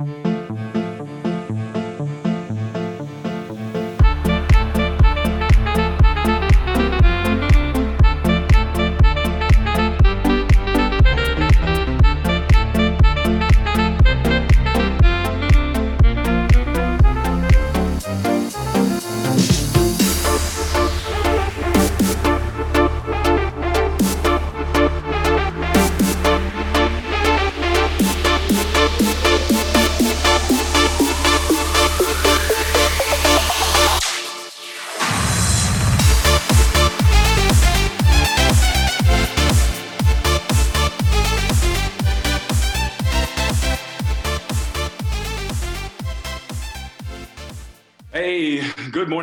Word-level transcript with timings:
Good 0.00 0.27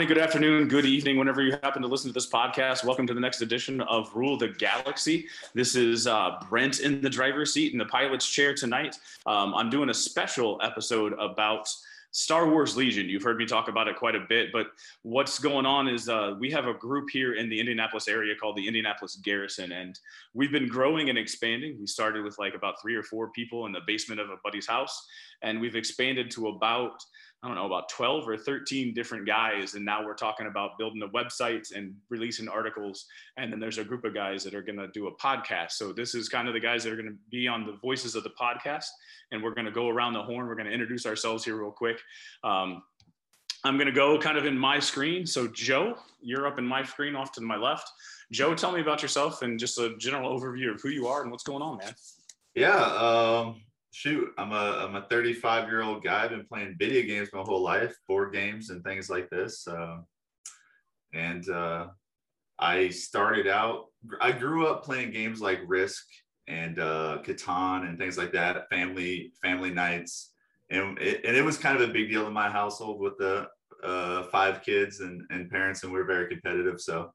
morning, 0.05 0.17
good 0.17 0.23
afternoon, 0.23 0.67
good 0.67 0.85
evening, 0.85 1.17
whenever 1.17 1.41
you 1.41 1.53
happen 1.63 1.81
to 1.81 1.87
listen 1.87 2.07
to 2.09 2.13
this 2.13 2.29
podcast. 2.29 2.83
Welcome 2.83 3.07
to 3.07 3.13
the 3.15 3.19
next 3.19 3.41
edition 3.41 3.81
of 3.81 4.15
Rule 4.15 4.37
the 4.37 4.49
Galaxy. 4.49 5.25
This 5.55 5.75
is 5.75 6.05
uh, 6.05 6.43
Brent 6.47 6.79
in 6.79 7.01
the 7.01 7.09
driver's 7.09 7.51
seat 7.51 7.73
in 7.73 7.79
the 7.79 7.85
pilot's 7.85 8.29
chair 8.29 8.53
tonight. 8.53 8.97
Um, 9.25 9.55
I'm 9.55 9.71
doing 9.71 9.89
a 9.89 9.95
special 9.95 10.59
episode 10.61 11.13
about 11.13 11.73
Star 12.11 12.47
Wars 12.47 12.77
Legion. 12.77 13.09
You've 13.09 13.23
heard 13.23 13.37
me 13.37 13.47
talk 13.47 13.67
about 13.67 13.87
it 13.87 13.95
quite 13.95 14.15
a 14.15 14.19
bit, 14.29 14.51
but 14.53 14.67
what's 15.01 15.39
going 15.39 15.65
on 15.65 15.87
is 15.87 16.07
uh, 16.07 16.35
we 16.39 16.51
have 16.51 16.67
a 16.67 16.73
group 16.73 17.09
here 17.09 17.33
in 17.33 17.49
the 17.49 17.59
Indianapolis 17.59 18.07
area 18.07 18.35
called 18.35 18.57
the 18.57 18.67
Indianapolis 18.67 19.15
Garrison, 19.15 19.71
and 19.71 19.99
we've 20.35 20.51
been 20.51 20.67
growing 20.67 21.09
and 21.09 21.17
expanding. 21.17 21.77
We 21.79 21.87
started 21.87 22.23
with 22.23 22.37
like 22.37 22.53
about 22.53 22.79
three 22.79 22.95
or 22.95 23.03
four 23.03 23.31
people 23.31 23.65
in 23.65 23.71
the 23.71 23.81
basement 23.87 24.21
of 24.21 24.29
a 24.29 24.37
buddy's 24.43 24.67
house, 24.67 25.07
and 25.41 25.59
we've 25.59 25.75
expanded 25.75 26.29
to 26.31 26.49
about 26.49 27.03
I 27.45 27.47
don't 27.47 27.57
know, 27.57 27.67
about 27.67 27.89
12 27.89 28.27
or 28.27 28.37
13 28.37 28.95
different 28.95 29.27
guys. 29.27 29.75
And 29.75 29.85
now 29.85 30.03
we're 30.03 30.15
talking 30.15 30.47
about 30.47 30.79
building 30.79 31.03
a 31.03 31.07
website 31.09 31.75
and 31.75 31.93
releasing 32.09 32.47
articles. 32.47 33.05
And 33.37 33.51
then 33.51 33.59
there's 33.59 33.77
a 33.77 33.83
group 33.83 34.03
of 34.03 34.15
guys 34.15 34.43
that 34.45 34.55
are 34.55 34.63
going 34.63 34.79
to 34.79 34.87
do 34.87 35.05
a 35.05 35.15
podcast. 35.17 35.73
So 35.73 35.93
this 35.93 36.15
is 36.15 36.27
kind 36.27 36.47
of 36.47 36.55
the 36.55 36.59
guys 36.59 36.83
that 36.83 36.91
are 36.91 36.95
going 36.95 37.09
to 37.09 37.17
be 37.29 37.47
on 37.47 37.67
the 37.67 37.73
voices 37.73 38.15
of 38.15 38.23
the 38.23 38.31
podcast. 38.31 38.87
And 39.31 39.43
we're 39.43 39.53
going 39.53 39.65
to 39.65 39.71
go 39.71 39.89
around 39.89 40.13
the 40.13 40.23
horn. 40.23 40.47
We're 40.47 40.55
going 40.55 40.65
to 40.65 40.73
introduce 40.73 41.05
ourselves 41.05 41.45
here 41.45 41.55
real 41.55 41.69
quick. 41.69 41.99
Um, 42.43 42.81
I'm 43.63 43.77
going 43.77 43.87
to 43.87 43.93
go 43.93 44.17
kind 44.17 44.39
of 44.39 44.47
in 44.47 44.57
my 44.57 44.79
screen. 44.79 45.27
So, 45.27 45.47
Joe, 45.47 45.99
you're 46.21 46.47
up 46.47 46.57
in 46.57 46.65
my 46.65 46.83
screen 46.83 47.15
off 47.15 47.31
to 47.33 47.41
my 47.41 47.57
left. 47.57 47.87
Joe, 48.31 48.55
tell 48.55 48.71
me 48.71 48.81
about 48.81 49.03
yourself 49.03 49.43
and 49.43 49.59
just 49.59 49.77
a 49.77 49.95
general 49.97 50.35
overview 50.35 50.73
of 50.73 50.81
who 50.81 50.89
you 50.89 51.05
are 51.05 51.21
and 51.21 51.29
what's 51.29 51.43
going 51.43 51.61
on, 51.61 51.77
man. 51.77 51.93
Yeah. 52.55 52.75
Um, 52.75 53.61
shoot, 53.95 54.29
I'm 54.37 54.51
a 54.51 54.85
I'm 54.85 54.95
a 54.95 55.07
35 55.09 55.69
year 55.69 55.81
old 55.81 56.03
guy. 56.03 56.25
I've 56.25 56.29
been 56.31 56.45
playing 56.45 56.75
video 56.77 57.03
games 57.03 57.29
my 57.31 57.41
whole 57.41 57.61
life, 57.61 57.95
board 58.09 58.33
games 58.33 58.69
and 58.69 58.83
things 58.83 59.09
like 59.09 59.29
this. 59.29 59.65
Uh, 59.65 59.99
and 61.13 61.49
uh, 61.49 61.87
I 62.59 62.89
started 62.89 63.47
out. 63.47 63.85
I 64.19 64.33
grew 64.33 64.67
up 64.67 64.83
playing 64.83 65.11
games 65.11 65.39
like 65.39 65.61
Risk 65.65 66.03
and 66.47 66.77
uh, 66.77 67.19
Catan 67.23 67.87
and 67.87 67.97
things 67.97 68.17
like 68.17 68.33
that. 68.33 68.69
Family 68.69 69.31
family 69.41 69.71
nights, 69.71 70.33
and 70.69 70.99
it, 70.99 71.23
and 71.23 71.37
it 71.37 71.45
was 71.45 71.57
kind 71.57 71.81
of 71.81 71.89
a 71.89 71.93
big 71.93 72.09
deal 72.09 72.27
in 72.27 72.33
my 72.33 72.49
household 72.49 72.99
with 72.99 73.17
the 73.17 73.47
uh, 73.81 74.23
five 74.23 74.61
kids 74.61 74.99
and, 74.99 75.21
and 75.29 75.49
parents, 75.49 75.83
and 75.83 75.93
we 75.93 75.99
we're 75.99 76.05
very 76.05 76.27
competitive. 76.27 76.81
So. 76.81 77.11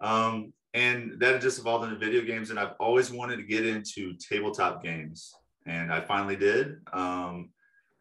Um, 0.00 0.52
and 0.74 1.18
that 1.20 1.40
just 1.40 1.58
evolved 1.58 1.86
into 1.86 1.96
video 1.98 2.20
games, 2.20 2.50
and 2.50 2.58
I've 2.58 2.74
always 2.78 3.10
wanted 3.10 3.36
to 3.36 3.44
get 3.44 3.64
into 3.64 4.12
tabletop 4.28 4.82
games 4.84 5.32
and 5.66 5.92
I 5.92 6.00
finally 6.00 6.36
did. 6.36 6.78
Um, 6.92 7.50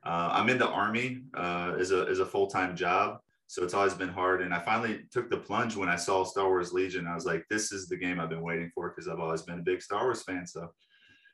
uh, 0.06 0.30
I'm 0.32 0.50
in 0.50 0.60
the 0.60 0.68
army 0.68 1.24
uh, 1.36 1.76
as 1.80 1.92
a 1.92 2.06
as 2.06 2.20
a 2.20 2.26
full 2.26 2.48
time 2.48 2.76
job, 2.76 3.20
so 3.48 3.64
it's 3.64 3.74
always 3.74 3.96
been 3.96 4.10
hard. 4.10 4.42
And 4.42 4.54
I 4.54 4.60
finally 4.60 5.02
took 5.12 5.30
the 5.30 5.38
plunge 5.38 5.76
when 5.76 5.90
I 5.90 5.96
saw 5.96 6.24
Star 6.24 6.48
Wars 6.48 6.74
Legion. 6.74 7.08
I 7.08 7.16
was 7.16 7.26
like, 7.26 7.44
this 7.50 7.72
is 7.72 7.88
the 7.88 7.98
game 7.98 8.20
I've 8.20 8.30
been 8.30 8.44
waiting 8.44 8.72
for 8.74 8.90
because 8.90 9.08
I've 9.08 9.20
always 9.20 9.42
been 9.42 9.60
a 9.60 9.64
big 9.64 9.82
Star 9.82 10.04
Wars 10.04 10.24
fan. 10.24 10.46
So, 10.46 10.70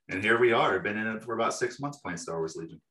and 0.09 0.23
here 0.23 0.39
we 0.39 0.53
are. 0.53 0.79
Been 0.79 0.97
in 0.97 1.07
it 1.07 1.23
for 1.23 1.33
about 1.33 1.53
six 1.53 1.79
months 1.79 1.99
playing 1.99 2.17
Star 2.17 2.37
Wars 2.37 2.55
Legion. 2.55 2.81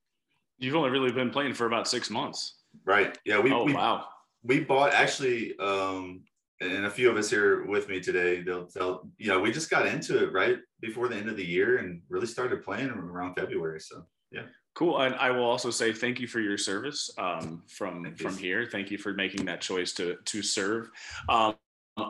You've 0.58 0.76
only 0.76 0.90
really 0.90 1.12
been 1.12 1.30
playing 1.30 1.54
for 1.54 1.66
about 1.66 1.88
six 1.88 2.10
months. 2.10 2.58
Right. 2.84 3.16
Yeah. 3.24 3.40
We. 3.40 3.52
Oh 3.52 3.64
we, 3.64 3.74
wow. 3.74 4.04
We 4.42 4.60
bought 4.60 4.92
actually. 4.92 5.58
Um, 5.58 6.24
and 6.60 6.84
a 6.84 6.90
few 6.90 7.10
of 7.10 7.16
us 7.16 7.30
here 7.30 7.64
with 7.66 7.88
me 7.88 8.00
today, 8.00 8.42
they'll 8.42 8.66
tell, 8.66 9.08
you 9.18 9.28
know, 9.28 9.40
we 9.40 9.50
just 9.50 9.70
got 9.70 9.86
into 9.86 10.22
it 10.22 10.32
right 10.32 10.58
before 10.80 11.08
the 11.08 11.16
end 11.16 11.28
of 11.28 11.36
the 11.36 11.44
year 11.44 11.78
and 11.78 12.02
really 12.08 12.26
started 12.26 12.62
playing 12.62 12.90
around 12.90 13.34
February. 13.34 13.80
So, 13.80 14.04
yeah. 14.30 14.42
Cool. 14.74 15.00
And 15.00 15.14
I 15.16 15.30
will 15.30 15.44
also 15.44 15.70
say 15.70 15.92
thank 15.92 16.20
you 16.20 16.28
for 16.28 16.40
your 16.40 16.56
service 16.56 17.10
um, 17.18 17.62
from 17.68 18.14
from 18.14 18.36
here. 18.36 18.68
Thank 18.70 18.90
you 18.90 18.98
for 18.98 19.12
making 19.12 19.44
that 19.46 19.60
choice 19.60 19.92
to 19.94 20.16
to 20.24 20.42
serve. 20.42 20.90
Um, 21.28 21.54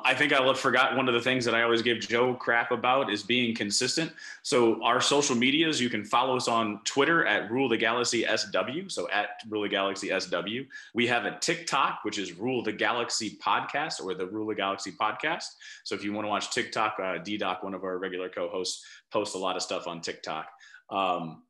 I 0.04 0.14
think 0.14 0.32
I 0.32 0.54
forgot 0.54 0.96
one 0.96 1.08
of 1.08 1.14
the 1.14 1.20
things 1.20 1.44
that 1.44 1.54
I 1.54 1.62
always 1.62 1.82
give 1.82 2.00
Joe 2.00 2.34
crap 2.34 2.70
about 2.70 3.12
is 3.12 3.22
being 3.22 3.54
consistent. 3.54 4.12
So 4.42 4.82
our 4.82 5.00
social 5.00 5.36
medias, 5.36 5.80
you 5.80 5.88
can 5.88 6.04
follow 6.04 6.36
us 6.36 6.48
on 6.48 6.80
Twitter 6.84 7.24
at 7.26 7.50
Rule 7.50 7.68
the 7.68 7.76
Galaxy 7.76 8.24
SW. 8.24 8.88
So 8.88 9.08
at 9.10 9.42
Rule 9.48 9.62
the 9.62 9.68
Galaxy 9.68 10.10
SW. 10.18 10.68
We 10.94 11.06
have 11.06 11.24
a 11.24 11.38
TikTok, 11.38 12.00
which 12.02 12.18
is 12.18 12.32
Rule 12.32 12.62
the 12.62 12.72
Galaxy 12.72 13.38
Podcast 13.44 14.04
or 14.04 14.14
the 14.14 14.26
Rule 14.26 14.48
the 14.48 14.54
Galaxy 14.54 14.92
Podcast. 14.92 15.46
So 15.84 15.94
if 15.94 16.04
you 16.04 16.12
want 16.12 16.24
to 16.24 16.30
watch 16.30 16.50
TikTok, 16.50 16.96
uh, 17.02 17.18
D-Doc, 17.18 17.62
one 17.62 17.74
of 17.74 17.84
our 17.84 17.98
regular 17.98 18.28
co-hosts, 18.28 18.84
posts 19.12 19.34
a 19.34 19.38
lot 19.38 19.56
of 19.56 19.62
stuff 19.62 19.86
on 19.86 20.00
TikTok. 20.00 20.48
Um, 20.90 21.42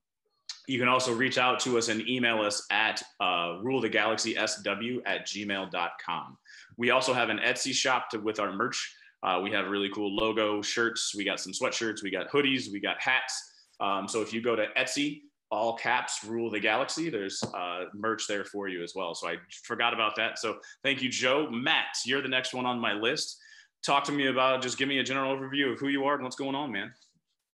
you 0.67 0.79
can 0.79 0.89
also 0.89 1.13
reach 1.13 1.37
out 1.39 1.59
to 1.61 1.79
us 1.79 1.89
and 1.89 2.07
email 2.09 2.41
us 2.43 2.65
at 2.71 3.03
uh, 3.19 3.59
ruletheGalaxySW 3.63 5.03
at 5.05 5.27
gmail.com. 5.27 6.39
We 6.81 6.93
also 6.93 7.13
have 7.13 7.29
an 7.29 7.41
Etsy 7.45 7.75
shop 7.75 8.09
to, 8.09 8.19
with 8.21 8.41
our 8.41 8.55
merch. 8.55 8.97
Uh, 9.23 9.39
we 9.45 9.51
have 9.51 9.67
really 9.67 9.91
cool 9.91 10.17
logo 10.17 10.63
shirts. 10.63 11.15
We 11.15 11.27
got 11.27 11.39
some 11.39 11.53
sweatshirts. 11.53 12.03
We 12.03 12.11
got 12.11 12.31
hoodies. 12.31 12.73
We 12.73 12.81
got 12.81 12.99
hats. 12.99 13.35
Um, 13.81 14.09
so 14.09 14.23
if 14.23 14.33
you 14.33 14.41
go 14.41 14.57
to 14.57 14.65
Etsy, 14.79 15.21
all 15.51 15.77
caps 15.77 16.25
rule 16.25 16.51
the 16.51 16.59
galaxy. 16.59 17.11
There's 17.11 17.43
uh, 17.43 17.85
merch 17.93 18.27
there 18.27 18.47
for 18.47 18.67
you 18.69 18.83
as 18.83 18.95
well. 18.97 19.15
So 19.15 19.29
I 19.29 19.37
forgot 19.65 19.93
about 19.93 20.17
that. 20.17 20.39
So 20.39 20.57
thank 20.83 21.03
you, 21.03 21.11
Joe. 21.11 21.51
Matt, 21.51 21.99
you're 22.07 22.23
the 22.23 22.29
next 22.29 22.55
one 22.55 22.65
on 22.65 22.81
my 22.81 22.95
list. 22.95 23.37
Talk 23.85 24.05
to 24.05 24.13
me 24.13 24.29
about 24.29 24.63
just 24.63 24.79
give 24.79 24.89
me 24.89 25.01
a 25.01 25.05
general 25.05 25.37
overview 25.37 25.75
of 25.75 25.81
who 25.81 25.89
you 25.89 26.05
are 26.07 26.15
and 26.15 26.25
what's 26.25 26.37
going 26.37 26.55
on, 26.55 26.73
man. 26.73 26.91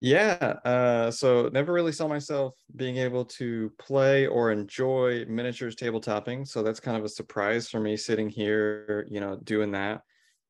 Yeah, 0.04 0.56
uh, 0.66 1.12
so 1.12 1.50
never 1.54 1.72
really 1.72 1.92
saw 1.92 2.08
myself 2.08 2.56
being 2.76 2.98
able 2.98 3.24
to 3.26 3.72
play 3.78 4.26
or 4.26 4.52
enjoy 4.52 5.26
miniatures 5.26 5.76
tabletopping. 5.76 6.48
So 6.48 6.64
that's 6.64 6.80
kind 6.80 6.98
of 6.98 7.04
a 7.04 7.10
surprise 7.10 7.70
for 7.70 7.80
me 7.80 7.96
sitting 7.98 8.28
here, 8.28 9.06
you 9.12 9.20
know, 9.20 9.36
doing 9.44 9.72
that. 9.74 10.02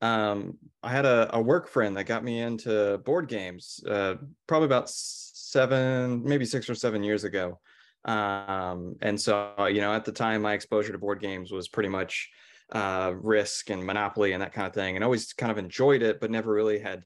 Um, 0.02 0.58
I 0.82 0.90
had 0.92 1.06
a, 1.06 1.36
a 1.36 1.42
work 1.42 1.68
friend 1.68 1.98
that 1.98 2.06
got 2.06 2.24
me 2.24 2.40
into 2.40 3.00
board 3.00 3.28
games 3.28 3.84
uh, 3.88 4.16
probably 4.48 4.68
about 4.68 4.90
seven, 4.90 6.24
maybe 6.24 6.46
six 6.46 6.70
or 6.70 6.76
seven 6.76 7.04
years 7.04 7.26
ago. 7.26 7.60
Um, 8.06 8.96
and 9.02 9.20
so, 9.20 9.54
you 9.68 9.82
know, 9.82 9.94
at 9.94 10.06
the 10.06 10.14
time, 10.14 10.44
my 10.44 10.54
exposure 10.54 10.94
to 10.94 10.98
board 10.98 11.20
games 11.20 11.52
was 11.52 11.68
pretty 11.68 11.90
much 11.90 12.30
uh, 12.72 13.14
Risk 13.16 13.70
and 13.70 13.86
Monopoly 13.86 14.32
and 14.32 14.42
that 14.42 14.54
kind 14.54 14.66
of 14.66 14.74
thing, 14.74 14.96
and 14.96 15.04
always 15.04 15.34
kind 15.34 15.52
of 15.52 15.58
enjoyed 15.58 16.02
it, 16.02 16.22
but 16.22 16.32
never 16.32 16.54
really 16.54 16.80
had 16.80 17.04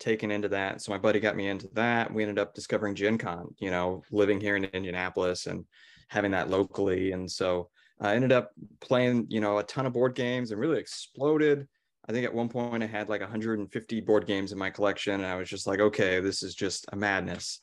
taken 0.00 0.30
into 0.30 0.48
that. 0.48 0.80
So 0.82 0.90
my 0.90 0.98
buddy 0.98 1.20
got 1.20 1.36
me 1.36 1.48
into 1.48 1.68
that. 1.74 2.12
We 2.12 2.22
ended 2.22 2.38
up 2.38 2.54
discovering 2.54 2.94
Gen 2.94 3.18
Con, 3.18 3.54
you 3.58 3.70
know, 3.70 4.02
living 4.10 4.40
here 4.40 4.56
in 4.56 4.64
Indianapolis 4.64 5.46
and 5.46 5.64
having 6.08 6.32
that 6.32 6.50
locally. 6.50 7.12
And 7.12 7.30
so 7.30 7.68
I 8.00 8.14
ended 8.14 8.32
up 8.32 8.50
playing, 8.80 9.26
you 9.28 9.40
know, 9.40 9.58
a 9.58 9.62
ton 9.62 9.86
of 9.86 9.92
board 9.92 10.14
games 10.14 10.50
and 10.50 10.60
really 10.60 10.78
exploded. 10.78 11.68
I 12.08 12.12
think 12.12 12.24
at 12.24 12.34
one 12.34 12.48
point 12.48 12.82
I 12.82 12.86
had 12.86 13.08
like 13.08 13.20
150 13.20 14.00
board 14.00 14.26
games 14.26 14.52
in 14.52 14.58
my 14.58 14.70
collection. 14.70 15.14
And 15.14 15.26
I 15.26 15.36
was 15.36 15.48
just 15.48 15.66
like, 15.66 15.80
okay, 15.80 16.18
this 16.18 16.42
is 16.42 16.54
just 16.54 16.86
a 16.92 16.96
madness. 16.96 17.60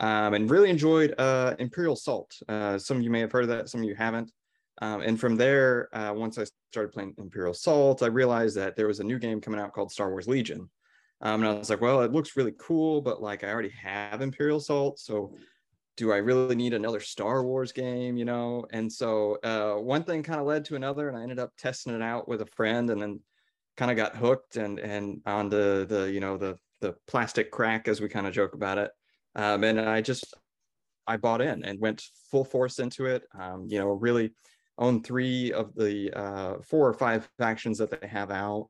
Um, 0.00 0.34
and 0.34 0.48
really 0.48 0.70
enjoyed 0.70 1.14
uh, 1.18 1.56
Imperial 1.58 1.94
Assault. 1.94 2.36
Uh, 2.48 2.78
some 2.78 2.98
of 2.98 3.02
you 3.02 3.10
may 3.10 3.20
have 3.20 3.32
heard 3.32 3.44
of 3.44 3.48
that, 3.48 3.68
some 3.68 3.80
of 3.80 3.88
you 3.88 3.96
haven't. 3.96 4.30
Um, 4.80 5.00
and 5.00 5.18
from 5.18 5.34
there, 5.34 5.88
uh, 5.92 6.12
once 6.14 6.38
I 6.38 6.44
started 6.70 6.92
playing 6.92 7.14
Imperial 7.18 7.50
Assault, 7.50 8.02
I 8.02 8.06
realized 8.06 8.56
that 8.56 8.76
there 8.76 8.86
was 8.86 9.00
a 9.00 9.04
new 9.04 9.18
game 9.18 9.40
coming 9.40 9.58
out 9.58 9.72
called 9.72 9.90
Star 9.90 10.10
Wars 10.10 10.28
Legion. 10.28 10.70
Um, 11.20 11.42
and 11.42 11.50
I 11.50 11.54
was 11.54 11.70
like, 11.70 11.80
well, 11.80 12.02
it 12.02 12.12
looks 12.12 12.36
really 12.36 12.54
cool, 12.58 13.00
but 13.00 13.20
like 13.20 13.42
I 13.42 13.50
already 13.50 13.70
have 13.70 14.20
Imperial 14.20 14.58
Assault, 14.58 14.98
so 14.98 15.34
do 15.96 16.12
I 16.12 16.18
really 16.18 16.54
need 16.54 16.74
another 16.74 17.00
Star 17.00 17.44
Wars 17.44 17.72
game? 17.72 18.16
You 18.16 18.24
know? 18.24 18.64
And 18.70 18.90
so 18.90 19.38
uh, 19.42 19.74
one 19.74 20.04
thing 20.04 20.22
kind 20.22 20.40
of 20.40 20.46
led 20.46 20.64
to 20.66 20.76
another, 20.76 21.08
and 21.08 21.18
I 21.18 21.22
ended 21.22 21.40
up 21.40 21.52
testing 21.58 21.94
it 21.94 22.02
out 22.02 22.28
with 22.28 22.40
a 22.40 22.46
friend, 22.46 22.90
and 22.90 23.02
then 23.02 23.20
kind 23.76 23.90
of 23.90 23.96
got 23.96 24.16
hooked 24.16 24.56
and 24.56 24.78
and 24.78 25.20
on 25.24 25.48
the 25.48 25.86
the 25.88 26.10
you 26.12 26.20
know 26.20 26.36
the 26.36 26.56
the 26.80 26.94
plastic 27.06 27.50
crack 27.50 27.88
as 27.88 28.00
we 28.00 28.08
kind 28.08 28.26
of 28.26 28.32
joke 28.32 28.54
about 28.54 28.78
it. 28.78 28.90
Um, 29.34 29.64
and 29.64 29.80
I 29.80 30.00
just 30.00 30.34
I 31.06 31.16
bought 31.16 31.40
in 31.40 31.64
and 31.64 31.80
went 31.80 32.04
full 32.30 32.44
force 32.44 32.78
into 32.78 33.06
it. 33.06 33.24
Um, 33.38 33.66
you 33.68 33.78
know, 33.78 33.88
really 33.88 34.32
own 34.78 35.02
three 35.02 35.52
of 35.52 35.74
the 35.74 36.12
uh, 36.16 36.54
four 36.62 36.88
or 36.88 36.94
five 36.94 37.28
factions 37.38 37.78
that 37.78 37.90
they 37.90 38.06
have 38.06 38.30
out. 38.30 38.68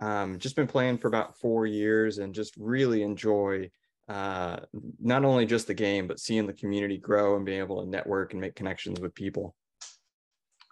Um, 0.00 0.38
just 0.38 0.56
been 0.56 0.66
playing 0.66 0.98
for 0.98 1.08
about 1.08 1.38
four 1.38 1.66
years 1.66 2.18
and 2.18 2.34
just 2.34 2.54
really 2.56 3.02
enjoy 3.02 3.70
uh, 4.08 4.60
not 5.00 5.24
only 5.24 5.44
just 5.44 5.66
the 5.66 5.74
game, 5.74 6.06
but 6.06 6.20
seeing 6.20 6.46
the 6.46 6.52
community 6.52 6.98
grow 6.98 7.36
and 7.36 7.44
being 7.44 7.58
able 7.58 7.82
to 7.82 7.90
network 7.90 8.32
and 8.32 8.40
make 8.40 8.54
connections 8.54 9.00
with 9.00 9.14
people. 9.14 9.54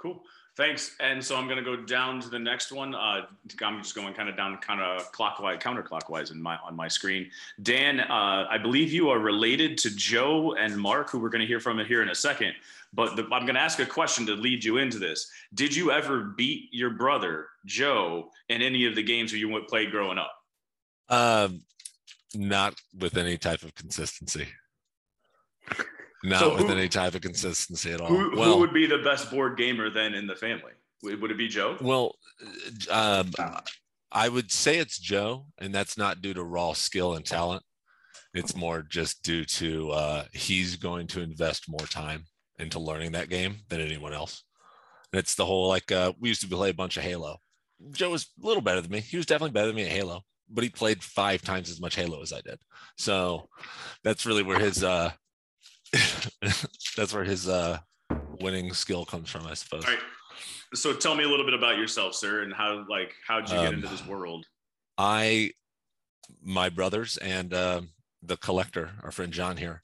Cool. 0.01 0.23
Thanks. 0.57 0.97
And 1.01 1.23
so 1.23 1.37
I'm 1.37 1.45
going 1.47 1.63
to 1.63 1.65
go 1.65 1.77
down 1.77 2.19
to 2.21 2.31
the 2.31 2.39
next 2.39 2.73
one. 2.73 2.95
Uh, 2.95 3.27
I'm 3.63 3.83
just 3.83 3.95
going 3.95 4.15
kind 4.15 4.31
of 4.31 4.39
down, 4.39 4.57
kind 4.59 4.81
of 4.81 5.13
clockwise, 5.13 5.59
counterclockwise 5.59 6.31
in 6.31 6.41
my 6.41 6.57
on 6.65 6.75
my 6.75 6.89
screen. 6.89 7.31
Dan, 7.63 8.01
uh, 8.01 8.47
I 8.49 8.57
believe 8.57 8.91
you 8.91 9.11
are 9.11 9.19
related 9.19 9.77
to 9.79 9.95
Joe 9.95 10.55
and 10.55 10.75
Mark, 10.75 11.11
who 11.11 11.19
we're 11.19 11.29
going 11.29 11.43
to 11.43 11.47
hear 11.47 11.61
from 11.61 11.79
here 11.85 12.03
in 12.03 12.09
a 12.09 12.15
second. 12.15 12.55
But 12.95 13.17
the, 13.17 13.25
I'm 13.25 13.43
going 13.43 13.55
to 13.55 13.61
ask 13.61 13.81
a 13.81 13.87
question 13.87 14.25
to 14.27 14.33
lead 14.33 14.65
you 14.65 14.79
into 14.79 14.99
this. 14.99 15.31
Did 15.53 15.77
you 15.77 15.91
ever 15.91 16.33
beat 16.37 16.71
your 16.73 16.91
brother 16.91 17.49
Joe 17.67 18.31
in 18.49 18.63
any 18.63 18.87
of 18.87 18.95
the 18.95 19.03
games 19.03 19.33
that 19.33 19.39
you 19.39 19.63
played 19.69 19.91
growing 19.91 20.17
up? 20.17 20.33
Um, 21.11 21.65
not 22.35 22.81
with 22.99 23.19
any 23.19 23.37
type 23.37 23.63
of 23.63 23.75
consistency. 23.75 24.49
Not 26.25 26.41
So 26.41 26.55
with 26.55 26.67
who- 26.67 26.73
any 26.73 26.89
type 26.89 27.15
of 27.15 27.21
consistency 27.21 27.93
at 27.93 28.01
all. 28.01 28.09
Who, 28.09 28.31
who 28.31 28.39
well, 28.39 28.59
would 28.59 28.73
be 28.73 28.87
the 28.87 28.99
best 28.99 29.31
board 29.31 29.57
gamer 29.57 29.91
then 29.91 30.15
in 30.15 30.27
the 30.27 30.37
family? 30.37 30.73
Would, 31.03 31.31
it 31.31 31.39
be 31.39 31.47
Joe? 31.49 31.77
well, 31.81 32.17
um, 32.91 33.31
I 34.11 34.29
would 34.29 34.51
say 34.51 34.79
it's 34.79 34.99
Joe, 34.99 35.47
and 35.59 35.75
that's 35.75 35.99
not 35.99 36.23
due 36.23 36.35
to 36.35 36.43
raw 36.43 36.73
skill 36.73 37.15
and 37.15 37.25
talent. 37.25 37.63
It's 38.35 38.57
more 38.57 38.83
just 38.83 39.23
due 39.23 39.45
to 39.45 39.91
uh, 39.93 40.25
he's 40.33 40.77
going 40.77 41.07
to 41.09 41.21
invest 41.21 41.69
more 41.69 41.87
time 41.87 42.25
into 42.59 42.79
learning 42.79 43.13
that 43.13 43.29
game 43.29 43.59
than 43.69 43.81
anyone 43.81 44.13
else. 44.13 44.43
And 45.13 45.21
it's 45.21 45.35
the 45.35 45.47
whole 45.47 45.69
like 45.69 45.93
uh, 45.93 46.13
we 46.19 46.29
used 46.29 46.41
to 46.43 46.49
play 46.49 46.71
a 46.71 46.75
bunch 46.75 46.97
of 46.97 47.03
Halo. 47.03 47.39
Joe 47.93 48.11
was 48.11 48.29
a 48.43 48.47
little 48.47 48.63
better 48.63 48.81
than 48.81 48.91
me. 48.91 49.01
He 49.01 49.17
was 49.17 49.27
definitely 49.27 49.53
better 49.53 49.69
than 49.69 49.77
me 49.77 49.85
at 49.85 49.93
Halo, 49.93 50.23
but 50.51 50.65
he 50.65 50.71
played 50.71 51.03
five 51.03 51.43
times 51.43 51.71
as 51.71 51.81
much 51.81 51.95
Halo 51.95 52.23
as 52.23 52.33
I 52.33 52.41
did. 52.41 52.59
So 52.97 53.49
that's 54.03 54.27
really 54.27 54.43
where 54.43 54.59
his 54.59 54.83
uh, 54.83 55.13
that's 56.97 57.15
where 57.15 57.25
his 57.25 57.49
uh, 57.49 57.79
winning 58.41 58.73
skill 58.73 59.05
comes 59.05 59.31
from, 59.31 59.47
I 59.47 59.55
suppose. 59.55 59.85
All 59.85 59.91
right. 59.93 60.03
So 60.75 60.93
tell 60.93 61.15
me 61.15 61.25
a 61.25 61.29
little 61.29 61.47
bit 61.47 61.55
about 61.55 61.79
yourself, 61.79 62.15
sir, 62.15 62.43
and 62.43 62.53
how 62.53 62.85
like 62.89 63.15
how 63.27 63.41
did 63.41 63.51
you 63.51 63.57
get 63.57 63.69
Um, 63.69 63.75
into 63.77 63.89
this 63.89 64.07
world? 64.07 64.47
I, 64.99 65.53
my 66.43 66.69
brothers 66.69 67.17
and 67.19 67.55
um 67.55 67.91
the 68.23 68.37
collector, 68.37 68.91
our 69.03 69.13
friend 69.13 69.33
John 69.33 69.57
here, 69.57 69.83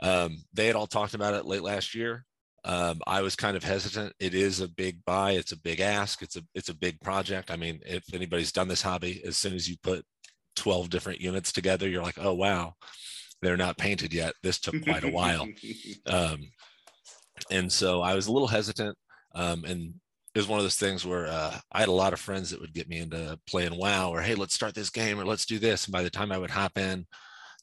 um, 0.00 0.42
they 0.52 0.66
had 0.66 0.74
all 0.76 0.86
talked 0.88 1.14
about 1.14 1.34
it 1.34 1.46
late 1.46 1.62
last 1.62 1.94
year. 1.94 2.24
Um, 2.64 3.00
I 3.06 3.20
was 3.20 3.36
kind 3.36 3.56
of 3.56 3.62
hesitant. 3.62 4.14
It 4.18 4.34
is 4.34 4.60
a 4.60 4.68
big 4.68 5.04
buy. 5.04 5.32
It's 5.32 5.52
a 5.52 5.58
big 5.60 5.80
ask. 5.80 6.22
It's 6.22 6.36
a 6.36 6.42
it's 6.54 6.70
a 6.70 6.74
big 6.74 7.00
project. 7.00 7.50
I 7.50 7.56
mean, 7.56 7.80
if 7.86 8.12
anybody's 8.12 8.52
done 8.52 8.68
this 8.68 8.82
hobby, 8.82 9.22
as 9.24 9.36
soon 9.36 9.54
as 9.54 9.68
you 9.68 9.76
put 9.82 10.04
twelve 10.56 10.90
different 10.90 11.20
units 11.20 11.52
together, 11.52 11.88
you're 11.88 12.02
like, 12.02 12.18
oh 12.18 12.34
wow, 12.34 12.74
they're 13.42 13.56
not 13.56 13.78
painted 13.78 14.12
yet. 14.12 14.34
This 14.42 14.58
took 14.58 14.82
quite 14.82 15.04
a 15.04 15.10
while. 15.10 15.46
Um, 16.06 16.50
and 17.50 17.72
so 17.72 18.00
I 18.00 18.14
was 18.14 18.26
a 18.26 18.32
little 18.32 18.48
hesitant. 18.48 18.96
Um, 19.34 19.64
and 19.64 19.94
it 20.34 20.38
was 20.38 20.48
one 20.48 20.58
of 20.58 20.64
those 20.64 20.76
things 20.76 21.06
where 21.06 21.26
uh, 21.26 21.58
I 21.72 21.80
had 21.80 21.88
a 21.88 21.92
lot 21.92 22.12
of 22.12 22.20
friends 22.20 22.50
that 22.50 22.60
would 22.60 22.74
get 22.74 22.88
me 22.88 22.98
into 22.98 23.38
playing 23.48 23.76
WoW 23.76 24.10
or, 24.10 24.20
hey, 24.20 24.34
let's 24.34 24.54
start 24.54 24.74
this 24.74 24.90
game 24.90 25.18
or 25.20 25.24
let's 25.24 25.46
do 25.46 25.58
this. 25.58 25.86
And 25.86 25.92
by 25.92 26.02
the 26.02 26.10
time 26.10 26.32
I 26.32 26.38
would 26.38 26.50
hop 26.50 26.78
in, 26.78 27.06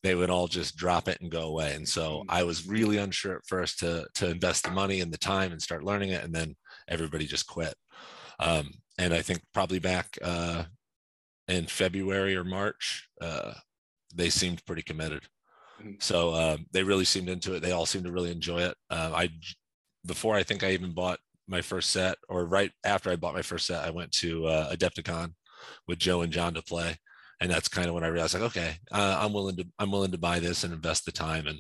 they 0.04 0.16
would 0.16 0.30
all 0.30 0.48
just 0.48 0.78
drop 0.78 1.08
it 1.08 1.20
and 1.22 1.30
go 1.30 1.42
away. 1.42 1.76
And 1.76 1.88
so 1.88 2.24
I 2.30 2.44
was 2.44 2.68
really 2.68 2.98
unsure 2.98 3.36
at 3.36 3.46
first 3.46 3.80
to, 3.80 4.08
to 4.16 4.30
invest 4.30 4.64
the 4.64 4.72
money 4.72 5.02
and 5.02 5.12
the 5.12 5.18
time 5.18 5.52
and 5.52 5.62
start 5.62 5.84
learning 5.84 6.10
it. 6.10 6.24
And 6.24 6.34
then 6.34 6.56
everybody 6.88 7.26
just 7.26 7.48
quit. 7.48 7.76
Um, 8.40 8.72
and 8.98 9.14
I 9.14 9.22
think 9.22 9.42
probably 9.54 9.80
back 9.80 10.18
uh, 10.22 10.64
in 11.48 11.68
February 11.68 12.36
or 12.36 12.44
March, 12.44 13.08
uh, 13.22 13.54
they 14.14 14.30
seemed 14.30 14.66
pretty 14.66 14.82
committed. 14.82 15.24
Mhm. 15.82 16.02
So 16.02 16.34
um, 16.34 16.66
they 16.72 16.84
really 16.84 17.06
seemed 17.06 17.30
into 17.30 17.54
it. 17.54 17.62
They 17.62 17.72
all 17.72 17.86
seemed 17.86 18.06
to 18.06 18.12
really 18.12 18.32
enjoy 18.32 18.62
it. 18.64 18.76
Uh, 18.90 19.12
I 19.16 19.30
before 20.06 20.36
I 20.36 20.44
think 20.44 20.64
I 20.64 20.72
even 20.72 20.94
bought 20.94 21.20
my 21.48 21.62
first 21.62 21.92
set, 21.92 22.18
or 22.30 22.46
right 22.46 22.72
after 22.86 23.12
I 23.12 23.16
bought 23.16 23.36
my 23.36 23.42
first 23.42 23.68
set, 23.68 23.86
I 23.86 23.90
went 23.92 24.12
to 24.14 24.46
uh, 24.48 24.74
Adepticon 24.76 25.34
with 25.88 26.00
Joe 26.00 26.22
and 26.22 26.34
John 26.34 26.54
to 26.56 26.62
play, 26.64 26.98
and 27.42 27.52
that's 27.52 27.68
kind 27.68 27.88
of 27.88 27.94
when 27.96 28.04
I 28.04 28.08
realized, 28.08 28.34
like, 28.36 28.44
okay, 28.44 28.76
uh, 28.92 29.20
I'm 29.22 29.34
willing 29.34 29.56
to 29.58 29.66
I'm 29.80 29.92
willing 29.92 30.12
to 30.12 30.18
buy 30.18 30.40
this 30.40 30.64
and 30.64 30.74
invest 30.74 31.06
the 31.06 31.12
time 31.12 31.48
and 31.48 31.60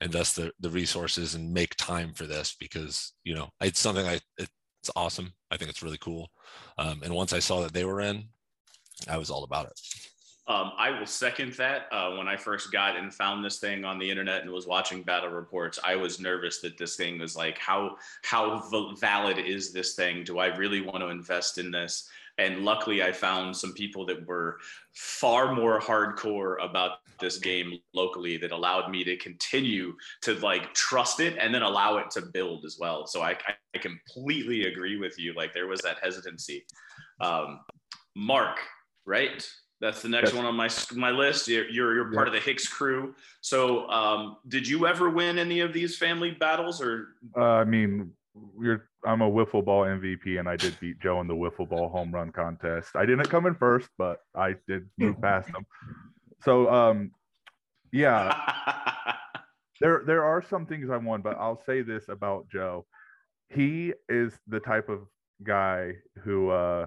invest 0.00 0.36
the 0.36 0.52
the 0.60 0.70
resources 0.70 1.34
and 1.34 1.52
make 1.52 1.76
time 1.76 2.12
for 2.14 2.26
this 2.26 2.56
because 2.58 3.12
you 3.24 3.34
know 3.34 3.50
it's 3.60 3.80
something 3.80 4.06
I 4.06 4.20
it's 4.38 4.90
awesome. 4.96 5.32
I 5.50 5.56
think 5.56 5.70
it's 5.70 5.82
really 5.82 5.98
cool. 5.98 6.30
Um, 6.78 7.02
and 7.04 7.14
once 7.14 7.32
I 7.32 7.38
saw 7.40 7.60
that 7.62 7.72
they 7.74 7.84
were 7.84 8.00
in, 8.00 8.24
I 9.08 9.18
was 9.18 9.30
all 9.30 9.44
about 9.44 9.66
it. 9.66 9.80
Um, 10.48 10.72
I 10.76 10.90
will 10.90 11.06
second 11.06 11.52
that. 11.54 11.86
Uh, 11.92 12.16
when 12.16 12.26
I 12.26 12.36
first 12.36 12.72
got 12.72 12.96
and 12.96 13.14
found 13.14 13.44
this 13.44 13.58
thing 13.58 13.84
on 13.84 13.98
the 13.98 14.10
internet 14.10 14.42
and 14.42 14.50
was 14.50 14.66
watching 14.66 15.02
battle 15.02 15.30
reports, 15.30 15.78
I 15.84 15.94
was 15.94 16.18
nervous 16.18 16.60
that 16.60 16.76
this 16.76 16.96
thing 16.96 17.20
was 17.20 17.36
like, 17.36 17.58
how 17.58 17.96
how 18.24 18.60
valid 18.96 19.38
is 19.38 19.72
this 19.72 19.94
thing? 19.94 20.24
Do 20.24 20.38
I 20.38 20.46
really 20.56 20.80
want 20.80 20.98
to 20.98 21.08
invest 21.08 21.58
in 21.58 21.70
this? 21.70 22.08
And 22.38 22.64
luckily, 22.64 23.02
I 23.02 23.12
found 23.12 23.56
some 23.56 23.72
people 23.74 24.04
that 24.06 24.26
were 24.26 24.58
far 24.94 25.54
more 25.54 25.78
hardcore 25.78 26.56
about 26.64 26.98
this 27.20 27.38
game 27.38 27.78
locally 27.94 28.36
that 28.38 28.52
allowed 28.52 28.90
me 28.90 29.04
to 29.04 29.16
continue 29.16 29.94
to 30.22 30.34
like 30.40 30.74
trust 30.74 31.20
it 31.20 31.36
and 31.38 31.54
then 31.54 31.62
allow 31.62 31.98
it 31.98 32.10
to 32.12 32.22
build 32.22 32.64
as 32.64 32.78
well. 32.80 33.06
So 33.06 33.22
I, 33.22 33.30
I, 33.30 33.54
I 33.74 33.78
completely 33.78 34.64
agree 34.64 34.98
with 34.98 35.18
you. 35.18 35.34
Like 35.34 35.52
there 35.52 35.68
was 35.68 35.80
that 35.82 35.98
hesitancy. 36.02 36.64
Um, 37.20 37.60
Mark, 38.16 38.58
right? 39.04 39.46
That's 39.82 40.00
the 40.00 40.08
next 40.08 40.30
Yes. 40.30 40.34
one 40.34 40.46
on 40.46 40.54
my 40.54 40.70
my 40.94 41.10
list. 41.10 41.48
You're 41.48 41.68
you're, 41.68 41.94
you're 41.96 42.12
part 42.12 42.28
of 42.28 42.32
the 42.32 42.38
Hicks 42.40 42.68
crew. 42.68 43.16
So, 43.40 43.88
um, 43.90 44.36
did 44.46 44.66
you 44.66 44.86
ever 44.86 45.10
win 45.10 45.38
any 45.40 45.58
of 45.58 45.72
these 45.72 45.98
family 45.98 46.30
battles, 46.30 46.80
or 46.80 47.16
Uh, 47.36 47.40
I 47.40 47.64
mean, 47.64 48.12
you're 48.60 48.88
I'm 49.04 49.22
a 49.22 49.28
wiffle 49.28 49.64
ball 49.64 49.82
MVP, 49.82 50.38
and 50.38 50.48
I 50.48 50.56
did 50.56 50.78
beat 50.78 51.00
Joe 51.00 51.20
in 51.20 51.26
the 51.26 51.34
wiffle 51.34 51.68
ball 51.68 51.88
home 51.88 52.12
run 52.12 52.30
contest. 52.30 52.94
I 52.94 53.04
didn't 53.04 53.28
come 53.28 53.44
in 53.46 53.56
first, 53.56 53.88
but 53.98 54.20
I 54.36 54.54
did 54.68 54.88
move 54.98 55.20
past 55.20 55.48
him. 55.48 55.66
So, 56.44 56.72
um, 56.72 57.10
yeah, 57.90 58.38
there 59.80 60.04
there 60.06 60.22
are 60.24 60.42
some 60.42 60.64
things 60.64 60.90
I 60.90 60.96
won, 60.96 61.22
but 61.22 61.36
I'll 61.38 61.60
say 61.66 61.82
this 61.82 62.08
about 62.08 62.48
Joe: 62.48 62.86
he 63.48 63.94
is 64.08 64.32
the 64.46 64.60
type 64.60 64.88
of 64.88 65.00
guy 65.42 65.94
who 66.22 66.50
uh, 66.50 66.86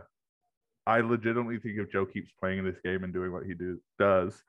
I 0.88 1.00
legitimately 1.02 1.60
think 1.60 1.78
if 1.80 1.92
Joe 1.92 2.06
keeps 2.06 2.32
playing 2.40 2.60
in 2.60 2.66
this 2.66 2.80
game 2.84 3.04
and 3.04 3.14
doing 3.14 3.32
what 3.32 3.44
he 3.46 3.54
do, 3.54 3.80
does, 3.98 4.42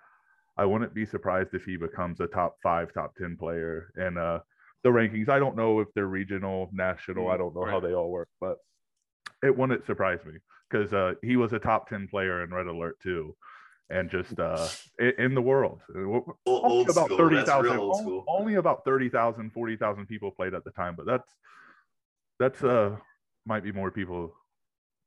I 0.57 0.65
wouldn't 0.65 0.95
be 0.95 1.07
surprised 1.07 1.55
if 1.55 1.65
he 1.65 1.77
becomes 1.77 2.21
a 2.21 2.27
top 2.27 2.57
five, 2.63 2.93
top 2.93 3.15
ten 3.17 3.37
player 3.37 3.91
in 3.97 4.17
uh, 4.19 4.41
the 4.83 4.91
rankings. 4.91 5.29
I 5.29 5.39
don't 5.39 5.57
know 5.57 5.81
if 5.81 5.89
they're 5.95 6.07
regional, 6.07 6.69
national. 6.73 7.29
I 7.29 7.37
don't 7.37 7.55
know 7.55 7.65
how 7.65 7.81
they 7.81 7.95
all 7.95 8.11
work, 8.11 8.29
but 8.41 8.57
it 9.43 9.57
wouldn't 9.57 9.85
surprise 9.87 10.21
me 10.25 10.35
because 10.71 10.93
uh, 10.93 11.15
he 11.23 11.37
was 11.37 11.53
a 11.53 11.59
top 11.59 11.89
ten 11.89 12.09
player 12.09 12.43
in 12.43 12.51
Red 12.53 12.67
Alert 12.67 12.99
too. 13.03 13.35
And 13.89 14.11
just 14.11 14.41
uh, 14.41 14.67
in 15.19 15.35
the 15.35 15.41
world, 15.43 15.81
Old, 15.97 16.33
only 16.45 16.79
old 16.79 16.91
about 16.91 17.05
school. 17.07 17.19
thirty 17.19 17.37
That's 17.37 17.49
thousand. 17.49 17.73
real. 17.77 18.25
Only 18.27 18.55
about 18.57 18.85
30,000, 18.85 19.53
40,000 19.53 20.07
people 20.07 20.33
played 20.33 20.55
at 20.55 20.65
the 20.65 20.73
time, 20.73 20.95
but 20.97 21.07
that's 21.07 21.33
that's 22.41 22.65
uh 22.65 22.97
might 23.47 23.63
be 23.63 23.71
more 23.71 23.93
people 23.93 24.35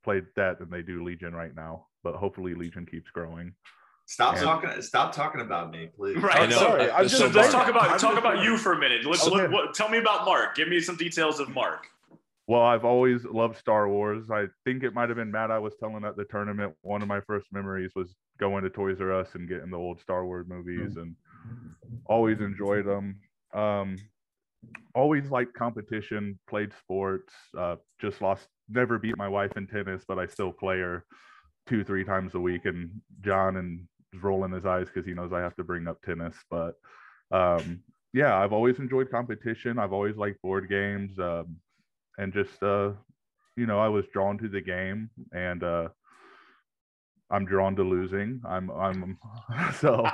played 0.03 0.25
that 0.36 0.60
than 0.60 0.70
they 0.70 0.82
do 0.82 1.03
Legion 1.03 1.34
right 1.34 1.56
now. 1.56 1.88
But 2.03 2.15
hopefully 2.15 2.53
Legion 2.56 2.86
keeps 2.86 3.10
growing. 3.12 3.53
Stop 4.06 4.36
And- 4.36 4.44
talking. 4.44 4.82
Stop 4.82 5.13
talking 5.13 5.41
about 5.41 5.72
me, 5.72 5.89
please. 5.96 6.18
right? 6.18 6.41
I 6.41 6.46
know. 6.48 6.51
So, 6.58 6.60
Sorry, 6.60 6.91
I'm 6.91 7.08
So 7.10 7.18
so 7.18 7.24
just 7.25 7.36
let's 7.36 7.51
saying- 7.51 7.63
talk 7.65 7.70
about 7.70 7.89
I'm 7.91 8.00
talk 8.00 8.18
about 8.18 8.36
saying. 8.38 8.46
you 8.46 8.58
for 8.58 8.74
a 8.74 8.79
minute. 8.79 9.06
Let's 9.06 9.27
Okay. 9.27 9.44
look, 9.44 9.51
what, 9.51 9.74
tell 9.75 9.89
me 9.89 9.98
about 10.00 10.25
Mark. 10.25 10.56
Give 10.56 10.68
me 10.68 10.79
some 10.79 10.96
details 10.96 11.39
of 11.39 11.50
Mark. 11.50 11.88
Well, 12.48 12.62
I've 12.63 12.84
always 12.86 13.25
loved 13.25 13.58
Star 13.58 13.88
Wars. 13.88 14.32
I 14.32 14.48
think 14.65 14.82
it 14.84 14.96
might 14.96 15.10
have 15.10 15.18
been 15.18 15.29
Matt 15.29 15.51
I 15.51 15.60
was 15.60 15.75
telling 15.79 16.03
at 16.03 16.15
the 16.15 16.25
tournament. 16.25 16.74
One 16.82 17.03
of 17.03 17.08
my 17.08 17.22
first 17.22 17.46
memories 17.51 17.91
was 17.96 18.15
going 18.39 18.63
to 18.63 18.72
Toys 18.72 19.00
R 19.00 19.12
Us 19.13 19.36
and 19.36 19.48
getting 19.48 19.70
the 19.70 19.77
old 19.77 20.00
Star 20.01 20.25
Wars 20.25 20.48
movies 20.48 20.98
and 20.98 21.15
always 22.06 22.39
enjoyed 22.39 22.86
them. 22.88 23.20
Um, 23.53 23.98
always 24.96 25.29
liked 25.29 25.53
competition, 25.53 26.39
played 26.50 26.74
sports, 26.79 27.32
uh, 27.56 27.75
just 28.01 28.20
lost, 28.22 28.48
never 28.69 28.97
beat 28.97 29.17
my 29.17 29.27
wife 29.27 29.55
in 29.57 29.67
tennis, 29.67 30.03
but 30.07 30.19
I 30.19 30.27
still 30.27 30.51
play 30.51 30.79
her 30.79 31.05
two, 31.67 31.83
three 31.83 32.03
times 32.03 32.35
a 32.35 32.39
week. 32.39 32.65
And 32.65 33.01
John 33.21 33.57
and 33.57 33.88
is 34.13 34.23
rolling 34.23 34.51
his 34.51 34.65
eyes 34.65 34.88
because 34.88 35.05
he 35.05 35.13
knows 35.13 35.33
I 35.33 35.41
have 35.41 35.55
to 35.57 35.63
bring 35.63 35.88
up 35.88 36.01
tennis. 36.01 36.35
But 36.49 36.75
um, 37.31 37.81
yeah, 38.13 38.38
I've 38.38 38.53
always 38.53 38.79
enjoyed 38.79 39.11
competition. 39.11 39.77
I've 39.79 39.93
always 39.93 40.15
liked 40.15 40.41
board 40.41 40.69
games. 40.69 41.17
Um, 41.19 41.57
and 42.19 42.33
just 42.33 42.61
uh 42.61 42.91
you 43.55 43.65
know 43.65 43.79
i 43.79 43.88
was 43.88 44.05
drawn 44.13 44.38
to 44.38 44.47
the 44.47 44.61
game 44.61 45.09
and 45.33 45.63
uh 45.63 45.88
i'm 47.31 47.45
drawn 47.45 47.75
to 47.75 47.83
losing 47.83 48.41
i'm 48.45 48.69
i'm 48.71 49.17
so 49.79 50.05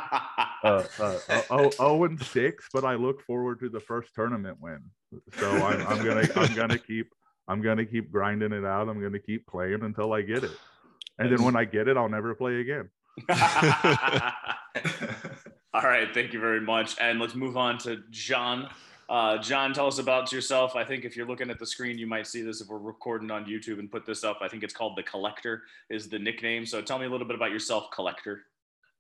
uh, 0.64 0.84
uh, 1.00 1.20
uh, 1.30 1.42
oh, 1.52 1.72
oh 1.78 2.04
and 2.06 2.20
six, 2.20 2.68
but 2.74 2.84
I 2.84 2.96
look 2.96 3.22
forward 3.22 3.60
to 3.60 3.70
the 3.70 3.80
first 3.80 4.16
tournament 4.16 4.58
win. 4.60 4.80
So 5.38 5.48
I'm, 5.48 5.86
I'm 5.86 6.04
gonna 6.04 6.28
I'm 6.36 6.56
gonna 6.56 6.80
keep 6.80 7.14
I'm 7.48 7.62
gonna 7.62 7.86
keep 7.86 8.12
grinding 8.12 8.52
it 8.52 8.66
out. 8.66 8.90
I'm 8.90 9.02
gonna 9.02 9.20
keep 9.20 9.48
playing 9.48 9.84
until 9.84 10.14
I 10.14 10.22
get 10.22 10.44
it, 10.44 10.58
and 11.20 11.32
then 11.32 11.44
when 11.44 11.56
I 11.56 11.66
get 11.66 11.88
it, 11.88 11.98
I'll 11.98 12.10
never 12.10 12.36
play 12.36 12.60
again. 12.60 12.90
All 15.74 15.82
right, 15.82 16.14
thank 16.14 16.34
you 16.34 16.40
very 16.40 16.62
much, 16.62 16.96
and 17.00 17.20
let's 17.20 17.36
move 17.36 17.58
on 17.58 17.78
to 17.80 18.02
John. 18.10 18.70
Uh, 19.08 19.38
John, 19.38 19.74
tell 19.74 19.88
us 19.88 20.00
about 20.00 20.32
yourself. 20.32 20.76
I 20.76 20.84
think 20.84 21.06
if 21.06 21.16
you're 21.16 21.28
looking 21.28 21.50
at 21.50 21.60
the 21.60 21.66
screen, 21.66 21.98
you 21.98 22.08
might 22.08 22.26
see 22.26 22.42
this 22.42 22.62
if 22.62 22.68
we're 22.68 22.80
recording 22.80 23.30
on 23.30 23.46
YouTube 23.46 23.80
and 23.80 23.92
put 23.92 24.06
this 24.06 24.24
up. 24.24 24.40
I 24.42 24.48
think 24.48 24.64
it's 24.64 24.74
called 24.74 24.98
the 24.98 25.04
Collector 25.04 25.64
is 25.90 26.10
the 26.10 26.18
nickname. 26.18 26.66
So 26.66 26.82
tell 26.82 26.98
me 26.98 27.06
a 27.06 27.10
little 27.10 27.28
bit 27.28 27.36
about 27.36 27.52
yourself, 27.52 27.86
Collector. 27.94 28.44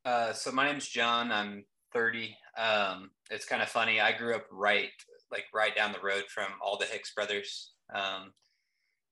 Uh, 0.03 0.31
so 0.33 0.51
my 0.51 0.69
name's 0.69 0.87
John. 0.87 1.31
I'm 1.31 1.65
30. 1.93 2.37
Um, 2.57 3.09
it's 3.31 3.45
kind 3.45 3.63
of 3.63 3.69
funny. 3.69 3.99
I 3.99 4.15
grew 4.15 4.35
up 4.35 4.45
right, 4.51 4.89
like 5.31 5.45
right 5.53 5.75
down 5.75 5.91
the 5.91 6.05
road 6.05 6.25
from 6.27 6.47
all 6.61 6.77
the 6.77 6.85
Hicks 6.85 7.13
brothers. 7.13 7.71
Um, 7.93 8.33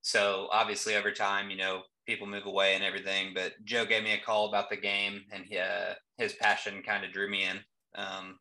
so 0.02 0.50
obviously, 0.52 0.96
over 0.96 1.12
time, 1.12 1.50
you 1.50 1.58
know, 1.58 1.84
people 2.06 2.28
move 2.28 2.46
away 2.46 2.76
and 2.76 2.84
everything. 2.84 3.32
But 3.34 3.54
Joe 3.64 3.86
gave 3.86 4.04
me 4.04 4.14
a 4.14 4.20
call 4.20 4.50
about 4.50 4.70
the 4.70 4.78
game, 4.78 5.22
and 5.32 5.46
he, 5.46 5.58
uh, 5.58 5.94
his 6.18 6.34
passion 6.34 6.84
kind 6.86 7.06
of 7.06 7.12
drew 7.12 7.30
me 7.30 7.46
in. 7.46 7.60
Um, 7.96 8.40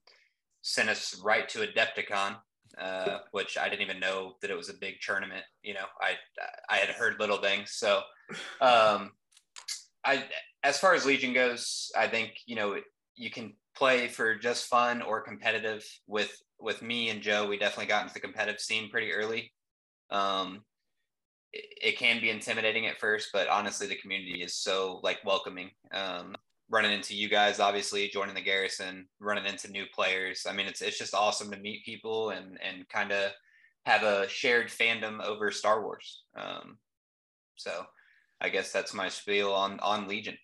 sent 0.62 0.88
us 0.88 1.20
right 1.24 1.48
to 1.50 1.66
Adepticon, 1.66 2.36
uh, 2.78 3.18
which 3.32 3.58
I 3.58 3.68
didn't 3.68 3.82
even 3.82 4.00
know 4.00 4.34
that 4.40 4.50
it 4.50 4.56
was 4.56 4.68
a 4.68 4.74
big 4.74 4.94
tournament. 5.00 5.44
You 5.62 5.74
know, 5.74 5.86
I 6.00 6.14
I 6.68 6.76
had 6.76 6.90
heard 6.90 7.20
little 7.20 7.38
things. 7.38 7.72
So, 7.72 8.02
um, 8.60 9.12
I 10.04 10.24
as 10.62 10.78
far 10.78 10.94
as 10.94 11.04
Legion 11.04 11.32
goes, 11.32 11.90
I 11.96 12.06
think 12.08 12.32
you 12.46 12.56
know 12.56 12.76
you 13.14 13.30
can 13.30 13.54
play 13.76 14.08
for 14.08 14.34
just 14.34 14.66
fun 14.66 15.02
or 15.02 15.20
competitive. 15.20 15.84
With 16.06 16.32
with 16.60 16.82
me 16.82 17.10
and 17.10 17.20
Joe, 17.20 17.46
we 17.46 17.58
definitely 17.58 17.86
got 17.86 18.02
into 18.02 18.14
the 18.14 18.20
competitive 18.20 18.60
scene 18.60 18.88
pretty 18.90 19.12
early. 19.12 19.52
Um, 20.12 20.62
it, 21.52 21.64
it 21.82 21.98
can 21.98 22.20
be 22.20 22.30
intimidating 22.30 22.86
at 22.86 23.00
first, 23.00 23.30
but 23.32 23.48
honestly, 23.48 23.86
the 23.86 23.96
community 23.96 24.42
is 24.42 24.54
so 24.54 25.00
like 25.02 25.18
welcoming. 25.24 25.70
Um, 25.92 26.36
running 26.70 26.92
into 26.92 27.14
you 27.14 27.28
guys, 27.28 27.60
obviously 27.60 28.08
joining 28.08 28.34
the 28.34 28.40
garrison, 28.40 29.06
running 29.20 29.44
into 29.44 29.70
new 29.70 29.84
players. 29.94 30.46
I 30.48 30.52
mean, 30.52 30.66
it's 30.66 30.80
it's 30.82 30.98
just 30.98 31.14
awesome 31.14 31.50
to 31.50 31.58
meet 31.58 31.84
people 31.84 32.30
and 32.30 32.58
and 32.62 32.88
kind 32.88 33.12
of 33.12 33.32
have 33.84 34.02
a 34.04 34.28
shared 34.28 34.68
fandom 34.68 35.22
over 35.22 35.50
Star 35.50 35.82
Wars. 35.82 36.22
Um, 36.36 36.78
so, 37.56 37.84
I 38.40 38.48
guess 38.48 38.72
that's 38.72 38.94
my 38.94 39.08
spiel 39.08 39.52
on 39.52 39.80
on 39.80 40.08
Legion. 40.08 40.38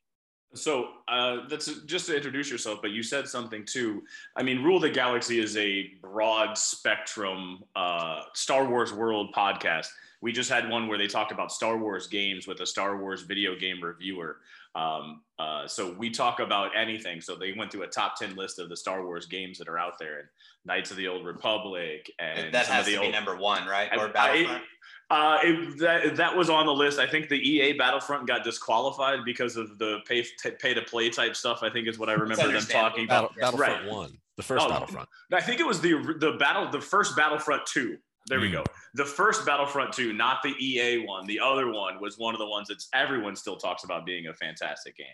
So 0.54 0.88
uh, 1.08 1.48
that's 1.48 1.82
just 1.82 2.06
to 2.06 2.16
introduce 2.16 2.50
yourself, 2.50 2.80
but 2.80 2.90
you 2.90 3.02
said 3.02 3.28
something 3.28 3.64
too. 3.66 4.02
I 4.36 4.42
mean, 4.42 4.62
Rule 4.62 4.80
the 4.80 4.90
Galaxy 4.90 5.40
is 5.40 5.56
a 5.56 5.90
broad 6.00 6.56
spectrum 6.56 7.64
uh, 7.76 8.22
Star 8.34 8.64
Wars 8.66 8.92
world 8.92 9.34
podcast. 9.36 9.88
We 10.20 10.32
just 10.32 10.50
had 10.50 10.68
one 10.68 10.88
where 10.88 10.98
they 10.98 11.06
talked 11.06 11.32
about 11.32 11.52
Star 11.52 11.76
Wars 11.76 12.06
games 12.06 12.46
with 12.46 12.60
a 12.60 12.66
Star 12.66 12.96
Wars 12.98 13.22
video 13.22 13.56
game 13.56 13.82
reviewer. 13.82 14.38
Um, 14.74 15.22
uh, 15.38 15.66
so 15.66 15.92
we 15.92 16.10
talk 16.10 16.40
about 16.40 16.76
anything. 16.76 17.20
So 17.20 17.36
they 17.36 17.52
went 17.52 17.70
through 17.70 17.82
a 17.82 17.88
top 17.88 18.18
10 18.18 18.36
list 18.36 18.58
of 18.58 18.68
the 18.68 18.76
Star 18.76 19.04
Wars 19.04 19.26
games 19.26 19.58
that 19.58 19.68
are 19.68 19.78
out 19.78 19.98
there 19.98 20.18
and 20.20 20.28
Knights 20.64 20.90
of 20.90 20.96
the 20.96 21.08
Old 21.08 21.24
Republic. 21.24 22.10
And 22.18 22.52
that 22.52 22.66
has 22.66 22.86
to 22.86 22.96
old, 22.96 23.06
be 23.06 23.12
number 23.12 23.36
one, 23.36 23.66
right? 23.66 23.90
Or 23.96 24.08
Battlefront? 24.08 24.62
I, 24.62 24.66
uh, 25.10 25.38
it, 25.42 25.78
that, 25.78 26.16
that 26.16 26.36
was 26.36 26.50
on 26.50 26.66
the 26.66 26.72
list. 26.72 26.98
I 26.98 27.06
think 27.06 27.28
the 27.28 27.36
EA 27.36 27.72
Battlefront 27.72 28.26
got 28.26 28.44
disqualified 28.44 29.20
because 29.24 29.56
of 29.56 29.78
the 29.78 30.00
pay, 30.06 30.22
t- 30.22 30.50
pay 30.50 30.74
to 30.74 30.82
play 30.82 31.08
type 31.08 31.34
stuff. 31.34 31.62
I 31.62 31.70
think 31.70 31.88
is 31.88 31.98
what 31.98 32.10
I 32.10 32.12
remember 32.12 32.52
them 32.52 32.62
talking 32.62 33.04
about. 33.04 33.34
Battle, 33.34 33.56
Battlefront 33.56 33.84
right. 33.84 33.92
one, 33.92 34.18
the 34.36 34.42
first 34.42 34.66
oh, 34.66 34.68
Battlefront. 34.68 35.08
I 35.32 35.40
think 35.40 35.60
it 35.60 35.66
was 35.66 35.80
the 35.80 36.16
the 36.18 36.32
battle, 36.38 36.70
the 36.70 36.80
first 36.80 37.16
Battlefront 37.16 37.64
two. 37.66 37.96
There 38.28 38.40
we 38.40 38.48
hmm. 38.48 38.54
go. 38.54 38.64
The 38.94 39.04
first 39.04 39.46
Battlefront 39.46 39.92
2, 39.92 40.12
not 40.12 40.42
the 40.42 40.54
EA 40.60 41.04
one. 41.06 41.26
The 41.26 41.40
other 41.40 41.72
one 41.72 42.00
was 42.00 42.18
one 42.18 42.34
of 42.34 42.38
the 42.38 42.46
ones 42.46 42.68
that 42.68 42.82
everyone 42.94 43.36
still 43.36 43.56
talks 43.56 43.84
about 43.84 44.04
being 44.04 44.26
a 44.26 44.34
fantastic 44.34 44.96
game. 44.96 45.06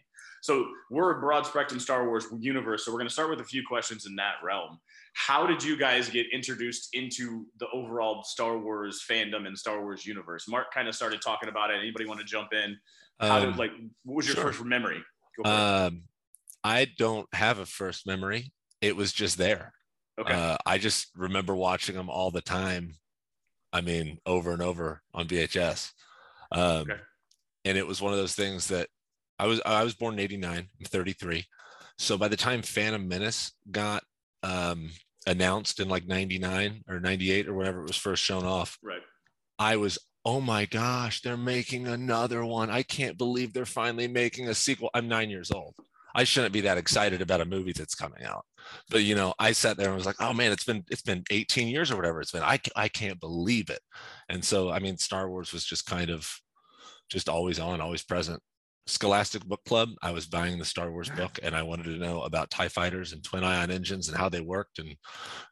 So 0.42 0.66
we're 0.90 1.16
a 1.16 1.20
broad 1.20 1.46
spectrum 1.46 1.80
Star 1.80 2.06
Wars 2.06 2.26
universe. 2.38 2.84
So 2.84 2.92
we're 2.92 2.98
going 2.98 3.08
to 3.08 3.12
start 3.12 3.30
with 3.30 3.40
a 3.40 3.44
few 3.44 3.62
questions 3.66 4.06
in 4.06 4.16
that 4.16 4.34
realm. 4.42 4.78
How 5.14 5.46
did 5.46 5.62
you 5.62 5.76
guys 5.76 6.08
get 6.08 6.26
introduced 6.32 6.88
into 6.92 7.46
the 7.58 7.66
overall 7.72 8.22
Star 8.24 8.58
Wars 8.58 9.04
fandom 9.08 9.46
and 9.46 9.56
Star 9.56 9.80
Wars 9.80 10.04
universe? 10.04 10.46
Mark 10.48 10.72
kind 10.72 10.88
of 10.88 10.94
started 10.94 11.22
talking 11.22 11.48
about 11.48 11.70
it. 11.70 11.78
Anybody 11.78 12.06
want 12.06 12.20
to 12.20 12.26
jump 12.26 12.52
in? 12.52 12.76
How 13.20 13.38
um, 13.38 13.50
did 13.50 13.56
like 13.56 13.70
what 14.04 14.16
was 14.16 14.26
your 14.26 14.34
sure. 14.34 14.44
first 14.46 14.64
memory? 14.64 15.02
Um, 15.44 16.04
I 16.62 16.88
don't 16.98 17.32
have 17.32 17.58
a 17.58 17.66
first 17.66 18.06
memory. 18.06 18.52
It 18.80 18.96
was 18.96 19.12
just 19.12 19.38
there. 19.38 19.72
Okay. 20.18 20.32
Uh, 20.32 20.56
I 20.66 20.78
just 20.78 21.08
remember 21.16 21.54
watching 21.54 21.94
them 21.94 22.08
all 22.08 22.30
the 22.30 22.40
time 22.40 22.94
I 23.74 23.80
mean, 23.80 24.18
over 24.24 24.52
and 24.52 24.62
over 24.62 25.02
on 25.12 25.26
VHS. 25.26 25.90
Um, 26.52 26.82
okay. 26.82 26.96
And 27.64 27.76
it 27.76 27.86
was 27.86 28.00
one 28.00 28.12
of 28.12 28.18
those 28.18 28.34
things 28.34 28.68
that 28.68 28.88
I 29.38 29.46
was 29.46 29.60
I 29.66 29.82
was 29.82 29.94
born 29.94 30.14
in 30.14 30.20
'89. 30.20 30.58
I'm 30.58 30.86
33. 30.86 31.44
So 31.98 32.16
by 32.16 32.28
the 32.28 32.36
time 32.36 32.62
Phantom 32.62 33.06
Menace 33.06 33.52
got 33.70 34.04
um, 34.42 34.90
announced 35.26 35.80
in 35.80 35.88
like 35.88 36.06
'99 36.06 36.82
or 36.88 37.00
'98 37.00 37.48
or 37.48 37.54
whatever 37.54 37.80
it 37.80 37.88
was 37.88 37.96
first 37.96 38.22
shown 38.22 38.44
off, 38.44 38.78
right? 38.82 39.02
I 39.58 39.76
was 39.76 39.98
oh 40.24 40.40
my 40.40 40.64
gosh, 40.66 41.20
they're 41.20 41.36
making 41.36 41.86
another 41.86 42.44
one. 42.44 42.70
I 42.70 42.82
can't 42.82 43.18
believe 43.18 43.52
they're 43.52 43.66
finally 43.66 44.08
making 44.08 44.48
a 44.48 44.54
sequel. 44.54 44.88
I'm 44.94 45.08
nine 45.08 45.30
years 45.30 45.50
old. 45.50 45.74
I 46.14 46.24
shouldn't 46.24 46.52
be 46.52 46.62
that 46.62 46.78
excited 46.78 47.20
about 47.20 47.40
a 47.40 47.46
movie 47.46 47.72
that's 47.72 47.94
coming 47.94 48.24
out. 48.24 48.44
But 48.90 49.02
you 49.02 49.14
know, 49.14 49.34
I 49.38 49.52
sat 49.52 49.76
there 49.76 49.88
and 49.88 49.96
was 49.96 50.06
like, 50.06 50.20
oh 50.20 50.32
man, 50.32 50.52
it's 50.52 50.64
been 50.64 50.84
it's 50.90 51.02
been 51.02 51.24
18 51.30 51.68
years 51.68 51.90
or 51.90 51.96
whatever 51.96 52.20
it's 52.20 52.32
been. 52.32 52.42
I 52.42 52.60
I 52.76 52.88
can't 52.88 53.20
believe 53.20 53.70
it. 53.70 53.80
And 54.28 54.44
so 54.44 54.70
I 54.70 54.78
mean, 54.78 54.96
Star 54.96 55.28
Wars 55.28 55.52
was 55.52 55.64
just 55.64 55.86
kind 55.86 56.10
of 56.10 56.30
just 57.10 57.28
always 57.28 57.58
on, 57.58 57.80
always 57.80 58.02
present. 58.02 58.40
Scholastic 58.86 59.44
Book 59.46 59.64
Club, 59.64 59.88
I 60.02 60.10
was 60.10 60.26
buying 60.26 60.58
the 60.58 60.64
Star 60.64 60.90
Wars 60.90 61.08
book 61.08 61.38
and 61.42 61.56
I 61.56 61.62
wanted 61.62 61.84
to 61.84 61.96
know 61.96 62.20
about 62.22 62.50
TIE 62.50 62.68
fighters 62.68 63.14
and 63.14 63.24
twin 63.24 63.42
ion 63.42 63.70
engines 63.70 64.08
and 64.08 64.18
how 64.18 64.28
they 64.28 64.42
worked. 64.42 64.78
And 64.78 64.94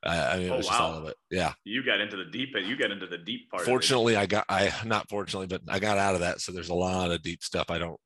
uh, 0.04 0.30
I 0.32 0.36
mean, 0.36 0.46
it 0.48 0.50
oh, 0.50 0.56
was 0.58 0.66
wow. 0.66 0.70
just 0.70 0.82
all 0.82 0.94
of 0.98 1.06
it. 1.06 1.16
Yeah. 1.30 1.54
You 1.64 1.82
got 1.82 2.00
into 2.00 2.18
the 2.18 2.26
deep 2.26 2.50
end. 2.54 2.66
You 2.66 2.76
got 2.76 2.90
into 2.90 3.06
the 3.06 3.16
deep 3.16 3.50
part. 3.50 3.64
Fortunately, 3.64 4.16
I 4.16 4.26
got, 4.26 4.44
I, 4.50 4.70
not 4.84 5.08
fortunately, 5.08 5.46
but 5.46 5.62
I 5.66 5.78
got 5.78 5.96
out 5.96 6.14
of 6.14 6.20
that. 6.20 6.42
So 6.42 6.52
there's 6.52 6.68
a 6.68 6.74
lot 6.74 7.10
of 7.10 7.22
deep 7.22 7.42
stuff 7.42 7.70
I 7.70 7.78
don't 7.78 7.98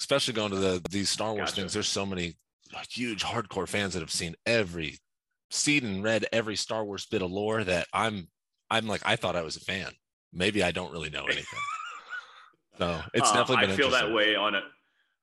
especially 0.00 0.34
going 0.34 0.50
to 0.50 0.56
the 0.56 0.82
these 0.90 1.10
Star 1.10 1.34
Wars 1.34 1.50
gotcha. 1.50 1.60
things. 1.60 1.72
There's 1.74 1.86
so 1.86 2.04
many 2.04 2.34
huge 2.90 3.22
hardcore 3.22 3.68
fans 3.68 3.94
that 3.94 4.00
have 4.00 4.10
seen 4.10 4.34
every 4.46 4.98
seen 5.50 5.84
and 5.84 6.02
read 6.02 6.26
every 6.32 6.56
Star 6.56 6.84
Wars 6.84 7.06
bit 7.06 7.22
of 7.22 7.30
lore 7.30 7.62
that 7.62 7.86
I'm 7.92 8.28
I'm 8.70 8.86
like 8.86 9.02
I 9.04 9.16
thought 9.16 9.36
I 9.36 9.42
was 9.42 9.56
a 9.56 9.60
fan. 9.60 9.92
Maybe 10.32 10.62
I 10.62 10.72
don't 10.72 10.92
really 10.92 11.10
know 11.10 11.24
anything. 11.24 11.44
so 12.78 13.00
it's 13.14 13.30
uh, 13.30 13.34
definitely 13.34 13.66
been 13.66 13.74
I 13.74 13.76
feel 13.76 13.90
that 13.90 14.12
way 14.12 14.34
on 14.34 14.54
a 14.54 14.62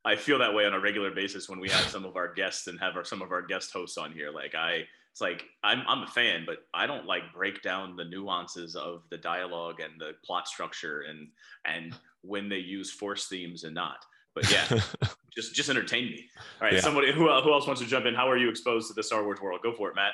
I 0.05 0.15
feel 0.15 0.39
that 0.39 0.53
way 0.53 0.65
on 0.65 0.73
a 0.73 0.79
regular 0.79 1.11
basis 1.11 1.49
when 1.49 1.59
we 1.59 1.69
have 1.69 1.85
some 1.89 2.05
of 2.05 2.15
our 2.15 2.33
guests 2.33 2.67
and 2.67 2.79
have 2.79 2.95
our, 2.95 3.03
some 3.03 3.21
of 3.21 3.33
our 3.33 3.41
guest 3.41 3.73
hosts 3.73 3.97
on 3.97 4.13
here. 4.13 4.31
Like 4.31 4.55
I, 4.55 4.83
it's 5.11 5.19
like 5.19 5.43
I'm 5.65 5.81
I'm 5.85 6.03
a 6.03 6.07
fan, 6.07 6.43
but 6.45 6.59
I 6.73 6.87
don't 6.87 7.05
like 7.05 7.33
break 7.33 7.61
down 7.61 7.97
the 7.97 8.05
nuances 8.05 8.77
of 8.77 9.03
the 9.09 9.17
dialogue 9.17 9.81
and 9.81 9.99
the 9.99 10.11
plot 10.23 10.47
structure 10.47 11.01
and 11.01 11.27
and 11.65 11.93
when 12.21 12.47
they 12.47 12.57
use 12.57 12.89
force 12.89 13.27
themes 13.27 13.65
and 13.65 13.75
not. 13.75 13.97
But 14.39 14.51
yeah, 14.51 14.79
just 15.35 15.55
just 15.55 15.67
entertain 15.67 16.05
me. 16.05 16.29
All 16.61 16.67
right, 16.67 16.73
yeah. 16.73 16.79
somebody 16.79 17.11
who 17.11 17.27
who 17.41 17.51
else 17.51 17.65
wants 17.65 17.81
to 17.81 17.87
jump 17.87 18.05
in? 18.05 18.13
How 18.13 18.29
are 18.29 18.37
you 18.37 18.49
exposed 18.49 18.87
to 18.89 18.93
the 18.93 19.01
Star 19.01 19.23
Wars 19.23 19.41
world? 19.41 19.61
Go 19.63 19.73
for 19.73 19.89
it, 19.89 19.95
Matt. 19.95 20.11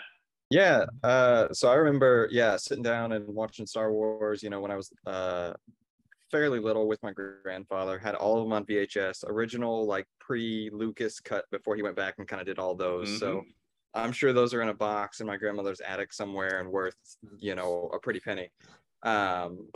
Yeah, 0.50 0.86
uh, 1.04 1.52
so 1.52 1.70
I 1.70 1.76
remember, 1.76 2.30
yeah, 2.32 2.56
sitting 2.56 2.84
down 2.84 3.12
and 3.12 3.28
watching 3.28 3.66
Star 3.66 3.92
Wars. 3.92 4.42
You 4.42 4.50
know, 4.50 4.62
when 4.62 4.72
I 4.72 4.78
was 4.78 4.92
uh, 5.06 5.54
fairly 6.32 6.60
little 6.60 6.88
with 6.88 7.04
my 7.04 7.12
grandfather, 7.12 8.00
had 8.00 8.16
all 8.16 8.38
of 8.38 8.46
them 8.46 8.54
on 8.54 8.66
VHS, 8.66 9.26
original 9.28 9.86
like 9.86 10.06
pre 10.20 10.70
Lucas 10.72 11.20
cut 11.20 11.44
before 11.52 11.76
he 11.76 11.82
went 11.82 11.98
back 11.98 12.16
and 12.20 12.28
kind 12.28 12.40
of 12.40 12.46
did 12.46 12.60
all 12.60 12.76
those. 12.76 13.10
Mm-hmm. 13.10 13.18
So 13.18 13.44
I'm 13.94 14.14
sure 14.14 14.32
those 14.32 14.54
are 14.54 14.62
in 14.62 14.70
a 14.70 14.74
box 14.74 15.20
in 15.20 15.28
my 15.28 15.36
grandmother's 15.36 15.82
attic 15.82 16.14
somewhere 16.14 16.62
and 16.62 16.72
worth, 16.72 16.96
you 17.40 17.56
know, 17.56 17.92
a 17.94 18.00
pretty 18.00 18.22
penny. 18.22 18.50
Um, 19.04 19.68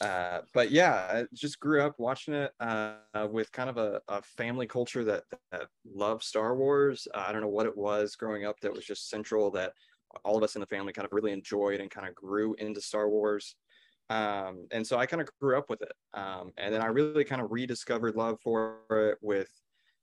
uh, 0.00 0.40
but 0.54 0.70
yeah, 0.70 0.94
I 1.10 1.24
just 1.34 1.60
grew 1.60 1.82
up 1.82 1.94
watching 1.98 2.34
it 2.34 2.52
uh, 2.60 2.96
with 3.30 3.52
kind 3.52 3.68
of 3.68 3.76
a, 3.76 4.00
a, 4.08 4.22
family 4.22 4.66
culture 4.66 5.04
that, 5.04 5.24
that 5.50 5.66
loved 5.84 6.22
Star 6.22 6.56
Wars. 6.56 7.06
Uh, 7.14 7.24
I 7.26 7.32
don't 7.32 7.42
know 7.42 7.48
what 7.48 7.66
it 7.66 7.76
was 7.76 8.16
growing 8.16 8.44
up 8.44 8.58
that 8.60 8.72
was 8.72 8.84
just 8.84 9.10
central 9.10 9.50
that 9.52 9.72
all 10.24 10.36
of 10.36 10.42
us 10.42 10.56
in 10.56 10.60
the 10.60 10.66
family 10.66 10.92
kind 10.92 11.06
of 11.06 11.12
really 11.12 11.32
enjoyed 11.32 11.80
and 11.80 11.90
kind 11.90 12.08
of 12.08 12.14
grew 12.14 12.54
into 12.54 12.80
Star 12.80 13.08
Wars. 13.08 13.54
Um, 14.10 14.66
and 14.70 14.86
so 14.86 14.98
I 14.98 15.06
kind 15.06 15.22
of 15.22 15.28
grew 15.40 15.56
up 15.56 15.70
with 15.70 15.82
it. 15.82 15.92
Um, 16.14 16.52
and 16.58 16.74
then 16.74 16.82
I 16.82 16.86
really 16.86 17.24
kind 17.24 17.40
of 17.40 17.50
rediscovered 17.50 18.16
love 18.16 18.38
for 18.42 18.80
it 18.90 19.18
with, 19.20 19.48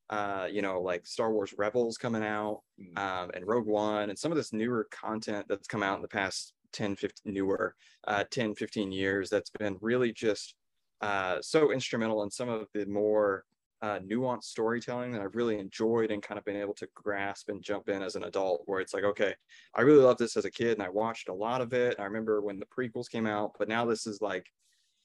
uh, 0.09 0.47
you 0.51 0.61
know, 0.61 0.81
like 0.81 1.05
Star 1.05 1.31
Wars 1.31 1.53
Rebels 1.57 1.97
coming 1.97 2.23
out 2.23 2.61
mm. 2.79 2.97
um, 2.97 3.31
and 3.33 3.45
Rogue 3.45 3.67
One 3.67 4.09
and 4.09 4.17
some 4.17 4.31
of 4.31 4.37
this 4.37 4.53
newer 4.53 4.87
content 4.91 5.45
that's 5.49 5.67
come 5.67 5.83
out 5.83 5.97
in 5.97 6.01
the 6.01 6.07
past 6.07 6.53
10, 6.73 6.95
15, 6.95 7.33
newer 7.33 7.75
uh, 8.07 8.23
10, 8.31 8.55
15 8.55 8.91
years 8.91 9.29
that's 9.29 9.49
been 9.51 9.77
really 9.81 10.11
just 10.11 10.55
uh, 11.01 11.37
so 11.41 11.71
instrumental 11.71 12.23
in 12.23 12.31
some 12.31 12.49
of 12.49 12.67
the 12.73 12.85
more 12.85 13.43
uh, 13.81 13.99
nuanced 13.99 14.43
storytelling 14.43 15.11
that 15.11 15.21
I've 15.21 15.35
really 15.35 15.57
enjoyed 15.57 16.11
and 16.11 16.21
kind 16.21 16.37
of 16.37 16.43
been 16.43 16.57
able 16.57 16.73
to 16.75 16.87
grasp 16.95 17.49
and 17.49 17.63
jump 17.63 17.87
in 17.87 18.01
as 18.01 18.15
an 18.15 18.25
adult. 18.25 18.63
Where 18.65 18.81
it's 18.81 18.93
like, 18.93 19.05
okay, 19.05 19.33
I 19.73 19.81
really 19.81 20.03
loved 20.03 20.19
this 20.19 20.35
as 20.35 20.45
a 20.45 20.51
kid 20.51 20.73
and 20.73 20.83
I 20.83 20.89
watched 20.89 21.29
a 21.29 21.33
lot 21.33 21.61
of 21.61 21.73
it. 21.73 21.95
I 21.99 22.03
remember 22.03 22.41
when 22.41 22.59
the 22.59 22.65
prequels 22.65 23.09
came 23.09 23.25
out, 23.25 23.51
but 23.57 23.69
now 23.69 23.85
this 23.85 24.05
is 24.05 24.21
like 24.21 24.45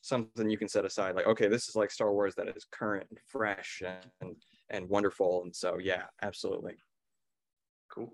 something 0.00 0.50
you 0.50 0.58
can 0.58 0.68
set 0.68 0.84
aside. 0.84 1.14
Like, 1.14 1.26
okay, 1.26 1.48
this 1.48 1.68
is 1.68 1.76
like 1.76 1.90
Star 1.90 2.12
Wars 2.12 2.34
that 2.34 2.48
is 2.48 2.66
current 2.72 3.06
and 3.10 3.18
fresh 3.28 3.82
and 3.86 4.10
and, 4.20 4.36
and 4.70 4.88
wonderful. 4.88 5.42
And 5.44 5.54
so, 5.54 5.78
yeah, 5.78 6.02
absolutely. 6.22 6.74
Cool. 7.90 8.12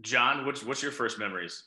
John, 0.00 0.46
what's 0.46 0.64
what's 0.64 0.82
your 0.82 0.92
first 0.92 1.18
memories? 1.18 1.64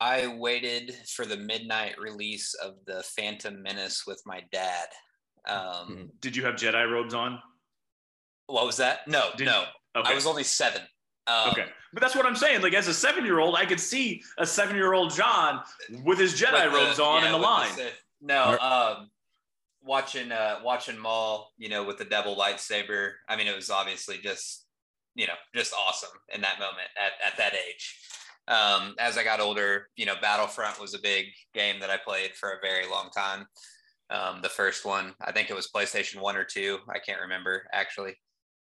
I 0.00 0.26
waited 0.28 0.94
for 1.14 1.26
the 1.26 1.36
midnight 1.36 1.98
release 1.98 2.54
of 2.54 2.74
the 2.86 3.02
Phantom 3.02 3.62
Menace 3.62 4.04
with 4.06 4.22
my 4.24 4.40
dad. 4.50 4.88
Um, 5.46 5.56
Mhm. 5.88 6.20
Did 6.20 6.36
you 6.36 6.44
have 6.46 6.54
Jedi 6.54 6.90
robes 6.90 7.12
on? 7.14 7.42
What 8.46 8.66
was 8.66 8.78
that? 8.78 9.06
No, 9.06 9.30
Did- 9.36 9.44
no. 9.46 9.66
Okay. 9.94 10.12
I 10.12 10.14
was 10.14 10.26
only 10.26 10.44
seven. 10.44 10.82
Um, 11.26 11.50
okay. 11.50 11.72
But 11.92 12.00
that's 12.02 12.14
what 12.14 12.24
I'm 12.26 12.36
saying. 12.36 12.62
Like 12.62 12.72
as 12.72 12.88
a 12.88 12.94
seven 12.94 13.24
year 13.24 13.38
old, 13.40 13.56
I 13.56 13.66
could 13.66 13.80
see 13.80 14.22
a 14.38 14.46
seven 14.46 14.74
year 14.76 14.92
old 14.94 15.12
John 15.12 15.62
with 16.04 16.18
his 16.18 16.40
Jedi 16.40 16.64
with 16.72 16.74
robes 16.74 16.98
on 17.00 17.22
yeah, 17.22 17.26
in 17.26 17.32
the 17.32 17.38
line. 17.38 17.72
Sith. 17.74 18.00
no, 18.20 18.58
um, 18.58 19.10
watching 19.82 20.32
uh, 20.32 20.60
watching 20.62 20.98
Maul, 20.98 21.52
you 21.58 21.68
know, 21.68 21.84
with 21.84 21.98
the 21.98 22.04
devil 22.04 22.36
lightsaber. 22.36 23.14
I 23.28 23.36
mean, 23.36 23.46
it 23.48 23.54
was 23.54 23.70
obviously 23.70 24.18
just 24.18 24.66
you 25.14 25.26
know 25.26 25.34
just 25.54 25.72
awesome 25.74 26.10
in 26.32 26.40
that 26.40 26.58
moment 26.58 26.88
at 26.96 27.12
at 27.32 27.36
that 27.38 27.54
age. 27.54 27.98
Um, 28.48 28.94
as 28.98 29.16
I 29.16 29.24
got 29.24 29.40
older, 29.40 29.88
you 29.96 30.06
know, 30.06 30.14
Battlefront 30.20 30.80
was 30.80 30.94
a 30.94 31.00
big 31.00 31.26
game 31.54 31.78
that 31.80 31.90
I 31.90 31.96
played 31.96 32.32
for 32.34 32.50
a 32.50 32.60
very 32.60 32.88
long 32.88 33.10
time. 33.16 33.46
Um, 34.10 34.40
the 34.42 34.48
first 34.48 34.84
one, 34.84 35.14
I 35.20 35.30
think 35.30 35.50
it 35.50 35.56
was 35.56 35.70
PlayStation 35.74 36.20
One 36.20 36.36
or 36.36 36.44
Two. 36.44 36.78
I 36.88 36.98
can't 36.98 37.20
remember 37.20 37.64
actually. 37.72 38.14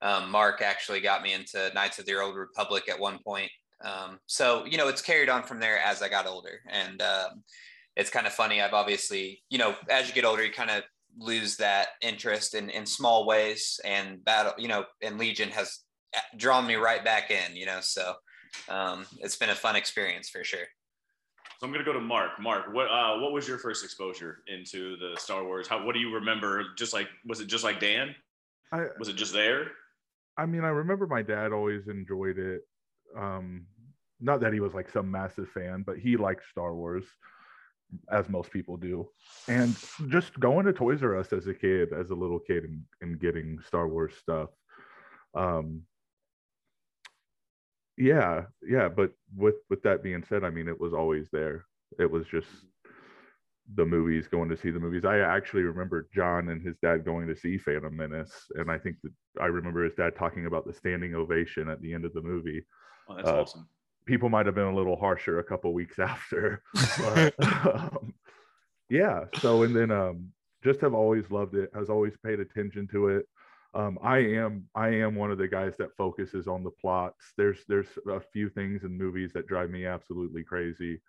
Um, 0.01 0.31
Mark 0.31 0.61
actually 0.61 0.99
got 0.99 1.23
me 1.23 1.33
into 1.33 1.71
Knights 1.73 1.99
of 1.99 2.05
the 2.05 2.19
Old 2.19 2.35
Republic 2.35 2.89
at 2.89 2.99
one 2.99 3.19
point. 3.25 3.51
Um, 3.83 4.19
so 4.25 4.65
you 4.65 4.77
know, 4.77 4.87
it's 4.87 5.01
carried 5.01 5.29
on 5.29 5.43
from 5.43 5.59
there 5.59 5.79
as 5.79 6.01
I 6.01 6.09
got 6.09 6.27
older, 6.27 6.61
and 6.69 7.01
um, 7.01 7.43
it's 7.95 8.09
kind 8.09 8.27
of 8.27 8.33
funny. 8.33 8.61
I've 8.61 8.73
obviously, 8.73 9.41
you 9.49 9.57
know, 9.57 9.75
as 9.89 10.07
you 10.07 10.13
get 10.13 10.25
older, 10.25 10.43
you 10.43 10.51
kind 10.51 10.71
of 10.71 10.83
lose 11.17 11.57
that 11.57 11.89
interest 12.01 12.55
in 12.55 12.69
in 12.69 12.85
small 12.85 13.25
ways, 13.25 13.79
and 13.83 14.23
battle, 14.23 14.53
you 14.57 14.69
know, 14.69 14.85
and 15.01 15.17
Legion 15.17 15.49
has 15.49 15.79
drawn 16.37 16.67
me 16.67 16.75
right 16.75 17.03
back 17.03 17.31
in, 17.31 17.55
you 17.55 17.65
know. 17.65 17.79
So 17.81 18.13
um, 18.69 19.05
it's 19.19 19.35
been 19.35 19.49
a 19.49 19.55
fun 19.55 19.75
experience 19.75 20.29
for 20.29 20.43
sure. 20.43 20.67
So 21.59 21.67
I'm 21.67 21.71
gonna 21.71 21.85
go 21.85 21.93
to 21.93 22.01
Mark. 22.01 22.39
Mark, 22.39 22.73
what 22.73 22.87
uh, 22.87 23.17
what 23.19 23.31
was 23.31 23.47
your 23.47 23.57
first 23.57 23.83
exposure 23.83 24.39
into 24.47 24.97
the 24.97 25.15
Star 25.19 25.43
Wars? 25.43 25.67
How 25.67 25.85
what 25.85 25.93
do 25.93 25.99
you 25.99 26.13
remember? 26.13 26.65
Just 26.77 26.93
like 26.93 27.07
was 27.25 27.39
it 27.39 27.47
just 27.47 27.63
like 27.63 27.79
Dan? 27.79 28.15
I, 28.71 28.87
Was 28.97 29.07
it 29.07 29.15
just 29.15 29.33
there? 29.33 29.67
I 30.35 30.47
mean, 30.47 30.63
I 30.63 30.69
remember 30.69 31.05
my 31.05 31.21
dad 31.21 31.53
always 31.53 31.87
enjoyed 31.87 32.39
it. 32.39 32.61
Um, 33.15 33.67
not 34.19 34.39
that 34.41 34.51
he 34.53 34.59
was 34.59 34.73
like 34.73 34.89
some 34.89 35.11
massive 35.11 35.47
fan, 35.49 35.83
but 35.85 35.99
he 35.99 36.17
liked 36.17 36.43
Star 36.49 36.73
Wars, 36.73 37.05
as 38.11 38.27
most 38.29 38.51
people 38.51 38.75
do. 38.77 39.07
And 39.47 39.75
just 40.09 40.39
going 40.39 40.65
to 40.65 40.73
Toys 40.73 41.03
R 41.03 41.17
Us 41.17 41.31
as 41.33 41.45
a 41.45 41.53
kid, 41.53 41.93
as 41.93 42.09
a 42.09 42.15
little 42.15 42.39
kid, 42.39 42.63
and, 42.63 42.81
and 43.01 43.19
getting 43.19 43.59
Star 43.67 43.87
Wars 43.87 44.13
stuff. 44.19 44.49
Um, 45.35 45.83
yeah, 47.97 48.45
yeah. 48.67 48.89
But 48.89 49.11
with 49.35 49.55
with 49.69 49.81
that 49.83 50.03
being 50.03 50.23
said, 50.27 50.43
I 50.43 50.49
mean, 50.49 50.67
it 50.67 50.79
was 50.79 50.93
always 50.93 51.29
there. 51.31 51.65
It 51.99 52.09
was 52.09 52.25
just 52.27 52.47
the 53.75 53.85
movies, 53.85 54.27
going 54.27 54.49
to 54.49 54.57
see 54.57 54.71
the 54.71 54.79
movies. 54.79 55.05
I 55.05 55.19
actually 55.19 55.63
remember 55.63 56.09
John 56.13 56.49
and 56.49 56.61
his 56.61 56.75
dad 56.81 57.05
going 57.05 57.27
to 57.27 57.35
see 57.35 57.57
Phantom 57.57 57.95
Menace, 57.95 58.33
and 58.55 58.69
I 58.69 58.77
think 58.77 58.97
that 59.03 59.13
I 59.41 59.45
remember 59.45 59.83
his 59.83 59.93
dad 59.95 60.15
talking 60.15 60.45
about 60.45 60.65
the 60.65 60.73
standing 60.73 61.15
ovation 61.15 61.69
at 61.69 61.81
the 61.81 61.93
end 61.93 62.05
of 62.05 62.13
the 62.13 62.21
movie. 62.21 62.65
Oh, 63.07 63.15
that's 63.15 63.29
Uh, 63.29 63.41
awesome. 63.41 63.69
People 64.05 64.27
might 64.27 64.45
have 64.47 64.55
been 64.55 64.65
a 64.65 64.75
little 64.75 64.97
harsher 64.97 65.39
a 65.39 65.43
couple 65.43 65.73
weeks 65.73 65.97
after, 65.99 66.61
but 66.99 67.33
um, 67.65 68.13
yeah. 68.89 69.25
So 69.39 69.63
and 69.63 69.75
then 69.75 69.91
um, 69.91 70.33
just 70.63 70.81
have 70.81 70.93
always 70.93 71.29
loved 71.31 71.55
it. 71.55 71.69
Has 71.73 71.89
always 71.89 72.13
paid 72.25 72.39
attention 72.41 72.87
to 72.89 73.07
it. 73.09 73.25
Um, 73.75 73.97
I 74.03 74.19
am 74.19 74.65
I 74.75 74.89
am 74.89 75.15
one 75.15 75.31
of 75.31 75.39
the 75.39 75.47
guys 75.47 75.75
that 75.77 75.95
focuses 75.97 76.47
on 76.47 76.63
the 76.63 76.69
plots. 76.69 77.33
There's 77.37 77.59
there's 77.67 77.87
a 78.09 78.19
few 78.19 78.49
things 78.49 78.83
in 78.83 78.97
movies 78.97 79.31
that 79.33 79.47
drive 79.47 79.71
me 79.71 79.85
absolutely 79.85 80.43
crazy, 80.43 81.01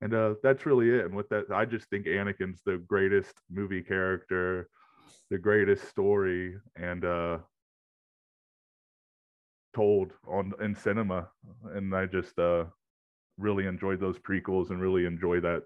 and 0.00 0.14
uh, 0.14 0.34
that's 0.42 0.66
really 0.66 0.90
it. 0.90 1.04
And 1.04 1.16
with 1.16 1.28
that, 1.30 1.50
I 1.52 1.64
just 1.64 1.90
think 1.90 2.06
Anakin's 2.06 2.60
the 2.64 2.78
greatest 2.86 3.34
movie 3.50 3.82
character, 3.82 4.68
the 5.30 5.38
greatest 5.38 5.88
story, 5.88 6.56
and 6.76 7.04
uh, 7.04 7.38
told 9.74 10.12
on 10.28 10.52
in 10.60 10.76
cinema. 10.76 11.28
And 11.74 11.94
I 11.94 12.06
just 12.06 12.38
uh, 12.38 12.66
really 13.36 13.66
enjoyed 13.66 14.00
those 14.00 14.18
prequels 14.18 14.70
and 14.70 14.80
really 14.80 15.06
enjoy 15.06 15.40
that 15.40 15.64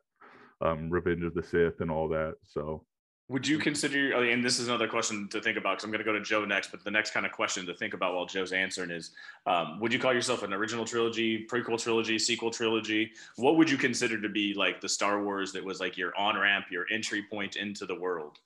um, 0.63 0.91
Revenge 0.91 1.25
of 1.25 1.35
the 1.35 1.43
Sith 1.43 1.81
and 1.81 1.91
all 1.91 2.09
that. 2.09 2.37
So 2.45 2.85
Would 3.31 3.47
you 3.47 3.59
consider, 3.59 4.25
and 4.25 4.45
this 4.45 4.59
is 4.59 4.67
another 4.67 4.89
question 4.89 5.29
to 5.29 5.41
think 5.41 5.57
about 5.57 5.75
because 5.77 5.85
I'm 5.85 5.93
going 5.93 6.05
to 6.05 6.05
go 6.05 6.13
to 6.13 6.21
Joe 6.21 6.45
next, 6.45 6.73
but 6.73 6.83
the 6.83 6.91
next 6.91 7.13
kind 7.13 7.25
of 7.25 7.31
question 7.31 7.65
to 7.67 7.73
think 7.73 7.95
about 7.95 8.17
while 8.17 8.27
Joe's 8.27 8.51
answering 8.51 8.91
is 8.91 9.13
um, 9.47 9.79
would 9.79 9.93
you 9.93 10.01
call 10.01 10.13
yourself 10.13 10.43
an 10.43 10.53
original 10.53 10.85
trilogy, 10.85 11.47
prequel 11.47 11.81
trilogy, 11.81 12.19
sequel 12.19 12.51
trilogy? 12.51 13.13
What 13.37 13.57
would 13.57 13.71
you 13.71 13.77
consider 13.77 14.21
to 14.21 14.29
be 14.29 14.53
like 14.55 14.81
the 14.81 14.89
Star 14.89 15.23
Wars 15.23 15.53
that 15.53 15.65
was 15.65 15.79
like 15.79 15.97
your 15.97 16.13
on 16.19 16.37
ramp, 16.37 16.67
your 16.73 16.87
entry 16.93 17.23
point 17.23 17.55
into 17.55 17.87
the 17.87 17.95
world? 17.95 18.39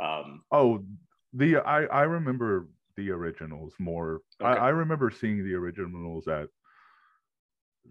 Um, 0.00 0.42
Oh, 0.50 0.82
the 1.32 1.58
I 1.58 1.84
I 1.84 2.02
remember 2.02 2.66
the 2.96 3.12
originals 3.12 3.74
more. 3.78 4.22
Okay. 4.40 4.50
I, 4.50 4.66
I 4.66 4.68
remember 4.70 5.12
seeing 5.12 5.44
the 5.44 5.54
originals 5.54 6.26
at 6.26 6.48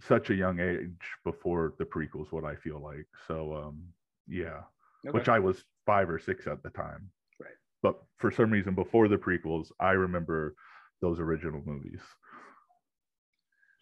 such 0.06 0.32
a 0.32 0.36
young 0.36 0.60
age 0.60 1.00
before 1.24 1.76
the 1.78 1.86
prequels. 1.86 2.34
What 2.34 2.44
I 2.44 2.58
feel 2.58 2.82
like. 2.82 3.08
So 3.26 3.56
um, 3.56 3.84
yeah, 4.28 4.64
which 5.04 5.30
I 5.30 5.40
was 5.40 5.64
five 5.86 6.10
or 6.10 6.20
six 6.20 6.48
at 6.48 6.62
the 6.64 6.70
time. 6.70 7.10
Right. 7.40 7.50
But 7.82 8.02
for 8.18 8.32
some 8.32 8.52
reason, 8.52 8.76
before 8.76 9.08
the 9.08 9.18
prequels, 9.18 9.72
I 9.80 9.92
remember 9.92 10.56
those 11.02 11.20
original 11.20 11.62
movies. 11.66 12.02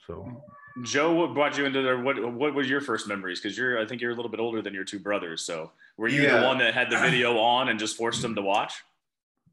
So 0.07 0.41
Joe, 0.83 1.13
what 1.13 1.33
brought 1.33 1.57
you 1.57 1.65
into 1.65 1.81
there? 1.81 1.99
What 1.99 2.33
what 2.33 2.55
were 2.55 2.63
your 2.63 2.81
first 2.81 3.07
memories? 3.07 3.39
Because 3.39 3.57
you're, 3.57 3.79
I 3.79 3.85
think 3.85 4.01
you're 4.01 4.11
a 4.11 4.15
little 4.15 4.31
bit 4.31 4.39
older 4.39 4.61
than 4.61 4.73
your 4.73 4.83
two 4.83 4.99
brothers. 4.99 5.43
So 5.43 5.71
were 5.97 6.07
you 6.07 6.27
the 6.27 6.41
one 6.41 6.57
that 6.59 6.73
had 6.73 6.89
the 6.89 6.97
video 7.01 7.37
on 7.37 7.69
and 7.69 7.79
just 7.79 7.97
forced 7.97 8.21
them 8.21 8.35
to 8.35 8.41
watch? 8.41 8.73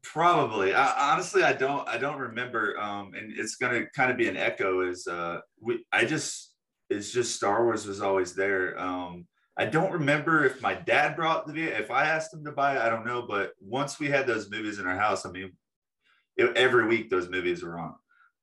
Probably. 0.03 0.73
I, 0.73 1.11
honestly, 1.11 1.43
I 1.43 1.53
don't. 1.53 1.87
I 1.87 1.97
don't 1.97 2.17
remember. 2.17 2.79
Um, 2.79 3.13
and 3.13 3.37
it's 3.37 3.55
gonna 3.55 3.85
kind 3.95 4.09
of 4.09 4.17
be 4.17 4.27
an 4.27 4.37
echo. 4.37 4.89
Is 4.89 5.07
uh, 5.07 5.41
we? 5.61 5.85
I 5.91 6.05
just. 6.05 6.53
It's 6.89 7.11
just 7.11 7.35
Star 7.35 7.65
Wars 7.65 7.85
was 7.85 8.01
always 8.01 8.33
there. 8.33 8.79
Um, 8.79 9.27
I 9.57 9.65
don't 9.65 9.91
remember 9.91 10.45
if 10.45 10.61
my 10.61 10.75
dad 10.75 11.15
brought 11.15 11.47
the 11.47 11.53
video. 11.53 11.75
If 11.75 11.89
I 11.89 12.05
asked 12.05 12.33
him 12.33 12.45
to 12.45 12.51
buy 12.51 12.75
it, 12.75 12.81
I 12.81 12.89
don't 12.89 13.05
know. 13.05 13.23
But 13.23 13.53
once 13.59 13.99
we 13.99 14.07
had 14.07 14.27
those 14.27 14.51
movies 14.51 14.77
in 14.79 14.85
our 14.85 14.97
house, 14.97 15.25
I 15.25 15.31
mean, 15.31 15.53
it, 16.35 16.55
every 16.55 16.85
week 16.85 17.09
those 17.09 17.29
movies 17.29 17.63
were 17.63 17.79
on 17.79 17.95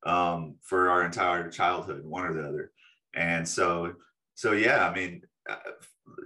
um, 0.05 0.55
for 0.61 0.89
our 0.89 1.05
entire 1.05 1.49
childhood, 1.49 2.03
one 2.03 2.25
or 2.25 2.33
the 2.33 2.47
other. 2.47 2.71
And 3.13 3.47
so, 3.47 3.93
so 4.33 4.51
yeah. 4.51 4.87
I 4.87 4.93
mean, 4.93 5.21
uh, 5.49 5.55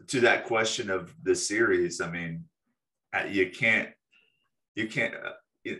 to 0.07 0.21
that 0.21 0.45
question 0.45 0.89
of 0.89 1.13
the 1.21 1.35
series, 1.35 2.01
I 2.01 2.09
mean, 2.09 2.45
uh, 3.13 3.25
you 3.27 3.49
can't 3.51 3.89
you 4.75 4.87
can't 4.87 5.13
uh, 5.15 5.73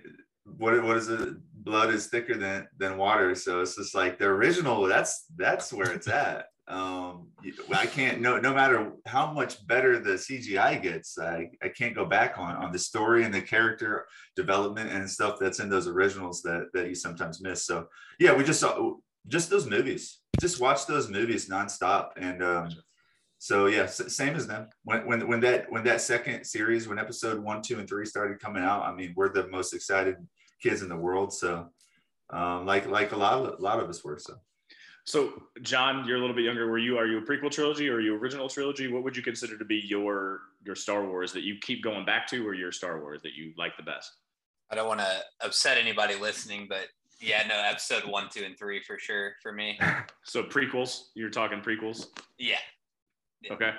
what 0.58 0.84
what 0.84 0.98
is 0.98 1.10
it 1.10 1.36
blood 1.54 1.94
is 1.94 2.08
thicker 2.08 2.36
than 2.36 2.68
than 2.78 2.98
water 2.98 3.36
so 3.36 3.62
it's 3.62 3.76
just 3.76 3.94
like 3.94 4.18
the 4.18 4.26
original 4.26 4.88
that's 4.88 5.26
that's 5.38 5.72
where 5.72 5.92
it's 5.92 6.08
at 6.08 6.46
um 6.70 7.28
i 7.74 7.86
can't 7.86 8.22
no 8.22 8.40
no 8.40 8.54
matter 8.54 8.92
how 9.08 9.32
much 9.32 9.66
better 9.66 9.98
the 9.98 10.12
cgi 10.12 10.82
gets 10.82 11.18
i 11.18 11.50
i 11.64 11.68
can't 11.68 11.96
go 11.96 12.06
back 12.06 12.38
on 12.38 12.56
on 12.58 12.72
the 12.72 12.78
story 12.78 13.24
and 13.24 13.34
the 13.34 13.42
character 13.42 14.06
development 14.36 14.92
and 14.92 15.10
stuff 15.10 15.38
that's 15.40 15.60
in 15.60 15.70
those 15.70 15.88
originals 15.88 16.42
that 16.44 16.68
that 16.74 16.88
you 16.88 16.96
sometimes 16.96 17.42
miss 17.42 17.66
so 17.66 17.88
yeah 18.20 18.34
we 18.34 18.44
just 18.44 18.60
saw 18.60 18.94
just 19.28 19.50
those 19.50 19.68
movies 19.68 20.20
just 20.40 20.62
watch 20.62 20.86
those 20.86 21.10
movies 21.10 21.50
nonstop 21.50 22.10
and 22.18 22.44
um 22.44 22.70
so 23.40 23.68
yeah, 23.68 23.86
same 23.86 24.36
as 24.36 24.48
them. 24.48 24.68
When 24.84 25.08
when 25.08 25.28
when 25.28 25.40
that 25.40 25.72
when 25.72 25.86
that 25.86 26.02
second 26.02 26.44
series, 26.44 26.90
when 26.90 27.00
episode 27.00 27.42
one, 27.42 27.62
two, 27.62 27.80
and 27.80 27.88
three 27.88 28.06
started 28.06 28.42
coming 28.42 28.64
out, 28.64 28.84
I 28.84 28.94
mean, 28.94 29.14
we're 29.16 29.32
the 29.32 29.48
most 29.48 29.74
excited 29.74 30.18
kids 30.62 30.82
in 30.82 30.90
the 30.90 30.98
world. 30.98 31.32
So, 31.34 31.70
um, 32.32 32.66
like 32.66 32.86
like 32.88 33.14
a 33.14 33.16
lot 33.16 33.40
of 33.40 33.58
a 33.58 33.62
lot 33.62 33.80
of 33.80 33.90
us 33.90 34.04
were. 34.04 34.20
So 34.20 34.36
So, 35.06 35.44
John, 35.62 36.08
you're 36.08 36.18
a 36.18 36.20
little 36.20 36.36
bit 36.36 36.44
younger. 36.46 36.68
Were 36.68 36.78
you? 36.78 36.98
Are 36.98 37.08
you 37.08 37.18
a 37.18 37.22
prequel 37.22 37.50
trilogy 37.52 37.90
or 37.90 37.96
are 37.96 38.02
you 38.02 38.16
original 38.16 38.48
trilogy? 38.48 38.88
What 38.88 39.04
would 39.04 39.18
you 39.18 39.24
consider 39.24 39.58
to 39.58 39.66
be 39.66 39.78
your 39.86 40.42
your 40.64 40.76
Star 40.76 41.06
Wars 41.08 41.34
that 41.34 41.44
you 41.44 41.58
keep 41.62 41.84
going 41.84 42.06
back 42.06 42.28
to, 42.28 42.46
or 42.48 42.54
your 42.54 42.72
Star 42.72 43.00
Wars 43.02 43.22
that 43.24 43.34
you 43.34 43.54
like 43.58 43.76
the 43.78 43.84
best? 43.84 44.12
I 44.72 44.76
don't 44.76 44.88
want 44.88 45.00
to 45.00 45.22
upset 45.42 45.78
anybody 45.78 46.16
listening, 46.16 46.68
but 46.70 46.88
yeah, 47.20 47.44
no, 47.48 47.56
episode 47.56 48.04
one, 48.06 48.30
two, 48.30 48.44
and 48.44 48.58
three 48.58 48.82
for 48.84 49.00
sure 49.00 49.34
for 49.42 49.52
me. 49.52 49.80
So 50.24 50.44
prequels. 50.44 51.06
You're 51.16 51.32
talking 51.32 51.60
prequels. 51.60 52.06
Yeah. 52.38 52.58
Okay. 53.50 53.72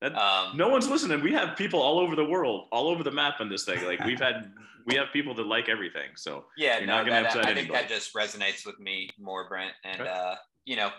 That, 0.00 0.14
Um, 0.16 0.56
no 0.56 0.68
one's 0.68 0.88
listening. 0.88 1.20
We 1.22 1.32
have 1.32 1.54
people 1.56 1.82
all 1.82 1.98
over 1.98 2.16
the 2.16 2.24
world, 2.24 2.68
all 2.72 2.88
over 2.88 3.02
the 3.02 3.10
map 3.10 3.40
in 3.42 3.50
this 3.50 3.64
thing. 3.66 3.84
Like 3.84 4.02
we've 4.04 4.18
had, 4.20 4.52
we 4.86 4.94
have 4.94 5.08
people 5.12 5.34
that 5.34 5.46
like 5.46 5.68
everything. 5.68 6.10
So 6.16 6.46
Yeah, 6.56 6.78
You're 6.78 6.86
no, 6.86 6.96
not 6.96 7.06
gonna 7.06 7.22
that, 7.22 7.26
upset 7.26 7.46
I 7.46 7.54
think 7.54 7.70
that 7.72 7.88
just 7.90 8.14
resonates 8.14 8.64
with 8.64 8.80
me 8.80 9.10
more, 9.18 9.48
Brent. 9.50 9.72
And 9.84 10.00
Okay. 10.00 10.10
uh, 10.10 10.36
you 10.68 10.76
know, 10.76 10.90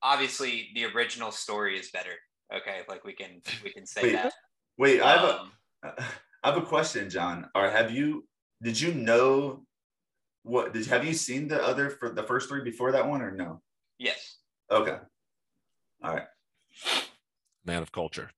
obviously 0.00 0.68
the 0.74 0.84
original 0.86 1.32
story 1.32 1.76
is 1.76 1.90
better. 1.90 2.14
Okay, 2.54 2.82
like 2.88 3.04
we 3.04 3.12
can 3.12 3.42
we 3.64 3.70
can 3.70 3.84
say 3.84 4.02
Wait, 4.04 4.12
that. 4.12 4.32
Wait, 4.78 5.02
I 5.02 5.16
have 5.16 5.24
a 5.28 5.40
Um, 5.40 5.50
have 6.44 6.56
a 6.56 6.62
question, 6.62 7.10
John. 7.10 7.50
Or 7.54 7.68
have 7.68 7.90
you 7.90 8.26
did 8.62 8.80
you 8.80 8.94
know 8.94 9.64
what 10.44 10.72
did 10.72 10.86
have 10.86 11.04
you 11.04 11.14
seen 11.14 11.48
the 11.48 11.60
other 11.60 11.90
for 11.90 12.10
the 12.10 12.22
first 12.22 12.48
three 12.48 12.62
before 12.62 12.92
that 12.92 13.06
one 13.06 13.20
or 13.20 13.32
no? 13.32 13.60
yes. 13.98 14.38
Okay. 14.70 14.98
All 16.04 16.14
right. 16.14 16.28
Man 17.64 17.82
of 17.82 17.90
culture. 17.90 18.30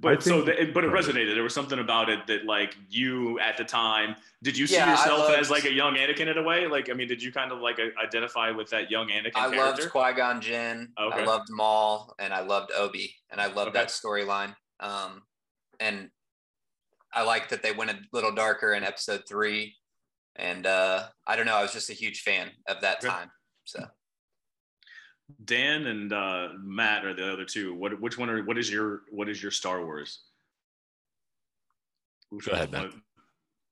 But 0.00 0.16
I 0.16 0.20
so, 0.20 0.44
think- 0.44 0.58
the, 0.58 0.72
but 0.72 0.84
it 0.84 0.90
resonated. 0.92 1.34
There 1.34 1.42
was 1.42 1.54
something 1.54 1.80
about 1.80 2.08
it 2.08 2.24
that, 2.28 2.44
like, 2.44 2.76
you 2.88 3.40
at 3.40 3.56
the 3.56 3.64
time, 3.64 4.14
did 4.44 4.56
you 4.56 4.66
see 4.68 4.74
Yeah, 4.76 4.92
yourself 4.92 5.20
loved- 5.28 5.34
as 5.40 5.50
like 5.50 5.64
a 5.64 5.72
young 5.72 5.96
Anakin 5.96 6.28
in 6.28 6.38
a 6.38 6.42
way? 6.42 6.68
Like, 6.68 6.88
I 6.88 6.92
mean, 6.92 7.08
did 7.08 7.20
you 7.20 7.32
kind 7.32 7.50
of 7.50 7.58
like 7.60 7.80
identify 8.00 8.50
with 8.52 8.70
that 8.70 8.90
young 8.92 9.08
Anakin 9.08 9.32
I 9.34 9.50
character? 9.50 9.82
loved 9.82 9.90
Qui 9.90 10.12
Gon 10.14 10.40
Jinn. 10.40 10.92
Okay. 10.98 11.22
I 11.22 11.24
loved 11.24 11.48
Maul, 11.50 12.14
and 12.20 12.32
I 12.32 12.40
loved 12.40 12.70
Obi, 12.76 13.12
and 13.30 13.40
I 13.40 13.46
loved 13.46 13.70
Okay. 13.70 13.78
that 13.80 13.88
storyline. 13.88 14.54
Um, 14.78 15.22
and 15.80 16.10
I 17.12 17.22
like 17.22 17.48
that 17.48 17.62
they 17.64 17.72
went 17.72 17.90
a 17.90 17.98
little 18.12 18.32
darker 18.32 18.74
in 18.74 18.84
Episode 18.84 19.22
Three. 19.28 19.74
And 20.36 20.64
uh, 20.66 21.08
I 21.26 21.34
don't 21.34 21.46
know, 21.46 21.56
I 21.56 21.62
was 21.62 21.72
just 21.72 21.90
a 21.90 21.94
huge 21.94 22.20
fan 22.20 22.50
of 22.68 22.82
that 22.82 22.98
Okay. 22.98 23.08
time. 23.08 23.32
So 23.64 23.84
Dan 25.44 25.86
and 25.86 26.12
uh, 26.12 26.48
Matt 26.58 27.04
are 27.04 27.14
the 27.14 27.32
other 27.32 27.44
two. 27.44 27.74
What, 27.74 28.00
which 28.00 28.16
one 28.18 28.30
are? 28.30 28.42
What 28.44 28.58
is 28.58 28.70
your? 28.70 29.02
What 29.10 29.28
is 29.28 29.42
your 29.42 29.52
Star 29.52 29.84
Wars? 29.84 30.20
Which 32.30 32.46
Go 32.46 32.52
ahead, 32.52 32.70
Matt. 32.72 32.90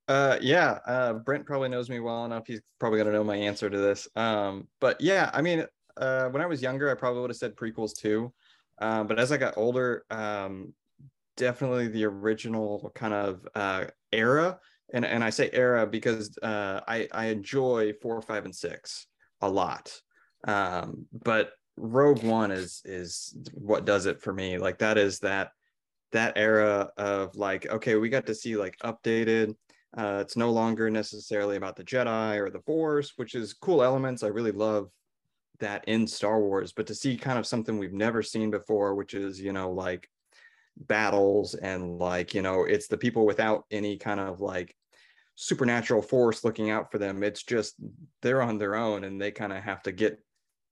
Uh, 0.08 0.38
yeah, 0.40 0.78
uh, 0.86 1.14
Brent 1.14 1.46
probably 1.46 1.68
knows 1.68 1.90
me 1.90 1.98
well 1.98 2.24
enough. 2.24 2.46
He's 2.46 2.60
probably 2.78 2.98
gonna 2.98 3.12
know 3.12 3.24
my 3.24 3.36
answer 3.36 3.68
to 3.68 3.78
this. 3.78 4.06
Um, 4.14 4.68
but 4.80 5.00
yeah, 5.00 5.30
I 5.34 5.42
mean, 5.42 5.66
uh, 5.96 6.28
when 6.28 6.42
I 6.42 6.46
was 6.46 6.62
younger, 6.62 6.90
I 6.90 6.94
probably 6.94 7.22
would 7.22 7.30
have 7.30 7.36
said 7.36 7.56
prequels 7.56 7.94
too. 7.94 8.32
Um, 8.78 9.06
but 9.06 9.18
as 9.18 9.32
I 9.32 9.36
got 9.36 9.56
older, 9.56 10.04
um, 10.10 10.74
definitely 11.36 11.88
the 11.88 12.04
original 12.04 12.92
kind 12.94 13.14
of 13.14 13.48
uh, 13.54 13.86
era, 14.12 14.58
and 14.92 15.04
and 15.04 15.24
I 15.24 15.30
say 15.30 15.50
era 15.52 15.86
because 15.86 16.36
uh, 16.38 16.80
I 16.86 17.08
I 17.12 17.26
enjoy 17.26 17.92
four, 18.00 18.20
five, 18.22 18.44
and 18.44 18.54
six 18.54 19.06
a 19.40 19.48
lot. 19.48 20.00
Um, 20.44 21.06
but 21.24 21.50
Rogue 21.76 22.22
One 22.22 22.50
is 22.50 22.82
is 22.84 23.36
what 23.52 23.84
does 23.84 24.06
it 24.06 24.20
for 24.20 24.32
me. 24.32 24.58
Like 24.58 24.78
that 24.78 24.98
is 24.98 25.20
that 25.20 25.50
that 26.12 26.34
era 26.36 26.90
of 26.96 27.36
like 27.36 27.66
okay, 27.66 27.96
we 27.96 28.08
got 28.08 28.26
to 28.26 28.34
see 28.34 28.56
like 28.56 28.76
updated 28.78 29.54
uh, 29.96 30.18
it's 30.20 30.36
no 30.36 30.50
longer 30.50 30.90
necessarily 30.90 31.56
about 31.56 31.74
the 31.74 31.84
Jedi 31.84 32.38
or 32.38 32.50
the 32.50 32.60
Force, 32.60 33.14
which 33.16 33.34
is 33.34 33.54
cool 33.54 33.82
elements. 33.82 34.22
I 34.22 34.28
really 34.28 34.52
love 34.52 34.90
that 35.58 35.88
in 35.88 36.06
Star 36.06 36.38
Wars, 36.38 36.72
but 36.72 36.86
to 36.88 36.94
see 36.94 37.16
kind 37.16 37.38
of 37.38 37.46
something 37.46 37.78
we've 37.78 37.94
never 37.94 38.22
seen 38.22 38.50
before, 38.50 38.94
which 38.94 39.14
is, 39.14 39.40
you 39.40 39.54
know, 39.54 39.70
like 39.70 40.10
battles 40.76 41.54
and 41.54 41.98
like, 41.98 42.34
you 42.34 42.42
know, 42.42 42.64
it's 42.64 42.88
the 42.88 42.98
people 42.98 43.24
without 43.24 43.64
any 43.70 43.96
kind 43.96 44.20
of 44.20 44.42
like 44.42 44.76
supernatural 45.34 46.02
force 46.02 46.44
looking 46.44 46.68
out 46.70 46.92
for 46.92 46.98
them. 46.98 47.22
It's 47.22 47.42
just 47.42 47.76
they're 48.20 48.42
on 48.42 48.58
their 48.58 48.74
own 48.74 49.04
and 49.04 49.18
they 49.18 49.30
kind 49.30 49.52
of 49.52 49.62
have 49.62 49.82
to 49.84 49.92
get 49.92 50.18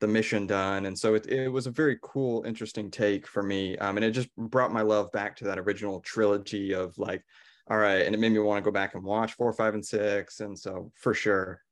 the 0.00 0.09
mission 0.09 0.46
done. 0.46 0.87
And 0.87 0.98
so 0.98 1.14
it, 1.14 1.26
it 1.26 1.48
was 1.48 1.66
a 1.66 1.70
very 1.70 1.98
cool, 2.02 2.44
interesting 2.44 2.90
take 2.90 3.26
for 3.26 3.42
me. 3.42 3.76
Um, 3.78 3.96
and 3.96 4.04
it 4.04 4.12
just 4.12 4.35
brought 4.37 4.72
my 4.72 4.83
love 4.83 5.11
back 5.12 5.37
to 5.37 5.44
that 5.44 5.59
original 5.59 6.00
trilogy 6.00 6.74
of 6.74 6.96
like, 6.98 7.24
all 7.70 7.78
right 7.78 8.04
and 8.04 8.14
it 8.14 8.18
made 8.18 8.30
me 8.33 8.38
want 8.38 8.62
to 8.62 8.68
go 8.68 8.70
back 8.70 8.94
and 8.94 9.02
watch 9.02 9.33
four 9.33 9.50
five 9.54 9.72
and 9.72 9.87
six 9.87 10.40
and 10.40 10.59
so 10.59 10.92
for 10.96 11.14
sure 11.14 11.62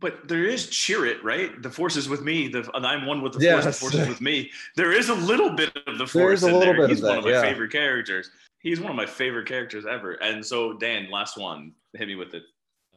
But 0.00 0.26
there 0.28 0.44
is 0.44 0.68
cheer 0.70 1.04
it, 1.04 1.22
right? 1.22 1.60
The 1.62 1.70
force 1.70 1.96
is 1.96 2.08
with 2.08 2.22
me. 2.22 2.48
The 2.48 2.68
and 2.74 2.86
I'm 2.86 3.04
one 3.04 3.20
with 3.20 3.34
the 3.34 3.40
force. 3.40 3.66
The 3.66 3.72
force 3.72 3.94
is 3.94 4.08
with 4.08 4.20
me. 4.22 4.50
There 4.76 4.92
is 4.92 5.10
a 5.10 5.14
little 5.14 5.50
bit 5.50 5.76
of 5.86 5.98
the 5.98 6.06
force 6.06 6.40
is 6.40 6.44
a 6.44 6.48
in 6.48 6.54
little 6.58 6.72
there. 6.72 6.74
bit 6.74 6.90
of 6.90 6.96
He's 6.96 7.02
one 7.02 7.16
that, 7.16 7.18
of 7.18 7.24
my 7.24 7.32
yeah. 7.32 7.42
favorite 7.42 7.70
characters. 7.70 8.30
He's 8.60 8.80
one 8.80 8.90
of 8.90 8.96
my 8.96 9.04
favorite 9.06 9.46
characters 9.46 9.84
ever. 9.86 10.12
And 10.14 10.44
so, 10.44 10.72
Dan, 10.78 11.10
last 11.10 11.36
one, 11.36 11.72
hit 11.94 12.08
me 12.08 12.14
with 12.14 12.32
it. 12.34 12.44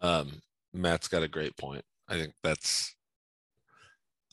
Um, 0.02 0.41
Matt's 0.73 1.10
got 1.10 1.23
a 1.23 1.28
great 1.28 1.58
point. 1.58 1.84
I 2.08 2.17
think 2.17 2.34
that's. 2.43 2.95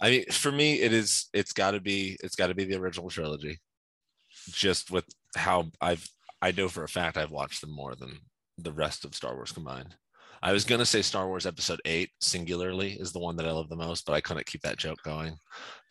I 0.01 0.11
mean, 0.11 0.25
for 0.31 0.51
me, 0.51 0.81
it 0.81 0.93
is. 0.93 1.29
It's 1.35 1.53
got 1.53 1.73
to 1.73 1.81
be. 1.81 2.17
It's 2.23 2.37
got 2.37 2.47
to 2.49 2.55
be 2.55 2.65
the 2.65 2.77
original 2.79 3.11
trilogy. 3.11 3.59
Just 4.51 4.91
with 4.91 5.05
how 5.37 5.71
I've, 5.81 6.09
I 6.41 6.53
know 6.53 6.69
for 6.69 6.85
a 6.85 6.89
fact 6.89 7.17
I've 7.17 7.31
watched 7.31 7.61
them 7.61 7.71
more 7.75 7.95
than 7.95 8.19
the 8.57 8.73
rest 8.73 9.05
of 9.05 9.15
Star 9.15 9.35
Wars 9.35 9.53
combined. 9.53 9.95
I 10.43 10.53
was 10.53 10.65
gonna 10.65 10.87
say 10.87 11.03
Star 11.03 11.27
Wars 11.29 11.45
Episode 11.45 11.83
Eight 11.85 12.09
singularly 12.21 12.93
is 12.93 13.13
the 13.13 13.19
one 13.19 13.37
that 13.37 13.47
I 13.47 13.51
love 13.51 13.69
the 13.69 13.77
most, 13.77 14.07
but 14.07 14.15
I 14.15 14.23
couldn't 14.23 14.47
keep 14.47 14.63
that 14.63 14.79
joke 14.79 15.03
going, 15.05 15.37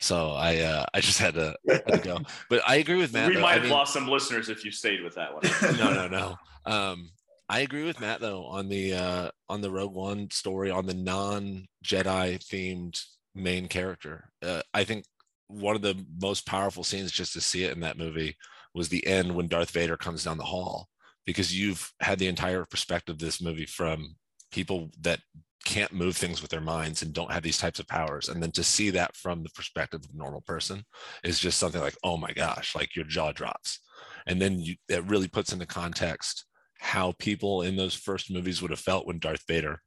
so 0.00 0.30
I 0.32 0.56
uh, 0.56 0.84
I 0.92 1.00
just 1.00 1.20
had 1.20 1.34
to, 1.34 1.54
had 1.68 1.86
to 1.86 1.98
go. 1.98 2.18
But 2.48 2.62
I 2.66 2.76
agree 2.76 2.96
with 2.96 3.12
Matt. 3.12 3.28
we 3.28 3.34
though. 3.36 3.42
might 3.42 3.50
I 3.50 3.54
have 3.54 3.62
mean- 3.62 3.72
lost 3.72 3.92
some 3.92 4.08
listeners 4.08 4.48
if 4.48 4.64
you 4.64 4.72
stayed 4.72 5.04
with 5.04 5.14
that 5.14 5.32
one. 5.32 5.42
no, 5.78 5.92
no, 5.94 6.08
no. 6.08 6.72
Um, 6.72 7.10
I 7.48 7.60
agree 7.60 7.84
with 7.84 8.00
Matt 8.00 8.20
though 8.20 8.44
on 8.46 8.68
the 8.68 8.94
uh, 8.94 9.30
on 9.48 9.60
the 9.60 9.70
Rogue 9.70 9.94
One 9.94 10.28
story 10.32 10.72
on 10.72 10.84
the 10.86 10.94
non 10.94 11.68
Jedi 11.84 12.38
themed 12.44 13.00
main 13.34 13.68
character. 13.68 14.30
Uh, 14.42 14.62
I 14.74 14.84
think 14.84 15.04
one 15.48 15.76
of 15.76 15.82
the 15.82 16.04
most 16.20 16.46
powerful 16.46 16.84
scenes 16.84 17.10
just 17.10 17.32
to 17.32 17.40
see 17.40 17.64
it 17.64 17.72
in 17.72 17.80
that 17.80 17.98
movie 17.98 18.36
was 18.74 18.88
the 18.88 19.06
end 19.06 19.34
when 19.34 19.48
Darth 19.48 19.70
Vader 19.70 19.96
comes 19.96 20.24
down 20.24 20.38
the 20.38 20.44
hall 20.44 20.88
because 21.26 21.56
you've 21.56 21.92
had 22.00 22.18
the 22.18 22.28
entire 22.28 22.64
perspective 22.64 23.14
of 23.14 23.18
this 23.18 23.42
movie 23.42 23.66
from 23.66 24.16
people 24.52 24.90
that 25.00 25.20
can't 25.64 25.92
move 25.92 26.16
things 26.16 26.40
with 26.40 26.50
their 26.50 26.60
minds 26.60 27.02
and 27.02 27.12
don't 27.12 27.32
have 27.32 27.42
these 27.42 27.58
types 27.58 27.78
of 27.78 27.86
powers 27.86 28.28
and 28.28 28.42
then 28.42 28.50
to 28.50 28.64
see 28.64 28.88
that 28.90 29.14
from 29.14 29.42
the 29.42 29.50
perspective 29.50 30.00
of 30.02 30.10
a 30.14 30.18
normal 30.18 30.40
person 30.40 30.82
is 31.22 31.38
just 31.38 31.58
something 31.58 31.82
like 31.82 31.96
oh 32.02 32.16
my 32.16 32.32
gosh 32.32 32.74
like 32.74 32.96
your 32.96 33.04
jaw 33.04 33.30
drops 33.30 33.80
and 34.26 34.40
then 34.40 34.58
you, 34.58 34.74
it 34.88 35.04
really 35.04 35.28
puts 35.28 35.52
into 35.52 35.66
context 35.66 36.46
how 36.78 37.12
people 37.18 37.60
in 37.60 37.76
those 37.76 37.94
first 37.94 38.30
movies 38.30 38.62
would 38.62 38.70
have 38.70 38.80
felt 38.80 39.06
when 39.06 39.18
Darth 39.18 39.42
Vader 39.46 39.82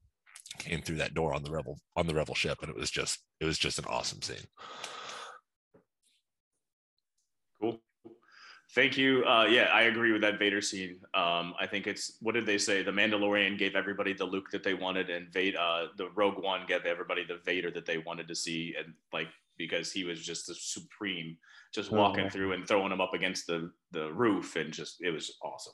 came 0.60 0.82
through 0.82 0.98
that 0.98 1.14
door 1.14 1.34
on 1.34 1.44
the 1.44 1.52
rebel 1.52 1.80
on 1.96 2.08
the 2.08 2.14
rebel 2.14 2.36
ship 2.36 2.60
and 2.62 2.70
it 2.70 2.76
was 2.76 2.92
just 2.92 3.20
it 3.40 3.46
was 3.46 3.58
just 3.58 3.80
an 3.80 3.86
awesome 3.88 4.22
scene 4.22 4.46
Cool. 7.62 7.80
Thank 8.76 8.98
you. 8.98 9.24
Uh, 9.26 9.46
yeah, 9.46 9.70
I 9.72 9.84
agree 9.84 10.12
with 10.12 10.22
that 10.22 10.40
Vader 10.40 10.60
scene. 10.62 11.00
Um, 11.14 11.54
I 11.60 11.68
think 11.70 11.86
it's 11.86 12.18
what 12.22 12.34
did 12.34 12.46
they 12.46 12.58
say? 12.58 12.82
The 12.82 12.92
Mandalorian 12.92 13.58
gave 13.58 13.76
everybody 13.76 14.14
the 14.14 14.26
Luke 14.26 14.50
that 14.52 14.64
they 14.64 14.74
wanted, 14.74 15.10
and 15.12 15.32
Vader, 15.32 15.60
uh, 15.60 15.86
the 15.98 16.10
Rogue 16.16 16.42
One 16.44 16.62
gave 16.68 16.86
everybody 16.86 17.24
the 17.24 17.40
Vader 17.46 17.70
that 17.72 17.86
they 17.86 18.00
wanted 18.00 18.28
to 18.28 18.36
see, 18.36 18.74
and 18.78 18.94
like 19.14 19.28
because 19.58 19.92
he 19.92 20.04
was 20.04 20.26
just 20.26 20.48
the 20.48 20.56
supreme, 20.56 21.38
just 21.74 21.92
walking 21.92 22.26
Oh. 22.26 22.30
through 22.30 22.54
and 22.54 22.68
throwing 22.68 22.90
them 22.90 23.02
up 23.02 23.14
against 23.14 23.46
the 23.46 23.72
the 23.92 24.12
roof, 24.12 24.56
and 24.56 24.74
just 24.74 25.04
it 25.04 25.12
was 25.12 25.38
awesome. 25.44 25.74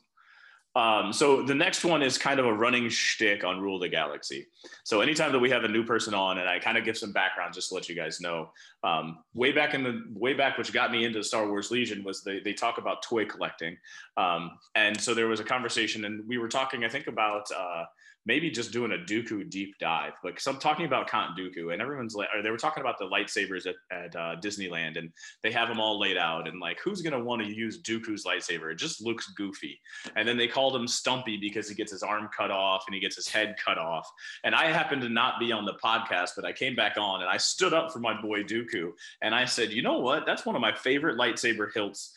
Um, 0.75 1.11
so 1.11 1.41
the 1.41 1.55
next 1.55 1.83
one 1.83 2.03
is 2.03 2.17
kind 2.17 2.39
of 2.39 2.45
a 2.45 2.53
running 2.53 2.89
shtick 2.89 3.43
on 3.43 3.59
Rule 3.59 3.79
the 3.79 3.89
Galaxy. 3.89 4.47
So 4.83 5.01
anytime 5.01 5.31
that 5.31 5.39
we 5.39 5.49
have 5.49 5.63
a 5.63 5.67
new 5.67 5.83
person 5.83 6.13
on, 6.13 6.37
and 6.37 6.47
I 6.47 6.59
kind 6.59 6.77
of 6.77 6.85
give 6.85 6.97
some 6.97 7.11
background 7.11 7.53
just 7.53 7.69
to 7.69 7.75
let 7.75 7.89
you 7.89 7.95
guys 7.95 8.21
know, 8.21 8.51
um, 8.83 9.19
way 9.33 9.51
back 9.51 9.73
in 9.73 9.83
the 9.83 10.03
way 10.13 10.33
back, 10.33 10.57
which 10.57 10.71
got 10.71 10.91
me 10.91 11.05
into 11.05 11.23
Star 11.23 11.47
Wars 11.47 11.71
Legion, 11.71 12.03
was 12.03 12.23
they 12.23 12.39
they 12.39 12.53
talk 12.53 12.77
about 12.77 13.01
toy 13.01 13.25
collecting, 13.25 13.77
um, 14.15 14.51
and 14.75 14.99
so 14.99 15.13
there 15.13 15.27
was 15.27 15.39
a 15.39 15.43
conversation, 15.43 16.05
and 16.05 16.27
we 16.27 16.37
were 16.37 16.47
talking, 16.47 16.83
I 16.83 16.89
think, 16.89 17.07
about 17.07 17.49
uh, 17.51 17.85
maybe 18.29 18.51
just 18.51 18.71
doing 18.71 18.91
a 18.91 18.95
Dooku 18.95 19.49
deep 19.49 19.73
dive, 19.79 20.13
like 20.23 20.39
some 20.39 20.59
talking 20.59 20.85
about 20.85 21.09
Count 21.09 21.35
Dooku, 21.35 21.73
and 21.73 21.81
everyone's 21.81 22.13
like, 22.13 22.27
they 22.43 22.51
were 22.51 22.57
talking 22.57 22.81
about 22.81 22.99
the 22.99 23.05
lightsabers 23.05 23.65
at, 23.65 23.73
at 23.91 24.15
uh, 24.15 24.35
Disneyland, 24.39 24.99
and 24.99 25.09
they 25.41 25.51
have 25.51 25.67
them 25.67 25.79
all 25.79 25.99
laid 25.99 26.15
out, 26.15 26.47
and 26.47 26.59
like, 26.59 26.79
who's 26.79 27.01
gonna 27.01 27.23
want 27.23 27.41
to 27.41 27.51
use 27.51 27.81
Dooku's 27.81 28.25
lightsaber? 28.25 28.71
It 28.71 28.77
just 28.77 29.01
looks 29.01 29.31
goofy, 29.31 29.81
and 30.15 30.27
then 30.27 30.37
they 30.37 30.47
called 30.47 30.75
him 30.75 30.87
Stumpy 30.87 31.37
because 31.37 31.67
he 31.67 31.73
gets 31.73 31.91
his 31.91 32.03
arm 32.03 32.29
cut 32.37 32.51
off 32.51 32.83
and 32.85 32.93
he 32.93 33.01
gets 33.01 33.15
his 33.15 33.27
head 33.27 33.55
cut 33.65 33.79
off, 33.79 34.07
and 34.43 34.53
I 34.53 34.65
happened 34.65 35.01
to 35.01 35.09
not 35.09 35.39
be 35.39 35.51
on 35.51 35.65
the 35.65 35.79
podcast, 35.83 36.33
but 36.35 36.45
I 36.45 36.53
came 36.53 36.75
back 36.75 36.97
on 36.99 37.21
and 37.21 37.29
I 37.29 37.37
stood 37.37 37.73
up 37.73 37.91
for 37.91 37.97
my 37.99 38.21
boy 38.21 38.43
Dooku, 38.43 38.91
and 39.23 39.33
I 39.33 39.45
said, 39.45 39.71
you 39.71 39.81
know 39.81 39.97
what? 39.97 40.27
That's 40.27 40.45
one 40.45 40.55
of 40.55 40.61
my 40.61 40.75
favorite 40.75 41.17
lightsaber 41.17 41.73
hilts 41.73 42.13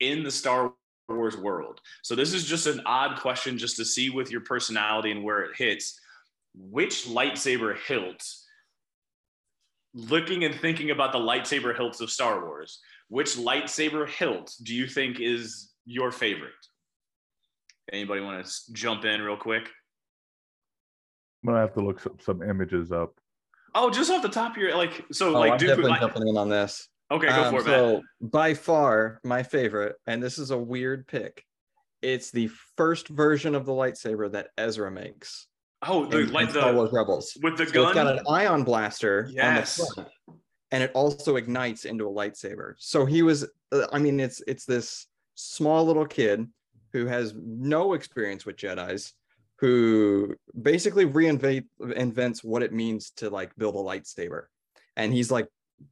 in 0.00 0.24
the 0.24 0.30
Star 0.30 0.74
Wars 1.08 1.36
world. 1.36 1.80
So 2.02 2.14
this 2.14 2.32
is 2.32 2.44
just 2.44 2.66
an 2.66 2.80
odd 2.86 3.18
question 3.20 3.58
just 3.58 3.76
to 3.76 3.84
see 3.84 4.10
with 4.10 4.30
your 4.30 4.40
personality 4.40 5.10
and 5.10 5.22
where 5.22 5.42
it 5.42 5.56
hits. 5.56 6.00
Which 6.54 7.06
lightsaber 7.06 7.76
hilt, 7.76 8.24
looking 9.92 10.44
and 10.44 10.54
thinking 10.54 10.90
about 10.90 11.12
the 11.12 11.18
lightsaber 11.18 11.76
hilts 11.76 12.00
of 12.00 12.10
Star 12.10 12.44
Wars, 12.44 12.80
which 13.08 13.36
lightsaber 13.36 14.08
hilt 14.08 14.54
do 14.62 14.74
you 14.74 14.86
think 14.86 15.20
is 15.20 15.72
your 15.84 16.12
favorite? 16.12 16.52
Anybody 17.92 18.20
want 18.22 18.44
to 18.46 18.72
jump 18.72 19.04
in 19.04 19.20
real 19.20 19.36
quick? 19.36 19.68
I'm 21.42 21.48
gonna 21.48 21.60
have 21.60 21.74
to 21.74 21.80
look 21.82 22.00
some, 22.00 22.16
some 22.20 22.42
images 22.42 22.92
up. 22.92 23.14
Oh, 23.74 23.90
just 23.90 24.10
off 24.10 24.22
the 24.22 24.28
top 24.28 24.52
of 24.52 24.56
your 24.56 24.74
like, 24.76 25.04
so 25.12 25.34
oh, 25.34 25.40
like 25.40 25.52
I'm 25.52 25.58
Dooku. 25.58 25.66
definitely 25.66 25.90
like- 25.90 26.00
jumping 26.00 26.28
in 26.28 26.36
on 26.36 26.48
this 26.48 26.88
Okay, 27.14 27.28
go 27.28 27.44
Um, 27.44 27.54
for 27.54 27.60
it, 27.60 27.64
so 27.64 28.02
by 28.20 28.54
far 28.54 29.20
my 29.22 29.42
favorite, 29.42 29.96
and 30.06 30.20
this 30.22 30.38
is 30.38 30.50
a 30.50 30.58
weird 30.58 31.06
pick. 31.06 31.44
It's 32.02 32.30
the 32.30 32.48
first 32.76 33.08
version 33.08 33.54
of 33.54 33.64
the 33.66 33.72
lightsaber 33.72 34.30
that 34.32 34.48
Ezra 34.58 34.90
makes. 34.90 35.46
Oh, 35.86 36.06
the, 36.06 36.20
in- 36.20 36.32
like 36.32 36.46
in 36.48 36.52
Star 36.54 36.72
the 36.72 36.76
Wars 36.78 36.90
Rebels. 36.92 37.36
with 37.42 37.56
the 37.56 37.66
So 37.66 37.84
it's 37.84 37.94
got 37.94 38.06
an 38.18 38.24
ion 38.28 38.64
blaster 38.64 39.28
Yes. 39.30 39.78
on 39.80 39.86
the 39.86 39.94
front, 39.94 40.08
and 40.72 40.82
it 40.82 40.90
also 40.94 41.36
ignites 41.36 41.84
into 41.84 42.08
a 42.08 42.10
lightsaber. 42.10 42.74
So 42.78 43.06
he 43.06 43.22
was, 43.22 43.44
uh, 43.70 43.86
I 43.92 43.98
mean, 44.00 44.18
it's 44.18 44.42
it's 44.48 44.64
this 44.64 45.06
small 45.36 45.84
little 45.86 46.06
kid 46.06 46.48
who 46.92 47.06
has 47.06 47.32
no 47.36 47.92
experience 47.94 48.44
with 48.44 48.56
Jedi's, 48.56 49.12
who 49.60 50.34
basically 50.60 51.06
reinvent 51.06 51.66
invents 51.94 52.42
what 52.42 52.62
it 52.64 52.72
means 52.72 53.10
to 53.18 53.30
like 53.30 53.54
build 53.56 53.76
a 53.76 53.78
lightsaber, 53.78 54.46
and 54.96 55.12
he's 55.12 55.30
like 55.30 55.48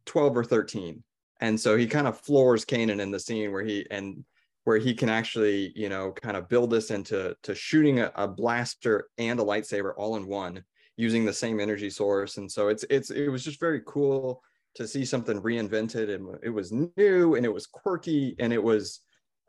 twelve 0.06 0.36
or 0.36 0.44
thirteen, 0.44 1.02
and 1.42 1.60
so 1.60 1.76
he 1.76 1.86
kind 1.86 2.06
of 2.06 2.18
floors 2.18 2.64
Kanan 2.64 3.00
in 3.00 3.10
the 3.10 3.20
scene 3.20 3.52
where 3.52 3.64
he 3.64 3.86
and 3.90 4.24
where 4.64 4.78
he 4.78 4.94
can 4.94 5.10
actually 5.10 5.72
you 5.76 5.90
know 5.90 6.12
kind 6.12 6.36
of 6.36 6.48
build 6.48 6.70
this 6.70 6.90
into 6.90 7.36
to 7.42 7.54
shooting 7.54 8.00
a, 8.00 8.10
a 8.14 8.26
blaster 8.26 9.08
and 9.18 9.38
a 9.38 9.44
lightsaber 9.44 9.92
all 9.96 10.16
in 10.16 10.26
one 10.26 10.64
using 10.96 11.24
the 11.24 11.32
same 11.32 11.60
energy 11.60 11.90
source. 11.90 12.36
And 12.36 12.50
so 12.50 12.68
it's 12.68 12.84
it's 12.88 13.10
it 13.10 13.28
was 13.28 13.44
just 13.44 13.60
very 13.60 13.82
cool 13.86 14.42
to 14.74 14.86
see 14.86 15.04
something 15.04 15.40
reinvented 15.42 16.14
and 16.14 16.38
it 16.42 16.50
was 16.50 16.72
new 16.72 17.34
and 17.34 17.44
it 17.44 17.52
was 17.52 17.66
quirky 17.66 18.34
and 18.38 18.52
it 18.52 18.62
was 18.62 19.00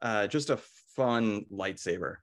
uh, 0.01 0.27
just 0.27 0.49
a 0.49 0.59
fun 0.95 1.45
lightsaber 1.51 2.17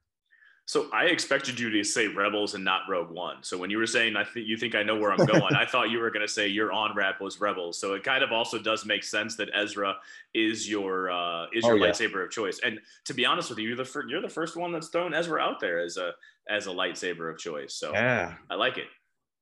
So 0.71 0.87
I 0.93 1.07
expected 1.07 1.59
you 1.59 1.69
to 1.69 1.83
say 1.83 2.07
Rebels 2.07 2.53
and 2.53 2.63
not 2.63 2.83
Rogue 2.87 3.09
One. 3.09 3.43
So 3.43 3.57
when 3.57 3.69
you 3.69 3.77
were 3.77 3.85
saying 3.85 4.15
I 4.15 4.23
think 4.23 4.47
you 4.47 4.55
think 4.55 4.73
I 4.73 4.83
know 4.83 4.95
where 4.95 5.11
I'm 5.11 5.25
going, 5.25 5.53
I 5.53 5.65
thought 5.65 5.89
you 5.89 5.99
were 5.99 6.09
going 6.11 6.25
to 6.25 6.31
say 6.31 6.47
your 6.47 6.71
on 6.71 6.95
rap 6.95 7.19
was 7.19 7.41
Rebels. 7.41 7.77
So 7.77 7.93
it 7.93 8.05
kind 8.05 8.23
of 8.23 8.31
also 8.31 8.57
does 8.57 8.85
make 8.85 9.03
sense 9.03 9.35
that 9.35 9.49
Ezra 9.53 9.97
is 10.33 10.69
your 10.69 11.11
uh, 11.11 11.47
is 11.51 11.65
your 11.65 11.73
Oh, 11.73 11.75
yeah. 11.75 11.87
lightsaber 11.87 12.23
of 12.23 12.31
choice. 12.31 12.61
And 12.63 12.79
to 13.03 13.13
be 13.13 13.25
honest 13.25 13.49
with 13.49 13.59
you, 13.59 13.67
you're 13.67 13.75
the 13.75 13.83
fir- 13.83 14.07
you're 14.07 14.21
the 14.21 14.29
first 14.29 14.55
one 14.55 14.71
that's 14.71 14.87
thrown 14.87 15.13
Ezra 15.13 15.41
out 15.41 15.59
there 15.59 15.77
as 15.81 15.97
a 15.97 16.13
as 16.49 16.67
a 16.67 16.69
lightsaber 16.69 17.29
of 17.29 17.37
choice. 17.37 17.73
So 17.75 17.91
yeah 17.91 18.35
I 18.49 18.55
like 18.55 18.77
it. 18.77 18.87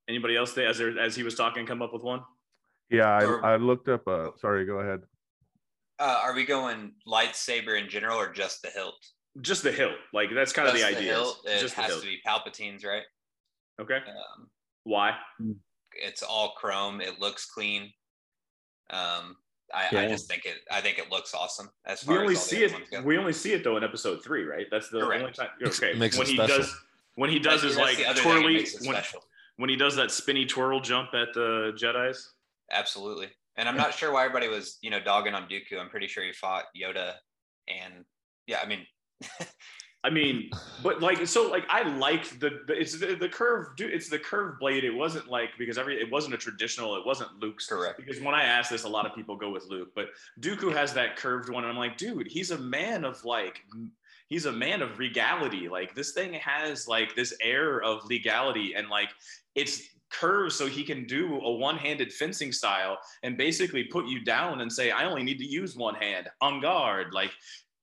Anybody 0.07 0.35
else 0.35 0.53
there, 0.53 0.67
as 0.67 0.79
there, 0.79 0.97
as 0.99 1.15
he 1.15 1.21
was 1.21 1.35
talking 1.35 1.63
come 1.67 1.83
up 1.83 1.93
with 1.93 2.01
one? 2.01 2.23
Yeah, 2.89 3.23
Or- 3.23 3.45
I, 3.45 3.53
I 3.53 3.57
looked 3.57 3.87
up. 3.87 4.07
Uh, 4.07 4.29
sorry, 4.41 4.65
go 4.65 4.79
ahead. 4.79 5.01
Uh, 5.99 6.21
are 6.23 6.33
we 6.33 6.43
going 6.43 6.93
lightsaber 7.07 7.79
in 7.79 7.87
general 7.87 8.17
or 8.17 8.33
just 8.33 8.63
the 8.63 8.69
hilt? 8.69 8.95
Just 9.41 9.63
the 9.63 9.71
hilt. 9.71 9.93
Like 10.13 10.29
that's 10.33 10.53
kind 10.53 10.67
of 10.67 10.73
the 10.73 10.79
Just 10.81 10.97
idea. 10.97 11.13
hilt, 11.13 11.41
It 11.45 11.59
Just 11.59 11.75
has 11.75 11.95
to 11.95 12.01
be 12.05 12.19
Palpatine's, 12.25 12.83
right? 12.83 13.03
Okay. 13.79 13.95
Um, 13.97 14.49
Why? 14.83 15.15
it's 15.93 16.23
all 16.23 16.53
chrome. 16.57 17.01
It 17.01 17.19
looks 17.19 17.45
clean. 17.45 17.91
Um, 18.89 19.37
I, 19.73 19.87
I 19.95 20.07
just 20.07 20.27
think 20.27 20.45
it. 20.45 20.57
I 20.71 20.81
think 20.81 20.97
it 20.97 21.11
looks 21.11 21.33
awesome. 21.35 21.69
As 21.85 22.05
We 22.07 22.17
only 22.17 22.33
as 22.33 22.43
see 22.43 22.63
it. 22.63 22.73
go. 22.91 23.01
We 23.03 23.17
only 23.17 23.33
see 23.33 23.53
it 23.53 23.63
though 23.63 23.77
in 23.77 23.83
episode 23.83 24.23
three, 24.23 24.43
right? 24.43 24.65
That's 24.71 24.89
the 24.89 25.01
Correct. 25.01 25.21
only 25.21 25.33
time. 25.33 25.49
Okay. 25.63 25.93
makes 25.93 26.15
it 26.15 26.19
when 26.19 26.27
he 26.27 26.33
special. 26.35 26.57
does 26.57 26.75
when 27.15 27.29
he 27.29 27.37
does 27.39 27.61
That's- 27.61 27.75
his 27.75 27.77
like 27.77 27.97
the 27.97 28.05
other 28.05 28.19
thing 28.21 28.29
that 28.33 28.39
twirly 28.41 28.65
when, 28.87 29.03
when 29.57 29.69
he 29.69 29.75
does 29.75 29.95
that 29.97 30.09
spinny 30.11 30.45
twirl 30.45 30.79
jump 30.79 31.13
at 31.13 31.33
the 31.33 31.73
Jedi's. 31.77 32.33
Absolutely. 32.71 33.27
And 33.57 33.67
I'm 33.69 33.75
not 33.77 33.93
sure 33.93 34.11
why 34.13 34.23
everybody 34.25 34.47
was, 34.47 34.77
you 34.81 34.89
know, 34.89 34.99
dogging 35.01 35.33
on 35.33 35.43
Dooku. 35.49 35.79
I'm 35.79 35.89
pretty 35.89 36.07
sure 36.07 36.23
he 36.23 36.31
fought 36.31 36.65
Yoda, 36.79 37.13
and 37.67 38.05
yeah, 38.47 38.59
I 38.63 38.67
mean, 38.67 38.85
I 40.03 40.09
mean, 40.09 40.49
but 40.81 41.01
like 41.01 41.27
so, 41.27 41.49
like 41.49 41.65
I 41.69 41.83
liked 41.83 42.39
the, 42.39 42.61
the 42.67 42.79
it's 42.79 42.97
the, 42.97 43.15
the 43.15 43.27
curve. 43.27 43.75
Dude, 43.75 43.93
it's 43.93 44.07
the 44.07 44.19
curve 44.19 44.57
blade. 44.57 44.85
It 44.85 44.95
wasn't 44.95 45.27
like 45.27 45.49
because 45.57 45.77
every 45.77 45.99
it 45.99 46.09
wasn't 46.09 46.33
a 46.35 46.37
traditional. 46.37 46.95
It 46.95 47.05
wasn't 47.05 47.37
Luke's. 47.41 47.67
Correct. 47.67 47.97
Because 47.97 48.21
when 48.21 48.33
I 48.33 48.43
ask 48.43 48.69
this, 48.69 48.85
a 48.85 48.89
lot 48.89 49.05
of 49.05 49.13
people 49.13 49.35
go 49.35 49.49
with 49.49 49.65
Luke, 49.69 49.89
but 49.95 50.07
Dooku 50.39 50.71
has 50.71 50.93
that 50.93 51.17
curved 51.17 51.49
one, 51.49 51.65
and 51.65 51.71
I'm 51.71 51.77
like, 51.77 51.97
dude, 51.97 52.27
he's 52.27 52.51
a 52.51 52.57
man 52.57 53.03
of 53.03 53.23
like. 53.25 53.61
He's 54.29 54.45
a 54.45 54.51
man 54.51 54.83
of 54.83 54.99
regality. 54.99 55.67
Like 55.67 55.95
this 55.95 56.11
thing 56.11 56.33
has 56.35 56.87
like 56.87 57.15
this 57.15 57.33
air 57.41 57.81
of 57.81 58.05
legality, 58.05 58.75
and 58.75 58.87
like 58.87 59.09
it's 59.55 59.81
curved 60.11 60.53
so 60.53 60.67
he 60.67 60.83
can 60.83 61.05
do 61.05 61.39
a 61.41 61.51
one-handed 61.51 62.13
fencing 62.13 62.51
style 62.51 62.97
and 63.23 63.37
basically 63.37 63.85
put 63.85 64.05
you 64.05 64.23
down 64.23 64.61
and 64.61 64.71
say, 64.71 64.91
"I 64.91 65.05
only 65.05 65.23
need 65.23 65.39
to 65.39 65.45
use 65.45 65.75
one 65.75 65.95
hand 65.95 66.29
on 66.41 66.61
guard." 66.61 67.11
Like, 67.11 67.31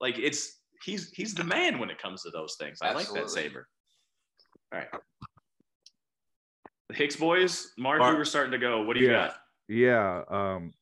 like 0.01 0.18
it's 0.18 0.56
he's 0.87 1.11
he's 1.11 1.35
the 1.35 1.44
man 1.44 1.79
when 1.79 1.90
it 1.90 2.01
comes 2.01 2.22
to 2.22 2.31
those 2.31 2.57
things. 2.59 2.79
I 2.81 2.92
like 2.92 3.11
that 3.12 3.29
saber. 3.29 3.68
All 4.72 4.79
right. 4.79 4.88
The 6.88 6.94
Hicks 6.94 7.16
boys, 7.16 7.72
Mark, 7.77 7.99
Mark- 7.99 8.12
we 8.12 8.18
were 8.18 8.25
starting 8.25 8.53
to 8.53 8.59
go. 8.59 8.83
What 8.83 8.94
do 8.94 9.01
you 9.01 9.11
Yeah. 9.11 9.27
got? 9.27 9.37
Yeah, 9.68 10.22
um, 10.29 10.72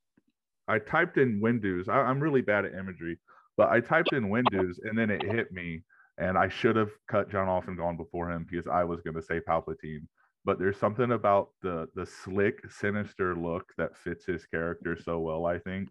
I 0.68 0.78
typed 0.78 1.16
in 1.16 1.40
Windows. 1.40 1.88
I, 1.88 1.94
I'm 2.00 2.20
really 2.20 2.42
bad 2.42 2.66
at 2.66 2.74
imagery, 2.74 3.18
but 3.56 3.70
I 3.70 3.80
typed 3.80 4.12
in 4.12 4.28
Windows 4.28 4.78
and 4.84 4.96
then 4.98 5.10
it 5.10 5.22
hit 5.22 5.50
me, 5.52 5.82
and 6.18 6.36
I 6.36 6.48
should 6.48 6.76
have 6.76 6.90
cut 7.08 7.30
John 7.30 7.48
off 7.48 7.66
and 7.68 7.78
gone 7.78 7.96
before 7.96 8.30
him 8.30 8.46
because 8.48 8.66
I 8.66 8.84
was 8.84 9.00
going 9.00 9.14
to 9.14 9.22
say 9.22 9.40
Palpatine. 9.40 10.06
But 10.44 10.58
there's 10.58 10.78
something 10.78 11.12
about 11.12 11.48
the 11.62 11.88
the 11.94 12.04
slick, 12.04 12.60
sinister 12.70 13.34
look 13.34 13.64
that 13.78 13.96
fits 13.96 14.26
his 14.26 14.44
character 14.44 14.94
so 15.02 15.20
well, 15.20 15.46
I 15.46 15.58
think. 15.58 15.88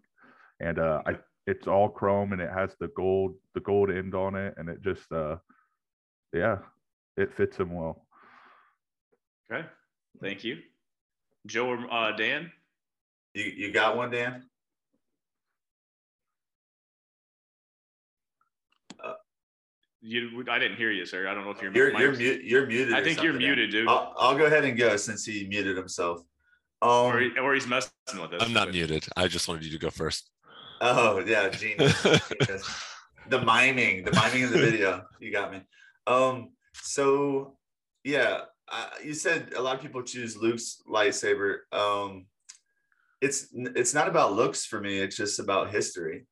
And 0.60 0.78
uh, 0.78 1.02
I 1.04 1.16
it's 1.46 1.66
all 1.66 1.88
chrome 1.88 2.32
and 2.32 2.40
it 2.40 2.50
has 2.50 2.74
the 2.80 2.88
gold 2.88 3.34
the 3.54 3.60
gold 3.60 3.90
end 3.90 4.14
on 4.14 4.34
it, 4.34 4.54
and 4.56 4.68
it 4.68 4.82
just 4.82 5.10
uh, 5.12 5.36
yeah, 6.32 6.58
it 7.16 7.32
fits 7.36 7.56
him 7.58 7.72
well. 7.74 8.06
Okay. 9.52 9.66
Thank 10.20 10.44
you. 10.44 10.58
Joe 11.46 11.68
or 11.68 11.92
uh, 11.92 12.12
Dan? 12.16 12.50
You 13.34 13.44
you 13.44 13.72
got 13.72 13.96
one, 13.96 14.10
Dan? 14.10 14.44
You, 20.06 20.44
I 20.50 20.58
didn't 20.58 20.76
hear 20.76 20.90
you, 20.90 21.06
sir. 21.06 21.26
I 21.28 21.32
don't 21.34 21.44
know 21.44 21.50
if 21.50 21.62
you're. 21.62 21.72
You're 21.72 21.98
you're, 21.98 22.08
mic's- 22.10 22.18
mute, 22.18 22.44
you're 22.44 22.66
muted. 22.66 22.92
I 22.92 23.02
think 23.02 23.22
you're 23.22 23.32
muted, 23.32 23.70
dude. 23.70 23.88
I'll, 23.88 24.14
I'll 24.18 24.36
go 24.36 24.44
ahead 24.44 24.64
and 24.66 24.76
go 24.76 24.96
since 24.98 25.24
he 25.24 25.46
muted 25.48 25.78
himself. 25.78 26.20
Um, 26.82 26.90
or, 26.90 27.20
he- 27.20 27.38
or 27.38 27.54
he's 27.54 27.66
messing 27.66 27.90
with 28.20 28.34
us. 28.34 28.42
I'm 28.42 28.52
not 28.52 28.66
but- 28.66 28.74
muted. 28.74 29.06
I 29.16 29.28
just 29.28 29.48
wanted 29.48 29.64
you 29.64 29.70
to 29.72 29.78
go 29.78 29.88
first. 29.88 30.30
Oh 30.86 31.18
yeah, 31.20 31.48
genius. 31.48 32.02
genius. 32.02 32.80
The 33.30 33.40
miming, 33.40 34.04
the 34.04 34.12
miming 34.12 34.44
of 34.44 34.50
the 34.50 34.58
video. 34.58 35.02
You 35.18 35.32
got 35.32 35.50
me. 35.50 35.62
Um. 36.06 36.50
So 36.74 37.56
yeah, 38.04 38.42
uh, 38.70 38.90
you 39.02 39.14
said 39.14 39.54
a 39.56 39.62
lot 39.62 39.76
of 39.76 39.80
people 39.80 40.02
choose 40.02 40.36
Luke's 40.36 40.82
lightsaber. 40.86 41.60
Um, 41.72 42.26
it's 43.22 43.48
it's 43.54 43.94
not 43.94 44.08
about 44.08 44.34
looks 44.34 44.66
for 44.66 44.78
me. 44.78 44.98
It's 44.98 45.16
just 45.16 45.40
about 45.40 45.70
history. 45.70 46.26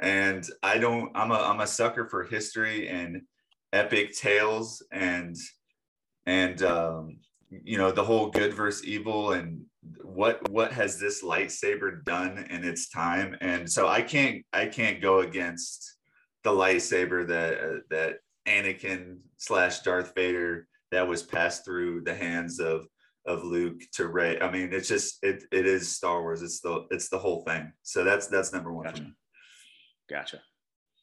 And 0.00 0.46
I 0.62 0.78
don't. 0.78 1.10
I'm 1.16 1.32
a 1.32 1.34
I'm 1.34 1.60
a 1.60 1.66
sucker 1.66 2.08
for 2.08 2.22
history 2.22 2.88
and 2.88 3.22
epic 3.72 4.14
tales 4.14 4.84
and 4.92 5.34
and 6.26 6.62
um, 6.62 7.18
you 7.50 7.76
know 7.76 7.90
the 7.90 8.04
whole 8.04 8.30
good 8.30 8.54
versus 8.54 8.86
evil 8.86 9.32
and 9.32 9.62
what 10.02 10.48
what 10.50 10.72
has 10.72 10.98
this 10.98 11.22
lightsaber 11.22 12.04
done 12.04 12.46
in 12.50 12.64
its 12.64 12.88
time 12.88 13.36
and 13.40 13.70
so 13.70 13.88
i 13.88 14.02
can't 14.02 14.44
i 14.52 14.66
can't 14.66 15.00
go 15.00 15.20
against 15.20 15.96
the 16.44 16.50
lightsaber 16.50 17.26
that 17.26 17.58
uh, 17.58 17.78
that 17.90 18.16
anakin 18.46 19.18
slash 19.36 19.80
darth 19.80 20.12
vader 20.14 20.66
that 20.90 21.06
was 21.06 21.22
passed 21.22 21.64
through 21.64 22.00
the 22.02 22.14
hands 22.14 22.58
of 22.58 22.86
of 23.26 23.44
luke 23.44 23.82
to 23.92 24.08
rey 24.08 24.40
i 24.40 24.50
mean 24.50 24.72
it's 24.72 24.88
just 24.88 25.18
it 25.22 25.44
it 25.52 25.66
is 25.66 25.94
star 25.94 26.22
wars 26.22 26.42
it's 26.42 26.60
the 26.60 26.86
it's 26.90 27.08
the 27.08 27.18
whole 27.18 27.42
thing 27.42 27.70
so 27.82 28.04
that's 28.04 28.26
that's 28.28 28.52
number 28.52 28.72
one 28.72 28.84
Gotcha. 28.84 29.06
Gotcha. 30.08 30.40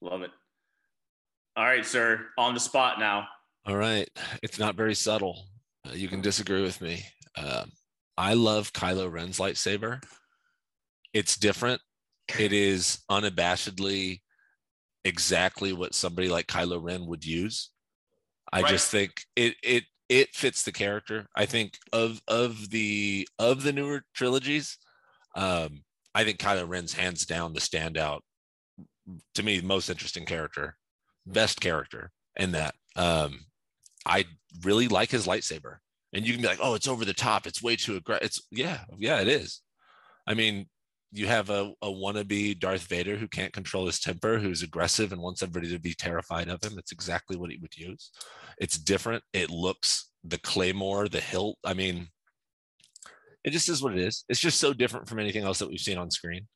Love 0.02 0.24
it. 0.24 0.32
All 1.56 1.66
right, 1.66 1.86
sir. 1.86 2.26
On 2.38 2.54
the 2.54 2.60
spot 2.60 3.00
now. 3.00 3.28
All 3.66 3.78
right. 3.78 4.10
It's 4.44 4.60
not 4.60 4.76
very 4.76 4.96
subtle. 4.96 5.46
Uh, 5.88 5.94
you 5.94 6.08
can 6.08 6.22
disagree 6.22 6.62
with 6.62 6.82
me. 6.82 7.04
Um, 7.38 7.72
I 8.18 8.34
love 8.34 8.74
Kylo 8.74 9.12
Ren's 9.12 9.40
lightsaber. 9.40 10.04
It's 11.14 11.38
different. 11.38 11.82
It 12.40 12.54
is 12.54 13.00
unabashedly 13.10 14.22
exactly 15.04 15.74
what 15.74 15.94
somebody 15.94 16.30
like 16.30 16.48
Kylo 16.48 16.82
Ren 16.82 17.06
would 17.06 17.26
use. 17.26 17.70
I 18.52 18.62
Right. 18.62 18.70
just 18.70 18.90
think 18.90 19.26
it 19.36 19.56
it 19.64 19.86
it 20.08 20.36
fits 20.36 20.64
the 20.64 20.72
character. 20.72 21.28
I 21.36 21.46
think 21.46 21.78
of 21.92 22.22
of 22.28 22.70
the 22.70 23.28
of 23.40 23.64
the 23.64 23.74
newer 23.74 24.04
trilogies, 24.14 24.78
um, 25.36 25.84
I 26.14 26.24
think 26.24 26.40
Kylo 26.40 26.68
Ren's 26.68 26.94
hands 26.94 27.26
down 27.26 27.54
the 27.54 27.60
standout 27.60 28.22
to 29.36 29.44
me 29.44 29.62
most 29.62 29.90
interesting 29.90 30.26
character, 30.26 30.78
best 31.26 31.60
character 31.62 32.12
in 32.36 32.52
that. 32.54 32.76
Um, 32.96 33.46
I 34.06 34.26
really 34.64 34.88
like 34.88 35.12
his 35.12 35.28
lightsaber. 35.28 35.78
And 36.16 36.26
you 36.26 36.32
can 36.32 36.42
be 36.42 36.48
like, 36.48 36.60
oh, 36.62 36.76
it's 36.76 36.88
over 36.88 37.04
the 37.04 37.14
top. 37.14 37.46
It's 37.46 37.62
way 37.62 37.76
too 37.76 37.98
aggressive. 37.98 38.26
It's 38.26 38.42
yeah, 38.50 38.80
yeah, 38.98 39.20
it 39.20 39.28
is. 39.28 39.62
I 40.26 40.34
mean, 40.34 40.68
you 41.12 41.28
have 41.28 41.50
a, 41.50 41.74
a 41.82 41.88
wannabe 41.88 42.58
Darth 42.58 42.88
Vader 42.88 43.18
who 43.18 43.28
can't 43.28 43.52
control 43.52 43.86
his 43.86 44.00
temper, 44.00 44.40
who's 44.40 44.64
aggressive 44.64 45.12
and 45.12 45.22
wants 45.22 45.44
everybody 45.44 45.72
to 45.74 45.80
be 45.80 45.94
terrified 45.94 46.48
of 46.48 46.64
him. 46.64 46.78
It's 46.78 46.94
exactly 46.94 47.36
what 47.36 47.52
he 47.52 47.58
would 47.58 47.78
use. 47.78 48.12
It's 48.60 48.78
different. 48.78 49.24
It 49.34 49.50
looks 49.50 50.10
the 50.24 50.38
claymore, 50.38 51.10
the 51.10 51.20
hilt. 51.20 51.58
I 51.66 51.74
mean, 51.74 52.08
it 53.44 53.52
just 53.52 53.68
is 53.68 53.84
what 53.84 53.94
it 53.94 54.00
is. 54.00 54.24
It's 54.30 54.40
just 54.40 54.60
so 54.60 54.74
different 54.74 55.10
from 55.10 55.20
anything 55.20 55.44
else 55.44 55.60
that 55.60 55.70
we've 55.70 55.80
seen 55.80 55.98
on 55.98 56.12
screen. 56.12 56.48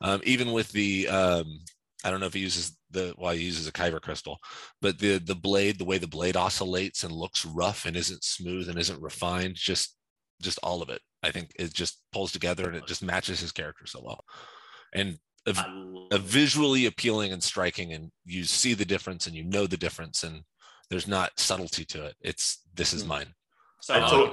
Um, 0.00 0.20
even 0.22 0.52
with 0.52 0.70
the, 0.70 1.08
um, 1.08 1.58
I 2.04 2.10
don't 2.10 2.20
know 2.20 2.26
if 2.26 2.34
he 2.34 2.40
uses 2.40 2.76
the 2.90 3.14
well, 3.18 3.34
he 3.34 3.42
uses 3.42 3.66
a 3.66 3.72
kyber 3.72 4.00
crystal, 4.00 4.38
but 4.80 4.98
the 4.98 5.18
the 5.18 5.34
blade, 5.34 5.78
the 5.78 5.84
way 5.84 5.98
the 5.98 6.06
blade 6.06 6.36
oscillates 6.36 7.02
and 7.02 7.12
looks 7.12 7.44
rough 7.44 7.86
and 7.86 7.96
isn't 7.96 8.22
smooth 8.22 8.68
and 8.68 8.78
isn't 8.78 9.02
refined, 9.02 9.56
just 9.56 9.96
just 10.40 10.58
all 10.62 10.82
of 10.82 10.88
it. 10.88 11.00
I 11.22 11.30
think 11.30 11.50
it 11.58 11.74
just 11.74 12.00
pulls 12.12 12.30
together 12.30 12.68
and 12.68 12.76
it 12.76 12.86
just 12.86 13.02
matches 13.02 13.40
his 13.40 13.52
character 13.52 13.86
so 13.86 14.00
well. 14.04 14.24
And 14.94 15.18
a, 15.46 15.54
a 16.12 16.18
visually 16.18 16.86
appealing 16.86 17.32
and 17.32 17.42
striking, 17.42 17.92
and 17.92 18.10
you 18.24 18.44
see 18.44 18.74
the 18.74 18.84
difference 18.84 19.26
and 19.26 19.34
you 19.34 19.44
know 19.44 19.66
the 19.66 19.76
difference, 19.76 20.22
and 20.22 20.42
there's 20.90 21.08
not 21.08 21.38
subtlety 21.38 21.84
to 21.86 22.04
it. 22.06 22.16
It's 22.20 22.62
this 22.74 22.92
is 22.92 23.02
hmm. 23.02 23.08
mine. 23.08 23.34
So 23.80 23.94
I 23.94 24.08
told, 24.08 24.30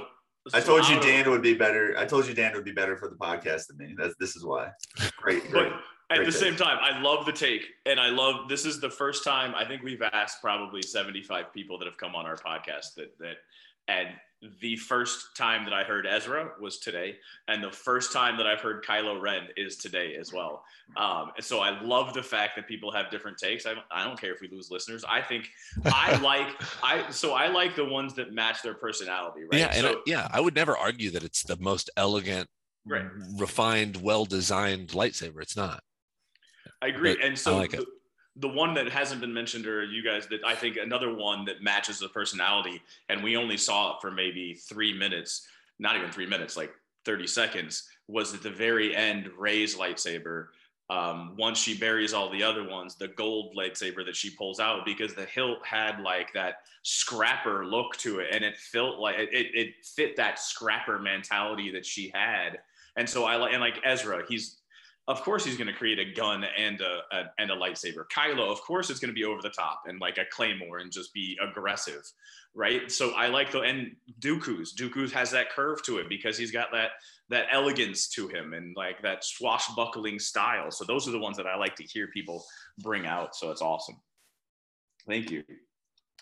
I 0.54 0.60
told 0.60 0.88
you 0.88 1.00
Dan 1.00 1.30
would 1.30 1.42
be 1.42 1.54
better. 1.54 1.96
I 1.96 2.04
told 2.04 2.26
you 2.26 2.34
Dan 2.34 2.52
would 2.54 2.64
be 2.64 2.72
better 2.72 2.96
for 2.96 3.08
the 3.08 3.16
podcast 3.16 3.68
than 3.68 3.78
me. 3.78 3.94
That's 3.96 4.14
this 4.18 4.36
is 4.36 4.44
why. 4.44 4.70
Great, 5.16 5.48
great. 5.50 5.72
At 6.08 6.18
the 6.18 6.24
take. 6.26 6.34
same 6.34 6.56
time, 6.56 6.78
I 6.80 7.00
love 7.00 7.26
the 7.26 7.32
take, 7.32 7.66
and 7.84 7.98
I 7.98 8.10
love 8.10 8.48
this 8.48 8.64
is 8.64 8.80
the 8.80 8.90
first 8.90 9.24
time 9.24 9.54
I 9.56 9.64
think 9.64 9.82
we've 9.82 10.02
asked 10.02 10.40
probably 10.40 10.80
75 10.80 11.52
people 11.52 11.78
that 11.78 11.86
have 11.86 11.96
come 11.96 12.14
on 12.14 12.26
our 12.26 12.36
podcast 12.36 12.94
that 12.96 13.18
that 13.18 13.36
and 13.88 14.08
the 14.60 14.76
first 14.76 15.34
time 15.34 15.64
that 15.64 15.72
I 15.72 15.82
heard 15.82 16.06
Ezra 16.06 16.50
was 16.60 16.78
today, 16.78 17.16
and 17.48 17.62
the 17.62 17.70
first 17.70 18.12
time 18.12 18.36
that 18.36 18.46
I've 18.46 18.60
heard 18.60 18.84
Kylo 18.84 19.20
Ren 19.20 19.48
is 19.56 19.76
today 19.76 20.14
as 20.14 20.32
well. 20.32 20.62
Um, 20.96 21.32
and 21.36 21.44
so 21.44 21.60
I 21.60 21.80
love 21.80 22.12
the 22.12 22.22
fact 22.22 22.54
that 22.56 22.68
people 22.68 22.92
have 22.92 23.10
different 23.10 23.38
takes. 23.38 23.64
I, 23.66 23.74
I 23.90 24.04
don't 24.04 24.20
care 24.20 24.34
if 24.34 24.40
we 24.40 24.48
lose 24.48 24.70
listeners. 24.70 25.04
I 25.08 25.22
think 25.22 25.48
I 25.86 26.16
like 26.22 26.48
I 26.82 27.10
so 27.10 27.32
I 27.32 27.48
like 27.48 27.74
the 27.76 27.84
ones 27.84 28.14
that 28.14 28.32
match 28.32 28.62
their 28.62 28.74
personality, 28.74 29.40
right? 29.50 29.60
Yeah, 29.60 29.72
so, 29.72 29.88
and 29.88 29.96
yeah, 30.06 30.28
I 30.30 30.40
would 30.40 30.54
never 30.54 30.76
argue 30.76 31.10
that 31.12 31.24
it's 31.24 31.42
the 31.42 31.56
most 31.56 31.90
elegant, 31.96 32.48
right. 32.84 33.06
refined, 33.38 33.96
well-designed 33.96 34.88
lightsaber. 34.90 35.40
It's 35.40 35.56
not. 35.56 35.80
I 36.82 36.88
agree, 36.88 37.16
but 37.16 37.24
and 37.24 37.38
so 37.38 37.56
like 37.56 37.70
the, 37.70 37.86
the 38.36 38.48
one 38.48 38.74
that 38.74 38.88
hasn't 38.88 39.20
been 39.20 39.32
mentioned 39.32 39.66
or 39.66 39.84
you 39.84 40.02
guys 40.02 40.26
that 40.28 40.40
I 40.44 40.54
think 40.54 40.76
another 40.76 41.14
one 41.14 41.44
that 41.46 41.62
matches 41.62 41.98
the 41.98 42.08
personality 42.08 42.82
and 43.08 43.22
we 43.22 43.36
only 43.36 43.56
saw 43.56 43.94
it 43.94 44.00
for 44.00 44.10
maybe 44.10 44.54
three 44.54 44.96
minutes, 44.96 45.46
not 45.78 45.96
even 45.96 46.10
three 46.10 46.26
minutes, 46.26 46.56
like 46.56 46.72
30 47.06 47.26
seconds, 47.26 47.88
was 48.08 48.34
at 48.34 48.42
the 48.42 48.50
very 48.50 48.94
end 48.94 49.30
Rey's 49.38 49.76
lightsaber. 49.76 50.48
Um, 50.88 51.34
once 51.36 51.58
she 51.58 51.76
buries 51.76 52.12
all 52.12 52.30
the 52.30 52.42
other 52.42 52.68
ones, 52.68 52.94
the 52.94 53.08
gold 53.08 53.56
lightsaber 53.56 54.04
that 54.04 54.14
she 54.14 54.30
pulls 54.30 54.60
out 54.60 54.84
because 54.84 55.14
the 55.14 55.24
hilt 55.24 55.64
had 55.66 56.00
like 56.00 56.32
that 56.34 56.58
scrapper 56.82 57.66
look 57.66 57.96
to 57.96 58.20
it 58.20 58.28
and 58.30 58.44
it 58.44 58.56
felt 58.56 59.00
like 59.00 59.16
it, 59.18 59.28
it 59.32 59.74
fit 59.84 60.14
that 60.16 60.38
scrapper 60.38 60.98
mentality 60.98 61.72
that 61.72 61.84
she 61.84 62.12
had. 62.14 62.60
And 62.96 63.08
so 63.08 63.24
I 63.24 63.36
like, 63.36 63.52
and 63.52 63.60
like 63.60 63.80
Ezra, 63.84 64.22
he's 64.28 64.58
of 65.08 65.22
course 65.22 65.44
he's 65.44 65.56
going 65.56 65.68
to 65.68 65.72
create 65.72 65.98
a 65.98 66.12
gun 66.12 66.44
and 66.58 66.80
a, 66.80 67.00
a, 67.12 67.22
and 67.38 67.50
a 67.50 67.56
lightsaber. 67.56 68.04
Kylo, 68.12 68.50
of 68.50 68.60
course, 68.60 68.90
it's 68.90 68.98
going 68.98 69.10
to 69.10 69.14
be 69.14 69.24
over 69.24 69.40
the 69.40 69.50
top 69.50 69.82
and 69.86 70.00
like 70.00 70.18
a 70.18 70.24
claymore 70.32 70.78
and 70.78 70.90
just 70.90 71.14
be 71.14 71.38
aggressive, 71.40 72.02
right? 72.54 72.90
So 72.90 73.12
I 73.12 73.28
like 73.28 73.52
the 73.52 73.60
and 73.60 73.94
Dooku's. 74.20 74.74
Dooku's 74.74 75.12
has 75.12 75.30
that 75.30 75.50
curve 75.50 75.82
to 75.84 75.98
it 75.98 76.08
because 76.08 76.36
he's 76.36 76.50
got 76.50 76.72
that 76.72 76.90
that 77.28 77.46
elegance 77.52 78.08
to 78.10 78.26
him 78.28 78.52
and 78.52 78.74
like 78.76 79.00
that 79.02 79.24
swashbuckling 79.24 80.18
style. 80.18 80.70
So 80.70 80.84
those 80.84 81.06
are 81.06 81.12
the 81.12 81.18
ones 81.18 81.36
that 81.36 81.46
I 81.46 81.56
like 81.56 81.76
to 81.76 81.84
hear 81.84 82.08
people 82.08 82.44
bring 82.78 83.06
out. 83.06 83.36
So 83.36 83.50
it's 83.50 83.62
awesome. 83.62 83.96
Thank 85.08 85.30
you. 85.30 85.44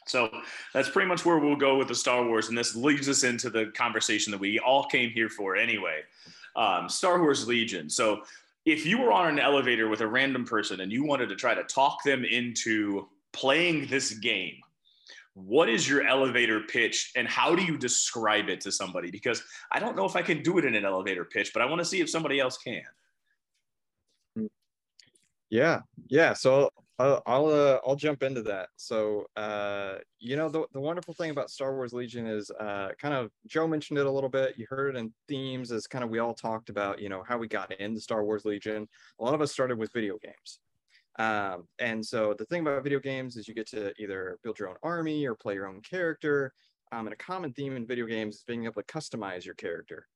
So 0.07 0.31
that's 0.75 0.91
pretty 0.91 1.09
much 1.09 1.25
where 1.25 1.39
we'll 1.39 1.57
go 1.57 1.79
with 1.79 1.89
the 1.89 1.95
Star 1.95 2.27
Wars, 2.27 2.49
and 2.49 2.59
this 2.59 2.77
leads 2.77 3.09
us 3.09 3.25
into 3.25 3.49
the 3.49 3.73
conversation 3.75 4.31
that 4.33 4.41
we 4.41 4.59
all 4.59 4.85
came 4.85 5.09
here 5.09 5.31
for 5.31 5.57
anyway. 5.57 6.03
Um, 6.57 6.91
Star 6.91 7.21
Wars 7.21 7.49
Legion. 7.49 7.89
So 7.89 8.21
if 8.65 8.87
you 8.87 9.01
were 9.01 9.13
on 9.13 9.29
an 9.29 9.39
elevator 9.39 9.89
with 9.89 10.01
a 10.01 10.07
random 10.07 10.45
person 10.45 10.81
and 10.81 10.91
you 10.91 11.05
wanted 11.05 11.29
to 11.29 11.37
try 11.37 11.55
to 11.55 11.65
talk 11.65 12.03
them 12.03 12.25
into 12.25 13.07
playing 13.33 13.87
this 13.87 14.13
game, 14.13 14.57
what 15.35 15.69
is 15.69 15.89
your 15.89 16.07
elevator 16.07 16.61
pitch 16.61 17.13
and 17.17 17.27
how 17.29 17.55
do 17.55 17.63
you 17.63 17.77
describe 17.77 18.49
it 18.49 18.61
to 18.63 18.73
somebody? 18.73 19.11
Because 19.11 19.43
I 19.73 19.81
don't 19.81 19.97
know 19.97 20.05
if 20.05 20.17
I 20.17 20.23
can 20.23 20.43
do 20.43 20.59
it 20.59 20.65
in 20.65 20.75
an 20.75 20.85
elevator 20.85 21.25
pitch, 21.25 21.53
but 21.53 21.61
I 21.61 21.67
want 21.67 21.81
to 21.81 21.85
see 21.85 22.01
if 22.01 22.09
somebody 22.09 22.41
else 22.41 22.57
can. 22.57 22.83
Hmm. 24.37 24.47
Yeah, 25.51 25.81
yeah. 26.09 26.33
So 26.33 26.71
I'll 26.99 27.23
I'll, 27.27 27.47
uh, 27.47 27.79
I'll 27.87 27.97
jump 27.97 28.23
into 28.23 28.43
that. 28.43 28.69
So 28.77 29.27
uh, 29.37 29.97
you 30.21 30.37
know 30.37 30.49
the 30.49 30.67
the 30.73 30.81
wonderful 30.81 31.15
thing 31.15 31.31
about 31.31 31.51
Star 31.51 31.75
Wars 31.75 31.93
Legion 31.93 32.27
is 32.27 32.51
uh, 32.53 32.91
kind 33.01 33.15
of 33.15 33.31
Joe 33.47 33.67
mentioned 33.67 33.99
it 33.99 34.07
a 34.07 34.11
little 34.11 34.31
bit. 34.31 34.57
You 34.57 34.67
heard 34.69 34.95
it 34.95 34.99
in 34.99 35.13
themes 35.29 35.73
as 35.73 35.87
kind 35.87 36.05
of 36.05 36.11
we 36.11 36.21
all 36.21 36.35
talked 36.35 36.69
about. 36.69 37.01
You 37.01 37.09
know 37.09 37.25
how 37.27 37.37
we 37.37 37.49
got 37.49 37.73
into 37.81 38.01
Star 38.01 38.25
Wars 38.25 38.45
Legion. 38.45 38.89
A 39.19 39.25
lot 39.25 39.35
of 39.35 39.41
us 39.41 39.53
started 39.53 39.79
with 39.79 39.93
video 39.93 40.19
games. 40.23 40.61
Um, 41.17 41.69
and 41.79 42.05
so 42.05 42.35
the 42.37 42.45
thing 42.45 42.63
about 42.63 42.83
video 42.83 42.99
games 42.99 43.37
is 43.37 43.47
you 43.47 43.55
get 43.55 43.69
to 43.69 43.93
either 44.01 44.39
build 44.43 44.59
your 44.59 44.69
own 44.69 44.77
army 44.83 45.27
or 45.27 45.35
play 45.35 45.55
your 45.55 45.69
own 45.69 45.81
character. 45.81 46.53
Um, 46.93 47.07
and 47.07 47.13
a 47.13 47.17
common 47.17 47.53
theme 47.53 47.77
in 47.77 47.87
video 47.87 48.07
games 48.07 48.37
is 48.37 48.45
being 48.45 48.65
able 48.65 48.83
to 48.83 48.93
customize 48.93 49.45
your 49.45 49.55
character. 49.55 50.07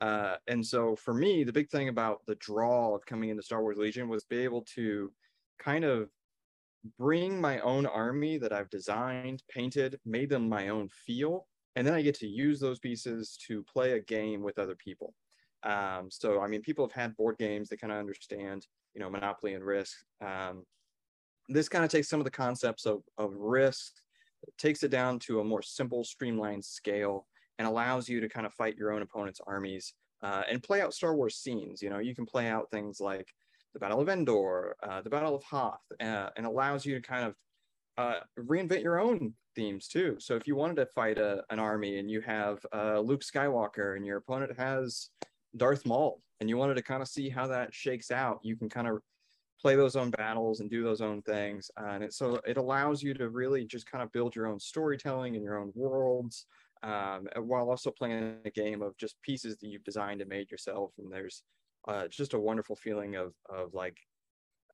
Uh, 0.00 0.36
and 0.46 0.64
so 0.64 0.94
for 0.94 1.14
me, 1.14 1.42
the 1.42 1.52
big 1.52 1.68
thing 1.68 1.88
about 1.88 2.24
the 2.26 2.36
draw 2.36 2.94
of 2.94 3.04
coming 3.06 3.30
into 3.30 3.42
Star 3.42 3.62
Wars 3.62 3.78
Legion 3.78 4.08
was 4.08 4.24
be 4.24 4.38
able 4.38 4.62
to 4.74 5.12
kind 5.58 5.84
of 5.84 6.08
bring 6.98 7.40
my 7.40 7.60
own 7.60 7.86
army 7.86 8.38
that 8.38 8.52
I've 8.52 8.70
designed, 8.70 9.42
painted, 9.48 9.98
made 10.04 10.30
them 10.30 10.48
my 10.48 10.68
own 10.68 10.88
feel, 10.88 11.46
and 11.76 11.86
then 11.86 11.94
I 11.94 12.02
get 12.02 12.14
to 12.16 12.26
use 12.26 12.60
those 12.60 12.78
pieces 12.78 13.38
to 13.46 13.62
play 13.64 13.92
a 13.92 14.00
game 14.00 14.42
with 14.42 14.58
other 14.58 14.76
people. 14.76 15.14
Um, 15.64 16.08
so, 16.10 16.40
I 16.40 16.46
mean, 16.46 16.62
people 16.62 16.86
have 16.86 16.92
had 16.92 17.16
board 17.16 17.36
games, 17.38 17.68
they 17.68 17.76
kind 17.76 17.92
of 17.92 17.98
understand, 17.98 18.66
you 18.94 19.00
know, 19.00 19.10
Monopoly 19.10 19.54
and 19.54 19.64
Risk. 19.64 19.96
Um, 20.24 20.64
this 21.48 21.68
kind 21.68 21.84
of 21.84 21.90
takes 21.90 22.08
some 22.08 22.20
of 22.20 22.24
the 22.24 22.30
concepts 22.30 22.86
of, 22.86 23.02
of 23.16 23.32
Risk, 23.34 23.94
takes 24.56 24.82
it 24.82 24.90
down 24.90 25.18
to 25.20 25.40
a 25.40 25.44
more 25.44 25.62
simple, 25.62 26.04
streamlined 26.04 26.64
scale, 26.64 27.26
and 27.58 27.66
allows 27.66 28.08
you 28.08 28.20
to 28.20 28.28
kind 28.28 28.46
of 28.46 28.54
fight 28.54 28.76
your 28.76 28.92
own 28.92 29.02
opponent's 29.02 29.40
armies 29.46 29.94
uh, 30.22 30.42
and 30.48 30.62
play 30.62 30.80
out 30.80 30.94
Star 30.94 31.16
Wars 31.16 31.36
scenes. 31.36 31.82
You 31.82 31.90
know, 31.90 31.98
you 31.98 32.14
can 32.14 32.26
play 32.26 32.48
out 32.48 32.70
things 32.70 33.00
like 33.00 33.28
the 33.72 33.78
Battle 33.78 34.00
of 34.00 34.08
Endor, 34.08 34.76
uh, 34.82 35.00
the 35.02 35.10
Battle 35.10 35.34
of 35.34 35.42
Hoth, 35.44 35.80
uh, 36.00 36.30
and 36.36 36.46
allows 36.46 36.84
you 36.84 36.94
to 36.94 37.00
kind 37.00 37.26
of 37.26 37.34
uh, 37.96 38.20
reinvent 38.38 38.82
your 38.82 39.00
own 39.00 39.34
themes 39.54 39.88
too. 39.88 40.16
So 40.18 40.36
if 40.36 40.46
you 40.46 40.56
wanted 40.56 40.76
to 40.76 40.86
fight 40.86 41.18
a, 41.18 41.42
an 41.50 41.58
army 41.58 41.98
and 41.98 42.10
you 42.10 42.20
have 42.20 42.64
uh, 42.72 43.00
Luke 43.00 43.22
Skywalker 43.22 43.96
and 43.96 44.06
your 44.06 44.18
opponent 44.18 44.56
has 44.56 45.10
Darth 45.56 45.84
Maul, 45.84 46.22
and 46.40 46.48
you 46.48 46.56
wanted 46.56 46.74
to 46.74 46.82
kind 46.82 47.02
of 47.02 47.08
see 47.08 47.28
how 47.28 47.46
that 47.48 47.74
shakes 47.74 48.10
out, 48.10 48.38
you 48.42 48.56
can 48.56 48.68
kind 48.68 48.86
of 48.86 49.00
play 49.60 49.74
those 49.74 49.96
own 49.96 50.10
battles 50.10 50.60
and 50.60 50.70
do 50.70 50.84
those 50.84 51.00
own 51.00 51.20
things. 51.22 51.70
and 51.76 52.04
it, 52.04 52.12
so 52.12 52.40
it 52.46 52.56
allows 52.56 53.02
you 53.02 53.12
to 53.14 53.28
really 53.28 53.64
just 53.64 53.90
kind 53.90 54.02
of 54.02 54.12
build 54.12 54.36
your 54.36 54.46
own 54.46 54.60
storytelling 54.60 55.34
and 55.34 55.42
your 55.42 55.58
own 55.58 55.72
worlds 55.74 56.46
um, 56.84 57.26
while 57.36 57.68
also 57.68 57.90
playing 57.90 58.36
a 58.44 58.50
game 58.50 58.82
of 58.82 58.96
just 58.96 59.20
pieces 59.22 59.56
that 59.56 59.68
you've 59.68 59.84
designed 59.84 60.20
and 60.20 60.30
made 60.30 60.50
yourself. 60.50 60.92
And 60.98 61.12
there's 61.12 61.42
uh, 61.86 62.08
just 62.08 62.34
a 62.34 62.38
wonderful 62.38 62.76
feeling 62.76 63.16
of 63.16 63.34
of 63.48 63.74
like 63.74 63.96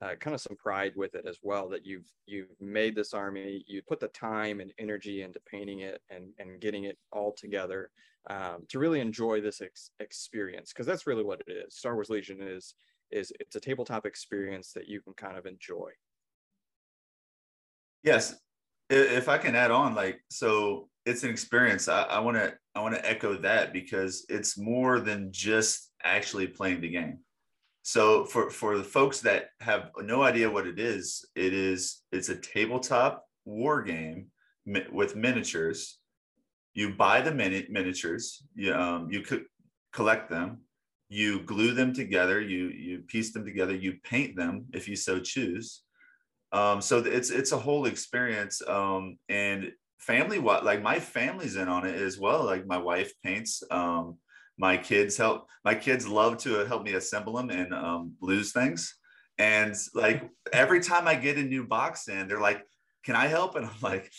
uh, 0.03 0.15
kind 0.17 0.35
of 0.35 0.41
some 0.41 0.57
pride 0.57 0.93
with 0.97 1.15
it 1.15 1.25
as 1.27 1.39
well 1.43 1.69
that 1.69 1.87
you've 1.87 2.11
you've 2.27 2.61
made 2.61 2.95
this 2.95 3.15
army 3.15 3.65
you 3.67 3.81
put 3.83 4.01
the 4.01 4.09
time 4.09 4.61
and 4.61 4.73
energy 4.79 5.23
into 5.23 5.41
painting 5.51 5.81
it 5.81 6.01
and 6.11 6.27
and 6.39 6.61
getting 6.61 6.85
it 6.85 6.99
all 7.13 7.33
together 7.33 7.91
um, 8.31 8.65
to 8.69 8.79
really 8.79 9.01
enjoy 9.01 9.41
this 9.41 9.61
ex- 9.61 9.91
experience 10.01 10.73
because 10.73 10.87
that's 10.87 11.07
really 11.07 11.25
what 11.25 11.43
it 11.47 11.53
is. 11.53 11.77
Star 11.77 11.95
wars 11.95 12.11
legion 12.11 12.39
is 12.41 12.75
is 13.11 13.33
it's 13.39 13.57
a 13.57 13.61
tabletop 13.61 14.07
experience 14.07 14.73
that 14.73 14.89
you 14.89 15.01
can 15.01 15.13
kind 15.15 15.37
of 15.37 15.47
enjoy. 15.47 15.91
Yes. 18.03 18.35
If 18.91 19.29
i 19.31 19.39
can 19.39 19.55
add 19.55 19.71
on 19.71 19.95
like 19.95 20.21
so 20.29 20.89
it's 21.07 21.23
an 21.23 21.31
experience. 21.31 21.89
I 21.89 22.19
want 22.19 22.37
to 22.37 22.55
i 22.75 22.81
want 22.81 22.95
to 22.95 23.09
echo 23.09 23.37
that 23.39 23.73
because 23.73 24.27
it's 24.29 24.59
more 24.59 25.01
than 25.01 25.29
just 25.33 25.91
actually 26.05 26.47
playing 26.47 26.81
the 26.81 26.89
game. 26.89 27.19
So 27.83 28.25
for 28.25 28.51
for 28.51 28.79
the 28.79 28.85
folks 28.85 29.21
that 29.21 29.49
have 29.61 29.91
no 30.03 30.23
idea 30.23 30.51
what 30.51 30.67
it 30.67 30.79
is, 30.79 31.25
it 31.35 31.53
is 31.53 32.03
it's 32.13 32.31
a 32.31 32.37
tabletop 32.37 33.25
war 33.45 33.83
game 33.83 34.29
with 34.93 35.17
miniatures. 35.17 35.99
You 36.73 36.95
buy 36.95 37.21
the 37.21 37.33
mini- 37.33 37.67
miniatures, 37.69 38.43
you 38.55 38.75
um, 38.75 39.11
you 39.11 39.21
could 39.21 39.45
collect 39.93 40.31
them, 40.31 40.63
you 41.09 41.43
glue 41.43 41.73
them 41.75 41.93
together, 41.93 42.41
you 42.41 42.69
you 42.69 43.01
piece 43.01 43.33
them 43.33 43.45
together, 43.45 43.75
you 43.75 43.99
paint 44.03 44.35
them 44.35 44.67
if 44.73 44.89
you 44.89 44.97
so 44.97 45.21
choose. 45.21 45.83
Um, 46.53 46.81
so 46.81 46.99
it's 46.99 47.31
it's 47.31 47.53
a 47.53 47.59
whole 47.59 47.85
experience. 47.85 48.63
Um, 48.67 49.19
and 49.29 49.73
family 49.99 50.39
what 50.39 50.65
like 50.65 50.83
my 50.83 51.01
family's 51.01 51.57
in 51.57 51.69
on 51.69 51.87
it 51.87 51.95
as 51.95 52.19
well. 52.19 52.45
Like 52.45 52.67
my 52.67 52.79
wife 52.79 53.13
paints. 53.23 53.63
Um, 53.71 54.19
my 54.59 54.77
kids 54.77 55.17
help 55.17 55.49
my 55.65 55.75
kids 55.75 56.07
love 56.07 56.39
to 56.39 56.65
help 56.67 56.83
me 56.83 56.95
assemble 56.95 57.35
them 57.37 57.51
and 57.51 57.73
um, 57.75 58.13
lose 58.21 58.53
things 58.53 58.97
and 59.39 59.75
like 59.95 60.29
every 60.53 60.81
time 60.81 61.09
i 61.09 61.15
get 61.15 61.39
a 61.39 61.43
new 61.43 61.65
box 61.65 62.09
in 62.09 62.29
they're 62.29 62.41
like 62.41 62.63
can 63.05 63.17
i 63.17 63.27
help 63.27 63.57
and 63.57 63.67
i'm 63.67 63.73
like 63.83 64.11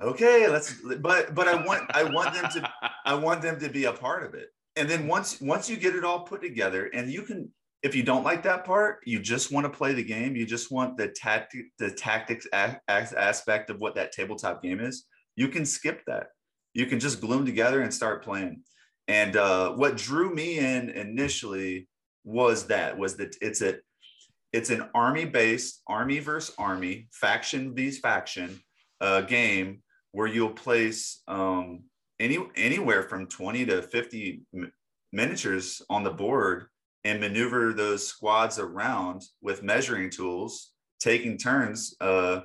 okay 0.00 0.48
let's 0.48 0.74
but 1.00 1.34
but 1.34 1.48
i 1.48 1.54
want 1.66 1.82
i 1.94 2.04
want 2.04 2.32
them 2.34 2.48
to 2.50 2.70
i 3.04 3.14
want 3.14 3.42
them 3.42 3.58
to 3.58 3.68
be 3.68 3.84
a 3.84 3.92
part 3.92 4.24
of 4.24 4.34
it 4.34 4.48
and 4.76 4.88
then 4.88 5.06
once 5.06 5.40
once 5.40 5.68
you 5.68 5.76
get 5.76 5.96
it 5.96 6.04
all 6.04 6.20
put 6.20 6.40
together 6.40 6.86
and 6.94 7.10
you 7.10 7.22
can 7.22 7.50
if 7.82 7.96
you 7.96 8.02
don't 8.02 8.22
like 8.22 8.44
that 8.44 8.64
part, 8.64 9.00
you 9.04 9.18
just 9.18 9.50
want 9.50 9.64
to 9.64 9.70
play 9.70 9.92
the 9.92 10.04
game. 10.04 10.36
You 10.36 10.46
just 10.46 10.70
want 10.70 10.96
the 10.96 11.08
tactic, 11.08 11.66
the 11.78 11.90
tactics 11.90 12.46
a- 12.52 12.80
aspect 12.88 13.70
of 13.70 13.80
what 13.80 13.96
that 13.96 14.12
tabletop 14.12 14.62
game 14.62 14.80
is. 14.80 15.06
You 15.34 15.48
can 15.48 15.66
skip 15.66 16.02
that. 16.06 16.28
You 16.74 16.86
can 16.86 17.00
just 17.00 17.20
glue 17.20 17.36
them 17.36 17.46
together 17.46 17.82
and 17.82 17.92
start 17.92 18.24
playing. 18.24 18.62
And 19.08 19.36
uh, 19.36 19.72
what 19.72 19.96
drew 19.96 20.34
me 20.34 20.58
in 20.58 20.90
initially 20.90 21.88
was 22.24 22.66
that 22.68 22.96
was 22.96 23.16
that 23.16 23.36
it's 23.40 23.62
a 23.62 23.76
it's 24.52 24.70
an 24.70 24.88
army 24.94 25.24
based 25.24 25.82
army 25.88 26.20
versus 26.20 26.54
army 26.58 27.08
faction 27.10 27.74
vs 27.74 27.98
faction 27.98 28.60
uh, 29.00 29.22
game 29.22 29.82
where 30.12 30.28
you'll 30.28 30.50
place 30.50 31.22
um, 31.26 31.82
any 32.20 32.38
anywhere 32.54 33.02
from 33.02 33.26
20 33.26 33.66
to 33.66 33.82
50 33.82 34.42
m- 34.54 34.72
miniatures 35.12 35.82
on 35.90 36.04
the 36.04 36.10
board 36.10 36.66
and 37.04 37.20
maneuver 37.20 37.72
those 37.72 38.06
squads 38.06 38.58
around 38.58 39.22
with 39.40 39.62
measuring 39.62 40.08
tools, 40.08 40.70
taking 41.00 41.36
turns, 41.36 41.96
uh, 42.00 42.42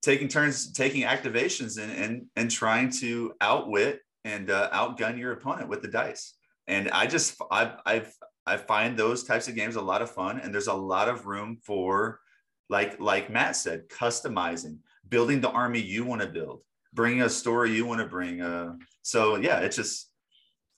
taking 0.00 0.28
turns, 0.28 0.72
taking 0.72 1.02
activations, 1.02 1.78
and 1.82 1.92
and 1.92 2.26
and 2.36 2.50
trying 2.50 2.90
to 2.90 3.34
outwit 3.40 4.00
and 4.24 4.50
uh, 4.50 4.70
outgun 4.70 5.18
your 5.18 5.32
opponent 5.32 5.68
with 5.68 5.82
the 5.82 5.88
dice. 5.88 6.34
And 6.66 6.90
I 6.90 7.06
just 7.06 7.40
I 7.50 7.74
I've 7.84 8.14
I 8.46 8.56
find 8.56 8.96
those 8.96 9.24
types 9.24 9.48
of 9.48 9.54
games 9.54 9.76
a 9.76 9.82
lot 9.82 10.02
of 10.02 10.10
fun, 10.10 10.40
and 10.40 10.52
there's 10.52 10.68
a 10.68 10.74
lot 10.74 11.08
of 11.08 11.26
room 11.26 11.58
for, 11.64 12.20
like 12.68 13.00
like 13.00 13.30
Matt 13.30 13.56
said, 13.56 13.88
customizing, 13.88 14.78
building 15.08 15.40
the 15.40 15.50
army 15.50 15.80
you 15.80 16.04
want 16.04 16.22
to 16.22 16.28
build, 16.28 16.62
bringing 16.92 17.22
a 17.22 17.28
story 17.28 17.74
you 17.74 17.86
want 17.86 18.00
to 18.00 18.06
bring. 18.06 18.40
Uh, 18.40 18.74
so 19.02 19.36
yeah, 19.36 19.60
it's 19.60 19.76
just 19.76 20.10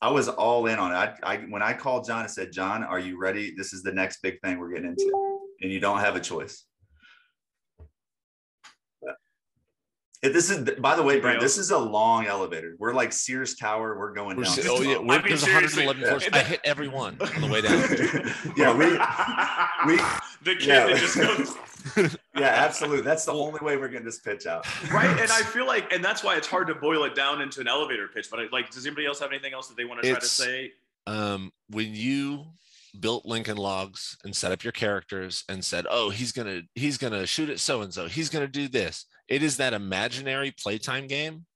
I 0.00 0.10
was 0.10 0.28
all 0.28 0.66
in 0.66 0.78
on 0.78 0.92
it. 0.92 0.96
I, 0.96 1.34
I 1.34 1.36
when 1.48 1.62
I 1.62 1.72
called 1.72 2.06
John 2.06 2.22
and 2.22 2.30
said, 2.30 2.52
John, 2.52 2.82
are 2.82 2.98
you 2.98 3.18
ready? 3.18 3.54
This 3.56 3.72
is 3.72 3.82
the 3.82 3.92
next 3.92 4.20
big 4.22 4.40
thing 4.40 4.58
we're 4.58 4.70
getting 4.70 4.90
into, 4.90 5.10
and 5.60 5.70
you 5.72 5.80
don't 5.80 6.00
have 6.00 6.16
a 6.16 6.20
choice. 6.20 6.64
This 10.32 10.50
is, 10.50 10.70
by 10.78 10.96
the 10.96 11.02
way, 11.02 11.20
Brent, 11.20 11.40
this 11.40 11.58
is 11.58 11.70
a 11.70 11.78
long 11.78 12.26
elevator. 12.26 12.76
We're 12.78 12.94
like 12.94 13.12
Sears 13.12 13.54
Tower. 13.54 13.98
We're 13.98 14.12
going 14.12 14.36
We're 14.36 14.44
down. 14.44 14.58
s- 14.58 14.66
oh 14.68 14.82
yeah, 14.82 14.98
we're, 14.98 15.14
I 15.14 15.18
mean, 15.18 15.28
there's 15.28 15.42
111 15.42 16.02
floors. 16.02 16.28
I 16.32 16.38
hit 16.40 16.60
every 16.64 16.88
one 16.88 17.16
on 17.20 17.40
the 17.40 17.48
way 17.48 17.60
down. 17.60 17.80
yeah, 18.56 18.72
we, 18.72 18.86
we, 19.86 20.02
the 20.42 20.56
kid 20.56 20.66
yeah. 20.66 20.86
that 20.86 20.96
just 20.96 21.16
goes 21.16 21.56
yeah, 22.36 22.46
absolutely. 22.46 23.02
That's 23.02 23.24
the 23.24 23.32
only 23.32 23.60
way 23.60 23.76
we're 23.76 23.88
getting 23.88 24.06
this 24.06 24.20
pitch 24.20 24.46
out. 24.46 24.66
right 24.90 25.10
and 25.20 25.30
i 25.30 25.42
feel 25.42 25.66
like 25.66 25.92
and 25.92 26.02
that's 26.02 26.24
why 26.24 26.36
it's 26.36 26.46
hard 26.46 26.66
to 26.66 26.74
boil 26.74 27.04
it 27.04 27.14
down 27.14 27.42
into 27.42 27.60
an 27.60 27.68
elevator 27.68 28.08
pitch 28.08 28.28
but 28.30 28.40
I, 28.40 28.46
like 28.50 28.70
does 28.70 28.86
anybody 28.86 29.06
else 29.06 29.20
have 29.20 29.30
anything 29.30 29.52
else 29.52 29.68
that 29.68 29.76
they 29.76 29.84
want 29.84 30.02
to 30.02 30.10
try 30.10 30.18
to 30.18 30.26
say 30.26 30.72
um, 31.06 31.52
when 31.68 31.94
you 31.94 32.46
built 32.98 33.26
Lincoln 33.26 33.56
Logs 33.56 34.16
and 34.24 34.34
set 34.34 34.52
up 34.52 34.62
your 34.62 34.72
characters 34.72 35.44
and 35.48 35.64
said, 35.64 35.86
"Oh, 35.88 36.10
he's 36.10 36.32
gonna 36.32 36.62
he's 36.74 36.98
gonna 36.98 37.26
shoot 37.26 37.50
at 37.50 37.60
so 37.60 37.82
and 37.82 37.92
so. 37.92 38.06
He's 38.06 38.28
gonna 38.28 38.48
do 38.48 38.68
this." 38.68 39.06
It 39.28 39.42
is 39.42 39.56
that 39.56 39.72
imaginary 39.72 40.52
playtime 40.58 41.06
game, 41.06 41.46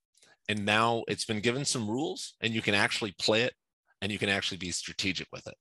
and 0.49 0.64
now 0.64 1.05
it's 1.09 1.25
been 1.25 1.41
given 1.41 1.64
some 1.64 1.89
rules, 1.89 2.35
and 2.41 2.55
you 2.55 2.62
can 2.62 2.75
actually 2.75 3.14
play 3.21 3.43
it, 3.43 3.55
and 4.01 4.11
you 4.11 4.19
can 4.19 4.29
actually 4.29 4.59
be 4.59 4.71
strategic 4.71 5.29
with 5.33 5.47
it, 5.47 5.57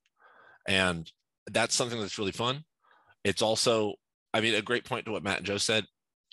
and 0.67 1.11
that's 1.51 1.75
something 1.75 1.99
that's 1.99 2.19
really 2.19 2.31
fun. 2.31 2.63
It's 3.23 3.41
also, 3.41 3.95
I 4.33 4.41
mean, 4.41 4.55
a 4.55 4.61
great 4.61 4.85
point 4.85 5.05
to 5.05 5.11
what 5.11 5.23
Matt 5.23 5.37
and 5.37 5.45
Joe 5.45 5.57
said. 5.57 5.85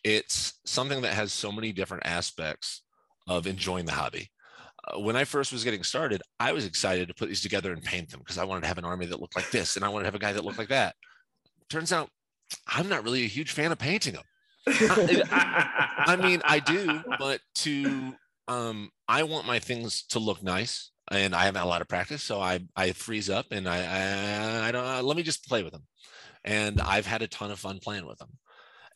It's 0.05 0.61
something 0.67 1.03
that 1.03 1.15
has 1.15 1.33
so 1.33 1.51
many 1.51 1.73
different 1.73 2.07
aspects 2.07 2.83
of 3.27 3.47
enjoying 3.47 3.87
the 3.87 3.93
hobby 3.93 4.31
uh, 4.87 5.01
when 5.01 5.17
I 5.17 5.25
first 5.25 5.53
was 5.53 5.65
getting 5.65 5.83
started, 5.83 6.23
I 6.39 6.53
was 6.53 6.67
excited 6.67 7.09
to 7.09 7.15
put 7.15 7.29
these 7.29 7.41
together 7.41 7.73
and 7.73 7.83
paint 7.83 8.11
them 8.11 8.21
because 8.21 8.39
I 8.39 8.45
wanted 8.45 8.63
to 8.63 8.67
have 8.67 8.79
an 8.79 8.85
army 8.85 9.07
that 9.07 9.21
looked 9.21 9.37
like 9.37 9.51
this 9.51 9.77
and 9.77 9.85
I 9.85 9.89
wanted 9.89 10.05
to 10.05 10.09
have 10.09 10.15
a 10.15 10.19
guy 10.19 10.33
that 10.33 10.45
looked 10.45 10.59
like 10.59 10.69
that. 10.69 10.95
Turns 11.69 11.93
out 11.93 12.11
I'm 12.67 12.89
not 12.89 13.05
really 13.05 13.25
a 13.25 13.29
huge 13.29 13.53
fan 13.53 13.73
of 13.73 13.79
painting 13.79 14.15
them. 14.15 14.25
I 14.67 16.17
mean, 16.21 16.41
I 16.45 16.61
do, 16.61 17.03
but 17.19 17.41
to 17.57 18.15
um, 18.49 18.91
I 19.09 19.23
want 19.25 19.47
my 19.47 19.59
things 19.59 20.05
to 20.11 20.19
look 20.19 20.43
nice, 20.43 20.91
and 21.11 21.35
I 21.35 21.45
haven't 21.45 21.61
had 21.61 21.67
a 21.67 21.69
lot 21.69 21.83
of 21.83 21.89
practice, 21.89 22.23
so 22.23 22.41
I 22.41 22.61
I 22.77 22.93
freeze 22.93 23.31
up 23.31 23.47
and 23.51 23.69
I 23.69 23.79
I, 23.79 24.69
I 24.69 24.73
don't 24.73 24.87
uh, 24.87 25.03
let 25.03 25.17
me 25.17 25.23
just 25.23 25.49
play 25.49 25.63
with 25.63 25.73
them, 25.73 25.85
and 26.45 26.81
I've 26.81 27.07
had 27.07 27.23
a 27.23 27.29
ton 27.29 27.51
of 27.51 27.59
fun 27.59 27.79
playing 27.79 28.07
with 28.07 28.19
them. 28.19 28.31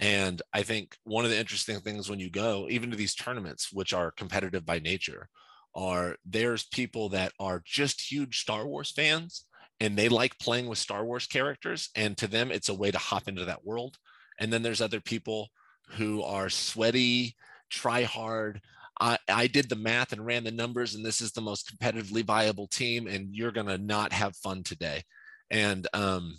And 0.00 0.40
I 0.52 0.62
think 0.62 0.96
one 1.02 1.24
of 1.24 1.30
the 1.30 1.38
interesting 1.38 1.80
things 1.80 2.08
when 2.08 2.20
you 2.20 2.30
go, 2.30 2.68
even 2.70 2.90
to 2.90 2.96
these 2.96 3.14
tournaments, 3.14 3.72
which 3.72 3.92
are 3.92 4.12
competitive 4.12 4.64
by 4.64 4.78
nature, 4.78 5.28
are 5.74 6.16
there's 6.24 6.64
people 6.66 7.08
that 7.10 7.32
are 7.40 7.62
just 7.64 8.10
huge 8.10 8.40
Star 8.40 8.66
Wars 8.66 8.92
fans 8.92 9.44
and 9.80 9.96
they 9.96 10.08
like 10.08 10.38
playing 10.38 10.66
with 10.66 10.78
Star 10.78 11.04
Wars 11.04 11.26
characters. 11.26 11.90
And 11.94 12.16
to 12.18 12.26
them, 12.26 12.50
it's 12.50 12.68
a 12.68 12.74
way 12.74 12.90
to 12.90 12.98
hop 12.98 13.28
into 13.28 13.44
that 13.44 13.64
world. 13.64 13.96
And 14.38 14.52
then 14.52 14.62
there's 14.62 14.80
other 14.80 15.00
people 15.00 15.48
who 15.90 16.22
are 16.22 16.48
sweaty, 16.48 17.34
try 17.70 18.02
hard. 18.02 18.60
I, 19.00 19.18
I 19.28 19.46
did 19.46 19.68
the 19.68 19.76
math 19.76 20.12
and 20.12 20.24
ran 20.24 20.44
the 20.44 20.50
numbers, 20.50 20.94
and 20.94 21.04
this 21.04 21.20
is 21.20 21.32
the 21.32 21.40
most 21.40 21.72
competitively 21.72 22.24
viable 22.24 22.66
team, 22.66 23.06
and 23.06 23.34
you're 23.34 23.52
gonna 23.52 23.78
not 23.78 24.12
have 24.12 24.36
fun 24.36 24.62
today. 24.62 25.02
And 25.50 25.86
um, 25.94 26.38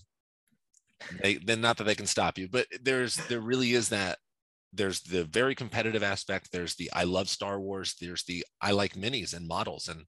they 1.22 1.36
then 1.36 1.62
not 1.62 1.78
that 1.78 1.86
they 1.86 1.96
can 1.96 2.06
stop 2.06 2.38
you, 2.38 2.48
but 2.50 2.68
there's 2.84 3.16
there 3.28 3.40
really 3.40 3.74
is 3.74 3.90
that 3.90 4.18
there's 4.74 5.02
the 5.02 5.24
very 5.26 5.56
competitive 5.56 6.04
aspect 6.04 6.52
there's 6.52 6.76
the 6.76 6.90
i 6.94 7.04
love 7.04 7.28
star 7.28 7.60
wars 7.60 7.96
there's 8.00 8.24
the 8.26 8.46
i 8.62 8.72
like 8.72 8.94
minis 8.94 9.36
and 9.36 9.48
models 9.48 9.88
and 9.88 10.06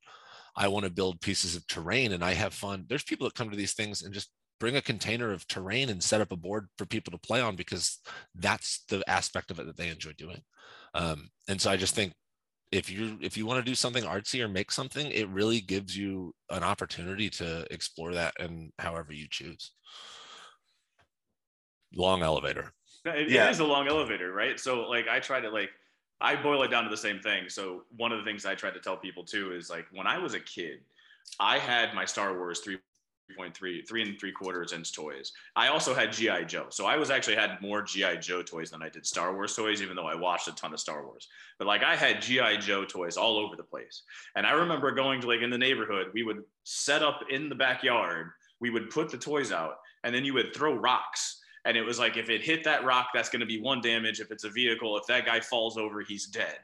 i 0.55 0.67
want 0.67 0.85
to 0.85 0.91
build 0.91 1.21
pieces 1.21 1.55
of 1.55 1.65
terrain 1.67 2.11
and 2.11 2.23
i 2.23 2.33
have 2.33 2.53
fun 2.53 2.85
there's 2.87 3.03
people 3.03 3.27
that 3.27 3.35
come 3.35 3.49
to 3.49 3.57
these 3.57 3.73
things 3.73 4.03
and 4.03 4.13
just 4.13 4.29
bring 4.61 4.77
a 4.77 4.81
container 4.81 5.33
of 5.33 5.47
terrain 5.47 5.89
and 5.89 6.01
set 6.03 6.21
up 6.21 6.31
a 6.31 6.37
board 6.37 6.67
for 6.77 6.85
people 6.85 7.11
to 7.11 7.17
play 7.17 7.41
on 7.41 7.55
because 7.55 7.99
that's 8.35 8.85
the 8.89 9.03
aspect 9.07 9.49
of 9.49 9.59
it 9.59 9.65
that 9.65 9.75
they 9.75 9.89
enjoy 9.89 10.11
doing 10.13 10.41
um, 10.93 11.29
and 11.49 11.59
so 11.59 11.69
i 11.71 11.75
just 11.75 11.95
think 11.95 12.13
if 12.71 12.89
you 12.89 13.17
if 13.21 13.35
you 13.35 13.45
want 13.45 13.57
to 13.63 13.69
do 13.69 13.75
something 13.75 14.03
artsy 14.03 14.39
or 14.39 14.47
make 14.47 14.71
something 14.71 15.07
it 15.11 15.27
really 15.29 15.59
gives 15.59 15.97
you 15.97 16.33
an 16.51 16.63
opportunity 16.63 17.27
to 17.29 17.65
explore 17.73 18.13
that 18.13 18.33
and 18.39 18.71
however 18.77 19.11
you 19.11 19.25
choose 19.29 19.71
long 21.93 22.21
elevator 22.21 22.71
It, 23.03 23.29
Yeah. 23.29 23.47
it 23.47 23.51
is 23.51 23.59
a 23.59 23.65
long 23.65 23.87
elevator, 23.87 24.31
right? 24.31 24.59
So 24.59 24.81
like 24.87 25.07
I 25.07 25.19
try 25.19 25.41
to 25.41 25.49
like 25.49 25.71
I 26.21 26.35
boil 26.35 26.61
it 26.61 26.69
down 26.69 26.83
to 26.83 26.89
the 26.89 26.95
same 27.07 27.19
thing. 27.19 27.49
So 27.49 27.81
one 27.97 28.11
of 28.11 28.19
the 28.19 28.23
things 28.23 28.45
I 28.45 28.53
try 28.53 28.69
to 28.69 28.79
tell 28.79 28.95
people 28.95 29.23
too 29.25 29.53
is 29.53 29.71
like 29.71 29.87
when 29.91 30.05
I 30.05 30.19
was 30.19 30.35
a 30.35 30.39
kid, 30.39 30.81
I 31.39 31.57
had 31.57 31.95
my 31.95 32.05
Star 32.05 32.37
Wars 32.37 32.61
3.3, 33.37 34.01
and 34.07 34.19
three 34.19 34.31
quarters 34.31 34.73
inch 34.73 34.93
toys. 34.93 35.31
I 35.55 35.67
also 35.67 35.93
had 35.93 36.11
GI 36.11 36.45
Joe. 36.45 36.67
So 36.69 36.85
I 36.85 36.97
was 36.97 37.09
actually 37.09 37.35
had 37.35 37.61
more 37.61 37.81
GI 37.81 38.17
Joe 38.19 38.41
toys 38.41 38.71
than 38.71 38.81
I 38.81 38.89
did 38.89 39.05
Star 39.05 39.33
Wars 39.33 39.55
toys, 39.55 39.81
even 39.81 39.95
though 39.95 40.07
I 40.07 40.15
watched 40.15 40.47
a 40.47 40.55
ton 40.55 40.73
of 40.73 40.79
Star 40.79 41.05
Wars. 41.05 41.27
But 41.57 41.67
like 41.67 41.83
I 41.83 41.95
had 41.95 42.21
GI 42.21 42.57
Joe 42.59 42.85
toys 42.85 43.17
all 43.17 43.37
over 43.37 43.55
the 43.55 43.63
place. 43.63 44.03
And 44.35 44.45
I 44.45 44.51
remember 44.51 44.91
going 44.91 45.21
to 45.21 45.27
like 45.27 45.41
in 45.41 45.49
the 45.49 45.57
neighborhood, 45.57 46.07
we 46.13 46.23
would 46.23 46.43
set 46.63 47.03
up 47.03 47.21
in 47.29 47.49
the 47.49 47.55
backyard, 47.55 48.31
we 48.59 48.69
would 48.69 48.89
put 48.89 49.09
the 49.09 49.17
toys 49.17 49.51
out, 49.51 49.75
and 50.03 50.13
then 50.13 50.25
you 50.25 50.33
would 50.33 50.55
throw 50.55 50.73
rocks 50.75 51.39
and 51.65 51.77
it 51.77 51.83
was 51.83 51.99
like 51.99 52.17
if 52.17 52.29
it 52.29 52.41
hit 52.41 52.63
that 52.63 52.83
rock 52.83 53.09
that's 53.13 53.29
going 53.29 53.39
to 53.39 53.45
be 53.45 53.61
one 53.61 53.81
damage 53.81 54.19
if 54.19 54.31
it's 54.31 54.43
a 54.43 54.49
vehicle 54.49 54.97
if 54.97 55.05
that 55.07 55.25
guy 55.25 55.39
falls 55.39 55.77
over 55.77 56.01
he's 56.01 56.25
dead 56.27 56.57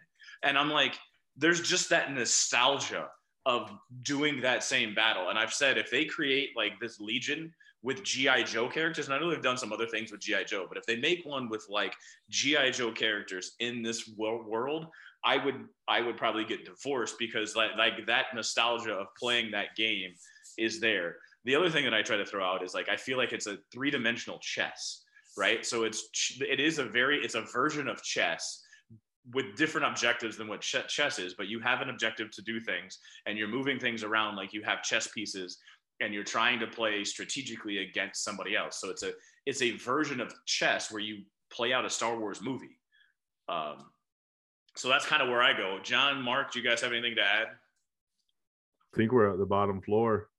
and 0.43 0.57
i'm 0.57 0.71
like 0.71 0.97
there's 1.37 1.61
just 1.61 1.89
that 1.89 2.11
nostalgia 2.11 3.07
of 3.47 3.71
doing 4.03 4.41
that 4.41 4.63
same 4.63 4.93
battle 4.93 5.29
and 5.29 5.39
i've 5.39 5.53
said 5.53 5.77
if 5.77 5.89
they 5.89 6.05
create 6.05 6.49
like 6.55 6.79
this 6.79 6.99
legion 6.99 7.51
with 7.81 8.03
gi 8.03 8.43
joe 8.43 8.67
characters 8.67 9.05
and 9.05 9.15
i 9.15 9.19
know 9.19 9.29
they've 9.29 9.41
done 9.41 9.57
some 9.57 9.73
other 9.73 9.87
things 9.87 10.11
with 10.11 10.21
gi 10.21 10.43
joe 10.45 10.65
but 10.67 10.77
if 10.77 10.85
they 10.85 10.97
make 10.97 11.25
one 11.25 11.49
with 11.49 11.65
like 11.69 11.95
gi 12.29 12.69
joe 12.71 12.91
characters 12.91 13.53
in 13.59 13.81
this 13.81 14.11
world 14.17 14.87
i 15.23 15.43
would 15.43 15.65
i 15.87 16.01
would 16.01 16.17
probably 16.17 16.43
get 16.43 16.65
divorced 16.65 17.15
because 17.17 17.55
like, 17.55 17.71
like 17.77 18.05
that 18.05 18.25
nostalgia 18.35 18.93
of 18.93 19.07
playing 19.17 19.49
that 19.49 19.75
game 19.75 20.11
is 20.57 20.79
there 20.79 21.15
the 21.47 21.55
other 21.55 21.69
thing 21.69 21.85
that 21.85 21.93
I 21.93 22.01
try 22.01 22.17
to 22.17 22.25
throw 22.25 22.43
out 22.43 22.61
is 22.61 22.73
like 22.73 22.89
I 22.89 22.97
feel 22.97 23.17
like 23.17 23.31
it's 23.31 23.47
a 23.47 23.57
three-dimensional 23.71 24.37
chess, 24.39 25.05
right? 25.37 25.65
So 25.65 25.85
it's 25.85 26.09
it 26.41 26.59
is 26.59 26.77
a 26.77 26.83
very 26.83 27.23
it's 27.23 27.35
a 27.35 27.41
version 27.41 27.87
of 27.87 28.03
chess 28.03 28.65
with 29.33 29.55
different 29.55 29.85
objectives 29.87 30.37
than 30.37 30.47
what 30.47 30.61
ch- 30.61 30.87
chess 30.87 31.19
is, 31.19 31.33
but 31.33 31.47
you 31.47 31.59
have 31.59 31.81
an 31.81 31.89
objective 31.89 32.31
to 32.31 32.41
do 32.41 32.59
things 32.59 32.99
and 33.25 33.37
you're 33.37 33.47
moving 33.47 33.77
things 33.79 34.03
around 34.03 34.35
like 34.35 34.53
you 34.53 34.61
have 34.63 34.81
chess 34.83 35.07
pieces 35.07 35.57
and 35.99 36.13
you're 36.13 36.23
trying 36.23 36.59
to 36.59 36.67
play 36.67 37.03
strategically 37.03 37.79
against 37.79 38.23
somebody 38.23 38.55
else. 38.55 38.79
So 38.79 38.89
it's 38.89 39.03
a 39.03 39.11
it's 39.45 39.61
a 39.61 39.71
version 39.71 40.21
of 40.21 40.33
chess 40.45 40.91
where 40.91 41.01
you 41.01 41.23
play 41.51 41.73
out 41.73 41.85
a 41.85 41.89
Star 41.89 42.17
Wars 42.19 42.41
movie. 42.41 42.77
Um, 43.49 43.85
so 44.75 44.89
that's 44.89 45.05
kind 45.05 45.21
of 45.21 45.29
where 45.29 45.41
I 45.41 45.57
go. 45.57 45.79
John, 45.83 46.21
Mark, 46.21 46.51
do 46.51 46.59
you 46.59 46.67
guys 46.69 46.81
have 46.81 46.91
anything 46.91 47.15
to 47.15 47.21
add? 47.23 47.47
I 48.93 48.97
think 48.97 49.11
we're 49.11 49.31
at 49.31 49.37
the 49.39 49.45
bottom 49.45 49.81
floor. 49.81 50.29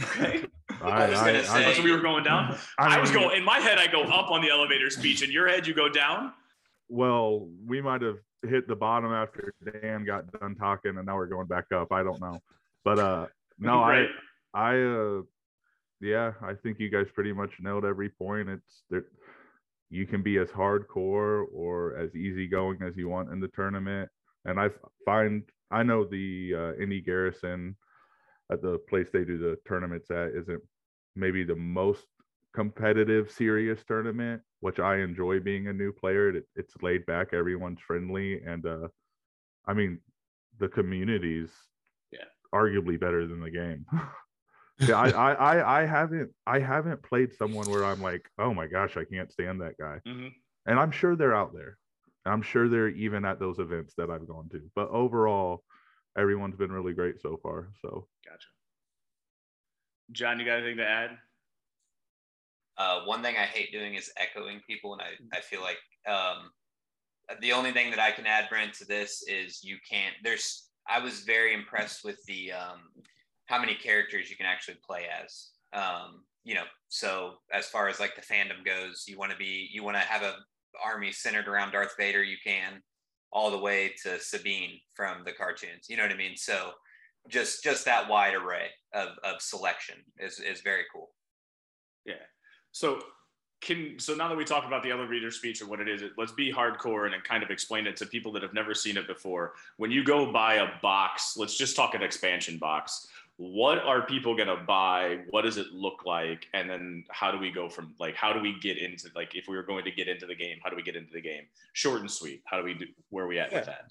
Okay. 0.00 0.44
I 0.82 1.08
was 1.10 1.20
gonna 1.20 1.44
say- 1.44 1.66
Oh, 1.66 1.72
so 1.74 1.82
we 1.82 1.92
were 1.92 2.00
going 2.00 2.24
down. 2.24 2.56
I, 2.78 2.98
was 2.98 3.10
going 3.10 3.36
in 3.36 3.44
my 3.44 3.58
head. 3.58 3.78
I 3.78 3.86
go 3.86 4.02
up 4.04 4.30
on 4.30 4.40
the 4.40 4.50
elevator 4.50 4.88
speech. 4.90 5.22
In 5.22 5.30
your 5.30 5.48
head, 5.48 5.66
you 5.66 5.74
go 5.74 5.88
down. 5.88 6.32
Well, 6.92 7.48
we 7.66 7.80
might 7.80 8.02
have 8.02 8.18
hit 8.42 8.68
the 8.68 8.76
bottom 8.76 9.12
after 9.12 9.54
Dan 9.80 10.04
got 10.04 10.30
done 10.38 10.54
talking, 10.54 10.98
and 10.98 11.06
now 11.06 11.16
we're 11.16 11.26
going 11.26 11.46
back 11.46 11.64
up. 11.74 11.90
I 11.90 12.02
don't 12.02 12.20
know, 12.20 12.38
but 12.84 12.98
uh, 12.98 13.26
no, 13.58 13.80
I, 13.82 14.04
I, 14.52 14.78
uh, 14.78 15.22
yeah, 16.02 16.32
I 16.42 16.52
think 16.52 16.78
you 16.78 16.90
guys 16.90 17.06
pretty 17.14 17.32
much 17.32 17.50
nailed 17.60 17.86
every 17.86 18.10
point. 18.10 18.50
It's 18.50 18.82
there. 18.90 19.06
You 19.88 20.06
can 20.06 20.22
be 20.22 20.36
as 20.36 20.50
hardcore 20.50 21.46
or 21.50 21.96
as 21.96 22.14
easygoing 22.14 22.82
as 22.82 22.94
you 22.94 23.08
want 23.08 23.30
in 23.30 23.40
the 23.40 23.48
tournament, 23.48 24.10
and 24.44 24.60
I 24.60 24.68
find 25.06 25.44
I 25.70 25.82
know 25.84 26.04
the 26.04 26.52
uh, 26.54 26.82
Indy 26.82 27.00
Garrison 27.00 27.74
at 28.52 28.60
the 28.60 28.78
place 28.90 29.06
they 29.14 29.24
do 29.24 29.38
the 29.38 29.56
tournaments 29.66 30.10
at 30.10 30.32
isn't 30.34 30.60
maybe 31.16 31.42
the 31.42 31.56
most 31.56 32.04
competitive, 32.54 33.30
serious 33.30 33.84
tournament, 33.84 34.42
which 34.60 34.78
I 34.80 34.98
enjoy 34.98 35.40
being 35.40 35.68
a 35.68 35.72
new 35.72 35.92
player. 35.92 36.36
It, 36.36 36.44
it's 36.56 36.74
laid 36.82 37.06
back, 37.06 37.32
everyone's 37.32 37.80
friendly, 37.80 38.42
and 38.42 38.66
uh, 38.66 38.88
I 39.66 39.74
mean, 39.74 40.00
the 40.58 40.68
community's 40.68 41.52
Yeah. 42.12 42.24
arguably 42.54 42.98
better 43.00 43.26
than 43.26 43.40
the 43.40 43.50
game. 43.50 43.86
yeah, 44.86 44.96
I, 44.96 45.10
I, 45.10 45.32
I, 45.32 45.82
I 45.82 45.86
haven't, 45.86 46.32
I 46.46 46.58
haven't 46.58 47.02
played 47.02 47.32
someone 47.34 47.70
where 47.70 47.84
I'm 47.84 48.02
like, 48.02 48.30
oh 48.38 48.54
my 48.54 48.66
gosh, 48.66 48.96
I 48.96 49.04
can't 49.04 49.32
stand 49.32 49.60
that 49.60 49.78
guy, 49.78 50.00
hmm 50.04 50.28
and 50.66 50.78
I'm 50.78 50.90
sure 50.92 51.16
they're 51.16 51.34
out 51.34 51.54
there. 51.54 51.78
I'm 52.24 52.42
sure 52.42 52.68
they're 52.68 52.88
even 52.88 53.24
at 53.24 53.40
those 53.40 53.58
events 53.58 53.94
that 53.96 54.10
I've 54.10 54.28
gone 54.28 54.48
to. 54.50 54.70
But 54.74 54.90
overall, 54.90 55.64
everyone's 56.16 56.56
been 56.56 56.72
really 56.72 56.94
great 56.94 57.20
so 57.20 57.36
far. 57.42 57.72
So 57.82 58.08
Gotcha. 58.24 58.48
John, 60.12 60.38
you 60.38 60.46
got 60.46 60.58
anything 60.58 60.76
to 60.78 60.86
add? 60.88 61.18
Uh, 62.78 63.00
one 63.04 63.22
thing 63.22 63.36
I 63.36 63.44
hate 63.44 63.72
doing 63.72 63.94
is 63.94 64.10
echoing 64.16 64.60
people, 64.66 64.94
and 64.94 65.02
I, 65.02 65.36
I 65.36 65.40
feel 65.40 65.60
like 65.60 65.78
um, 66.08 66.50
the 67.40 67.52
only 67.52 67.72
thing 67.72 67.90
that 67.90 68.00
I 68.00 68.12
can 68.12 68.26
add, 68.26 68.48
Brent, 68.48 68.74
to 68.74 68.84
this 68.84 69.22
is 69.28 69.62
you 69.62 69.76
can't. 69.88 70.14
There's 70.22 70.68
I 70.88 70.98
was 70.98 71.20
very 71.20 71.54
impressed 71.54 72.04
with 72.04 72.18
the 72.26 72.52
um, 72.52 72.80
how 73.46 73.60
many 73.60 73.74
characters 73.74 74.30
you 74.30 74.36
can 74.36 74.46
actually 74.46 74.78
play 74.84 75.06
as. 75.22 75.50
Um, 75.72 76.24
you 76.44 76.54
know, 76.54 76.64
so 76.88 77.34
as 77.52 77.66
far 77.68 77.88
as 77.88 78.00
like 78.00 78.16
the 78.16 78.22
fandom 78.22 78.64
goes, 78.64 79.04
you 79.06 79.18
want 79.18 79.30
to 79.32 79.38
be 79.38 79.68
you 79.72 79.82
want 79.84 79.96
to 79.96 80.02
have 80.02 80.22
a 80.22 80.36
army 80.82 81.12
centered 81.12 81.48
around 81.48 81.72
Darth 81.72 81.94
Vader. 81.98 82.22
You 82.22 82.36
can 82.44 82.82
all 83.32 83.50
the 83.50 83.58
way 83.58 83.94
to 84.02 84.18
Sabine 84.20 84.78
from 84.94 85.24
the 85.24 85.32
cartoons. 85.32 85.86
You 85.88 85.96
know 85.96 86.02
what 86.02 86.12
I 86.12 86.16
mean? 86.16 86.36
So 86.36 86.72
just 87.28 87.62
just 87.62 87.84
that 87.84 88.08
wide 88.08 88.34
array 88.34 88.68
of, 88.92 89.10
of 89.24 89.40
selection 89.40 89.96
is 90.18 90.38
is 90.40 90.60
very 90.60 90.84
cool. 90.92 91.10
Yeah. 92.04 92.14
So 92.72 93.00
can 93.62 93.98
so 93.98 94.14
now 94.14 94.28
that 94.28 94.36
we 94.36 94.44
talk 94.44 94.66
about 94.66 94.82
the 94.82 94.90
elevator 94.90 95.30
speech 95.30 95.60
and 95.60 95.70
what 95.70 95.80
it 95.80 95.88
is, 95.88 96.02
let's 96.18 96.32
be 96.32 96.52
hardcore 96.52 97.12
and 97.12 97.24
kind 97.24 97.42
of 97.42 97.50
explain 97.50 97.86
it 97.86 97.96
to 97.98 98.06
people 98.06 98.32
that 98.32 98.42
have 98.42 98.52
never 98.52 98.74
seen 98.74 98.96
it 98.96 99.06
before. 99.06 99.54
When 99.76 99.90
you 99.90 100.04
go 100.04 100.30
buy 100.30 100.54
a 100.54 100.68
box, 100.82 101.36
let's 101.36 101.56
just 101.56 101.76
talk 101.76 101.94
an 101.94 102.02
expansion 102.02 102.58
box. 102.58 103.06
What 103.36 103.78
are 103.78 104.02
people 104.02 104.36
gonna 104.36 104.56
buy? 104.56 105.20
What 105.30 105.42
does 105.42 105.56
it 105.56 105.68
look 105.72 106.04
like? 106.04 106.46
And 106.52 106.68
then 106.68 107.04
how 107.10 107.30
do 107.30 107.38
we 107.38 107.50
go 107.50 107.68
from 107.68 107.94
like 107.98 108.16
how 108.16 108.32
do 108.32 108.40
we 108.40 108.58
get 108.60 108.78
into 108.78 109.08
like 109.14 109.34
if 109.34 109.46
we 109.48 109.56
were 109.56 109.62
going 109.62 109.84
to 109.84 109.92
get 109.92 110.08
into 110.08 110.26
the 110.26 110.34
game, 110.34 110.58
how 110.62 110.68
do 110.68 110.76
we 110.76 110.82
get 110.82 110.96
into 110.96 111.12
the 111.12 111.22
game? 111.22 111.44
Short 111.72 112.00
and 112.00 112.10
sweet. 112.10 112.42
How 112.44 112.58
do 112.58 112.64
we 112.64 112.74
do 112.74 112.86
where 113.10 113.24
are 113.24 113.28
we 113.28 113.38
at 113.38 113.52
with 113.52 113.66
that? 113.66 113.90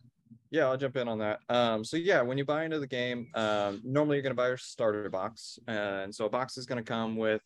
Yeah, 0.51 0.65
I'll 0.65 0.77
jump 0.77 0.97
in 0.97 1.07
on 1.07 1.17
that. 1.19 1.39
Um, 1.47 1.83
so 1.85 1.95
yeah, 1.95 2.21
when 2.21 2.37
you 2.37 2.43
buy 2.43 2.65
into 2.65 2.77
the 2.77 2.87
game, 2.87 3.29
um, 3.35 3.81
normally 3.85 4.17
you're 4.17 4.23
going 4.23 4.35
to 4.35 4.37
buy 4.37 4.49
your 4.49 4.57
starter 4.57 5.09
box, 5.09 5.57
and 5.67 6.13
so 6.13 6.25
a 6.25 6.29
box 6.29 6.57
is 6.57 6.65
going 6.65 6.77
to 6.77 6.83
come 6.83 7.15
with 7.15 7.41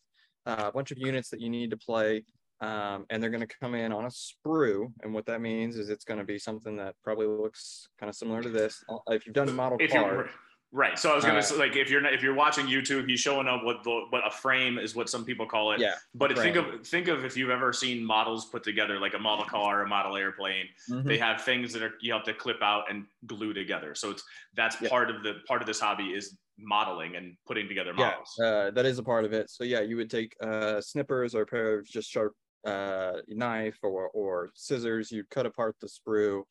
uh, 0.46 0.64
a 0.68 0.72
bunch 0.72 0.90
of 0.92 0.98
units 0.98 1.28
that 1.30 1.40
you 1.40 1.50
need 1.50 1.70
to 1.70 1.76
play, 1.76 2.24
um, 2.60 3.04
and 3.10 3.22
they're 3.22 3.30
going 3.30 3.46
to 3.46 3.54
come 3.60 3.74
in 3.74 3.92
on 3.92 4.04
a 4.04 4.08
sprue. 4.08 4.92
And 5.02 5.12
what 5.12 5.26
that 5.26 5.40
means 5.40 5.76
is 5.76 5.90
it's 5.90 6.04
going 6.04 6.18
to 6.20 6.24
be 6.24 6.38
something 6.38 6.76
that 6.76 6.94
probably 7.04 7.26
looks 7.26 7.88
kind 7.98 8.08
of 8.08 8.16
similar 8.16 8.42
to 8.42 8.48
this. 8.48 8.82
Uh, 8.88 8.98
If 9.10 9.26
you've 9.26 9.34
done 9.34 9.48
a 9.48 9.52
model 9.52 9.78
If 9.80 9.90
car, 9.90 10.30
right. 10.72 10.98
So 10.98 11.10
I 11.12 11.14
was 11.14 11.24
gonna 11.24 11.38
Uh, 11.38 11.42
say 11.42 11.56
like 11.56 11.74
if 11.76 11.90
you're 11.90 12.00
not, 12.00 12.12
if 12.14 12.22
you're 12.22 12.34
watching 12.34 12.66
YouTube, 12.66 13.08
he's 13.08 13.20
showing 13.20 13.46
up 13.48 13.62
what 13.64 13.82
the 13.84 14.06
what 14.10 14.26
a 14.26 14.30
frame 14.30 14.78
is 14.78 14.94
what 14.94 15.08
some 15.08 15.24
people 15.24 15.46
call 15.46 15.72
it. 15.72 15.80
yeah, 15.80 15.94
But 16.14 16.36
think 16.38 16.56
of 16.56 16.86
think 16.86 17.08
of 17.08 17.24
if 17.24 17.36
you've 17.36 17.50
ever 17.50 17.72
seen 17.72 18.04
models 18.04 18.46
put 18.46 18.62
together, 18.62 18.98
like 19.00 19.14
a 19.14 19.18
model 19.18 19.44
car, 19.44 19.82
a 19.82 19.88
model 19.88 20.16
airplane. 20.16 20.66
mhm. 20.90 21.04
They 21.04 21.18
have 21.18 21.42
things 21.42 21.72
that 21.72 21.82
are 21.82 21.94
you 22.00 22.12
have 22.12 22.24
to 22.24 22.34
clip 22.34 22.62
out 22.62 22.90
and 22.90 23.06
glue 23.26 23.52
together. 23.52 23.94
So 23.94 24.10
it's 24.10 24.22
that's 24.54 24.76
Yeah. 24.80 24.88
part 24.90 25.10
of 25.10 25.22
the 25.22 25.34
part 25.48 25.60
of 25.62 25.66
this 25.66 25.80
hobby 25.80 26.08
is 26.14 26.36
modeling 26.58 27.16
and 27.16 27.36
putting 27.46 27.68
together 27.68 27.92
yeah, 27.96 28.10
models. 28.10 28.38
uh, 28.42 28.70
that 28.70 28.86
is 28.86 28.98
a 28.98 29.02
part 29.02 29.24
of 29.24 29.32
it. 29.32 29.50
So 29.50 29.64
yeah, 29.64 29.80
you 29.80 29.96
would 29.96 30.10
take 30.10 30.34
uh, 30.42 30.80
snippers 30.80 31.34
or 31.34 31.42
a 31.42 31.46
pair 31.46 31.78
of 31.78 31.86
just 31.86 32.10
sharp 32.10 32.32
uh, 32.66 33.20
knife 33.28 33.78
or 33.82 34.08
or 34.08 34.50
scissors. 34.54 35.10
You'd 35.10 35.30
cut 35.30 35.46
apart 35.46 35.76
the 35.80 35.88
sprue, 35.88 36.42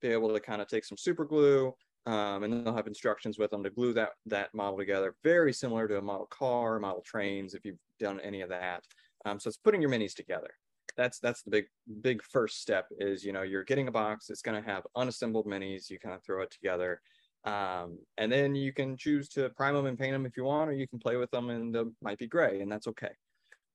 be 0.00 0.08
able 0.08 0.32
to 0.32 0.40
kind 0.40 0.62
of 0.62 0.68
take 0.68 0.84
some 0.84 0.96
super 0.96 1.24
glue, 1.24 1.74
um, 2.06 2.42
and 2.42 2.52
then 2.52 2.64
they'll 2.64 2.76
have 2.76 2.86
instructions 2.86 3.38
with 3.38 3.50
them 3.50 3.62
to 3.64 3.70
glue 3.70 3.92
that 3.94 4.10
that 4.26 4.54
model 4.54 4.78
together. 4.78 5.14
Very 5.22 5.52
similar 5.52 5.88
to 5.88 5.98
a 5.98 6.02
model 6.02 6.26
car, 6.30 6.78
model 6.78 7.02
trains, 7.04 7.54
if 7.54 7.64
you've 7.64 7.78
done 7.98 8.20
any 8.20 8.40
of 8.40 8.48
that. 8.48 8.82
Um, 9.24 9.38
so 9.38 9.48
it's 9.48 9.56
putting 9.56 9.82
your 9.82 9.90
minis 9.90 10.14
together. 10.14 10.50
That's 10.96 11.18
that's 11.18 11.42
the 11.42 11.50
big 11.50 11.66
big 12.00 12.22
first 12.22 12.60
step. 12.60 12.86
Is 12.98 13.24
you 13.24 13.32
know 13.32 13.42
you're 13.42 13.64
getting 13.64 13.88
a 13.88 13.92
box. 13.92 14.30
It's 14.30 14.42
going 14.42 14.60
to 14.62 14.68
have 14.68 14.84
unassembled 14.96 15.46
minis. 15.46 15.90
You 15.90 15.98
kind 15.98 16.14
of 16.14 16.24
throw 16.24 16.42
it 16.42 16.50
together. 16.50 17.00
Um, 17.48 17.98
and 18.18 18.30
then 18.30 18.54
you 18.54 18.74
can 18.74 18.96
choose 18.96 19.28
to 19.30 19.48
prime 19.50 19.74
them 19.74 19.86
and 19.86 19.98
paint 19.98 20.12
them 20.12 20.26
if 20.26 20.36
you 20.36 20.44
want, 20.44 20.68
or 20.68 20.74
you 20.74 20.86
can 20.86 20.98
play 20.98 21.16
with 21.16 21.30
them 21.30 21.48
and 21.48 21.74
they 21.74 21.82
might 22.02 22.18
be 22.18 22.26
gray, 22.26 22.60
and 22.60 22.70
that's 22.70 22.86
okay. 22.88 23.12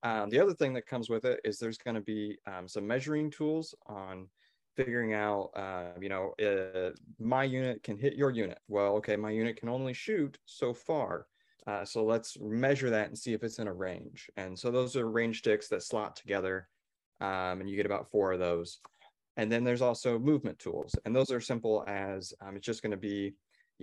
Um, 0.03 0.29
the 0.29 0.39
other 0.39 0.53
thing 0.53 0.73
that 0.73 0.85
comes 0.85 1.09
with 1.09 1.25
it 1.25 1.39
is 1.43 1.57
there's 1.57 1.77
going 1.77 1.95
to 1.95 2.01
be 2.01 2.37
um, 2.45 2.67
some 2.67 2.85
measuring 2.85 3.31
tools 3.31 3.73
on 3.87 4.27
figuring 4.75 5.13
out, 5.13 5.49
uh, 5.55 5.99
you 5.99 6.09
know, 6.09 6.33
uh, 6.45 6.91
my 7.19 7.43
unit 7.43 7.81
can 7.83 7.97
hit 7.97 8.15
your 8.15 8.29
unit. 8.29 8.59
Well, 8.67 8.95
okay, 8.97 9.15
my 9.15 9.31
unit 9.31 9.55
can 9.55 9.69
only 9.69 9.93
shoot 9.93 10.37
so 10.45 10.73
far. 10.73 11.25
Uh, 11.65 11.85
so 11.85 12.03
let's 12.03 12.37
measure 12.39 12.89
that 12.91 13.07
and 13.07 13.17
see 13.17 13.33
if 13.33 13.43
it's 13.43 13.59
in 13.59 13.67
a 13.67 13.73
range. 13.73 14.29
And 14.37 14.59
so 14.59 14.69
those 14.69 14.95
are 14.95 15.09
range 15.09 15.39
sticks 15.39 15.67
that 15.69 15.81
slot 15.81 16.15
together, 16.15 16.67
um, 17.21 17.61
and 17.61 17.69
you 17.69 17.75
get 17.75 17.85
about 17.87 18.11
four 18.11 18.33
of 18.33 18.39
those. 18.39 18.79
And 19.37 19.51
then 19.51 19.63
there's 19.63 19.81
also 19.81 20.19
movement 20.19 20.59
tools, 20.59 20.93
and 21.05 21.15
those 21.15 21.31
are 21.31 21.41
simple 21.41 21.83
as 21.87 22.33
um, 22.41 22.55
it's 22.55 22.65
just 22.65 22.83
going 22.83 22.91
to 22.91 22.97
be 22.97 23.33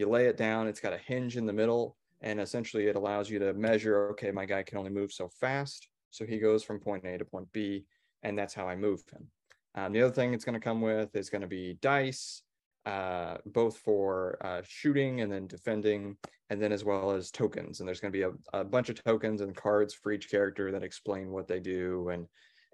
you 0.00 0.08
lay 0.08 0.26
it 0.26 0.36
down, 0.36 0.66
it's 0.66 0.80
got 0.80 0.92
a 0.92 0.98
hinge 0.98 1.36
in 1.36 1.46
the 1.46 1.52
middle, 1.52 1.96
and 2.22 2.40
essentially 2.40 2.86
it 2.86 2.96
allows 2.96 3.30
you 3.30 3.38
to 3.38 3.54
measure 3.54 4.10
okay, 4.10 4.30
my 4.30 4.44
guy 4.44 4.62
can 4.62 4.78
only 4.78 4.90
move 4.90 5.12
so 5.12 5.28
fast. 5.28 5.88
So 6.10 6.26
he 6.26 6.38
goes 6.38 6.64
from 6.64 6.80
point 6.80 7.04
A 7.04 7.16
to 7.18 7.24
point 7.24 7.52
B, 7.52 7.84
and 8.22 8.36
that's 8.36 8.54
how 8.54 8.68
I 8.68 8.74
move 8.74 9.02
him. 9.12 9.28
Um, 9.76 9.92
the 9.92 10.02
other 10.02 10.12
thing 10.12 10.34
it's 10.34 10.44
going 10.44 10.58
to 10.58 10.64
come 10.64 10.80
with 10.80 11.14
is 11.14 11.30
going 11.30 11.42
to 11.42 11.46
be 11.46 11.78
dice, 11.80 12.42
uh, 12.84 13.36
both 13.46 13.78
for 13.78 14.38
uh, 14.44 14.62
shooting 14.66 15.20
and 15.20 15.30
then 15.30 15.46
defending, 15.46 16.16
and 16.48 16.60
then 16.60 16.72
as 16.72 16.84
well 16.84 17.12
as 17.12 17.30
tokens. 17.30 17.78
And 17.78 17.86
there's 17.86 18.00
going 18.00 18.12
to 18.12 18.18
be 18.18 18.24
a, 18.24 18.58
a 18.58 18.64
bunch 18.64 18.88
of 18.88 19.02
tokens 19.04 19.40
and 19.40 19.54
cards 19.54 19.94
for 19.94 20.10
each 20.10 20.28
character 20.28 20.72
that 20.72 20.82
explain 20.82 21.30
what 21.30 21.46
they 21.46 21.60
do 21.60 22.08
and 22.08 22.26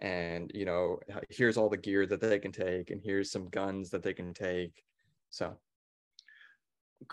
and 0.02 0.50
you 0.54 0.66
know 0.66 0.98
here's 1.30 1.56
all 1.56 1.70
the 1.70 1.76
gear 1.76 2.06
that 2.06 2.20
they 2.20 2.38
can 2.38 2.52
take 2.52 2.90
and 2.90 3.00
here's 3.02 3.30
some 3.30 3.48
guns 3.48 3.88
that 3.88 4.02
they 4.02 4.12
can 4.12 4.34
take 4.34 4.84
so 5.30 5.56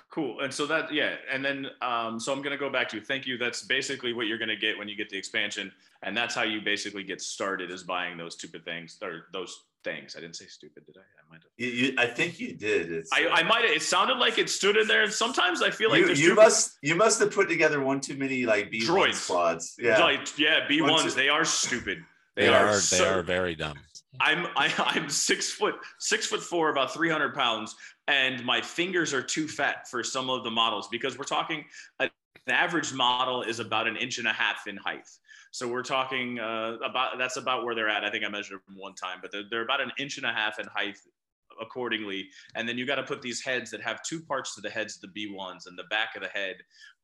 Cool. 0.09 0.39
And 0.39 0.53
so 0.53 0.65
that 0.67 0.93
yeah, 0.93 1.15
and 1.31 1.43
then 1.43 1.67
um, 1.81 2.19
so 2.19 2.31
I'm 2.31 2.41
gonna 2.41 2.57
go 2.57 2.69
back 2.69 2.87
to 2.89 3.01
thank 3.01 3.27
you. 3.27 3.37
That's 3.37 3.63
basically 3.63 4.13
what 4.13 4.27
you're 4.27 4.37
gonna 4.37 4.55
get 4.55 4.77
when 4.77 4.87
you 4.87 4.95
get 4.95 5.09
the 5.09 5.17
expansion, 5.17 5.71
and 6.03 6.15
that's 6.15 6.33
how 6.33 6.43
you 6.43 6.61
basically 6.61 7.03
get 7.03 7.21
started 7.21 7.69
is 7.69 7.83
buying 7.83 8.17
those 8.17 8.33
stupid 8.35 8.63
things 8.63 8.97
or 9.01 9.25
those 9.33 9.65
things. 9.83 10.15
I 10.15 10.21
didn't 10.21 10.37
say 10.37 10.45
stupid, 10.45 10.85
did 10.85 10.95
I? 10.97 11.01
I 11.01 11.29
might 11.29 11.41
have. 11.43 11.51
You, 11.57 11.67
you, 11.67 11.95
I 11.97 12.05
think 12.05 12.39
you 12.39 12.53
did. 12.53 12.91
It's, 12.91 13.11
I, 13.11 13.25
uh, 13.25 13.31
I 13.33 13.43
might 13.43 13.65
have. 13.65 13.75
It 13.75 13.81
sounded 13.81 14.17
like 14.17 14.37
it 14.39 14.49
stood 14.49 14.77
in 14.77 14.87
there. 14.87 15.03
And 15.03 15.11
Sometimes 15.11 15.61
I 15.61 15.69
feel 15.69 15.89
like 15.89 15.99
you, 15.99 16.05
there's 16.07 16.21
you 16.21 16.33
must 16.33 16.77
you 16.81 16.95
must 16.95 17.19
have 17.19 17.33
put 17.33 17.49
together 17.49 17.81
one 17.81 17.99
too 17.99 18.15
many 18.15 18.45
like 18.45 18.71
B 18.71 18.79
Droids. 18.79 19.15
squads. 19.15 19.75
Yeah. 19.77 19.99
Like, 19.99 20.37
yeah, 20.39 20.65
B 20.67 20.81
ones. 20.81 21.03
Once 21.03 21.13
They 21.15 21.29
are 21.29 21.43
stupid. 21.45 22.03
They, 22.35 22.47
are, 22.47 22.71
they 22.71 22.79
so- 22.79 23.19
are 23.19 23.21
very 23.21 23.55
dumb. 23.55 23.77
I'm 24.19 24.47
I, 24.55 24.71
I'm 24.77 25.09
six 25.09 25.51
foot 25.51 25.75
six 25.99 26.25
foot 26.25 26.41
four, 26.41 26.69
about 26.69 26.93
300 26.93 27.33
pounds, 27.33 27.75
and 28.07 28.43
my 28.45 28.61
fingers 28.61 29.13
are 29.13 29.23
too 29.23 29.47
fat 29.47 29.87
for 29.89 30.03
some 30.03 30.29
of 30.29 30.43
the 30.43 30.51
models 30.51 30.87
because 30.91 31.17
we're 31.17 31.23
talking 31.23 31.65
an 31.99 32.09
average 32.47 32.93
model 32.93 33.41
is 33.43 33.59
about 33.59 33.87
an 33.87 33.95
inch 33.95 34.17
and 34.17 34.27
a 34.27 34.33
half 34.33 34.67
in 34.67 34.77
height. 34.77 35.07
So 35.51 35.67
we're 35.67 35.83
talking 35.83 36.39
uh, 36.39 36.77
about 36.83 37.17
that's 37.17 37.37
about 37.37 37.63
where 37.63 37.75
they're 37.75 37.89
at. 37.89 38.03
I 38.03 38.09
think 38.09 38.25
I 38.25 38.29
measured 38.29 38.59
them 38.67 38.77
one 38.77 38.95
time, 38.95 39.19
but 39.21 39.31
they're, 39.31 39.43
they're 39.49 39.63
about 39.63 39.81
an 39.81 39.91
inch 39.99 40.17
and 40.17 40.25
a 40.25 40.33
half 40.33 40.59
in 40.59 40.65
height 40.67 40.97
accordingly. 41.61 42.27
And 42.55 42.67
then 42.67 42.77
you 42.77 42.85
got 42.85 42.95
to 42.95 43.03
put 43.03 43.21
these 43.21 43.43
heads 43.43 43.69
that 43.71 43.81
have 43.81 44.01
two 44.01 44.21
parts 44.21 44.55
to 44.55 44.61
the 44.61 44.69
heads, 44.69 44.99
the 44.99 45.07
B1s, 45.07 45.67
and 45.67 45.77
the 45.77 45.83
back 45.91 46.15
of 46.15 46.23
the 46.23 46.27
head 46.29 46.55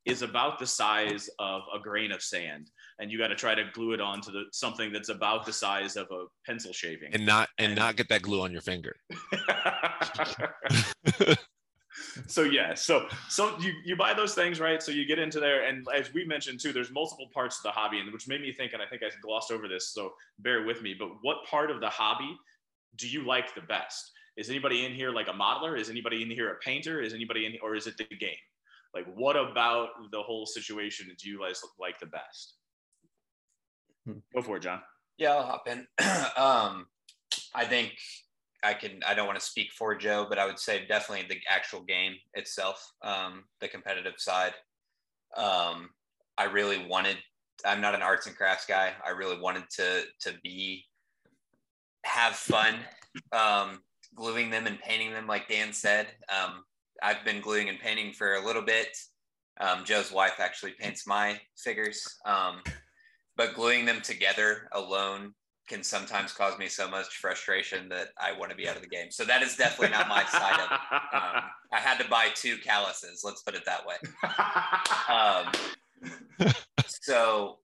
is 0.10 0.22
about 0.22 0.60
the 0.60 0.68
size 0.68 1.30
of 1.40 1.62
a 1.74 1.80
grain 1.80 2.12
of 2.12 2.22
sand. 2.22 2.70
And 3.00 3.12
you 3.12 3.18
got 3.18 3.28
to 3.28 3.36
try 3.36 3.56
to 3.56 3.64
glue 3.74 3.94
it 3.94 4.02
onto 4.02 4.32
the, 4.32 4.44
something 4.52 4.92
that's 4.92 5.10
about 5.10 5.46
the 5.46 5.54
size 5.54 5.96
of 5.96 6.08
a 6.12 6.26
pencil 6.46 6.74
shaving. 6.74 7.14
And 7.14 7.26
not 7.26 7.50
and 7.58 7.76
not 7.76 7.96
get 7.96 8.10
that 8.10 8.22
glue 8.22 8.42
on 8.42 8.52
your 8.52 8.62
finger. 8.62 8.96
so 12.28 12.44
yeah 12.44 12.74
so 12.74 13.08
so 13.28 13.58
you 13.60 13.74
you 13.84 13.96
buy 13.96 14.14
those 14.14 14.34
things 14.34 14.60
right 14.60 14.82
so 14.82 14.92
you 14.92 15.06
get 15.06 15.20
into 15.20 15.40
there 15.40 15.68
and 15.68 15.86
as 15.94 16.14
we 16.14 16.26
mentioned 16.26 16.60
too 16.60 16.72
there's 16.72 16.92
multiple 16.92 17.28
parts 17.34 17.58
of 17.58 17.64
the 17.64 17.72
hobby 17.72 18.00
and 18.00 18.12
which 18.12 18.28
made 18.28 18.42
me 18.42 18.54
think 18.54 18.74
and 18.74 18.82
i 18.82 18.86
think 18.86 19.02
i 19.04 19.10
glossed 19.22 19.52
over 19.52 19.68
this 19.68 19.90
so 19.90 20.12
bear 20.40 20.66
with 20.66 20.82
me 20.82 20.96
but 20.98 21.10
what 21.22 21.38
part 21.50 21.72
of 21.72 21.80
the 21.80 21.90
hobby 21.90 22.38
do 22.98 23.08
you 23.08 23.26
like 23.26 23.54
the 23.56 23.62
best 23.62 24.12
is 24.38 24.50
anybody 24.50 24.86
in 24.86 24.94
here 24.94 25.12
like 25.12 25.28
a 25.28 25.34
modeler 25.34 25.78
is 25.78 25.90
anybody 25.90 26.22
in 26.22 26.30
here 26.30 26.52
a 26.52 26.56
painter 26.60 27.02
is 27.02 27.14
anybody 27.14 27.46
in 27.46 27.54
or 27.62 27.76
is 27.76 27.88
it 27.88 27.98
the 27.98 28.06
game 28.16 28.32
like 28.94 29.06
what 29.16 29.36
about 29.36 29.90
the 30.12 30.22
whole 30.22 30.46
situation 30.46 31.12
do 31.20 31.30
you 31.30 31.40
guys 31.40 31.62
like 31.80 32.00
the 32.00 32.08
best 32.08 32.60
Go 34.34 34.42
for 34.42 34.58
it, 34.58 34.64
John. 34.64 34.82
Yeah, 35.18 35.36
I'll 35.36 35.44
hop 35.44 35.68
in. 35.68 35.80
um, 36.38 36.88
I 37.54 37.66
think 37.66 37.94
I 38.64 38.74
can. 38.74 39.02
I 39.06 39.14
don't 39.14 39.28
want 39.28 39.40
to 39.40 39.46
speak 39.46 39.72
for 39.72 39.96
Joe, 39.96 40.26
but 40.30 40.40
I 40.40 40.46
would 40.46 40.60
say 40.60 40.86
definitely 40.88 41.28
the 41.28 41.42
actual 41.50 41.82
game 41.82 42.14
itself, 42.34 42.94
um, 43.02 43.44
the 43.60 43.68
competitive 43.68 44.16
side. 44.18 44.54
Um, 45.36 45.90
I 46.38 46.46
really 46.46 46.86
wanted. 46.88 47.18
I'm 47.66 47.82
not 47.82 47.96
an 47.96 48.02
arts 48.02 48.28
and 48.28 48.36
crafts 48.36 48.66
guy. 48.66 48.94
I 49.06 49.12
really 49.12 49.40
wanted 49.40 49.64
to 49.72 50.04
to 50.22 50.34
be 50.44 50.86
have 52.06 52.36
fun 52.36 52.76
um, 53.34 53.82
gluing 54.16 54.50
them 54.50 54.68
and 54.68 54.80
painting 54.80 55.12
them, 55.12 55.28
like 55.28 55.50
Dan 55.50 55.74
said. 55.74 56.08
Um, 56.30 56.64
I've 57.02 57.24
been 57.26 57.42
gluing 57.42 57.70
and 57.70 57.80
painting 57.80 58.14
for 58.14 58.36
a 58.36 58.46
little 58.46 58.62
bit. 58.62 58.98
Um, 59.60 59.84
Joe's 59.84 60.12
wife 60.12 60.40
actually 60.40 60.72
paints 60.80 61.06
my 61.06 61.40
figures, 61.58 62.18
um, 62.26 62.62
but 63.36 63.54
gluing 63.56 63.86
them 63.86 64.02
together 64.02 64.70
alone 64.72 65.34
can 65.68 65.84
sometimes 65.84 66.34
cause 66.34 66.58
me 66.58 66.68
so 66.68 66.90
much 66.90 67.18
frustration 67.18 67.88
that 67.90 68.08
I 68.18 68.38
want 68.38 68.50
to 68.52 68.58
be 68.58 68.68
out 68.68 68.76
of 68.76 68.82
the 68.82 68.88
game. 68.88 69.12
So 69.12 69.24
that 69.26 69.44
is 69.44 69.56
definitely 69.56 69.96
not 69.96 70.08
my 70.10 70.24
side 70.26 70.60
of 70.60 70.72
it. 70.72 71.16
Um, 71.16 71.44
I 71.72 71.80
had 71.80 72.00
to 72.00 72.10
buy 72.10 72.30
two 72.34 72.58
calluses. 72.58 73.22
Let's 73.24 73.44
put 73.44 73.56
it 73.56 73.64
that 73.66 73.86
way. 73.86 73.96
Um, 75.10 75.52
so 76.86 77.58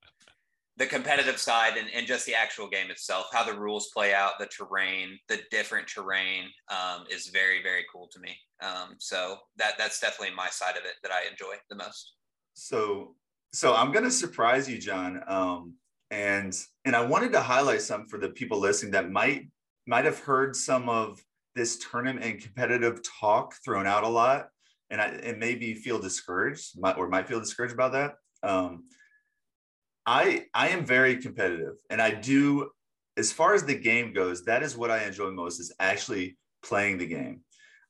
the 0.77 0.85
competitive 0.85 1.37
side 1.37 1.77
and, 1.77 1.87
and 1.95 2.05
just 2.05 2.25
the 2.25 2.35
actual 2.35 2.67
game 2.67 2.91
itself, 2.91 3.27
how 3.31 3.43
the 3.43 3.57
rules 3.57 3.89
play 3.93 4.13
out, 4.13 4.33
the 4.39 4.47
terrain, 4.47 5.17
the 5.29 5.39
different 5.49 5.87
terrain 5.87 6.45
um, 6.69 7.05
is 7.09 7.27
very, 7.27 7.63
very 7.63 7.85
cool 7.91 8.09
to 8.11 8.19
me. 8.19 8.35
Um, 8.61 8.95
so 8.97 9.37
that 9.57 9.73
that's 9.77 9.99
definitely 9.99 10.35
my 10.35 10.49
side 10.49 10.75
of 10.75 10.83
it 10.83 10.95
that 11.03 11.11
I 11.11 11.29
enjoy 11.29 11.55
the 11.69 11.75
most. 11.75 12.15
So, 12.55 13.15
so 13.53 13.73
I'm 13.73 13.93
to 13.93 14.11
surprise 14.11 14.69
you, 14.69 14.77
John. 14.77 15.21
Um, 15.27 15.75
and 16.11 16.55
and 16.83 16.95
I 16.95 17.03
wanted 17.05 17.31
to 17.33 17.41
highlight 17.41 17.81
some 17.81 18.07
for 18.07 18.19
the 18.19 18.29
people 18.29 18.59
listening 18.59 18.91
that 18.91 19.09
might 19.09 19.49
might 19.87 20.05
have 20.05 20.19
heard 20.19 20.55
some 20.55 20.89
of 20.89 21.23
this 21.55 21.77
tournament 21.77 22.25
and 22.25 22.41
competitive 22.41 22.99
talk 23.19 23.55
thrown 23.63 23.87
out 23.87 24.03
a 24.03 24.07
lot, 24.07 24.49
and 24.89 25.01
I 25.01 25.07
and 25.07 25.39
maybe 25.39 25.73
feel 25.73 25.99
discouraged, 25.99 26.77
or 26.97 27.09
might 27.09 27.27
feel 27.27 27.39
discouraged 27.39 27.73
about 27.73 27.93
that. 27.93 28.15
Um, 28.43 28.83
I 30.05 30.45
I 30.53 30.69
am 30.69 30.85
very 30.85 31.17
competitive, 31.17 31.75
and 31.89 32.01
I 32.01 32.11
do. 32.11 32.69
As 33.17 33.31
far 33.31 33.53
as 33.53 33.63
the 33.63 33.75
game 33.75 34.13
goes, 34.13 34.43
that 34.43 34.61
is 34.61 34.75
what 34.75 34.91
I 34.91 35.05
enjoy 35.05 35.31
most 35.31 35.59
is 35.59 35.73
actually 35.79 36.37
playing 36.63 36.97
the 36.97 37.07
game, 37.07 37.41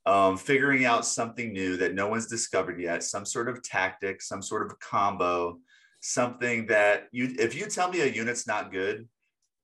um, 0.05 0.37
figuring 0.37 0.85
out 0.85 1.05
something 1.05 1.51
new 1.51 1.77
that 1.77 1.95
no 1.95 2.07
one's 2.07 2.27
discovered 2.27 2.79
yet, 2.79 3.03
some 3.03 3.25
sort 3.25 3.49
of 3.49 3.63
tactic, 3.63 4.21
some 4.21 4.41
sort 4.41 4.65
of 4.65 4.79
combo, 4.79 5.57
something 5.99 6.67
that 6.67 7.07
you. 7.11 7.35
If 7.39 7.55
you 7.55 7.65
tell 7.65 7.89
me 7.89 8.01
a 8.01 8.05
unit's 8.05 8.47
not 8.47 8.71
good, 8.71 9.07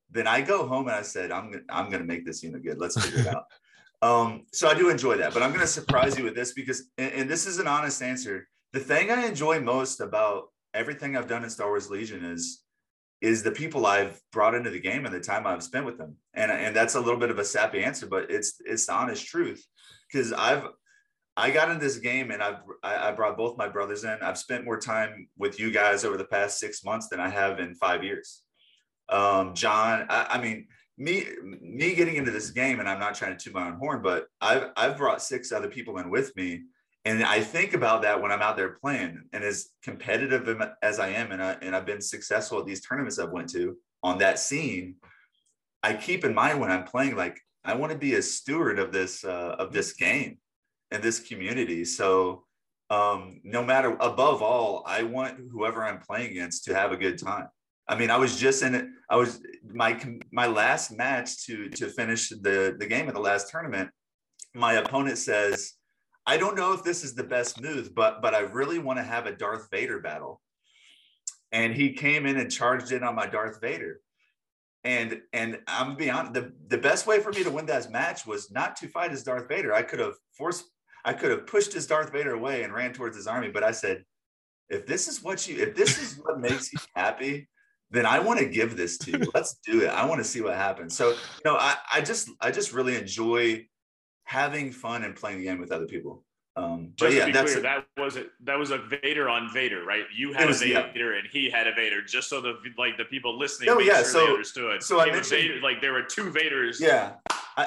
then 0.09 0.27
I 0.27 0.41
go 0.41 0.67
home 0.67 0.87
and 0.87 0.95
I 0.95 1.03
said 1.03 1.31
I'm 1.31 1.53
I'm 1.69 1.89
going 1.89 2.01
to 2.01 2.07
make 2.07 2.25
this 2.25 2.43
unit 2.43 2.63
good. 2.63 2.79
Let's 2.79 3.01
figure 3.01 3.21
it 3.21 3.27
out. 3.27 3.45
Um, 4.03 4.47
so 4.51 4.67
I 4.67 4.73
do 4.73 4.89
enjoy 4.89 5.17
that, 5.17 5.31
but 5.31 5.43
I'm 5.43 5.49
going 5.49 5.61
to 5.61 5.67
surprise 5.67 6.17
you 6.17 6.23
with 6.23 6.33
this 6.33 6.53
because, 6.53 6.89
and, 6.97 7.13
and 7.13 7.29
this 7.29 7.45
is 7.45 7.59
an 7.59 7.67
honest 7.67 8.01
answer. 8.01 8.47
The 8.73 8.79
thing 8.79 9.11
I 9.11 9.27
enjoy 9.27 9.59
most 9.59 10.01
about 10.01 10.45
everything 10.73 11.15
I've 11.15 11.27
done 11.27 11.43
in 11.43 11.49
Star 11.49 11.67
Wars 11.67 11.89
Legion 11.89 12.23
is 12.23 12.63
is 13.21 13.43
the 13.43 13.51
people 13.51 13.85
I've 13.85 14.19
brought 14.31 14.55
into 14.55 14.71
the 14.71 14.79
game 14.79 15.05
and 15.05 15.13
the 15.13 15.19
time 15.19 15.45
I've 15.45 15.61
spent 15.61 15.85
with 15.85 15.97
them. 15.97 16.15
And 16.33 16.51
and 16.51 16.75
that's 16.75 16.95
a 16.95 16.99
little 16.99 17.19
bit 17.19 17.29
of 17.29 17.39
a 17.39 17.45
sappy 17.45 17.83
answer, 17.83 18.07
but 18.07 18.31
it's 18.31 18.61
it's 18.65 18.85
the 18.85 18.93
honest 18.93 19.25
truth. 19.25 19.65
Because 20.11 20.33
I've 20.33 20.65
I 21.37 21.51
got 21.51 21.71
in 21.71 21.79
this 21.79 21.97
game 21.97 22.31
and 22.31 22.41
I've 22.41 22.59
I 22.83 23.11
brought 23.11 23.37
both 23.37 23.57
my 23.57 23.67
brothers 23.67 24.03
in. 24.03 24.17
I've 24.21 24.37
spent 24.37 24.65
more 24.65 24.79
time 24.79 25.27
with 25.37 25.59
you 25.59 25.71
guys 25.71 26.03
over 26.03 26.17
the 26.17 26.25
past 26.25 26.59
six 26.59 26.83
months 26.83 27.07
than 27.09 27.19
I 27.19 27.29
have 27.29 27.59
in 27.59 27.75
five 27.75 28.03
years. 28.03 28.43
Um, 29.07 29.53
John, 29.53 30.05
I, 30.09 30.27
I 30.31 30.41
mean, 30.41 30.67
me 30.97 31.25
me 31.61 31.95
getting 31.95 32.15
into 32.15 32.31
this 32.31 32.51
game, 32.51 32.79
and 32.79 32.89
I'm 32.89 32.99
not 32.99 33.15
trying 33.15 33.37
to 33.37 33.43
toot 33.43 33.53
my 33.53 33.67
own 33.67 33.77
horn, 33.77 34.01
but 34.01 34.25
I've 34.41 34.71
I've 34.75 34.97
brought 34.97 35.21
six 35.21 35.51
other 35.51 35.69
people 35.69 35.97
in 35.99 36.09
with 36.09 36.35
me 36.35 36.63
and 37.05 37.23
I 37.23 37.41
think 37.41 37.73
about 37.73 38.03
that 38.03 38.21
when 38.21 38.31
I'm 38.31 38.41
out 38.41 38.57
there 38.57 38.77
playing. 38.81 39.23
And 39.33 39.43
as 39.43 39.69
competitive 39.81 40.61
as 40.83 40.99
I 40.99 41.09
am, 41.09 41.31
and, 41.31 41.41
I, 41.41 41.57
and 41.61 41.75
I've 41.75 41.85
been 41.85 42.01
successful 42.01 42.59
at 42.59 42.65
these 42.65 42.81
tournaments 42.81 43.17
I've 43.17 43.31
went 43.31 43.49
to 43.49 43.75
on 44.03 44.19
that 44.19 44.37
scene, 44.37 44.95
I 45.81 45.93
keep 45.93 46.23
in 46.23 46.35
mind 46.35 46.59
when 46.59 46.69
I'm 46.69 46.83
playing, 46.83 47.15
like 47.15 47.39
I 47.63 47.75
want 47.75 47.91
to 47.91 47.97
be 47.97 48.15
a 48.15 48.21
steward 48.21 48.77
of 48.77 48.91
this 48.91 49.23
uh, 49.23 49.55
of 49.57 49.71
this 49.73 49.93
game 49.93 50.37
and 50.91 51.01
this 51.01 51.19
community. 51.19 51.85
So 51.85 52.43
um, 52.91 53.39
no 53.43 53.63
matter 53.63 53.97
above 53.99 54.41
all, 54.43 54.83
I 54.85 55.03
want 55.03 55.39
whoever 55.51 55.83
I'm 55.83 55.99
playing 55.99 56.31
against 56.31 56.65
to 56.65 56.75
have 56.75 56.91
a 56.91 56.97
good 56.97 57.17
time. 57.17 57.47
I 57.87 57.97
mean, 57.97 58.11
I 58.11 58.17
was 58.17 58.39
just 58.39 58.61
in 58.61 58.75
it. 58.75 58.85
I 59.09 59.15
was 59.15 59.41
my 59.73 59.99
my 60.31 60.45
last 60.45 60.91
match 60.91 61.45
to 61.45 61.67
to 61.69 61.87
finish 61.87 62.29
the 62.29 62.75
the 62.77 62.85
game 62.85 63.07
of 63.07 63.15
the 63.15 63.21
last 63.21 63.49
tournament. 63.49 63.89
My 64.53 64.73
opponent 64.73 65.17
says 65.17 65.73
I 66.25 66.37
don't 66.37 66.55
know 66.55 66.73
if 66.73 66.83
this 66.83 67.03
is 67.03 67.13
the 67.13 67.23
best 67.23 67.61
move, 67.61 67.95
but 67.95 68.21
but 68.21 68.35
I 68.35 68.39
really 68.39 68.79
want 68.79 68.99
to 68.99 69.03
have 69.03 69.25
a 69.25 69.35
Darth 69.35 69.69
Vader 69.71 69.99
battle. 69.99 70.41
And 71.51 71.73
he 71.73 71.93
came 71.93 72.25
in 72.25 72.37
and 72.37 72.51
charged 72.51 72.91
in 72.91 73.03
on 73.03 73.15
my 73.15 73.27
Darth 73.27 73.59
Vader. 73.59 73.99
And 74.83 75.21
and 75.33 75.59
I'm 75.67 75.95
beyond 75.95 76.33
the 76.33 76.53
the 76.67 76.77
best 76.77 77.07
way 77.07 77.19
for 77.19 77.31
me 77.31 77.43
to 77.43 77.51
win 77.51 77.65
that 77.67 77.91
match 77.91 78.25
was 78.25 78.51
not 78.51 78.75
to 78.77 78.87
fight 78.87 79.11
as 79.11 79.23
Darth 79.23 79.47
Vader. 79.47 79.73
I 79.73 79.81
could 79.81 79.99
have 79.99 80.15
forced 80.31 80.65
I 81.03 81.13
could 81.13 81.31
have 81.31 81.47
pushed 81.47 81.73
his 81.73 81.87
Darth 81.87 82.11
Vader 82.11 82.33
away 82.33 82.63
and 82.63 82.73
ran 82.73 82.93
towards 82.93 83.17
his 83.17 83.27
army, 83.27 83.49
but 83.49 83.63
I 83.63 83.71
said, 83.71 84.03
if 84.69 84.85
this 84.85 85.07
is 85.07 85.23
what 85.23 85.47
you 85.47 85.61
if 85.61 85.75
this 85.75 86.01
is 86.01 86.19
what 86.23 86.39
makes 86.39 86.71
you 86.71 86.79
happy, 86.95 87.49
then 87.89 88.05
I 88.05 88.19
want 88.19 88.39
to 88.39 88.45
give 88.45 88.77
this 88.77 88.97
to 88.99 89.11
you. 89.11 89.31
Let's 89.33 89.57
do 89.65 89.81
it. 89.81 89.89
I 89.89 90.05
want 90.05 90.19
to 90.19 90.23
see 90.23 90.41
what 90.41 90.55
happens. 90.55 90.95
So, 90.95 91.09
you 91.09 91.17
know, 91.45 91.57
I, 91.57 91.75
I 91.93 92.01
just 92.01 92.29
I 92.39 92.51
just 92.51 92.73
really 92.73 92.95
enjoy 92.95 93.67
having 94.23 94.71
fun 94.71 95.03
and 95.03 95.15
playing 95.15 95.39
the 95.39 95.45
game 95.45 95.59
with 95.59 95.71
other 95.71 95.87
people. 95.87 96.23
Um, 96.57 96.91
but 96.99 97.13
yeah, 97.13 97.31
that's 97.31 97.53
clear, 97.53 97.63
that 97.63 97.85
was 97.97 98.17
it. 98.17 98.29
That 98.43 98.59
was 98.59 98.71
a 98.71 98.77
Vader 98.77 99.29
on 99.29 99.49
Vader, 99.53 99.85
right? 99.85 100.03
You 100.13 100.33
had 100.33 100.47
was, 100.47 100.61
a 100.61 100.65
Vader 100.65 101.13
yeah. 101.13 101.19
and 101.19 101.27
he 101.31 101.49
had 101.49 101.65
a 101.65 101.73
Vader. 101.73 102.01
Just 102.01 102.27
so 102.27 102.41
the 102.41 102.55
like 102.77 102.97
the 102.97 103.05
people 103.05 103.39
listening, 103.39 103.69
oh 103.69 103.79
yeah, 103.79 103.97
sure 103.97 104.05
so 104.05 104.27
understood. 104.31 104.83
So 104.83 104.99
I 104.99 105.05
mentioned 105.05 105.41
Vader, 105.41 105.61
like 105.61 105.79
there 105.79 105.93
were 105.93 106.03
two 106.03 106.29
Vaders. 106.29 106.77
Yeah, 106.81 107.13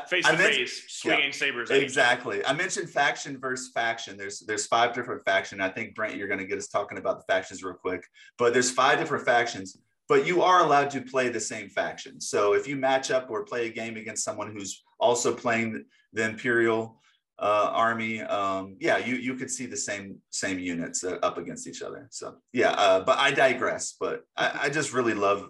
face 0.09 0.27
to 0.27 0.37
face, 0.37 0.85
swinging 0.89 1.27
yeah, 1.27 1.31
sabers. 1.33 1.71
Exactly. 1.71 2.45
I 2.45 2.53
mentioned 2.53 2.91
faction 2.91 3.39
versus 3.39 3.71
faction. 3.73 4.19
There's 4.19 4.41
there's 4.41 4.67
five 4.67 4.93
different 4.93 5.25
factions. 5.25 5.63
I 5.63 5.71
think 5.71 5.95
Brent, 5.95 6.17
you're 6.17 6.29
going 6.29 6.41
to 6.41 6.47
get 6.47 6.59
us 6.59 6.69
talking 6.69 6.99
about 6.99 7.19
the 7.19 7.33
factions 7.33 7.63
real 7.63 7.75
quick. 7.75 8.05
But 8.37 8.53
there's 8.53 8.71
five 8.71 8.99
different 8.99 9.25
factions. 9.25 9.79
But 10.09 10.27
you 10.27 10.43
are 10.43 10.61
allowed 10.61 10.91
to 10.91 11.01
play 11.01 11.31
the 11.31 11.41
same 11.41 11.71
faction. 11.71 12.21
So 12.21 12.53
if 12.53 12.69
you 12.69 12.77
match 12.77 13.11
up 13.11 13.31
or 13.31 13.45
play 13.45 13.67
a 13.67 13.71
game 13.71 13.97
against 13.97 14.23
someone 14.23 14.53
who's 14.53 14.85
also 15.01 15.35
playing 15.35 15.87
the 16.15 16.25
Imperial 16.25 17.01
uh, 17.39 17.71
Army, 17.73 18.23
um, 18.23 18.77
yeah, 18.81 18.99
you 18.99 19.17
you 19.17 19.35
could 19.35 19.51
see 19.51 19.67
the 19.67 19.77
same 19.77 20.19
same 20.31 20.59
units 20.59 21.05
uh, 21.05 21.19
up 21.23 21.37
against 21.37 21.67
each 21.67 21.83
other. 21.83 22.07
So 22.11 22.37
yeah, 22.53 22.71
uh, 22.71 23.01
but 23.05 23.19
I 23.19 23.33
digress. 23.33 23.97
But 23.99 24.23
I, 24.37 24.61
I 24.63 24.69
just 24.71 24.93
really 24.93 25.15
love. 25.15 25.49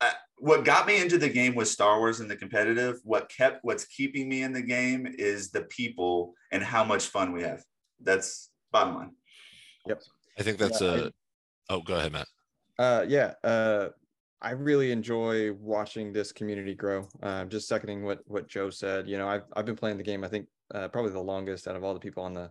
Uh, 0.00 0.10
what 0.38 0.64
got 0.64 0.86
me 0.86 1.00
into 1.00 1.18
the 1.18 1.28
game 1.28 1.54
was 1.54 1.70
Star 1.70 1.98
Wars 1.98 2.20
and 2.20 2.30
the 2.30 2.36
competitive. 2.36 3.00
What 3.04 3.30
kept 3.30 3.60
what's 3.62 3.84
keeping 3.84 4.28
me 4.28 4.42
in 4.42 4.52
the 4.52 4.62
game 4.62 5.06
is 5.18 5.50
the 5.50 5.62
people 5.64 6.34
and 6.50 6.62
how 6.62 6.84
much 6.84 7.06
fun 7.06 7.32
we 7.32 7.42
have. 7.42 7.62
That's 8.00 8.50
bottom 8.72 8.94
line. 8.94 9.10
Yep. 9.86 10.02
I 10.38 10.42
think 10.42 10.58
that's 10.58 10.80
yeah, 10.80 10.94
a. 10.94 11.10
oh, 11.68 11.80
go 11.82 11.96
ahead, 11.96 12.12
Matt. 12.12 12.28
Uh, 12.78 13.04
yeah. 13.06 13.34
Uh, 13.44 13.88
I 14.42 14.50
really 14.50 14.90
enjoy 14.90 15.52
watching 15.52 16.12
this 16.12 16.32
community 16.32 16.74
grow. 16.74 17.08
Uh, 17.22 17.44
just 17.44 17.68
seconding 17.68 18.02
what 18.04 18.20
what 18.26 18.48
Joe 18.48 18.70
said. 18.70 19.08
You 19.08 19.16
know, 19.16 19.28
I've 19.28 19.44
I've 19.54 19.64
been 19.64 19.76
playing 19.76 19.98
the 19.98 20.02
game. 20.02 20.24
I 20.24 20.28
think 20.28 20.46
uh, 20.74 20.88
probably 20.88 21.12
the 21.12 21.20
longest 21.20 21.68
out 21.68 21.76
of 21.76 21.84
all 21.84 21.94
the 21.94 22.00
people 22.00 22.24
on 22.24 22.34
the 22.34 22.50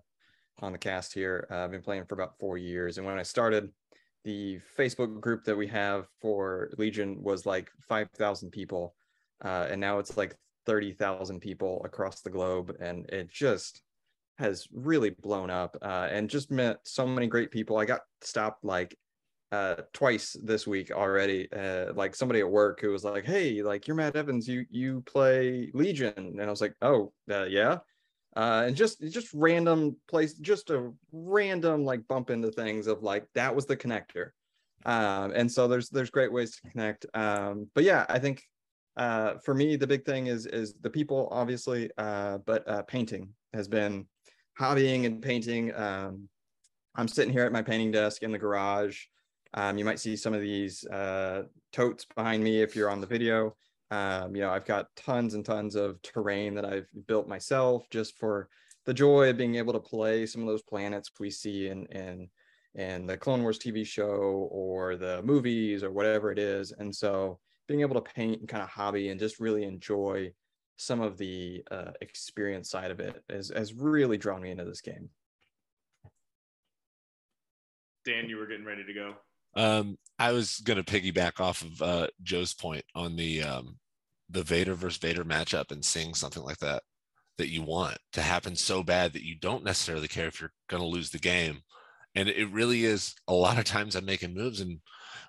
on 0.59 0.71
the 0.71 0.77
cast 0.77 1.13
here. 1.13 1.47
Uh, 1.51 1.57
I've 1.57 1.71
been 1.71 1.81
playing 1.81 2.05
for 2.05 2.15
about 2.15 2.39
four 2.39 2.57
years, 2.57 2.97
and 2.97 3.05
when 3.05 3.19
I 3.19 3.23
started, 3.23 3.69
the 4.23 4.59
Facebook 4.77 5.19
group 5.19 5.43
that 5.43 5.57
we 5.57 5.67
have 5.67 6.05
for 6.21 6.71
Legion 6.77 7.21
was 7.21 7.45
like 7.45 7.69
five 7.89 8.09
thousand 8.11 8.51
people, 8.51 8.95
uh, 9.43 9.67
and 9.69 9.81
now 9.81 9.99
it's 9.99 10.15
like 10.15 10.37
thirty 10.65 10.93
thousand 10.93 11.41
people 11.41 11.81
across 11.83 12.21
the 12.21 12.29
globe, 12.29 12.73
and 12.79 13.09
it 13.09 13.29
just 13.29 13.81
has 14.37 14.65
really 14.73 15.09
blown 15.09 15.49
up 15.49 15.75
uh, 15.81 16.07
and 16.09 16.29
just 16.29 16.51
met 16.51 16.77
so 16.83 17.05
many 17.05 17.27
great 17.27 17.51
people. 17.51 17.77
I 17.77 17.85
got 17.85 18.01
stopped 18.21 18.63
like 18.63 18.97
uh, 19.51 19.75
twice 19.93 20.35
this 20.43 20.65
week 20.65 20.91
already. 20.91 21.51
Uh, 21.51 21.93
like 21.93 22.15
somebody 22.15 22.39
at 22.39 22.49
work 22.49 22.81
who 22.81 22.89
was 22.89 23.03
like, 23.03 23.25
"Hey, 23.25 23.61
like 23.61 23.87
you're 23.87 23.95
Matt 23.95 24.15
Evans, 24.15 24.47
you 24.47 24.65
you 24.69 25.01
play 25.01 25.69
Legion," 25.73 26.13
and 26.15 26.41
I 26.41 26.49
was 26.49 26.61
like, 26.61 26.75
"Oh, 26.81 27.13
uh, 27.29 27.45
yeah." 27.45 27.79
Uh, 28.35 28.63
and 28.67 28.75
just 28.75 29.01
just 29.09 29.33
random 29.33 29.95
place, 30.07 30.33
just 30.35 30.69
a 30.69 30.91
random 31.11 31.83
like 31.83 32.07
bump 32.07 32.29
into 32.29 32.51
things 32.51 32.87
of 32.87 33.03
like 33.03 33.25
that 33.35 33.53
was 33.55 33.65
the 33.65 33.75
connector. 33.75 34.29
Um, 34.85 35.31
and 35.35 35.51
so 35.51 35.67
there's 35.67 35.89
there's 35.89 36.09
great 36.09 36.31
ways 36.31 36.55
to 36.55 36.69
connect. 36.69 37.05
Um, 37.13 37.67
but 37.75 37.83
yeah, 37.83 38.05
I 38.07 38.19
think 38.19 38.43
uh, 38.95 39.35
for 39.43 39.53
me 39.53 39.75
the 39.75 39.87
big 39.87 40.05
thing 40.05 40.27
is 40.27 40.45
is 40.45 40.75
the 40.81 40.89
people 40.89 41.27
obviously, 41.31 41.89
uh, 41.97 42.37
but 42.39 42.67
uh, 42.67 42.83
painting 42.83 43.29
has 43.53 43.67
been 43.67 44.05
hobbying 44.59 45.05
and 45.05 45.21
painting. 45.21 45.75
Um, 45.75 46.29
I'm 46.95 47.07
sitting 47.07 47.33
here 47.33 47.43
at 47.45 47.51
my 47.51 47.61
painting 47.61 47.91
desk 47.91 48.23
in 48.23 48.31
the 48.31 48.37
garage. 48.37 49.05
Um, 49.53 49.77
you 49.77 49.85
might 49.85 49.99
see 49.99 50.15
some 50.15 50.33
of 50.33 50.41
these 50.41 50.85
uh, 50.87 51.43
totes 51.71 52.05
behind 52.15 52.43
me 52.43 52.61
if 52.61 52.75
you're 52.75 52.89
on 52.89 53.01
the 53.01 53.07
video. 53.07 53.55
Um, 53.89 54.35
you 54.35 54.41
know, 54.41 54.49
I've 54.49 54.65
got 54.65 54.87
tons 54.95 55.33
and 55.33 55.43
tons 55.43 55.75
of 55.75 56.01
terrain 56.01 56.55
that 56.55 56.65
I've 56.65 56.87
built 57.07 57.27
myself 57.27 57.89
just 57.89 58.17
for 58.17 58.47
the 58.85 58.93
joy 58.93 59.29
of 59.29 59.37
being 59.37 59.55
able 59.55 59.73
to 59.73 59.79
play 59.79 60.25
some 60.25 60.41
of 60.41 60.47
those 60.47 60.61
planets 60.61 61.11
we 61.19 61.29
see 61.29 61.67
in 61.67 61.85
in 61.87 62.29
in 62.73 63.05
the 63.05 63.17
Clone 63.17 63.41
Wars 63.41 63.59
TV 63.59 63.85
show 63.85 64.47
or 64.49 64.95
the 64.95 65.21
movies 65.23 65.83
or 65.83 65.91
whatever 65.91 66.31
it 66.31 66.39
is. 66.39 66.71
And 66.71 66.95
so 66.95 67.37
being 67.67 67.81
able 67.81 67.95
to 67.95 68.13
paint 68.13 68.39
and 68.39 68.47
kind 68.47 68.63
of 68.63 68.69
hobby 68.69 69.09
and 69.09 69.19
just 69.19 69.41
really 69.41 69.65
enjoy 69.65 70.31
some 70.77 71.01
of 71.01 71.17
the 71.17 71.63
uh, 71.69 71.91
experience 71.99 72.69
side 72.69 72.89
of 72.89 73.01
it 73.01 73.21
has, 73.29 73.51
has 73.55 73.73
really 73.73 74.17
drawn 74.17 74.41
me 74.41 74.51
into 74.51 74.63
this 74.63 74.81
game. 74.81 75.09
Dan, 78.05 78.29
you 78.29 78.37
were 78.37 78.47
getting 78.47 78.65
ready 78.65 78.85
to 78.85 78.93
go. 78.93 79.15
Um, 79.55 79.97
I 80.19 80.31
was 80.31 80.59
gonna 80.59 80.83
piggyback 80.83 81.39
off 81.39 81.61
of 81.61 81.81
uh, 81.81 82.07
Joe's 82.23 82.53
point 82.53 82.85
on 82.95 83.15
the 83.15 83.43
um, 83.43 83.77
the 84.29 84.43
Vader 84.43 84.75
versus 84.75 84.99
Vader 84.99 85.25
matchup 85.25 85.71
and 85.71 85.83
seeing 85.83 86.13
something 86.13 86.43
like 86.43 86.59
that 86.59 86.83
that 87.37 87.49
you 87.49 87.63
want 87.63 87.97
to 88.13 88.21
happen 88.21 88.55
so 88.55 88.83
bad 88.83 89.13
that 89.13 89.25
you 89.25 89.35
don't 89.35 89.63
necessarily 89.63 90.07
care 90.07 90.27
if 90.27 90.39
you're 90.39 90.53
gonna 90.69 90.85
lose 90.85 91.09
the 91.09 91.19
game. 91.19 91.61
And 92.13 92.29
it 92.29 92.51
really 92.51 92.85
is 92.85 93.15
a 93.27 93.33
lot 93.33 93.57
of 93.57 93.63
times 93.65 93.95
I'm 93.95 94.05
making 94.05 94.33
moves 94.33 94.59
and 94.59 94.79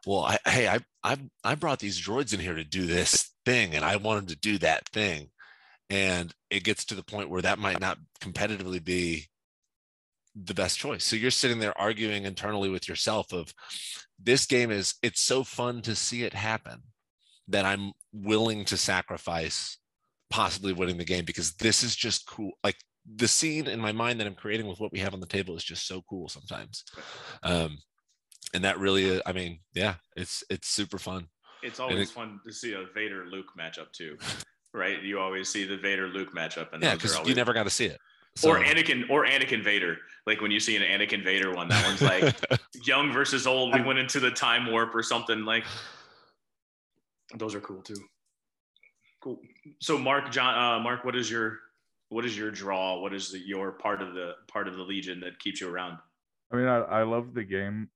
well, 0.06 0.20
I, 0.20 0.38
hey, 0.46 0.68
I, 0.68 0.80
I 1.04 1.16
I 1.44 1.54
brought 1.54 1.78
these 1.78 2.00
droids 2.00 2.34
in 2.34 2.40
here 2.40 2.54
to 2.54 2.64
do 2.64 2.86
this 2.86 3.30
thing, 3.44 3.74
and 3.74 3.84
I 3.84 3.96
want 3.96 4.20
them 4.20 4.34
to 4.34 4.40
do 4.40 4.58
that 4.58 4.88
thing, 4.88 5.30
and 5.90 6.34
it 6.50 6.64
gets 6.64 6.84
to 6.86 6.94
the 6.94 7.04
point 7.04 7.30
where 7.30 7.42
that 7.42 7.58
might 7.58 7.80
not 7.80 7.98
competitively 8.20 8.82
be 8.82 9.28
the 10.34 10.54
best 10.54 10.78
choice. 10.78 11.04
So 11.04 11.16
you're 11.16 11.30
sitting 11.30 11.58
there 11.58 11.78
arguing 11.78 12.24
internally 12.24 12.68
with 12.68 12.88
yourself 12.88 13.32
of 13.32 13.52
this 14.22 14.46
game 14.46 14.70
is 14.70 14.94
it's 15.02 15.20
so 15.20 15.44
fun 15.44 15.82
to 15.82 15.94
see 15.94 16.22
it 16.22 16.34
happen 16.34 16.82
that 17.48 17.64
I'm 17.64 17.92
willing 18.12 18.64
to 18.66 18.76
sacrifice 18.76 19.78
possibly 20.30 20.72
winning 20.72 20.96
the 20.96 21.04
game 21.04 21.24
because 21.24 21.52
this 21.54 21.82
is 21.82 21.94
just 21.94 22.26
cool. 22.26 22.52
Like 22.64 22.76
the 23.16 23.28
scene 23.28 23.66
in 23.66 23.80
my 23.80 23.92
mind 23.92 24.20
that 24.20 24.26
I'm 24.26 24.34
creating 24.34 24.66
with 24.66 24.80
what 24.80 24.92
we 24.92 25.00
have 25.00 25.14
on 25.14 25.20
the 25.20 25.26
table 25.26 25.56
is 25.56 25.64
just 25.64 25.86
so 25.86 26.02
cool 26.08 26.28
sometimes. 26.28 26.84
Um, 27.42 27.78
and 28.54 28.64
that 28.64 28.78
really, 28.78 29.20
I 29.26 29.32
mean, 29.32 29.60
yeah, 29.74 29.94
it's 30.16 30.44
it's 30.50 30.68
super 30.68 30.98
fun. 30.98 31.28
It's 31.62 31.80
always 31.80 32.10
it, 32.10 32.12
fun 32.12 32.40
to 32.46 32.52
see 32.52 32.72
a 32.74 32.84
Vader 32.94 33.26
Luke 33.30 33.46
matchup 33.58 33.92
too, 33.92 34.16
right? 34.74 35.02
You 35.02 35.20
always 35.20 35.48
see 35.48 35.64
the 35.64 35.76
Vader 35.76 36.08
Luke 36.08 36.34
matchup, 36.34 36.72
and 36.72 36.82
yeah, 36.82 36.94
because 36.94 37.14
always... 37.14 37.28
you 37.28 37.34
never 37.34 37.52
got 37.52 37.64
to 37.64 37.70
see 37.70 37.86
it. 37.86 37.98
So. 38.36 38.50
Or 38.50 38.58
Anakin 38.60 39.10
or 39.10 39.26
Anakin 39.26 39.62
Vader. 39.62 39.98
Like 40.26 40.40
when 40.40 40.50
you 40.50 40.60
see 40.60 40.76
an 40.76 40.82
Anakin 40.82 41.22
Vader 41.22 41.54
one, 41.54 41.68
that 41.68 41.86
one's 41.86 42.00
like 42.00 42.34
young 42.86 43.12
versus 43.12 43.46
old. 43.46 43.74
We 43.74 43.82
went 43.82 43.98
into 43.98 44.20
the 44.20 44.30
time 44.30 44.70
warp 44.70 44.94
or 44.94 45.02
something. 45.02 45.44
Like 45.44 45.64
those 47.36 47.54
are 47.54 47.60
cool 47.60 47.82
too. 47.82 47.96
Cool. 49.20 49.38
So 49.80 49.98
Mark, 49.98 50.30
John, 50.30 50.58
uh, 50.58 50.82
Mark, 50.82 51.04
what 51.04 51.14
is 51.14 51.30
your 51.30 51.58
what 52.08 52.24
is 52.24 52.36
your 52.36 52.50
draw? 52.50 53.00
What 53.00 53.14
is 53.14 53.32
the, 53.32 53.38
your 53.38 53.72
part 53.72 54.02
of 54.02 54.14
the 54.14 54.34
part 54.48 54.68
of 54.68 54.76
the 54.76 54.82
Legion 54.82 55.20
that 55.20 55.38
keeps 55.38 55.60
you 55.60 55.68
around? 55.68 55.98
I 56.52 56.56
mean, 56.56 56.66
I, 56.66 56.78
I 56.78 57.02
love 57.02 57.34
the 57.34 57.44
game. 57.44 57.88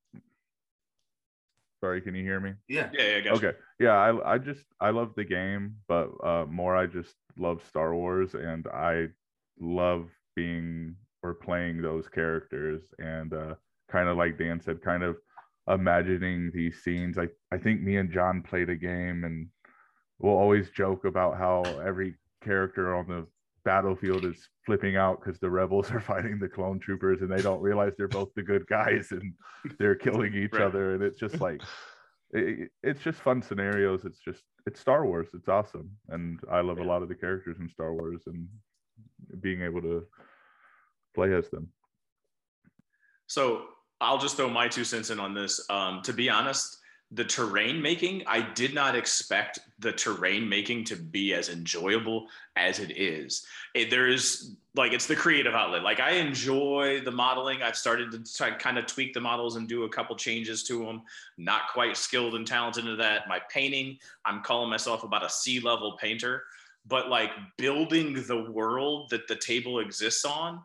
Sorry, 1.80 2.01
can 2.01 2.14
you 2.14 2.22
hear 2.22 2.41
me? 2.41 2.55
Yeah, 2.68 2.91
yeah, 2.93 3.18
yeah. 3.18 3.32
Okay, 3.32 3.53
yeah. 3.78 3.93
I 3.93 4.34
I 4.34 4.39
just 4.39 4.64
I 4.80 4.91
love 4.91 5.12
the 5.16 5.24
game, 5.24 5.76
but 5.89 6.11
uh, 6.24 6.47
more 6.47 6.74
I 6.74 6.87
just 6.87 7.14
love 7.39 7.62
Star 7.68 7.95
Wars, 7.95 8.34
and 8.34 8.66
I 8.68 9.09
love 9.61 10.09
being 10.37 10.95
or 11.22 11.34
playing 11.34 11.82
those 11.82 12.09
characters 12.09 12.82
and 12.99 13.32
uh, 13.32 13.55
kind 13.91 14.09
of 14.09 14.16
like 14.16 14.39
Dan 14.39 14.61
said, 14.61 14.82
kind 14.82 15.03
of 15.03 15.16
imagining 15.68 16.51
these 16.55 16.82
scenes. 16.84 17.18
I, 17.18 17.28
I 17.53 17.59
think 17.59 17.82
me 17.82 17.97
and 17.97 18.12
John 18.12 18.43
played 18.43 18.70
a 18.70 18.76
game 18.76 19.24
and 19.24 19.49
we'll 20.18 20.37
always 20.37 20.70
joke 20.70 21.05
about 21.05 21.37
how 21.37 21.62
every 21.84 22.14
character 22.45 22.95
on 22.95 23.09
the 23.09 23.26
battlefield 23.64 24.24
is 24.24 24.49
flipping 24.64 24.97
out 24.97 25.20
because 25.20 25.41
the 25.41 25.51
rebels 25.51 25.91
are 25.93 26.01
fighting 26.01 26.39
the 26.39 26.49
clone 26.49 26.78
troopers 26.78 27.20
and 27.20 27.30
they 27.30 27.43
don't 27.43 27.61
realize 27.61 27.93
they're 27.99 28.09
both 28.09 28.32
the 28.34 28.43
good 28.43 28.66
guys 28.68 29.09
and 29.11 29.34
they're 29.78 29.97
killing 29.97 30.32
each 30.34 30.53
right. 30.53 30.62
other 30.62 30.95
and 30.95 31.03
it's 31.03 31.18
just 31.18 31.41
like 31.41 31.61
it, 32.30 32.70
it's 32.84 33.03
just 33.03 33.18
fun 33.18 33.43
scenarios 33.43 34.05
it's 34.05 34.20
just 34.20 34.43
it's 34.66 34.80
star 34.80 35.05
wars 35.05 35.28
it's 35.34 35.49
awesome 35.49 35.91
and 36.11 36.39
i 36.51 36.61
love 36.61 36.78
yeah. 36.78 36.84
a 36.84 36.87
lot 36.87 37.03
of 37.03 37.09
the 37.09 37.14
characters 37.14 37.57
in 37.59 37.68
star 37.68 37.93
wars 37.93 38.22
and 38.26 38.47
being 39.41 39.62
able 39.62 39.82
to 39.82 40.07
play 41.14 41.34
as 41.34 41.49
them. 41.51 41.68
So 43.26 43.64
I'll 44.01 44.18
just 44.18 44.37
throw 44.37 44.49
my 44.49 44.68
two 44.68 44.84
cents 44.84 45.11
in 45.11 45.18
on 45.18 45.34
this. 45.34 45.64
Um, 45.70 46.03
to 46.03 46.12
be 46.12 46.28
honest, 46.28 46.78
the 47.12 47.24
terrain 47.24 47.80
making, 47.80 48.24
I 48.26 48.41
did 48.41 48.74
not 48.74 48.97
expect 48.97 49.61
the 49.78 49.93
terrain 49.93 50.49
making 50.49 50.84
to 50.87 50.97
be 50.97 51.34
as 51.34 51.49
enjoyable 51.49 52.26
as 52.57 52.80
it 52.80 52.99
is. 52.99 53.47
It, 53.74 53.91
there 53.91 54.09
is 54.09 54.57
like 54.74 54.93
it's 54.93 55.07
the 55.07 55.14
creative 55.14 55.55
outlet. 55.55 55.84
Like 55.84 56.01
I 56.01 56.12
enjoy 56.12 57.01
the 57.05 57.12
modeling. 57.12 57.62
I've 57.62 57.76
started 57.76 58.11
to 58.11 58.37
try, 58.37 58.51
kind 58.51 58.76
of 58.76 58.87
tweak 58.87 59.14
the 59.14 59.20
models 59.20 59.55
and 59.55 59.68
do 59.68 59.84
a 59.84 59.89
couple 59.89 60.16
changes 60.16 60.64
to 60.64 60.84
them. 60.84 61.03
Not 61.39 61.68
quite 61.72 61.97
skilled 61.97 62.34
and 62.34 62.47
talented 62.47 62.87
in 62.87 62.99
that. 62.99 63.28
My 63.28 63.41
painting, 63.51 63.99
I'm 64.24 64.43
calling 64.43 64.68
myself 64.68 65.05
about 65.05 65.24
a 65.24 65.30
C 65.30 65.61
level 65.61 65.97
painter 66.01 66.43
but 66.89 67.09
like 67.09 67.30
building 67.59 68.24
the 68.26 68.51
world 68.51 69.11
that 69.11 69.28
the 69.28 69.37
table 69.37 69.80
exists 69.80 70.24
on 70.24 70.61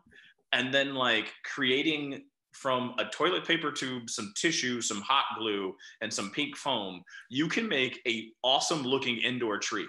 and 0.52 0.72
then 0.72 0.94
like 0.94 1.32
creating 1.44 2.24
from 2.52 2.94
a 2.98 3.04
toilet 3.06 3.46
paper 3.46 3.72
tube 3.72 4.10
some 4.10 4.32
tissue 4.36 4.80
some 4.80 5.00
hot 5.00 5.24
glue 5.38 5.74
and 6.00 6.12
some 6.12 6.30
pink 6.30 6.56
foam 6.56 7.02
you 7.30 7.48
can 7.48 7.68
make 7.68 8.00
a 8.06 8.28
awesome 8.42 8.82
looking 8.82 9.16
indoor 9.18 9.58
tree. 9.58 9.86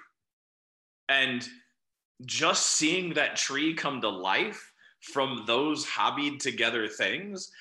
And 1.09 1.47
just 2.25 2.77
seeing 2.77 3.13
that 3.13 3.35
tree 3.35 3.73
come 3.73 3.99
to 4.01 4.09
life 4.09 4.71
from 5.01 5.43
those 5.45 5.85
hobbied 5.85 6.39
together 6.39 6.87
things 6.87 7.51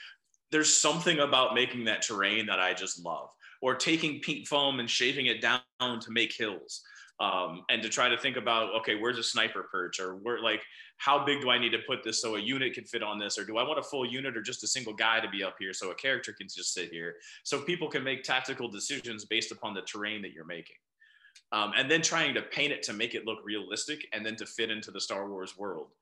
there's 0.52 0.72
something 0.72 1.18
about 1.18 1.54
making 1.54 1.84
that 1.84 2.02
terrain 2.02 2.46
that 2.46 2.60
i 2.60 2.72
just 2.72 3.04
love 3.04 3.30
or 3.60 3.74
taking 3.74 4.20
pink 4.20 4.46
foam 4.46 4.78
and 4.78 4.88
shaving 4.88 5.26
it 5.26 5.40
down 5.40 5.60
to 5.80 6.10
make 6.10 6.32
hills 6.32 6.82
um, 7.22 7.62
and 7.70 7.80
to 7.82 7.88
try 7.88 8.08
to 8.08 8.18
think 8.18 8.36
about 8.36 8.74
okay 8.74 8.96
where's 8.96 9.16
a 9.16 9.22
sniper 9.22 9.62
perch? 9.70 10.00
Or 10.00 10.16
where 10.16 10.42
like 10.42 10.62
how 10.96 11.24
big 11.24 11.40
do 11.40 11.50
i 11.50 11.58
need 11.58 11.70
to 11.70 11.78
put 11.86 12.02
this 12.02 12.20
so 12.20 12.34
a 12.34 12.40
unit 12.40 12.74
can 12.74 12.84
fit 12.84 13.02
on 13.02 13.18
this? 13.18 13.38
Or 13.38 13.44
do 13.44 13.58
i 13.58 13.62
want 13.62 13.78
a 13.78 13.82
full 13.82 14.04
unit 14.04 14.36
or 14.36 14.42
just 14.42 14.64
a 14.64 14.66
single 14.66 14.92
guy 14.92 15.20
to 15.20 15.30
be 15.30 15.44
up 15.44 15.54
here 15.58 15.72
so 15.72 15.92
a 15.92 15.94
character 15.94 16.32
can 16.32 16.48
just 16.48 16.74
sit 16.74 16.90
here? 16.90 17.14
So 17.44 17.60
people 17.60 17.88
can 17.88 18.02
make 18.02 18.24
tactical 18.24 18.68
decisions 18.68 19.24
based 19.24 19.52
upon 19.52 19.72
the 19.72 19.82
terrain 19.82 20.20
that 20.22 20.32
you're 20.32 20.44
making. 20.44 20.76
Um, 21.52 21.72
and 21.76 21.90
then 21.90 22.02
trying 22.02 22.34
to 22.34 22.42
paint 22.42 22.72
it 22.72 22.82
to 22.84 22.92
make 22.92 23.14
it 23.14 23.24
look 23.24 23.38
realistic 23.44 24.06
and 24.12 24.26
then 24.26 24.36
to 24.36 24.46
fit 24.46 24.70
into 24.70 24.90
the 24.90 25.00
star 25.00 25.28
wars 25.30 25.56
world. 25.56 25.92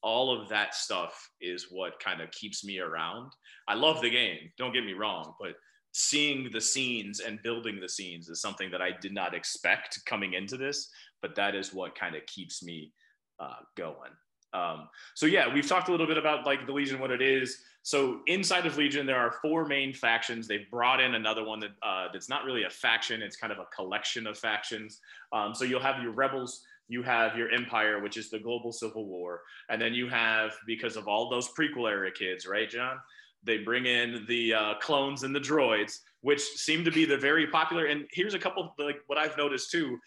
All 0.00 0.38
of 0.38 0.48
that 0.50 0.76
stuff 0.76 1.28
is 1.40 1.66
what 1.70 1.98
kind 1.98 2.20
of 2.20 2.30
keeps 2.30 2.64
me 2.64 2.78
around. 2.78 3.32
I 3.66 3.74
love 3.74 4.00
the 4.00 4.10
game 4.10 4.50
don't 4.56 4.72
get 4.72 4.84
me 4.84 4.92
wrong 4.92 5.34
but 5.40 5.56
seeing 5.92 6.50
the 6.52 6.60
scenes 6.60 7.20
and 7.20 7.42
building 7.42 7.80
the 7.80 7.88
scenes 7.88 8.28
is 8.28 8.40
something 8.40 8.70
that 8.70 8.82
I 8.82 8.90
did 9.00 9.12
not 9.12 9.34
expect 9.34 10.04
coming 10.06 10.34
into 10.34 10.56
this, 10.56 10.90
but 11.22 11.34
that 11.36 11.54
is 11.54 11.74
what 11.74 11.94
kind 11.94 12.14
of 12.14 12.24
keeps 12.26 12.62
me 12.62 12.92
uh, 13.40 13.60
going. 13.76 14.10
Um, 14.52 14.88
so 15.14 15.26
yeah, 15.26 15.52
we've 15.52 15.66
talked 15.66 15.88
a 15.88 15.90
little 15.90 16.06
bit 16.06 16.18
about 16.18 16.46
like 16.46 16.66
the 16.66 16.72
Legion, 16.72 17.00
what 17.00 17.10
it 17.10 17.22
is. 17.22 17.58
So 17.82 18.20
inside 18.26 18.66
of 18.66 18.76
Legion, 18.76 19.06
there 19.06 19.18
are 19.18 19.32
four 19.42 19.66
main 19.66 19.92
factions. 19.92 20.46
They've 20.46 20.70
brought 20.70 21.00
in 21.00 21.14
another 21.14 21.44
one 21.44 21.60
that 21.60 21.70
uh, 21.82 22.08
that's 22.12 22.28
not 22.28 22.44
really 22.44 22.64
a 22.64 22.70
faction; 22.70 23.22
it's 23.22 23.36
kind 23.36 23.52
of 23.52 23.58
a 23.58 23.66
collection 23.74 24.26
of 24.26 24.38
factions. 24.38 25.00
Um, 25.32 25.54
so 25.54 25.64
you'll 25.64 25.80
have 25.80 26.02
your 26.02 26.12
rebels, 26.12 26.62
you 26.88 27.02
have 27.02 27.36
your 27.36 27.50
empire, 27.50 28.00
which 28.00 28.16
is 28.16 28.30
the 28.30 28.38
global 28.38 28.72
civil 28.72 29.06
war, 29.06 29.42
and 29.68 29.80
then 29.80 29.94
you 29.94 30.08
have 30.08 30.52
because 30.66 30.96
of 30.96 31.08
all 31.08 31.30
those 31.30 31.48
prequel 31.48 31.90
era 31.90 32.10
kids, 32.10 32.46
right, 32.46 32.68
John? 32.68 32.98
They 33.48 33.58
bring 33.58 33.86
in 33.86 34.26
the 34.28 34.54
uh, 34.54 34.74
clones 34.74 35.22
and 35.22 35.34
the 35.34 35.40
droids, 35.40 35.94
which 36.20 36.40
seem 36.40 36.84
to 36.84 36.90
be 36.90 37.06
the 37.06 37.16
very 37.16 37.46
popular. 37.46 37.86
And 37.86 38.04
here's 38.12 38.34
a 38.34 38.38
couple 38.38 38.74
like 38.78 39.00
what 39.06 39.18
I've 39.18 39.36
noticed 39.38 39.70
too. 39.70 39.98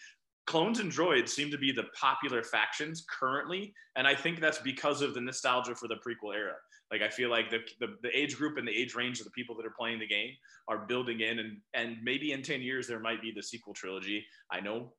Clones 0.45 0.79
and 0.79 0.91
droids 0.91 1.29
seem 1.29 1.49
to 1.51 1.57
be 1.57 1.71
the 1.71 1.85
popular 1.99 2.43
factions 2.43 3.05
currently, 3.19 3.73
and 3.95 4.07
I 4.07 4.15
think 4.15 4.39
that's 4.39 4.59
because 4.59 5.01
of 5.01 5.13
the 5.13 5.21
nostalgia 5.21 5.75
for 5.75 5.87
the 5.87 5.95
prequel 5.95 6.35
era. 6.35 6.55
Like 6.91 7.01
I 7.01 7.09
feel 7.09 7.29
like 7.29 7.49
the, 7.49 7.59
the, 7.79 7.95
the 8.03 8.15
age 8.17 8.37
group 8.37 8.57
and 8.57 8.67
the 8.67 8.75
age 8.75 8.93
range 8.95 9.19
of 9.19 9.25
the 9.25 9.31
people 9.31 9.55
that 9.55 9.65
are 9.65 9.73
playing 9.77 9.99
the 9.99 10.07
game 10.07 10.31
are 10.67 10.85
building 10.85 11.21
in, 11.21 11.39
and 11.39 11.57
and 11.73 11.97
maybe 12.03 12.31
in 12.31 12.41
ten 12.43 12.61
years 12.61 12.87
there 12.87 12.99
might 12.99 13.21
be 13.21 13.31
the 13.35 13.43
sequel 13.43 13.73
trilogy. 13.73 14.25
I 14.51 14.59
know 14.59 14.93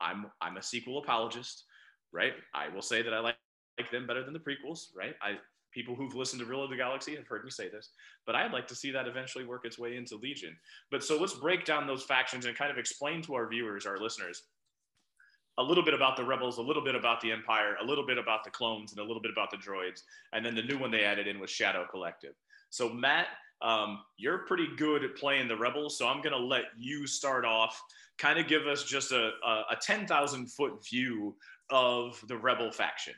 I'm 0.00 0.26
I'm 0.40 0.56
a 0.56 0.62
sequel 0.62 0.98
apologist, 0.98 1.64
right? 2.12 2.34
I 2.54 2.68
will 2.68 2.82
say 2.82 3.02
that 3.02 3.12
I 3.12 3.20
like 3.20 3.36
like 3.78 3.90
them 3.90 4.06
better 4.06 4.24
than 4.24 4.32
the 4.32 4.38
prequels, 4.38 4.80
right? 4.96 5.14
I 5.22 5.38
people 5.72 5.94
who've 5.94 6.14
listened 6.14 6.40
to 6.40 6.46
Real 6.46 6.64
of 6.64 6.70
the 6.70 6.76
Galaxy 6.76 7.16
have 7.16 7.26
heard 7.26 7.44
me 7.44 7.50
say 7.50 7.68
this, 7.68 7.90
but 8.26 8.34
I'd 8.34 8.52
like 8.52 8.66
to 8.68 8.74
see 8.74 8.90
that 8.92 9.08
eventually 9.08 9.44
work 9.44 9.64
its 9.64 9.78
way 9.78 9.96
into 9.96 10.16
Legion. 10.16 10.56
But 10.90 11.02
so 11.02 11.18
let's 11.18 11.34
break 11.34 11.64
down 11.64 11.86
those 11.86 12.04
factions 12.04 12.46
and 12.46 12.56
kind 12.56 12.70
of 12.70 12.78
explain 12.78 13.22
to 13.22 13.34
our 13.34 13.48
viewers, 13.48 13.86
our 13.86 13.98
listeners, 13.98 14.42
a 15.58 15.62
little 15.62 15.84
bit 15.84 15.94
about 15.94 16.16
the 16.16 16.24
rebels, 16.24 16.58
a 16.58 16.62
little 16.62 16.84
bit 16.84 16.94
about 16.94 17.20
the 17.20 17.30
empire, 17.30 17.76
a 17.82 17.84
little 17.84 18.06
bit 18.06 18.18
about 18.18 18.44
the 18.44 18.50
clones, 18.50 18.92
and 18.92 19.00
a 19.00 19.04
little 19.04 19.20
bit 19.20 19.30
about 19.30 19.50
the 19.50 19.56
droids. 19.56 20.02
And 20.32 20.44
then 20.44 20.54
the 20.54 20.62
new 20.62 20.78
one 20.78 20.90
they 20.90 21.04
added 21.04 21.26
in 21.26 21.38
was 21.38 21.50
Shadow 21.50 21.86
Collective. 21.90 22.34
So 22.70 22.88
Matt, 22.88 23.26
um, 23.60 24.00
you're 24.16 24.38
pretty 24.38 24.68
good 24.76 25.04
at 25.04 25.16
playing 25.16 25.48
the 25.48 25.56
rebels, 25.56 25.98
so 25.98 26.08
I'm 26.08 26.22
going 26.22 26.32
to 26.32 26.38
let 26.38 26.64
you 26.76 27.06
start 27.06 27.44
off. 27.44 27.80
Kind 28.18 28.38
of 28.38 28.48
give 28.48 28.66
us 28.66 28.84
just 28.84 29.12
a, 29.12 29.30
a, 29.44 29.64
a 29.72 29.76
10,000 29.80 30.50
foot 30.50 30.84
view 30.88 31.36
of 31.70 32.22
the 32.28 32.36
rebel 32.36 32.72
faction. 32.72 33.14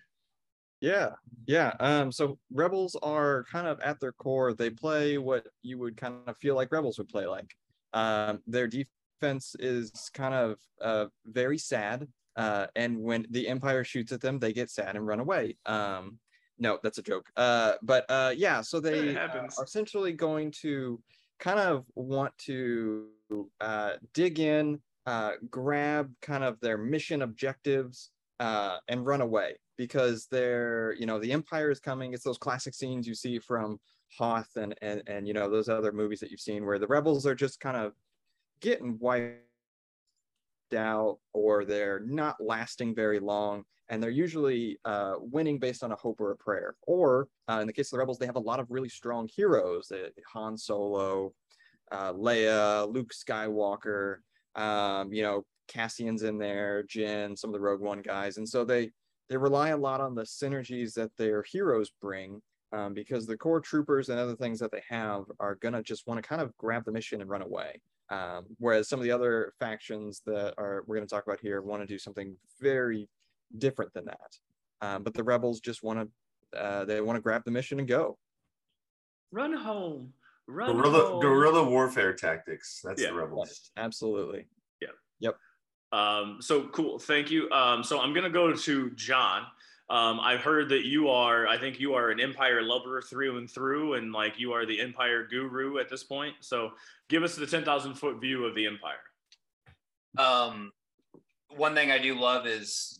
Yeah, 0.84 1.12
yeah. 1.46 1.72
Um, 1.80 2.12
so 2.12 2.38
rebels 2.52 2.94
are 3.02 3.46
kind 3.50 3.66
of 3.66 3.80
at 3.80 4.00
their 4.00 4.12
core, 4.12 4.52
they 4.52 4.68
play 4.68 5.16
what 5.16 5.46
you 5.62 5.78
would 5.78 5.96
kind 5.96 6.16
of 6.26 6.36
feel 6.36 6.56
like 6.56 6.70
rebels 6.70 6.98
would 6.98 7.08
play 7.08 7.24
like. 7.24 7.54
Um, 7.94 8.42
their 8.46 8.68
defense 8.68 9.56
is 9.58 10.10
kind 10.12 10.34
of 10.34 10.58
uh, 10.82 11.06
very 11.24 11.56
sad. 11.56 12.06
Uh, 12.36 12.66
and 12.76 12.98
when 12.98 13.24
the 13.30 13.48
Empire 13.48 13.82
shoots 13.82 14.12
at 14.12 14.20
them, 14.20 14.38
they 14.38 14.52
get 14.52 14.68
sad 14.68 14.94
and 14.94 15.06
run 15.06 15.20
away. 15.20 15.56
Um, 15.64 16.18
no, 16.58 16.78
that's 16.82 16.98
a 16.98 17.02
joke. 17.02 17.30
Uh, 17.34 17.74
but 17.80 18.04
uh, 18.10 18.34
yeah, 18.36 18.60
so 18.60 18.78
they 18.78 19.16
uh, 19.16 19.28
are 19.56 19.64
essentially 19.64 20.12
going 20.12 20.50
to 20.60 21.00
kind 21.40 21.60
of 21.60 21.86
want 21.94 22.36
to 22.40 23.06
uh, 23.58 23.92
dig 24.12 24.38
in, 24.38 24.80
uh, 25.06 25.32
grab 25.48 26.12
kind 26.20 26.44
of 26.44 26.60
their 26.60 26.76
mission 26.76 27.22
objectives, 27.22 28.10
uh, 28.38 28.76
and 28.88 29.06
run 29.06 29.22
away 29.22 29.56
because 29.76 30.26
they're, 30.30 30.94
you 30.98 31.06
know, 31.06 31.18
the 31.18 31.32
Empire 31.32 31.70
is 31.70 31.80
coming. 31.80 32.12
It's 32.12 32.24
those 32.24 32.38
classic 32.38 32.74
scenes 32.74 33.06
you 33.06 33.14
see 33.14 33.38
from 33.38 33.78
Hoth 34.16 34.56
and 34.56 34.74
and 34.80 35.02
and 35.06 35.26
you 35.26 35.34
know 35.34 35.50
those 35.50 35.68
other 35.68 35.90
movies 35.90 36.20
that 36.20 36.30
you've 36.30 36.40
seen 36.40 36.64
where 36.64 36.78
the 36.78 36.86
rebels 36.86 37.26
are 37.26 37.34
just 37.34 37.58
kind 37.58 37.76
of 37.76 37.92
getting 38.60 38.96
wiped 39.00 39.40
out 40.76 41.18
or 41.32 41.64
they're 41.64 42.00
not 42.00 42.36
lasting 42.40 42.94
very 42.94 43.18
long 43.18 43.64
and 43.88 44.02
they're 44.02 44.10
usually 44.10 44.78
uh, 44.84 45.14
winning 45.18 45.58
based 45.58 45.84
on 45.84 45.92
a 45.92 45.96
hope 45.96 46.20
or 46.20 46.30
a 46.30 46.36
prayer. 46.36 46.74
Or 46.86 47.28
uh, 47.48 47.58
in 47.60 47.66
the 47.66 47.72
case 47.72 47.88
of 47.88 47.92
the 47.92 47.98
rebels, 47.98 48.18
they 48.18 48.26
have 48.26 48.36
a 48.36 48.40
lot 48.40 48.60
of 48.60 48.70
really 48.70 48.88
strong 48.88 49.28
heroes: 49.28 49.92
uh, 49.92 50.08
Han 50.32 50.56
Solo, 50.56 51.32
uh, 51.92 52.12
Leia, 52.12 52.92
Luke 52.92 53.12
Skywalker. 53.12 54.18
Um, 54.54 55.12
you 55.12 55.22
know, 55.22 55.44
Cassian's 55.68 56.22
in 56.22 56.38
there, 56.38 56.84
Jyn, 56.84 57.36
some 57.36 57.50
of 57.50 57.54
the 57.54 57.60
Rogue 57.60 57.80
One 57.80 58.00
guys, 58.00 58.38
and 58.38 58.48
so 58.48 58.64
they 58.64 58.90
they 59.28 59.36
rely 59.36 59.70
a 59.70 59.76
lot 59.76 60.00
on 60.00 60.14
the 60.14 60.22
synergies 60.22 60.94
that 60.94 61.16
their 61.16 61.42
heroes 61.42 61.90
bring. 62.00 62.40
Um, 62.72 62.92
because 62.92 63.24
the 63.24 63.36
core 63.36 63.60
troopers 63.60 64.08
and 64.08 64.18
other 64.18 64.34
things 64.34 64.58
that 64.58 64.72
they 64.72 64.82
have 64.88 65.26
are 65.38 65.54
gonna 65.54 65.80
just 65.80 66.08
want 66.08 66.20
to 66.20 66.28
kind 66.28 66.42
of 66.42 66.56
grab 66.56 66.84
the 66.84 66.90
mission 66.90 67.20
and 67.20 67.30
run 67.30 67.42
away. 67.42 67.80
Um, 68.10 68.46
whereas 68.58 68.88
some 68.88 68.98
of 68.98 69.04
the 69.04 69.12
other 69.12 69.52
factions 69.60 70.22
that 70.26 70.54
are 70.58 70.82
we're 70.86 70.96
going 70.96 71.06
to 71.06 71.14
talk 71.14 71.24
about 71.24 71.38
here 71.40 71.62
want 71.62 71.82
to 71.82 71.86
do 71.86 71.98
something 71.98 72.36
very 72.60 73.08
different 73.58 73.94
than 73.94 74.06
that. 74.06 74.38
Um, 74.80 75.04
but 75.04 75.14
the 75.14 75.22
rebels 75.24 75.60
just 75.60 75.82
want 75.84 76.10
to 76.52 76.60
uh, 76.60 76.84
they 76.84 77.00
want 77.00 77.16
to 77.16 77.20
grab 77.22 77.42
the 77.44 77.50
mission 77.52 77.78
and 77.78 77.86
go. 77.88 78.18
Run 79.30 79.52
home. 79.52 80.12
Run 80.46 80.76
guerrilla 80.76 81.06
home. 81.06 81.20
guerrilla 81.22 81.64
warfare 81.64 82.12
tactics. 82.12 82.80
That's 82.84 83.00
Yeah. 83.00 83.08
the 83.10 83.14
rebels. 83.14 83.70
Absolutely. 83.76 84.46
Um, 85.94 86.38
so 86.40 86.64
cool. 86.68 86.98
Thank 86.98 87.30
you. 87.30 87.48
Um, 87.50 87.84
so 87.84 88.00
I'm 88.00 88.12
going 88.12 88.24
to 88.24 88.30
go 88.30 88.52
to 88.52 88.90
John. 88.90 89.42
Um, 89.90 90.18
I've 90.18 90.40
heard 90.40 90.68
that 90.70 90.84
you 90.86 91.08
are, 91.08 91.46
I 91.46 91.56
think 91.56 91.78
you 91.78 91.94
are 91.94 92.10
an 92.10 92.18
Empire 92.18 92.62
lover 92.62 93.00
through 93.00 93.38
and 93.38 93.48
through, 93.48 93.94
and 93.94 94.12
like 94.12 94.34
you 94.36 94.52
are 94.52 94.66
the 94.66 94.80
Empire 94.80 95.24
guru 95.30 95.78
at 95.78 95.88
this 95.88 96.02
point. 96.02 96.34
So 96.40 96.70
give 97.08 97.22
us 97.22 97.36
the 97.36 97.46
10,000 97.46 97.94
foot 97.94 98.20
view 98.20 98.44
of 98.44 98.56
the 98.56 98.66
Empire. 98.66 98.96
Um, 100.18 100.72
one 101.56 101.74
thing 101.74 101.92
I 101.92 101.98
do 101.98 102.18
love 102.18 102.46
is, 102.46 102.98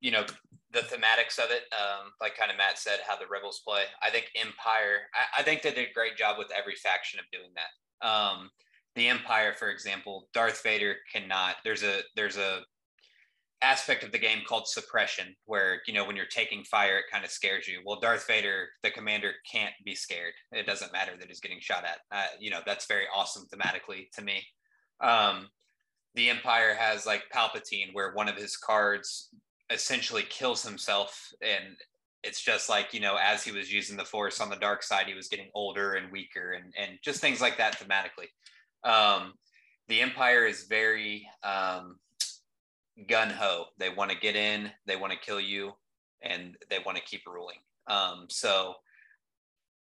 you 0.00 0.10
know, 0.10 0.26
the 0.72 0.80
thematics 0.80 1.38
of 1.38 1.50
it. 1.50 1.62
Um, 1.72 2.10
like 2.20 2.36
kind 2.36 2.50
of 2.50 2.58
Matt 2.58 2.78
said, 2.78 2.98
how 3.06 3.16
the 3.16 3.26
rebels 3.30 3.62
play. 3.66 3.84
I 4.02 4.10
think 4.10 4.26
Empire. 4.36 5.08
I, 5.14 5.40
I 5.40 5.42
think 5.42 5.62
they 5.62 5.70
did 5.70 5.88
a 5.88 5.92
great 5.94 6.18
job 6.18 6.36
with 6.38 6.48
every 6.54 6.74
faction 6.74 7.18
of 7.18 7.24
doing 7.32 7.50
that. 7.54 8.06
Um, 8.06 8.50
the 8.96 9.08
Empire, 9.08 9.52
for 9.52 9.68
example, 9.68 10.28
Darth 10.32 10.62
Vader 10.62 10.96
cannot. 11.12 11.56
There's 11.62 11.82
a 11.82 12.00
there's 12.16 12.38
a 12.38 12.62
aspect 13.62 14.02
of 14.02 14.12
the 14.12 14.18
game 14.18 14.40
called 14.46 14.68
suppression 14.68 15.34
where 15.46 15.80
you 15.86 15.94
know 15.94 16.04
when 16.04 16.14
you're 16.14 16.26
taking 16.26 16.62
fire 16.64 16.98
it 16.98 17.04
kind 17.10 17.24
of 17.24 17.30
scares 17.30 17.66
you. 17.66 17.80
Well 17.84 18.00
darth 18.00 18.26
vader 18.26 18.66
the 18.82 18.90
commander 18.90 19.32
can't 19.50 19.72
be 19.84 19.94
scared. 19.94 20.34
It 20.52 20.66
doesn't 20.66 20.92
matter 20.92 21.12
that 21.18 21.28
he's 21.28 21.40
getting 21.40 21.60
shot 21.60 21.84
at. 21.84 21.98
Uh, 22.12 22.26
you 22.38 22.50
know 22.50 22.60
that's 22.66 22.86
very 22.86 23.04
awesome 23.14 23.46
thematically 23.52 24.10
to 24.14 24.22
me. 24.22 24.42
Um, 25.00 25.48
the 26.14 26.28
empire 26.28 26.74
has 26.74 27.06
like 27.06 27.24
palpatine 27.34 27.92
where 27.92 28.12
one 28.12 28.28
of 28.28 28.36
his 28.36 28.56
cards 28.56 29.30
essentially 29.70 30.24
kills 30.28 30.62
himself 30.62 31.32
and 31.42 31.76
it's 32.22 32.42
just 32.42 32.68
like 32.68 32.92
you 32.92 33.00
know 33.00 33.16
as 33.22 33.42
he 33.42 33.52
was 33.52 33.72
using 33.72 33.96
the 33.96 34.04
force 34.04 34.40
on 34.40 34.50
the 34.50 34.56
dark 34.56 34.82
side 34.82 35.06
he 35.06 35.14
was 35.14 35.28
getting 35.28 35.48
older 35.54 35.94
and 35.94 36.12
weaker 36.12 36.52
and 36.52 36.72
and 36.78 36.98
just 37.02 37.20
things 37.20 37.40
like 37.40 37.56
that 37.56 37.78
thematically 37.78 38.28
um, 38.86 39.34
the 39.88 40.00
empire 40.00 40.46
is 40.46 40.66
very 40.68 41.28
um, 41.42 41.96
gun 43.08 43.30
ho. 43.30 43.66
They 43.78 43.90
want 43.90 44.10
to 44.10 44.16
get 44.16 44.36
in, 44.36 44.70
they 44.86 44.96
want 44.96 45.12
to 45.12 45.18
kill 45.18 45.40
you, 45.40 45.72
and 46.22 46.56
they 46.70 46.78
want 46.84 46.96
to 46.98 47.04
keep 47.04 47.22
ruling. 47.26 47.58
Um, 47.88 48.26
so, 48.28 48.74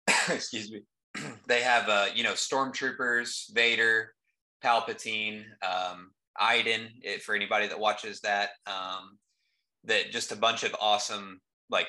excuse 0.29 0.71
me, 0.71 0.83
they 1.49 1.63
have 1.63 1.89
uh, 1.89 2.07
you 2.15 2.23
know 2.23 2.33
stormtroopers, 2.33 3.53
Vader, 3.55 4.13
Palpatine, 4.65 5.45
um, 5.63 6.11
Iden. 6.39 6.89
It, 7.03 7.23
for 7.23 7.35
anybody 7.35 7.69
that 7.69 7.79
watches 7.79 8.21
that, 8.21 8.51
um, 8.67 9.19
that 9.85 10.11
just 10.11 10.33
a 10.33 10.37
bunch 10.37 10.65
of 10.65 10.75
awesome 10.81 11.41
like 11.71 11.89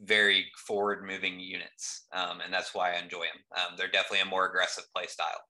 very 0.00 0.46
forward 0.56 1.04
moving 1.04 1.40
units, 1.40 2.06
um, 2.12 2.40
and 2.44 2.52
that's 2.52 2.74
why 2.74 2.92
I 2.94 3.00
enjoy 3.00 3.20
them. 3.20 3.42
Um, 3.56 3.74
they're 3.76 3.88
definitely 3.88 4.20
a 4.20 4.26
more 4.26 4.46
aggressive 4.46 4.84
play 4.94 5.06
style. 5.06 5.40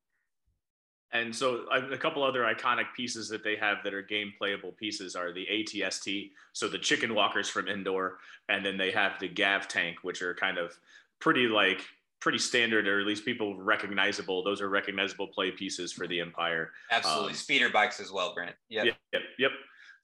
And 1.13 1.35
so 1.35 1.65
a 1.73 1.93
a 1.93 1.99
couple 1.99 2.23
other 2.23 2.43
iconic 2.43 2.87
pieces 2.95 3.29
that 3.31 3.43
they 3.43 3.57
have 3.57 3.79
that 3.85 3.95
are 3.95 4.03
game 4.03 4.33
playable 4.37 4.73
pieces 4.73 5.17
are 5.17 5.33
the 5.33 5.47
ATST, 5.51 6.31
so 6.53 6.69
the 6.69 6.79
chicken 6.79 7.15
walkers 7.15 7.49
from 7.49 7.67
Endor, 7.67 8.19
and 8.49 8.65
then 8.65 8.77
they 8.77 8.91
have 8.91 9.19
the 9.19 9.29
Gav 9.29 9.69
tank, 9.69 9.99
which 10.03 10.21
are 10.23 10.35
kind 10.35 10.59
of 10.59 10.79
pretty 11.21 11.47
like 11.49 11.81
pretty 12.21 12.39
standard 12.39 12.89
or 12.89 13.01
at 13.01 13.07
least 13.07 13.25
people 13.25 13.57
recognizable. 13.61 14.43
Those 14.43 14.61
are 14.61 14.69
recognizable 14.69 15.29
play 15.29 15.51
pieces 15.53 15.93
for 15.93 16.07
the 16.09 16.21
Empire. 16.21 16.73
Absolutely, 16.91 17.31
Um, 17.31 17.37
speeder 17.37 17.71
bikes 17.71 18.01
as 18.01 18.11
well, 18.11 18.35
Brent. 18.35 18.57
Yep. 18.69 18.87
Yep, 18.87 18.97
yep, 19.13 19.23
yep. 19.39 19.51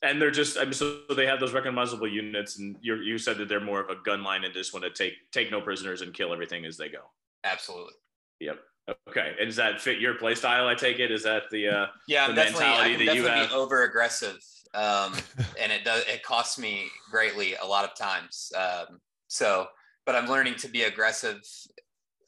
And 0.02 0.20
they're 0.20 0.30
just, 0.30 0.56
I 0.58 0.64
mean, 0.64 0.74
so 0.74 1.00
they 1.16 1.26
have 1.26 1.40
those 1.40 1.52
recognizable 1.52 2.06
units, 2.06 2.58
and 2.58 2.76
you 2.80 2.96
you 2.96 3.18
said 3.18 3.36
that 3.38 3.48
they're 3.48 3.60
more 3.60 3.80
of 3.80 3.90
a 3.90 3.96
gun 4.04 4.22
line 4.22 4.44
and 4.44 4.54
just 4.54 4.72
want 4.72 4.84
to 4.84 4.90
take 4.90 5.14
take 5.32 5.50
no 5.50 5.60
prisoners 5.60 6.02
and 6.02 6.14
kill 6.14 6.32
everything 6.32 6.64
as 6.64 6.76
they 6.76 6.88
go. 6.88 7.10
absolutely. 7.42 7.94
Yep. 8.40 8.58
Okay. 9.08 9.34
And 9.38 9.46
does 9.48 9.56
that 9.56 9.80
fit 9.80 9.98
your 9.98 10.14
play 10.14 10.34
style? 10.34 10.66
I 10.66 10.74
take 10.74 10.98
it. 10.98 11.10
Is 11.10 11.22
that 11.22 11.44
the 11.50 11.68
uh, 11.68 11.86
Yeah, 12.06 12.24
the 12.26 12.30
I'm 12.30 12.36
definitely, 12.36 12.64
I 12.66 12.68
mentality 12.68 12.96
can 12.96 13.06
that 13.06 13.14
you 13.16 13.22
definitely 13.22 13.40
have. 13.42 13.50
be 13.50 13.54
over 13.56 13.82
aggressive, 13.84 14.38
um, 14.74 15.14
and 15.60 15.72
it 15.72 15.84
does 15.84 16.04
it 16.06 16.22
costs 16.22 16.58
me 16.58 16.86
greatly 17.10 17.54
a 17.54 17.64
lot 17.66 17.84
of 17.84 17.94
times. 17.96 18.52
Um, 18.56 19.00
so, 19.28 19.68
but 20.04 20.14
I'm 20.14 20.26
learning 20.28 20.56
to 20.56 20.68
be 20.68 20.82
aggressive 20.82 21.40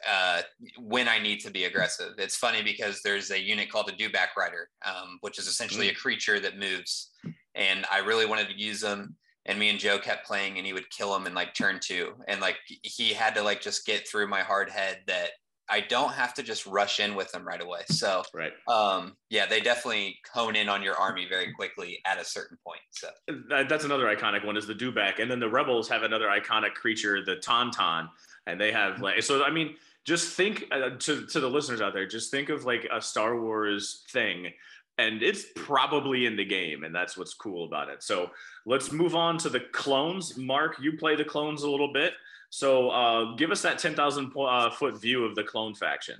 uh, 0.08 0.42
when 0.78 1.08
I 1.08 1.18
need 1.18 1.40
to 1.40 1.50
be 1.50 1.64
aggressive. 1.64 2.12
It's 2.18 2.36
funny 2.36 2.62
because 2.62 3.00
there's 3.02 3.30
a 3.30 3.40
unit 3.40 3.70
called 3.70 3.88
the 3.88 3.92
Dewback 3.92 4.28
Rider, 4.36 4.68
um, 4.84 5.18
which 5.20 5.38
is 5.38 5.46
essentially 5.48 5.88
a 5.88 5.92
Mm. 5.92 5.96
creature 5.96 6.40
that 6.40 6.58
moves, 6.58 7.10
and 7.54 7.84
I 7.90 7.98
really 7.98 8.26
wanted 8.26 8.48
to 8.48 8.58
use 8.58 8.80
them. 8.80 9.16
And 9.48 9.58
me 9.60 9.68
and 9.68 9.78
Joe 9.78 9.98
kept 9.98 10.26
playing, 10.26 10.56
and 10.58 10.66
he 10.66 10.72
would 10.72 10.90
kill 10.90 11.14
him 11.14 11.26
in 11.26 11.32
like 11.34 11.54
turn 11.54 11.78
two, 11.80 12.14
and 12.26 12.40
like 12.40 12.56
he 12.82 13.12
had 13.12 13.34
to 13.36 13.42
like 13.42 13.60
just 13.60 13.86
get 13.86 14.08
through 14.08 14.26
my 14.26 14.40
hard 14.40 14.68
head 14.70 15.02
that 15.06 15.30
I 15.68 15.80
don't 15.80 16.12
have 16.12 16.34
to 16.34 16.42
just 16.42 16.66
rush 16.66 17.00
in 17.00 17.14
with 17.14 17.32
them 17.32 17.46
right 17.46 17.60
away. 17.60 17.80
So 17.90 18.22
right? 18.32 18.52
um, 18.68 19.16
yeah, 19.30 19.46
they 19.46 19.60
definitely 19.60 20.18
hone 20.32 20.54
in 20.54 20.68
on 20.68 20.82
your 20.82 20.94
army 20.94 21.26
very 21.28 21.52
quickly 21.52 22.00
at 22.04 22.20
a 22.20 22.24
certain 22.24 22.56
point. 22.64 22.80
So 22.90 23.08
That, 23.48 23.68
that's 23.68 23.84
another 23.84 24.04
iconic 24.04 24.44
one 24.44 24.56
is 24.56 24.66
the 24.66 24.74
Dewback, 24.74 25.20
and 25.20 25.30
then 25.30 25.40
the 25.40 25.48
Rebels 25.48 25.88
have 25.88 26.02
another 26.02 26.28
iconic 26.28 26.74
creature, 26.74 27.24
the 27.24 27.36
Tauntaun, 27.36 28.08
and 28.46 28.60
they 28.60 28.72
have 28.72 29.00
like 29.00 29.22
so. 29.22 29.44
I 29.44 29.50
mean, 29.50 29.74
just 30.04 30.34
think 30.36 30.66
uh, 30.70 30.90
to 30.90 31.26
to 31.26 31.40
the 31.40 31.48
listeners 31.48 31.80
out 31.80 31.92
there, 31.92 32.06
just 32.06 32.30
think 32.30 32.48
of 32.48 32.64
like 32.64 32.86
a 32.92 33.00
Star 33.00 33.40
Wars 33.40 34.04
thing, 34.10 34.52
and 34.98 35.22
it's 35.22 35.46
probably 35.56 36.26
in 36.26 36.36
the 36.36 36.44
game, 36.44 36.84
and 36.84 36.94
that's 36.94 37.16
what's 37.16 37.34
cool 37.34 37.64
about 37.64 37.88
it. 37.88 38.02
So 38.02 38.30
let's 38.64 38.92
move 38.92 39.16
on 39.16 39.36
to 39.38 39.48
the 39.48 39.60
clones. 39.60 40.38
Mark, 40.38 40.76
you 40.80 40.96
play 40.96 41.16
the 41.16 41.24
clones 41.24 41.64
a 41.64 41.70
little 41.70 41.92
bit, 41.92 42.14
so 42.50 42.90
uh, 42.90 43.34
give 43.36 43.50
us 43.50 43.62
that 43.62 43.78
ten 43.78 43.94
thousand 43.94 44.32
uh, 44.38 44.70
foot 44.70 45.00
view 45.00 45.24
of 45.24 45.34
the 45.34 45.44
clone 45.44 45.74
faction. 45.74 46.16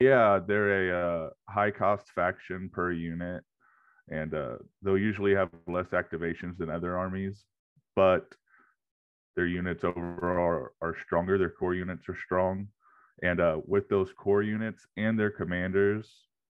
Yeah, 0.00 0.38
they're 0.46 0.90
a 0.90 1.26
uh, 1.26 1.30
high 1.48 1.70
cost 1.70 2.06
faction 2.14 2.70
per 2.72 2.92
unit, 2.92 3.42
and 4.08 4.32
uh, 4.34 4.56
they'll 4.82 4.98
usually 4.98 5.34
have 5.34 5.50
less 5.66 5.88
activations 5.88 6.56
than 6.58 6.70
other 6.70 6.96
armies, 6.96 7.44
but 7.96 8.26
their 9.34 9.46
units 9.46 9.84
overall 9.84 10.36
are, 10.36 10.72
are 10.80 10.96
stronger. 11.04 11.38
Their 11.38 11.50
core 11.50 11.74
units 11.74 12.08
are 12.08 12.16
strong, 12.24 12.68
and 13.22 13.40
uh, 13.40 13.60
with 13.66 13.88
those 13.88 14.12
core 14.16 14.42
units 14.42 14.86
and 14.96 15.18
their 15.18 15.30
commanders, 15.30 16.08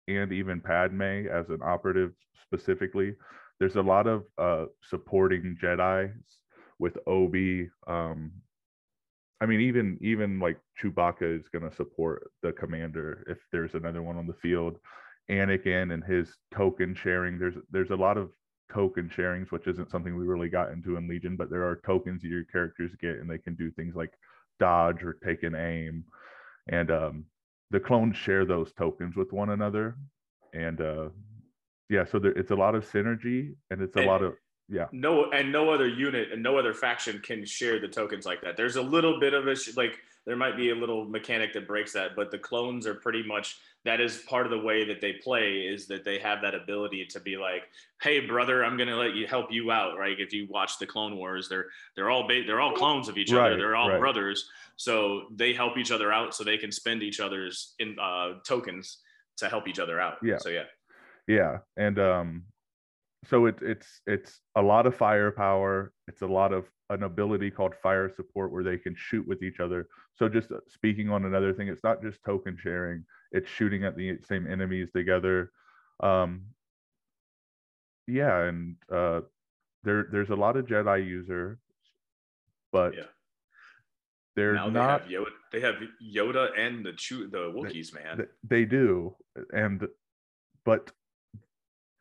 and 0.07 0.31
even 0.33 0.59
Padme 0.59 1.27
as 1.27 1.49
an 1.49 1.59
operative 1.63 2.13
specifically, 2.43 3.15
there's 3.59 3.75
a 3.75 3.81
lot 3.81 4.07
of 4.07 4.23
uh, 4.37 4.65
supporting 4.81 5.57
Jedi's 5.61 6.39
with 6.79 6.97
Obi, 7.05 7.69
um, 7.87 8.31
I 9.41 9.45
mean, 9.45 9.61
even 9.61 9.97
even 10.01 10.39
like 10.39 10.57
Chewbacca 10.81 11.39
is 11.39 11.47
going 11.49 11.67
to 11.69 11.75
support 11.75 12.29
the 12.43 12.51
commander 12.51 13.23
if 13.27 13.37
there's 13.51 13.73
another 13.73 14.01
one 14.01 14.17
on 14.17 14.27
the 14.27 14.33
field. 14.33 14.77
Anakin 15.29 15.93
and 15.93 16.03
his 16.03 16.35
token 16.53 16.95
sharing. 16.95 17.37
There's 17.39 17.55
there's 17.71 17.91
a 17.91 17.95
lot 17.95 18.17
of 18.17 18.31
token 18.73 19.09
sharings, 19.15 19.51
which 19.51 19.67
isn't 19.67 19.89
something 19.91 20.15
we 20.15 20.25
really 20.25 20.49
got 20.49 20.71
into 20.71 20.95
in 20.97 21.07
Legion, 21.07 21.35
but 21.35 21.49
there 21.49 21.63
are 21.67 21.79
tokens 21.85 22.21
that 22.21 22.27
your 22.29 22.43
characters 22.45 22.91
get, 23.01 23.17
and 23.19 23.29
they 23.29 23.37
can 23.37 23.55
do 23.55 23.71
things 23.71 23.95
like 23.95 24.11
dodge 24.59 25.03
or 25.03 25.13
take 25.25 25.43
an 25.43 25.55
aim. 25.55 26.03
And 26.67 26.91
um, 26.91 27.25
the 27.71 27.79
clones 27.79 28.17
share 28.17 28.45
those 28.45 28.73
tokens 28.73 29.15
with 29.15 29.31
one 29.31 29.51
another, 29.51 29.97
and 30.53 30.81
uh, 30.81 31.09
yeah, 31.89 32.05
so 32.05 32.19
there, 32.19 32.31
it's 32.31 32.51
a 32.51 32.55
lot 32.55 32.75
of 32.75 32.89
synergy, 32.89 33.55
and 33.71 33.81
it's 33.81 33.95
a 33.95 33.99
And- 33.99 34.07
lot 34.07 34.23
of 34.23 34.33
yeah, 34.69 34.87
no 34.91 35.31
and 35.31 35.51
no 35.51 35.71
other 35.71 35.87
unit 35.87 36.31
and 36.31 36.43
no 36.43 36.57
other 36.57 36.73
faction 36.73 37.19
can 37.19 37.45
share 37.45 37.79
the 37.79 37.87
tokens 37.87 38.25
like 38.25 38.41
that. 38.41 38.55
There's 38.55 38.75
a 38.75 38.81
little 38.81 39.19
bit 39.19 39.33
of 39.33 39.47
a 39.47 39.55
sh- 39.55 39.75
like 39.75 39.97
there 40.25 40.35
might 40.35 40.55
be 40.55 40.69
a 40.69 40.75
little 40.75 41.05
mechanic 41.05 41.53
that 41.53 41.67
breaks 41.67 41.93
that 41.93 42.15
but 42.15 42.29
the 42.29 42.37
clones 42.37 42.85
are 42.85 42.93
pretty 42.93 43.23
much 43.23 43.57
that 43.85 43.99
is 43.99 44.17
part 44.27 44.45
of 44.45 44.51
the 44.51 44.59
way 44.59 44.85
that 44.85 45.01
they 45.01 45.13
play 45.13 45.61
is 45.61 45.87
that 45.87 46.03
they 46.03 46.19
have 46.19 46.41
that 46.41 46.53
ability 46.53 47.05
to 47.05 47.19
be 47.19 47.37
like 47.37 47.63
hey 48.01 48.19
brother 48.19 48.63
i'm 48.63 48.75
going 48.77 48.89
to 48.89 48.95
let 48.97 49.15
you 49.15 49.25
help 49.25 49.47
you 49.49 49.71
out 49.71 49.97
right? 49.97 50.19
If 50.19 50.33
you 50.33 50.45
watch 50.49 50.77
the 50.77 50.85
clone 50.85 51.15
wars 51.17 51.49
they're 51.49 51.67
they're 51.95 52.09
all 52.09 52.27
ba- 52.27 52.43
they're 52.45 52.61
all 52.61 52.73
clones 52.73 53.07
of 53.07 53.17
each 53.17 53.33
other. 53.33 53.57
They're 53.57 53.75
all 53.75 53.89
right. 53.89 53.99
brothers. 53.99 54.49
So 54.75 55.23
they 55.31 55.53
help 55.53 55.77
each 55.77 55.91
other 55.91 56.11
out 56.11 56.35
so 56.35 56.43
they 56.43 56.57
can 56.57 56.71
spend 56.71 57.01
each 57.01 57.19
other's 57.19 57.73
in 57.79 57.97
uh 57.99 58.35
tokens 58.45 58.99
to 59.37 59.49
help 59.49 59.67
each 59.67 59.79
other 59.79 59.99
out. 59.99 60.17
Yeah. 60.21 60.37
so 60.37 60.49
yeah. 60.49 60.63
Yeah, 61.27 61.59
and 61.77 61.99
um, 61.99 62.43
so 63.25 63.45
it's 63.47 63.61
it's 63.61 64.01
it's 64.07 64.41
a 64.55 64.61
lot 64.61 64.85
of 64.87 64.95
firepower. 64.95 65.91
It's 66.07 66.21
a 66.21 66.27
lot 66.27 66.53
of 66.53 66.65
an 66.89 67.03
ability 67.03 67.51
called 67.51 67.75
fire 67.83 68.09
support 68.09 68.51
where 68.51 68.63
they 68.63 68.77
can 68.77 68.95
shoot 68.97 69.27
with 69.27 69.43
each 69.43 69.59
other. 69.59 69.87
So 70.15 70.29
just 70.29 70.51
uh, 70.51 70.59
speaking 70.69 71.09
on 71.09 71.25
another 71.25 71.53
thing, 71.53 71.67
it's 71.67 71.83
not 71.83 72.01
just 72.01 72.23
token 72.23 72.57
sharing; 72.59 73.03
it's 73.31 73.49
shooting 73.49 73.83
at 73.83 73.95
the 73.97 74.17
same 74.27 74.47
enemies 74.47 74.89
together. 74.95 75.51
Um, 76.01 76.45
yeah, 78.07 78.43
and 78.45 78.75
uh, 78.91 79.21
there 79.83 80.07
there's 80.11 80.29
a 80.29 80.35
lot 80.35 80.55
of 80.57 80.65
Jedi 80.65 81.05
user, 81.05 81.59
but 82.71 82.95
Yeah. 82.95 83.03
they're 84.35 84.53
now 84.53 84.69
not. 84.69 85.07
they 85.07 85.13
have 85.15 85.21
yoda 85.21 85.31
they 85.51 85.59
have 85.59 85.75
yoda 86.01 86.57
and 86.57 86.85
the 86.85 86.93
chew 86.93 87.27
the 87.27 87.51
wookiees 87.51 87.93
man 87.93 88.17
Th- 88.17 88.29
they 88.43 88.63
do 88.65 89.15
and 89.51 89.87
but 90.63 90.91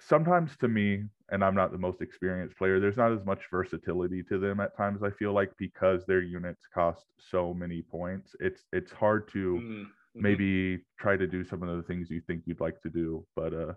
sometimes 0.00 0.56
to 0.56 0.68
me 0.68 1.04
and 1.30 1.44
i'm 1.44 1.54
not 1.54 1.72
the 1.72 1.78
most 1.78 2.00
experienced 2.00 2.56
player 2.56 2.78
there's 2.80 2.96
not 2.96 3.12
as 3.12 3.24
much 3.24 3.46
versatility 3.50 4.22
to 4.22 4.38
them 4.38 4.60
at 4.60 4.76
times 4.76 5.02
i 5.02 5.10
feel 5.10 5.32
like 5.32 5.50
because 5.58 6.06
their 6.06 6.22
units 6.22 6.66
cost 6.72 7.06
so 7.18 7.52
many 7.52 7.82
points 7.82 8.34
it's 8.40 8.64
it's 8.72 8.92
hard 8.92 9.28
to 9.28 9.56
Mm, 9.56 9.84
mhm. 9.84 9.86
maybe 10.14 10.84
try 10.98 11.16
to 11.16 11.26
do 11.26 11.44
some 11.44 11.62
of 11.62 11.76
the 11.76 11.82
things 11.82 12.10
you 12.10 12.20
think 12.20 12.44
you'd 12.46 12.60
like 12.60 12.80
to 12.82 12.90
do 12.90 13.26
but 13.36 13.52
uh 13.52 13.74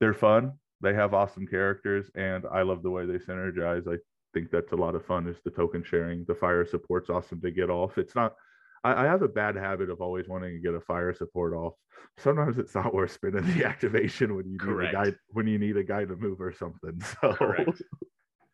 they're 0.00 0.14
fun 0.14 0.58
they 0.80 0.94
have 0.94 1.14
awesome 1.14 1.46
characters 1.46 2.10
and 2.14 2.44
i 2.52 2.62
love 2.62 2.82
the 2.82 2.90
way 2.90 3.06
they 3.06 3.18
synergize 3.18 3.86
i 3.92 3.98
think 4.34 4.50
that's 4.50 4.72
a 4.72 4.76
lot 4.76 4.94
of 4.94 5.04
fun 5.04 5.28
is 5.28 5.40
the 5.44 5.50
token 5.50 5.82
sharing 5.82 6.24
the 6.24 6.34
fire 6.34 6.64
support's 6.64 7.10
awesome 7.10 7.40
to 7.40 7.50
get 7.50 7.70
off 7.70 7.98
it's 7.98 8.14
not 8.14 8.34
I, 8.84 9.04
I 9.04 9.04
have 9.04 9.22
a 9.22 9.28
bad 9.28 9.56
habit 9.56 9.90
of 9.90 10.00
always 10.00 10.28
wanting 10.28 10.54
to 10.54 10.60
get 10.60 10.74
a 10.74 10.80
fire 10.80 11.14
support 11.14 11.54
off 11.54 11.74
sometimes 12.18 12.58
it's 12.58 12.74
not 12.74 12.92
worth 12.94 13.12
spending 13.12 13.46
the 13.56 13.64
activation 13.66 14.34
when 14.36 14.44
you 14.46 14.52
need 14.52 14.60
Correct. 14.60 14.94
a 14.94 15.10
guy 15.10 15.16
when 15.28 15.46
you 15.46 15.58
need 15.58 15.76
a 15.76 15.84
guy 15.84 16.04
to 16.04 16.16
move 16.16 16.40
or 16.40 16.52
something 16.52 17.00
so 17.20 17.32
Correct. 17.34 17.82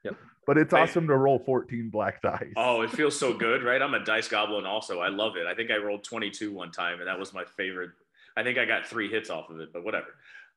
Yep. 0.05 0.15
but 0.47 0.57
it's 0.59 0.73
awesome 0.73 1.09
to 1.09 1.17
roll 1.17 1.39
14 1.41 1.91
black 1.91 2.23
dice 2.23 2.53
Oh, 2.57 2.83
it 2.83 2.91
feels 2.91 3.19
so 3.19 3.33
good, 3.37 3.65
right? 3.65 3.83
I'm 3.83 3.95
a 3.95 4.05
dice 4.05 4.29
goblin 4.29 4.65
also. 4.65 5.01
I 5.01 5.09
love 5.09 5.37
it. 5.37 5.47
I 5.47 5.55
think 5.55 5.71
I 5.71 5.77
rolled 5.79 6.05
22 6.05 6.53
one 6.53 6.71
time, 6.71 7.01
and 7.01 7.09
that 7.09 7.19
was 7.19 7.35
my 7.35 7.45
favorite. 7.57 7.91
I 8.37 8.45
think 8.45 8.59
I 8.59 8.65
got 8.65 8.87
three 8.87 9.11
hits 9.11 9.29
off 9.29 9.51
of 9.51 9.59
it, 9.59 9.73
but 9.73 9.85
whatever. 9.85 10.07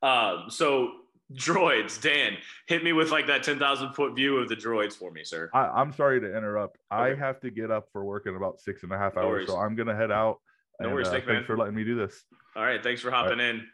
Um, 0.03 0.45
so 0.49 0.91
droids, 1.35 2.01
Dan, 2.01 2.37
hit 2.67 2.83
me 2.83 2.93
with 2.93 3.11
like 3.11 3.27
that 3.27 3.43
10,000 3.43 3.93
foot 3.93 4.15
view 4.15 4.37
of 4.37 4.49
the 4.49 4.55
droids 4.55 4.93
for 4.93 5.11
me, 5.11 5.23
sir. 5.23 5.49
I, 5.53 5.67
I'm 5.67 5.93
sorry 5.93 6.19
to 6.19 6.37
interrupt. 6.37 6.77
I 6.89 7.13
have 7.13 7.39
to 7.41 7.51
get 7.51 7.71
up 7.71 7.89
for 7.91 8.03
work 8.03 8.25
in 8.27 8.35
about 8.35 8.59
six 8.59 8.83
and 8.83 8.91
a 8.91 8.97
half 8.97 9.15
No 9.15 9.23
hours, 9.23 9.47
so. 9.47 9.57
I'm 9.57 9.75
gonna 9.75 9.95
head 9.95 10.11
out. 10.11 10.39
No 10.79 10.87
and, 10.87 10.95
worries, 10.95 11.07
uh, 11.07 11.11
thanks, 11.11 11.27
thanks 11.27 11.39
man. 11.39 11.45
for 11.45 11.57
letting 11.57 11.75
me 11.75 11.83
do 11.83 11.95
this. 11.95 12.23
All 12.55 12.63
right, 12.63 12.81
thanks 12.81 13.01
for 13.01 13.11
hopping 13.11 13.39
in. 13.39 13.65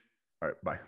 All 0.41 0.49
right, 0.49 0.57
bye. 0.63 0.79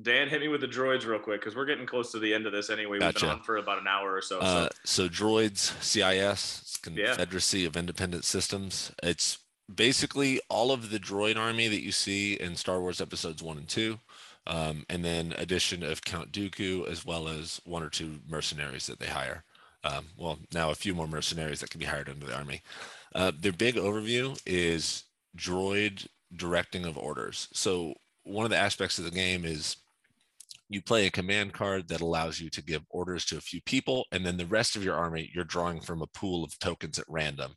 Dan, 0.00 0.28
hit 0.28 0.40
me 0.40 0.48
with 0.48 0.62
the 0.62 0.68
droids 0.68 1.06
real 1.06 1.18
quick 1.18 1.40
because 1.40 1.54
we're 1.54 1.66
getting 1.66 1.84
close 1.84 2.12
to 2.12 2.18
the 2.18 2.32
end 2.32 2.46
of 2.46 2.52
this 2.52 2.70
anyway. 2.70 2.92
We've 2.92 3.00
Gotcha. 3.00 3.26
been 3.26 3.30
on 3.30 3.42
for 3.42 3.58
about 3.58 3.78
an 3.78 3.86
hour 3.86 4.14
or 4.14 4.22
so. 4.22 4.40
Uh, 4.40 4.68
so 4.84 5.06
so 5.06 5.08
droids, 5.08 5.58
CIS, 5.82 6.60
it's 6.62 6.80
Yeah. 6.94 7.08
Confederacy 7.08 7.66
of 7.66 7.76
Independent 7.76 8.24
Systems. 8.24 8.92
It's 9.02 9.38
basically 9.72 10.40
all 10.48 10.72
of 10.72 10.90
the 10.90 10.98
droid 10.98 11.36
army 11.36 11.68
that 11.68 11.82
you 11.82 11.92
see 11.92 12.34
in 12.34 12.56
Star 12.56 12.80
Wars 12.80 13.02
episodes 13.02 13.42
one 13.42 13.58
and 13.58 13.68
two. 13.68 13.98
Um, 14.46 14.84
and 14.88 15.04
then 15.04 15.34
addition 15.38 15.82
of 15.82 16.02
Count 16.02 16.32
Dooku, 16.32 16.88
as 16.88 17.04
well 17.04 17.28
as 17.28 17.60
one 17.64 17.82
or 17.82 17.88
two 17.88 18.20
mercenaries 18.28 18.86
that 18.86 18.98
they 18.98 19.06
hire. 19.06 19.44
Um, 19.84 20.06
well, 20.16 20.38
now 20.52 20.70
a 20.70 20.76
few 20.76 20.94
more 20.94 21.08
mercenaries 21.08 21.60
that 21.60 21.70
can 21.70 21.80
be 21.80 21.86
hired 21.86 22.08
into 22.08 22.26
the 22.26 22.36
army. 22.36 22.62
Uh, 23.14 23.32
their 23.38 23.52
big 23.52 23.76
overview 23.76 24.40
is 24.46 25.04
droid 25.36 26.06
directing 26.34 26.84
of 26.84 26.96
orders. 26.96 27.48
So 27.52 27.94
one 28.24 28.44
of 28.44 28.50
the 28.50 28.56
aspects 28.56 28.98
of 28.98 29.04
the 29.04 29.10
game 29.10 29.44
is 29.44 29.76
you 30.68 30.80
play 30.80 31.06
a 31.06 31.10
command 31.10 31.52
card 31.52 31.88
that 31.88 32.00
allows 32.00 32.40
you 32.40 32.48
to 32.50 32.62
give 32.62 32.82
orders 32.88 33.24
to 33.26 33.36
a 33.36 33.42
few 33.42 33.60
people 33.62 34.06
and 34.10 34.24
then 34.24 34.36
the 34.36 34.46
rest 34.46 34.74
of 34.74 34.84
your 34.84 34.94
army 34.94 35.30
you're 35.34 35.44
drawing 35.44 35.80
from 35.80 36.00
a 36.00 36.06
pool 36.06 36.44
of 36.44 36.58
tokens 36.58 36.98
at 36.98 37.04
random 37.08 37.54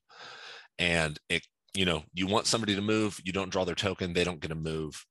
and 0.79 1.17
it 1.29 1.43
you 1.73 1.85
know 1.85 2.03
you 2.13 2.27
want 2.27 2.45
somebody 2.45 2.75
to 2.75 2.81
move 2.81 3.19
you 3.23 3.31
don't 3.31 3.51
draw 3.51 3.63
their 3.63 3.75
token 3.75 4.11
they 4.13 4.23
don't 4.23 4.41
get 4.41 4.51
a 4.51 4.55
move 4.55 5.05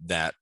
that 0.00 0.34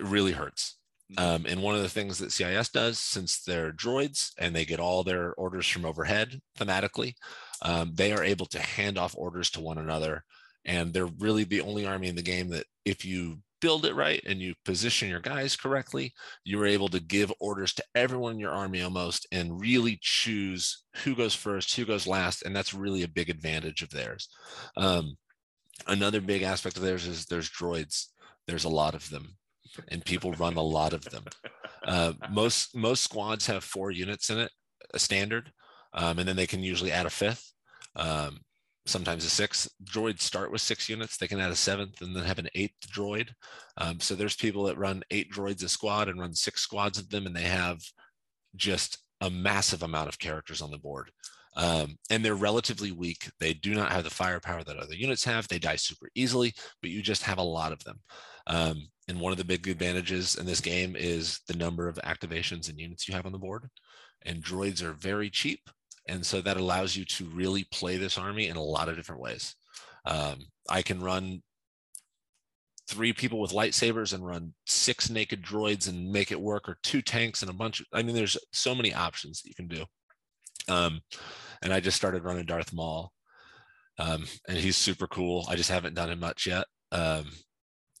really 0.00 0.32
hurts. 0.32 0.76
Um, 1.18 1.44
and 1.46 1.62
one 1.62 1.74
of 1.76 1.82
the 1.82 1.88
things 1.88 2.18
that 2.18 2.32
cis 2.32 2.70
does 2.70 2.98
since 2.98 3.42
they're 3.42 3.72
droids 3.72 4.32
and 4.38 4.56
they 4.56 4.64
get 4.64 4.80
all 4.80 5.04
their 5.04 5.34
orders 5.34 5.68
from 5.68 5.84
overhead 5.84 6.40
thematically 6.58 7.14
um, 7.62 7.92
they 7.94 8.12
are 8.12 8.22
able 8.22 8.46
to 8.46 8.60
hand 8.60 8.98
off 8.98 9.14
orders 9.16 9.50
to 9.50 9.60
one 9.60 9.78
another. 9.78 10.24
And 10.64 10.92
they're 10.92 11.06
really 11.18 11.44
the 11.44 11.60
only 11.60 11.86
army 11.86 12.08
in 12.08 12.16
the 12.16 12.22
game 12.22 12.48
that 12.50 12.66
if 12.84 13.04
you 13.04 13.38
build 13.60 13.86
it 13.86 13.94
right 13.94 14.22
and 14.26 14.40
you 14.40 14.54
position 14.66 15.08
your 15.08 15.20
guys 15.20 15.56
correctly 15.56 16.12
you're 16.44 16.66
able 16.66 16.88
to 16.88 17.00
give 17.00 17.32
orders 17.40 17.72
to 17.72 17.82
everyone 17.94 18.34
in 18.34 18.38
your 18.38 18.50
army 18.50 18.82
almost 18.82 19.26
and 19.32 19.58
really 19.58 19.98
choose 20.02 20.84
who 20.96 21.14
goes 21.14 21.34
first, 21.34 21.74
who 21.74 21.86
goes 21.86 22.06
last, 22.06 22.42
and 22.42 22.54
that's 22.54 22.74
really 22.74 23.04
a 23.04 23.08
big 23.08 23.30
advantage 23.30 23.80
of 23.80 23.88
theirs. 23.88 24.28
Um, 24.76 25.16
another 25.86 26.20
big 26.20 26.42
aspect 26.42 26.76
of 26.76 26.82
theirs 26.82 27.06
is 27.06 27.24
there's 27.24 27.50
droids. 27.50 28.08
There's 28.46 28.64
a 28.64 28.68
lot 28.68 28.94
of 28.94 29.08
them, 29.08 29.36
and 29.88 30.04
people 30.04 30.32
run 30.32 30.56
a 30.56 30.62
lot 30.62 30.92
of 30.92 31.04
them. 31.04 31.24
Uh, 31.86 32.12
most 32.30 32.74
most 32.74 33.02
squads 33.02 33.46
have 33.46 33.64
four 33.64 33.90
units 33.90 34.30
in 34.30 34.38
it, 34.38 34.50
a 34.92 34.98
standard, 34.98 35.52
um, 35.92 36.18
and 36.18 36.28
then 36.28 36.36
they 36.36 36.46
can 36.46 36.62
usually 36.62 36.92
add 36.92 37.06
a 37.06 37.10
fifth. 37.10 37.52
Um, 37.96 38.40
sometimes 38.86 39.24
a 39.24 39.30
sixth. 39.30 39.68
Droids 39.84 40.20
start 40.20 40.52
with 40.52 40.60
six 40.60 40.88
units. 40.88 41.16
They 41.16 41.28
can 41.28 41.40
add 41.40 41.50
a 41.50 41.56
seventh 41.56 42.00
and 42.02 42.14
then 42.14 42.24
have 42.24 42.38
an 42.38 42.48
eighth 42.54 42.90
droid. 42.92 43.30
Um, 43.78 44.00
so 44.00 44.14
there's 44.14 44.36
people 44.36 44.64
that 44.64 44.78
run 44.78 45.02
eight 45.10 45.32
droids 45.32 45.64
a 45.64 45.68
squad 45.68 46.08
and 46.08 46.20
run 46.20 46.34
six 46.34 46.60
squads 46.60 46.98
of 46.98 47.10
them, 47.10 47.26
and 47.26 47.34
they 47.34 47.42
have 47.42 47.80
just 48.56 48.98
a 49.20 49.30
massive 49.30 49.82
amount 49.82 50.08
of 50.08 50.18
characters 50.18 50.60
on 50.60 50.70
the 50.70 50.78
board. 50.78 51.10
Um, 51.56 51.98
and 52.10 52.24
they're 52.24 52.34
relatively 52.34 52.90
weak. 52.90 53.30
They 53.38 53.54
do 53.54 53.74
not 53.74 53.92
have 53.92 54.04
the 54.04 54.10
firepower 54.10 54.64
that 54.64 54.76
other 54.76 54.94
units 54.94 55.24
have. 55.24 55.46
They 55.46 55.58
die 55.58 55.76
super 55.76 56.08
easily, 56.14 56.52
but 56.82 56.90
you 56.90 57.00
just 57.00 57.22
have 57.22 57.38
a 57.38 57.42
lot 57.42 57.72
of 57.72 57.82
them. 57.84 58.00
Um, 58.46 58.88
and 59.08 59.20
one 59.20 59.32
of 59.32 59.38
the 59.38 59.44
big 59.44 59.68
advantages 59.68 60.36
in 60.36 60.46
this 60.46 60.60
game 60.60 60.96
is 60.96 61.40
the 61.46 61.56
number 61.56 61.88
of 61.88 61.96
activations 62.04 62.68
and 62.68 62.78
units 62.78 63.06
you 63.06 63.14
have 63.14 63.26
on 63.26 63.32
the 63.32 63.38
board. 63.38 63.68
And 64.24 64.42
droids 64.42 64.82
are 64.82 64.94
very 64.94 65.28
cheap. 65.28 65.60
And 66.08 66.24
so 66.24 66.40
that 66.40 66.56
allows 66.56 66.96
you 66.96 67.04
to 67.06 67.24
really 67.26 67.66
play 67.70 67.96
this 67.96 68.18
army 68.18 68.48
in 68.48 68.56
a 68.56 68.62
lot 68.62 68.88
of 68.88 68.96
different 68.96 69.20
ways. 69.20 69.54
Um, 70.06 70.46
I 70.68 70.82
can 70.82 71.02
run 71.02 71.42
three 72.88 73.12
people 73.12 73.40
with 73.40 73.52
lightsabers 73.52 74.12
and 74.12 74.26
run 74.26 74.54
six 74.66 75.08
naked 75.08 75.42
droids 75.42 75.88
and 75.88 76.12
make 76.12 76.30
it 76.30 76.40
work, 76.40 76.68
or 76.68 76.78
two 76.82 77.02
tanks 77.02 77.42
and 77.42 77.50
a 77.50 77.54
bunch. 77.54 77.80
Of, 77.80 77.86
I 77.92 78.02
mean, 78.02 78.14
there's 78.14 78.36
so 78.52 78.74
many 78.74 78.92
options 78.92 79.40
that 79.40 79.48
you 79.48 79.54
can 79.54 79.68
do. 79.68 79.84
Um, 80.68 81.00
and 81.62 81.72
I 81.72 81.80
just 81.80 81.96
started 81.96 82.24
running 82.24 82.44
Darth 82.44 82.72
Maul, 82.72 83.12
um, 83.98 84.26
and 84.48 84.58
he's 84.58 84.76
super 84.76 85.06
cool. 85.06 85.46
I 85.48 85.56
just 85.56 85.70
haven't 85.70 85.94
done 85.94 86.10
him 86.10 86.20
much 86.20 86.46
yet. 86.46 86.66
Um, 86.92 87.26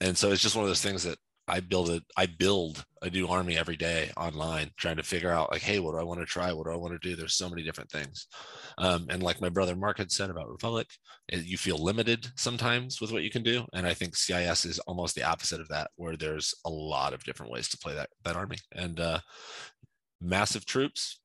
and 0.04 0.18
so 0.18 0.30
it's 0.30 0.42
just 0.42 0.54
one 0.54 0.64
of 0.64 0.68
those 0.68 0.82
things 0.82 1.02
that 1.04 1.16
I 1.48 1.60
build 1.60 1.88
it. 1.88 2.02
I 2.14 2.26
build 2.26 2.84
a 3.00 3.08
new 3.08 3.26
army 3.26 3.56
every 3.56 3.76
day 3.76 4.10
online, 4.18 4.70
trying 4.76 4.96
to 4.96 5.02
figure 5.02 5.30
out 5.30 5.50
like, 5.50 5.62
hey, 5.62 5.78
what 5.78 5.92
do 5.92 5.98
I 5.98 6.02
want 6.02 6.20
to 6.20 6.26
try? 6.26 6.52
What 6.52 6.66
do 6.66 6.72
I 6.72 6.76
want 6.76 6.92
to 6.92 7.08
do? 7.08 7.16
There's 7.16 7.36
so 7.36 7.48
many 7.48 7.62
different 7.62 7.90
things. 7.90 8.26
Um, 8.76 9.06
and 9.08 9.22
like 9.22 9.40
my 9.40 9.48
brother 9.48 9.74
Mark 9.74 9.96
had 9.96 10.12
said 10.12 10.28
about 10.28 10.50
Republic, 10.50 10.88
you 11.30 11.56
feel 11.56 11.82
limited 11.82 12.26
sometimes 12.36 13.00
with 13.00 13.12
what 13.12 13.22
you 13.22 13.30
can 13.30 13.42
do. 13.42 13.64
And 13.72 13.86
I 13.86 13.94
think 13.94 14.14
CIS 14.14 14.66
is 14.66 14.78
almost 14.80 15.14
the 15.14 15.22
opposite 15.22 15.60
of 15.60 15.68
that, 15.68 15.90
where 15.96 16.16
there's 16.16 16.54
a 16.66 16.70
lot 16.70 17.14
of 17.14 17.24
different 17.24 17.52
ways 17.52 17.68
to 17.70 17.78
play 17.78 17.94
that 17.94 18.10
that 18.24 18.36
army 18.36 18.58
and 18.72 19.00
uh, 19.00 19.20
massive 20.20 20.66
troops. 20.66 21.20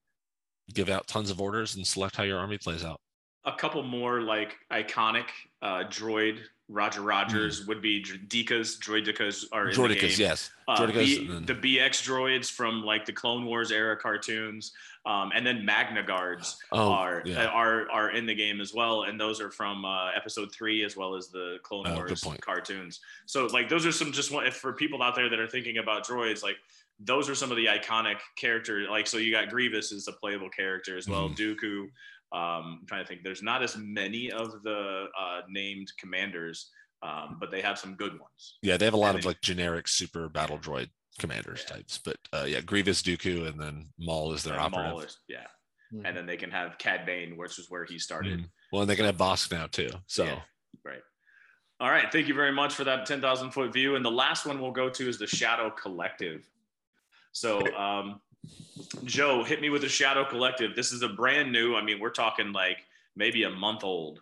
give 0.74 0.90
out 0.90 1.08
tons 1.08 1.30
of 1.30 1.42
orders 1.42 1.76
and 1.76 1.86
select 1.86 2.16
how 2.16 2.24
your 2.24 2.40
army 2.40 2.58
plays 2.58 2.86
out. 2.86 3.02
A 3.46 3.54
couple 3.54 3.84
more 3.84 4.22
like 4.22 4.56
iconic 4.72 5.28
uh, 5.62 5.84
droid 5.90 6.40
Roger 6.72 7.02
Rogers 7.02 7.66
would 7.66 7.82
be 7.82 8.04
Dekas. 8.04 8.78
Droidekas 8.80 9.46
are 9.52 9.70
in 9.70 9.76
the 9.76 9.82
Droidekas, 9.82 10.00
game. 10.02 10.12
yes. 10.20 10.52
Uh, 10.68 10.78
Droidekas 10.78 10.94
B- 10.94 11.46
the 11.46 11.56
BX 11.56 12.04
droids 12.08 12.50
from 12.52 12.84
like 12.84 13.06
the 13.06 13.12
Clone 13.12 13.46
Wars 13.46 13.72
era 13.72 13.98
cartoons, 13.98 14.72
um, 15.08 15.32
and 15.34 15.46
then 15.46 15.66
Magna 15.66 16.04
Guards 16.04 16.58
Oh, 16.72 16.92
are 16.92 17.24
yeah. 17.26 17.46
are 17.48 17.90
are 17.90 18.12
in 18.12 18.28
the 18.28 18.36
game 18.36 18.62
as 18.62 18.72
well, 18.72 19.04
and 19.04 19.20
those 19.20 19.42
are 19.42 19.50
from 19.50 19.84
uh, 19.84 20.12
Episode 20.12 20.52
Three 20.54 20.84
as 20.84 20.96
well 20.96 21.16
as 21.16 21.30
the 21.30 21.58
Clone 21.64 21.88
Oh, 21.88 21.96
Wars 21.96 22.24
cartoons. 22.42 23.00
So 23.26 23.48
like 23.48 23.68
those 23.68 23.88
are 23.88 23.92
some 23.92 24.12
just 24.12 24.32
one 24.32 24.46
if 24.46 24.56
for 24.58 24.72
people 24.74 25.02
out 25.02 25.16
there 25.16 25.28
that 25.28 25.40
are 25.40 25.48
thinking 25.48 25.80
about 25.80 26.06
droids, 26.06 26.44
like 26.44 26.58
those 27.00 27.30
are 27.30 27.36
some 27.36 27.50
of 27.50 27.58
the 27.58 27.66
iconic 27.66 28.18
characters. 28.36 28.88
Like 28.90 29.08
so, 29.08 29.18
you 29.18 29.32
got 29.32 29.50
Grievous 29.50 29.92
is 29.92 30.08
a 30.08 30.12
playable 30.14 30.50
character 30.50 30.98
as 30.98 31.08
well. 31.10 31.30
Mhm. 31.30 31.36
Dooku. 31.38 31.90
Um, 32.32 32.80
I'm 32.82 32.86
trying 32.88 33.04
to 33.04 33.08
think. 33.08 33.24
There's 33.24 33.42
not 33.44 33.64
as 33.64 33.76
many 33.78 34.32
of 34.32 34.62
the 34.64 35.06
uh, 35.20 35.42
named 35.50 35.92
commanders, 36.00 36.70
um, 37.02 37.38
but 37.40 37.50
they 37.52 37.62
have 37.62 37.80
some 37.80 37.96
good 37.96 38.12
ones. 38.20 38.58
Yeah, 38.62 38.78
they 38.78 38.86
have 38.86 38.94
a 38.94 38.98
lot 38.98 39.10
And 39.10 39.18
of 39.20 39.24
then- 39.24 39.30
like 39.32 39.42
generic 39.42 39.88
super 39.88 40.30
battle 40.30 40.58
droid 40.60 40.90
commanders 41.18 41.66
Yeah. 41.68 41.76
types, 41.78 41.98
but 41.98 42.18
uh, 42.34 42.46
yeah, 42.48 42.62
Grievous, 42.62 43.02
Dooku, 43.02 43.48
and 43.48 43.60
then 43.60 43.90
Maul 43.98 44.34
is 44.34 44.44
their 44.44 44.54
and 44.54 44.62
operative. 44.62 44.92
Maul 44.92 45.02
is- 45.02 45.18
yeah. 45.28 45.48
Mhm. 45.94 46.04
And 46.06 46.16
then 46.16 46.26
they 46.28 46.38
can 46.38 46.52
have 46.52 46.78
Cad 46.78 47.06
Bane, 47.06 47.36
which 47.36 47.58
is 47.58 47.66
where 47.70 47.84
he 47.84 47.98
started. 47.98 48.40
Mhm. 48.42 48.50
Well, 48.72 48.82
and 48.84 48.90
they 48.90 48.96
can 48.96 49.06
have 49.06 49.18
Bossk 49.18 49.52
now 49.52 49.66
too. 49.68 49.90
So 50.06 50.26
Yeah. 50.26 50.42
Right. 50.84 51.02
All 51.80 51.90
right. 51.90 52.12
Thank 52.12 52.28
you 52.28 52.36
very 52.36 52.52
much 52.52 52.76
for 52.76 52.84
that 52.84 53.06
10,000 53.08 53.52
foot 53.52 53.74
view. 53.74 53.96
And 53.96 54.06
the 54.06 54.12
last 54.12 54.46
one 54.46 54.62
we'll 54.62 54.72
go 54.72 54.90
to 54.90 55.10
is 55.10 55.18
the 55.18 55.26
Shadow 55.28 55.72
Collective. 55.72 56.48
So, 57.32 57.60
um, 57.76 58.22
Joe, 59.04 59.44
hit 59.44 59.62
me 59.62 59.70
with 59.70 59.82
the 59.82 59.90
Shadow 59.90 60.26
Collective. 60.26 60.76
This 60.76 60.92
is 60.92 61.02
a 61.02 61.10
brand 61.10 61.52
new, 61.52 61.76
I 61.76 61.84
mean, 61.84 62.00
we're 62.00 62.10
talking 62.10 62.52
like 62.52 62.78
maybe 63.16 63.44
a 63.44 63.50
month 63.50 63.84
old. 63.84 64.22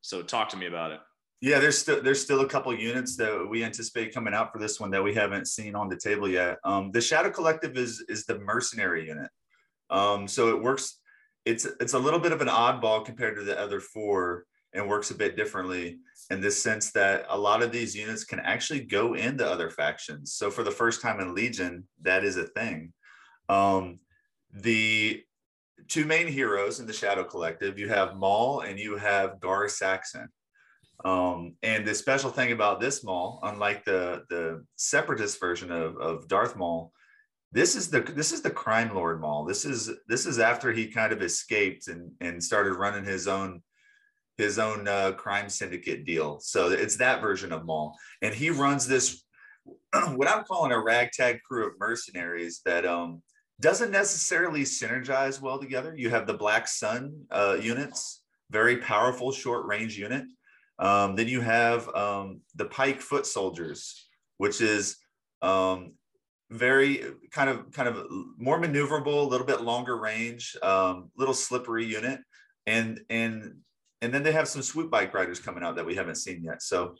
So, 0.00 0.22
talk 0.22 0.48
to 0.50 0.56
me 0.56 0.66
about 0.66 0.92
it. 0.92 1.00
Yeah, 1.40 1.60
there's 1.60 1.78
still 1.78 2.02
there's 2.02 2.20
still 2.20 2.40
a 2.40 2.48
couple 2.48 2.74
units 2.74 3.16
that 3.16 3.46
we 3.48 3.62
anticipate 3.62 4.12
coming 4.12 4.34
out 4.34 4.52
for 4.52 4.58
this 4.58 4.80
one 4.80 4.90
that 4.90 5.04
we 5.04 5.14
haven't 5.14 5.46
seen 5.46 5.76
on 5.76 5.88
the 5.88 5.96
table 5.96 6.28
yet. 6.28 6.58
Um, 6.64 6.90
the 6.90 7.00
Shadow 7.00 7.30
Collective 7.30 7.76
is 7.76 8.04
is 8.08 8.24
the 8.24 8.40
mercenary 8.40 9.06
unit. 9.06 9.30
Um, 9.88 10.26
so 10.26 10.48
it 10.48 10.60
works. 10.60 10.98
It's 11.44 11.64
it's 11.80 11.94
a 11.94 11.98
little 11.98 12.18
bit 12.18 12.32
of 12.32 12.40
an 12.40 12.48
oddball 12.48 13.04
compared 13.04 13.36
to 13.36 13.44
the 13.44 13.58
other 13.58 13.78
four, 13.78 14.46
and 14.72 14.88
works 14.88 15.10
a 15.10 15.14
bit 15.14 15.36
differently 15.36 15.98
in 16.30 16.40
this 16.40 16.62
sense 16.62 16.90
that 16.92 17.24
a 17.28 17.38
lot 17.38 17.62
of 17.62 17.72
these 17.72 17.96
units 17.96 18.24
can 18.24 18.40
actually 18.40 18.80
go 18.80 19.14
into 19.14 19.48
other 19.48 19.70
factions. 19.70 20.34
So 20.34 20.50
for 20.50 20.62
the 20.62 20.70
first 20.70 21.00
time 21.00 21.20
in 21.20 21.34
Legion, 21.34 21.86
that 22.02 22.24
is 22.24 22.36
a 22.36 22.44
thing. 22.44 22.92
Um, 23.48 24.00
the 24.52 25.22
two 25.88 26.04
main 26.04 26.26
heroes 26.26 26.80
in 26.80 26.86
the 26.86 26.92
Shadow 26.92 27.24
Collective, 27.24 27.78
you 27.78 27.88
have 27.88 28.16
Maul 28.16 28.60
and 28.60 28.78
you 28.78 28.96
have 28.96 29.40
Gar 29.40 29.68
Saxon. 29.68 30.28
Um, 31.04 31.54
and 31.62 31.86
the 31.86 31.94
special 31.94 32.30
thing 32.30 32.52
about 32.52 32.80
this 32.80 33.04
Maul, 33.04 33.38
unlike 33.42 33.84
the 33.84 34.24
the 34.30 34.64
separatist 34.76 35.38
version 35.38 35.70
of, 35.70 35.96
of 35.96 36.26
Darth 36.26 36.56
Maul, 36.56 36.92
this 37.52 37.76
is 37.76 37.88
the 37.88 38.00
this 38.00 38.32
is 38.32 38.42
the 38.42 38.50
crime 38.50 38.94
lord 38.94 39.20
Maul. 39.20 39.44
This 39.44 39.64
is 39.64 39.90
this 40.08 40.26
is 40.26 40.40
after 40.40 40.72
he 40.72 40.88
kind 40.88 41.12
of 41.12 41.22
escaped 41.22 41.86
and 41.88 42.10
and 42.20 42.42
started 42.42 42.74
running 42.74 43.04
his 43.04 43.28
own 43.28 43.62
his 44.38 44.58
own 44.58 44.88
uh, 44.88 45.12
crime 45.12 45.48
syndicate 45.48 46.04
deal. 46.04 46.40
So 46.40 46.70
it's 46.70 46.96
that 46.96 47.20
version 47.20 47.52
of 47.52 47.64
Maul, 47.64 47.96
and 48.20 48.34
he 48.34 48.50
runs 48.50 48.88
this 48.88 49.22
what 50.14 50.28
I'm 50.28 50.44
calling 50.44 50.72
a 50.72 50.80
ragtag 50.80 51.42
crew 51.42 51.68
of 51.68 51.78
mercenaries 51.78 52.60
that 52.64 52.84
um 52.84 53.22
doesn't 53.60 53.90
necessarily 53.90 54.62
synergize 54.62 55.40
well 55.40 55.58
together. 55.58 55.94
You 55.96 56.10
have 56.10 56.26
the 56.26 56.34
Black 56.34 56.68
Sun 56.68 57.26
uh, 57.30 57.58
units, 57.60 58.22
very 58.50 58.76
powerful 58.78 59.32
short 59.32 59.66
range 59.66 59.98
unit. 59.98 60.24
Um, 60.78 61.16
then 61.16 61.26
you 61.26 61.40
have 61.40 61.88
um, 61.94 62.40
the 62.54 62.66
Pike 62.66 63.00
Foot 63.00 63.26
Soldiers, 63.26 64.06
which 64.36 64.60
is 64.60 64.96
um, 65.42 65.94
very 66.50 67.02
kind 67.32 67.50
of 67.50 67.72
kind 67.72 67.88
of 67.88 68.06
more 68.36 68.60
maneuverable, 68.60 69.26
a 69.26 69.28
little 69.28 69.46
bit 69.46 69.62
longer 69.62 69.96
range, 69.96 70.56
um, 70.62 71.10
little 71.16 71.34
slippery 71.34 71.84
unit, 71.84 72.20
and 72.66 73.00
and 73.10 73.56
and 74.00 74.14
then 74.14 74.22
they 74.22 74.32
have 74.32 74.46
some 74.46 74.62
swoop 74.62 74.90
bike 74.90 75.12
riders 75.12 75.40
coming 75.40 75.64
out 75.64 75.74
that 75.76 75.86
we 75.86 75.96
haven't 75.96 76.14
seen 76.14 76.44
yet. 76.44 76.62
So 76.62 76.94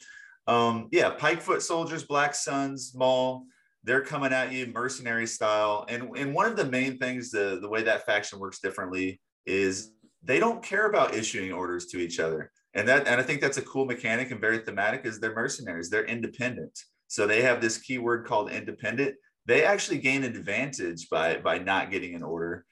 um, 0.48 0.88
yeah, 0.90 1.11
Pike 1.11 1.40
Foot 1.40 1.62
Soldiers, 1.62 2.02
Black 2.02 2.34
Suns, 2.34 2.92
Maul, 2.96 3.44
they're 3.85 4.03
coming 4.03 4.33
at 4.33 4.53
you 4.53 4.66
mercenary 4.66 5.26
style. 5.26 5.85
And 5.89 6.16
and 6.16 6.35
one 6.35 6.47
of 6.47 6.57
the 6.57 6.64
main 6.64 6.99
things 6.99 7.31
the 7.31 7.59
the 7.61 7.68
way 7.68 7.83
that 7.83 8.07
faction 8.07 8.39
works 8.39 8.61
differently 8.61 9.20
is 9.47 9.93
they 10.22 10.41
don't 10.41 10.62
care 10.62 10.87
about 10.87 11.14
issuing 11.14 11.53
orders 11.53 11.87
to 11.87 11.99
each 11.99 12.18
other. 12.20 12.51
And 12.74 12.87
that 12.89 13.07
and 13.07 13.20
i 13.20 13.24
think 13.24 13.41
that's 13.41 13.57
a 13.57 13.62
cool 13.62 13.87
mechanic 13.87 14.31
and 14.31 14.41
very 14.41 14.59
thematic 14.59 15.07
is 15.07 15.18
they're 15.18 15.35
mercenaries 15.35 15.91
they're 15.91 16.05
independent. 16.05 16.79
So 17.07 17.26
they 17.26 17.43
have 17.43 17.61
this 17.61 17.79
keyword 17.79 18.26
called 18.26 18.51
independent. 18.51 19.14
They 19.47 19.64
actually 19.64 19.99
gain 19.99 20.24
advantage 20.24 21.09
by 21.09 21.39
by 21.39 21.59
not 21.59 21.91
getting 21.91 22.14
an 22.14 22.22
order. 22.22 22.64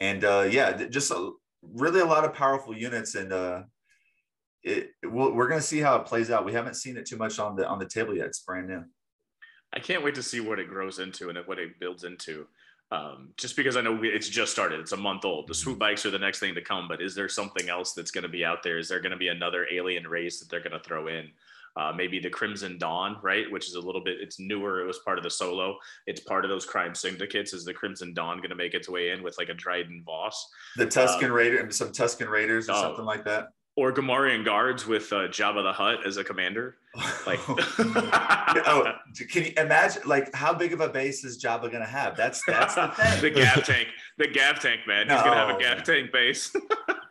And 0.00 0.24
uh 0.24 0.48
yeah 0.50 0.86
just 0.86 1.10
a, 1.10 1.32
really 1.62 2.00
a 2.00 2.06
lot 2.06 2.24
of 2.24 2.34
powerful 2.34 2.76
units 2.76 3.14
and 3.14 3.32
uh 3.32 3.62
it 4.62 4.90
we'll, 5.04 5.32
we're 5.32 5.48
going 5.48 5.60
to 5.60 5.66
see 5.66 5.80
how 5.80 5.96
it 5.96 6.06
plays 6.06 6.30
out. 6.30 6.46
We 6.46 6.54
haven't 6.54 6.76
seen 6.76 6.96
it 6.96 7.04
too 7.04 7.18
much 7.18 7.38
on 7.38 7.54
the 7.54 7.68
on 7.68 7.78
the 7.78 7.86
table 7.86 8.16
yet. 8.16 8.26
It's 8.26 8.40
brand 8.40 8.68
new 8.68 8.82
I 9.74 9.80
can't 9.80 10.04
wait 10.04 10.14
to 10.14 10.22
see 10.22 10.40
what 10.40 10.58
it 10.58 10.68
grows 10.68 10.98
into 10.98 11.28
and 11.28 11.38
what 11.46 11.58
it 11.58 11.78
builds 11.80 12.04
into. 12.04 12.46
Um, 12.92 13.30
just 13.36 13.56
because 13.56 13.76
I 13.76 13.80
know 13.80 13.92
we, 13.92 14.08
it's 14.08 14.28
just 14.28 14.52
started, 14.52 14.78
it's 14.78 14.92
a 14.92 14.96
month 14.96 15.24
old. 15.24 15.48
The 15.48 15.54
swoop 15.54 15.78
bikes 15.78 16.06
are 16.06 16.10
the 16.10 16.18
next 16.18 16.38
thing 16.38 16.54
to 16.54 16.60
come, 16.60 16.86
but 16.86 17.02
is 17.02 17.14
there 17.14 17.28
something 17.28 17.68
else 17.68 17.92
that's 17.92 18.10
going 18.10 18.22
to 18.22 18.28
be 18.28 18.44
out 18.44 18.62
there? 18.62 18.78
Is 18.78 18.88
there 18.88 19.00
going 19.00 19.12
to 19.12 19.18
be 19.18 19.28
another 19.28 19.66
alien 19.72 20.06
race 20.06 20.38
that 20.38 20.48
they're 20.48 20.60
going 20.60 20.72
to 20.72 20.80
throw 20.80 21.08
in? 21.08 21.30
Uh, 21.76 21.92
maybe 21.96 22.20
the 22.20 22.30
Crimson 22.30 22.78
Dawn, 22.78 23.16
right? 23.20 23.50
Which 23.50 23.66
is 23.66 23.74
a 23.74 23.80
little 23.80 24.04
bit, 24.04 24.18
it's 24.20 24.38
newer. 24.38 24.80
It 24.80 24.86
was 24.86 25.00
part 25.00 25.18
of 25.18 25.24
the 25.24 25.30
solo. 25.30 25.76
It's 26.06 26.20
part 26.20 26.44
of 26.44 26.50
those 26.50 26.64
crime 26.64 26.94
syndicates. 26.94 27.52
Is 27.52 27.64
the 27.64 27.74
Crimson 27.74 28.14
Dawn 28.14 28.36
going 28.36 28.50
to 28.50 28.54
make 28.54 28.74
its 28.74 28.88
way 28.88 29.10
in 29.10 29.24
with 29.24 29.36
like 29.38 29.48
a 29.48 29.54
Dryden 29.54 30.04
Voss 30.06 30.48
the 30.76 30.86
Tusken 30.86 31.32
raider 31.32 31.58
and 31.58 31.74
some 31.74 31.88
Tusken 31.88 32.30
raiders 32.30 32.68
or 32.68 32.74
oh. 32.74 32.80
something 32.80 33.04
like 33.04 33.24
that 33.24 33.48
or 33.76 33.92
Gamorrean 33.92 34.44
guards 34.44 34.86
with 34.86 35.12
uh, 35.12 35.28
Jabba 35.28 35.62
the 35.62 35.72
Hutt 35.72 36.06
as 36.06 36.16
a 36.16 36.24
commander? 36.24 36.76
Like, 37.26 37.40
oh 37.48 38.92
can 39.28 39.44
you 39.44 39.52
imagine 39.56 40.02
like 40.06 40.32
how 40.34 40.52
big 40.52 40.72
of 40.72 40.80
a 40.80 40.88
base 40.88 41.24
is 41.24 41.42
jabba 41.42 41.62
going 41.62 41.80
to 41.80 41.86
have 41.86 42.16
that's 42.16 42.42
that's 42.46 42.74
the 42.74 42.88
thing 42.96 43.20
the 43.20 43.30
Gav 43.30 43.64
tank, 43.64 43.88
the 44.18 44.28
Gav 44.28 44.60
tank, 44.60 44.82
man. 44.86 45.08
He's 45.08 45.20
gonna 45.20 45.34
have 45.34 45.56
a 45.56 45.58
Gav 45.58 45.82
tank 45.82 46.12
base. 46.12 46.54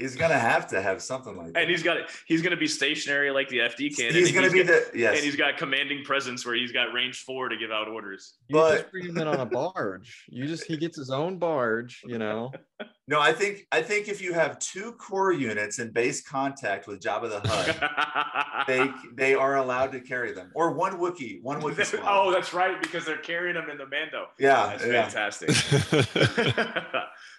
he's 0.00 0.16
going 0.16 0.30
to 0.30 0.38
have 0.38 0.66
to 0.68 0.80
have 0.82 1.00
something 1.02 1.36
like 1.36 1.52
that 1.52 1.60
and 1.62 1.70
he's 1.70 1.82
got 1.82 1.98
he's 2.26 2.42
going 2.42 2.50
to 2.50 2.56
be 2.56 2.66
stationary 2.66 3.30
like 3.30 3.48
the 3.48 3.58
FD 3.58 3.96
cannon. 3.96 4.14
he's 4.14 4.28
and 4.28 4.34
going 4.36 4.46
to 4.50 4.52
be 4.52 4.64
got- 4.64 4.92
the 4.92 4.98
yes 4.98 5.14
and 5.16 5.24
he's 5.24 5.36
got 5.36 5.56
commanding 5.58 6.02
presence 6.04 6.44
where 6.46 6.54
he's 6.54 6.72
got 6.72 6.92
range 6.92 7.22
four 7.22 7.48
to 7.48 7.56
give 7.56 7.70
out 7.70 7.86
orders. 7.88 8.34
You 8.48 8.56
But- 8.56 8.78
just 8.78 8.90
bring 8.90 9.06
him 9.06 9.18
in 9.18 9.28
on 9.28 9.40
a 9.40 9.46
barge. 9.46 10.24
You 10.28 10.46
just 10.46 10.64
he 10.64 10.76
gets 10.76 10.96
his 10.96 11.10
own 11.10 11.38
barge, 11.38 12.00
you 12.06 12.18
know. 12.18 12.50
No, 13.08 13.18
I 13.20 13.32
think 13.32 13.66
I 13.72 13.82
think 13.82 14.06
if 14.06 14.22
you 14.22 14.32
have 14.34 14.60
two 14.60 14.92
core 14.92 15.32
units 15.32 15.80
in 15.80 15.90
base 15.90 16.22
contact 16.22 16.86
with 16.86 17.00
Jabba 17.00 17.28
the 17.28 17.40
Hutt, 17.48 18.66
they 18.68 18.88
they 19.16 19.34
are 19.34 19.56
allowed 19.56 19.90
to 19.92 20.00
carry 20.00 20.30
them, 20.32 20.52
or 20.54 20.70
one 20.74 20.92
Wookiee, 20.96 21.42
one 21.42 21.60
Wookiee 21.62 21.86
squad. 21.86 22.04
oh, 22.06 22.30
that's 22.30 22.54
right, 22.54 22.80
because 22.80 23.04
they're 23.04 23.16
carrying 23.16 23.54
them 23.56 23.68
in 23.68 23.78
the 23.78 23.86
Mando. 23.88 24.28
yeah, 24.38 24.76
That's 24.78 24.86
yeah. 24.86 25.08
fantastic. 25.08 26.50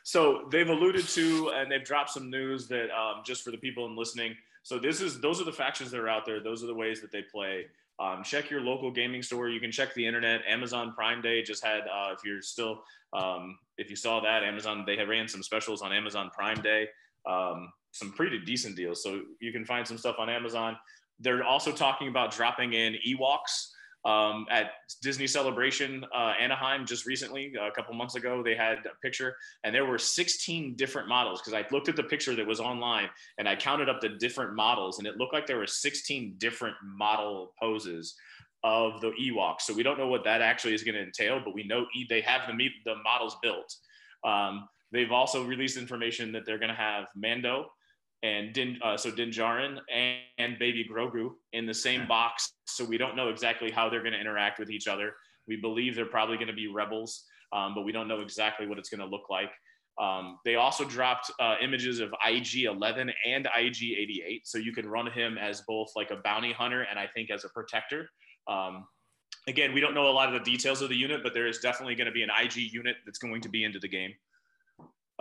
So 0.04 0.48
they've 0.52 0.70
alluded 0.70 1.08
to 1.10 1.52
and 1.56 1.72
they've 1.72 1.84
dropped 1.84 2.12
some 2.12 2.30
news 2.30 2.68
that 2.68 2.90
um, 2.92 3.22
just 3.26 3.44
for 3.44 3.52
the 3.52 3.58
people 3.58 3.86
in 3.86 3.96
listening. 3.96 4.36
So 4.64 4.78
this 4.78 5.02
is 5.02 5.20
those 5.22 5.42
are 5.42 5.44
the 5.44 5.52
factions 5.52 5.92
that 5.92 6.00
are 6.00 6.10
out 6.10 6.26
there. 6.26 6.40
Those 6.40 6.64
are 6.64 6.68
the 6.68 6.76
ways 6.76 7.02
that 7.02 7.12
they 7.12 7.24
play. 7.24 7.66
Um, 8.00 8.24
check 8.24 8.50
your 8.50 8.62
local 8.62 8.92
gaming 8.92 9.22
store. 9.22 9.50
You 9.50 9.60
can 9.60 9.72
check 9.72 9.94
the 9.94 10.06
internet. 10.06 10.42
Amazon 10.48 10.94
Prime 10.94 11.22
Day 11.22 11.44
just 11.44 11.64
had. 11.64 11.82
Uh, 11.82 12.14
if 12.14 12.20
you're 12.26 12.42
still, 12.42 12.84
um, 13.14 13.58
if 13.78 13.90
you 13.90 13.96
saw 13.96 14.20
that, 14.22 14.44
Amazon 14.44 14.84
they 14.86 14.98
had 14.98 15.08
ran 15.08 15.28
some 15.28 15.44
specials 15.44 15.82
on 15.82 15.92
Amazon 15.92 16.32
Prime 16.34 16.62
Day. 16.62 16.88
Um, 17.30 17.72
some 17.92 18.12
pretty 18.14 18.40
decent 18.40 18.76
deals. 18.76 19.04
So 19.04 19.22
you 19.40 19.52
can 19.52 19.66
find 19.66 19.88
some 19.88 19.98
stuff 19.98 20.16
on 20.18 20.30
Amazon. 20.30 20.78
They're 21.20 21.44
also 21.44 21.72
talking 21.72 22.08
about 22.08 22.32
dropping 22.32 22.74
in 22.74 22.96
Ewoks 23.08 23.71
um, 24.04 24.46
at 24.50 24.72
Disney 25.02 25.28
Celebration 25.28 26.04
uh, 26.16 26.34
Anaheim 26.40 26.86
just 26.86 27.06
recently, 27.06 27.54
a 27.60 27.72
couple 27.72 27.94
months 27.94 28.16
ago. 28.16 28.42
They 28.44 28.56
had 28.56 28.80
a 28.80 29.00
picture, 29.02 29.36
and 29.64 29.74
there 29.74 29.86
were 29.86 29.98
16 29.98 30.76
different 30.76 31.08
models. 31.08 31.42
Because 31.42 31.54
I 31.54 31.66
looked 31.72 31.90
at 31.90 31.96
the 31.96 32.04
picture 32.04 32.36
that 32.36 32.46
was 32.46 32.60
online, 32.60 33.10
and 33.38 33.48
I 33.48 33.56
counted 33.56 33.90
up 33.90 34.02
the 34.02 34.10
different 34.10 34.56
models, 34.56 34.98
and 34.98 35.08
it 35.08 35.18
looked 35.18 35.34
like 35.34 35.46
there 35.46 35.58
were 35.58 35.68
16 35.68 36.36
different 36.38 36.76
model 36.84 37.54
poses 37.60 38.16
of 38.64 39.02
the 39.02 39.12
Ewoks. 39.22 39.62
So 39.62 39.74
we 39.74 39.84
don't 39.84 39.98
know 39.98 40.08
what 40.08 40.24
that 40.24 40.42
actually 40.42 40.74
is 40.74 40.84
going 40.84 40.96
to 40.96 41.04
entail, 41.04 41.42
but 41.44 41.54
we 41.54 41.64
know 41.64 41.86
they 42.10 42.22
have 42.22 42.42
the 42.48 42.70
the 42.86 42.96
models 43.04 43.38
built. 43.42 43.76
Um, 44.24 44.68
they've 44.92 45.12
also 45.12 45.44
released 45.44 45.78
information 45.78 46.32
that 46.34 46.46
they're 46.46 46.60
going 46.60 46.70
to 46.70 46.76
have 46.76 47.06
Mando 47.16 47.72
and 48.24 48.54
Din, 48.54 48.78
uh, 48.84 48.98
so 48.98 49.12
Din 49.12 49.30
Djarin 49.30 49.78
and, 49.94 50.20
and 50.38 50.60
Baby 50.60 50.88
Grogu 50.90 51.32
in 51.54 51.66
the 51.66 51.74
same 51.74 52.08
box. 52.08 52.54
So 52.66 52.86
we 52.86 52.98
don't 52.98 53.16
know 53.16 53.30
exactly 53.30 53.72
how 53.72 53.90
they're 53.90 54.02
going 54.02 54.14
to 54.14 54.20
interact 54.20 54.60
with 54.60 54.70
each 54.70 54.88
other. 54.88 55.14
We 55.48 55.58
believe 55.58 55.96
they're 55.96 56.06
probably 56.06 56.36
going 56.36 56.48
to 56.48 56.54
be 56.54 56.68
rebels, 56.68 57.24
um, 57.52 57.74
but 57.74 57.84
we 57.84 57.92
don't 57.92 58.08
know 58.08 58.22
exactly 58.22 58.68
what 58.68 58.78
it's 58.78 58.90
going 58.90 59.02
to 59.02 59.08
look 59.08 59.30
like. 59.30 59.52
Um, 60.00 60.40
they 60.46 60.56
also 60.56 60.86
dropped 60.86 61.32
uh, 61.40 61.56
images 61.62 62.00
of 62.00 62.14
IG 62.26 62.64
11 62.64 63.12
and 63.28 63.48
IG 63.58 63.98
88, 63.98 64.48
so 64.48 64.58
you 64.58 64.74
can 64.74 64.88
run 64.88 65.12
him 65.12 65.38
as 65.38 65.62
both 65.68 65.90
like 65.96 66.12
a 66.12 66.18
bounty 66.24 66.54
hunter 66.54 66.84
and 66.84 66.98
I 66.98 67.08
think 67.08 67.30
as 67.30 67.44
a 67.44 67.50
protector. 67.50 68.08
Um, 68.48 68.86
again, 69.48 69.74
we 69.74 69.82
don't 69.82 69.94
know 69.94 70.08
a 70.08 70.12
lot 70.12 70.34
of 70.34 70.34
the 70.34 70.52
details 70.52 70.82
of 70.82 70.90
the 70.90 70.96
unit, 70.96 71.22
but 71.24 71.34
there 71.34 71.48
is 71.48 71.60
definitely 71.60 71.96
going 71.96 72.06
to 72.06 72.12
be 72.12 72.24
an 72.24 72.30
IG 72.30 72.72
unit 72.72 72.96
that's 73.06 73.20
going 73.20 73.42
to 73.42 73.50
be 73.50 73.64
into 73.64 73.80
the 73.80 73.88
game. 73.88 74.14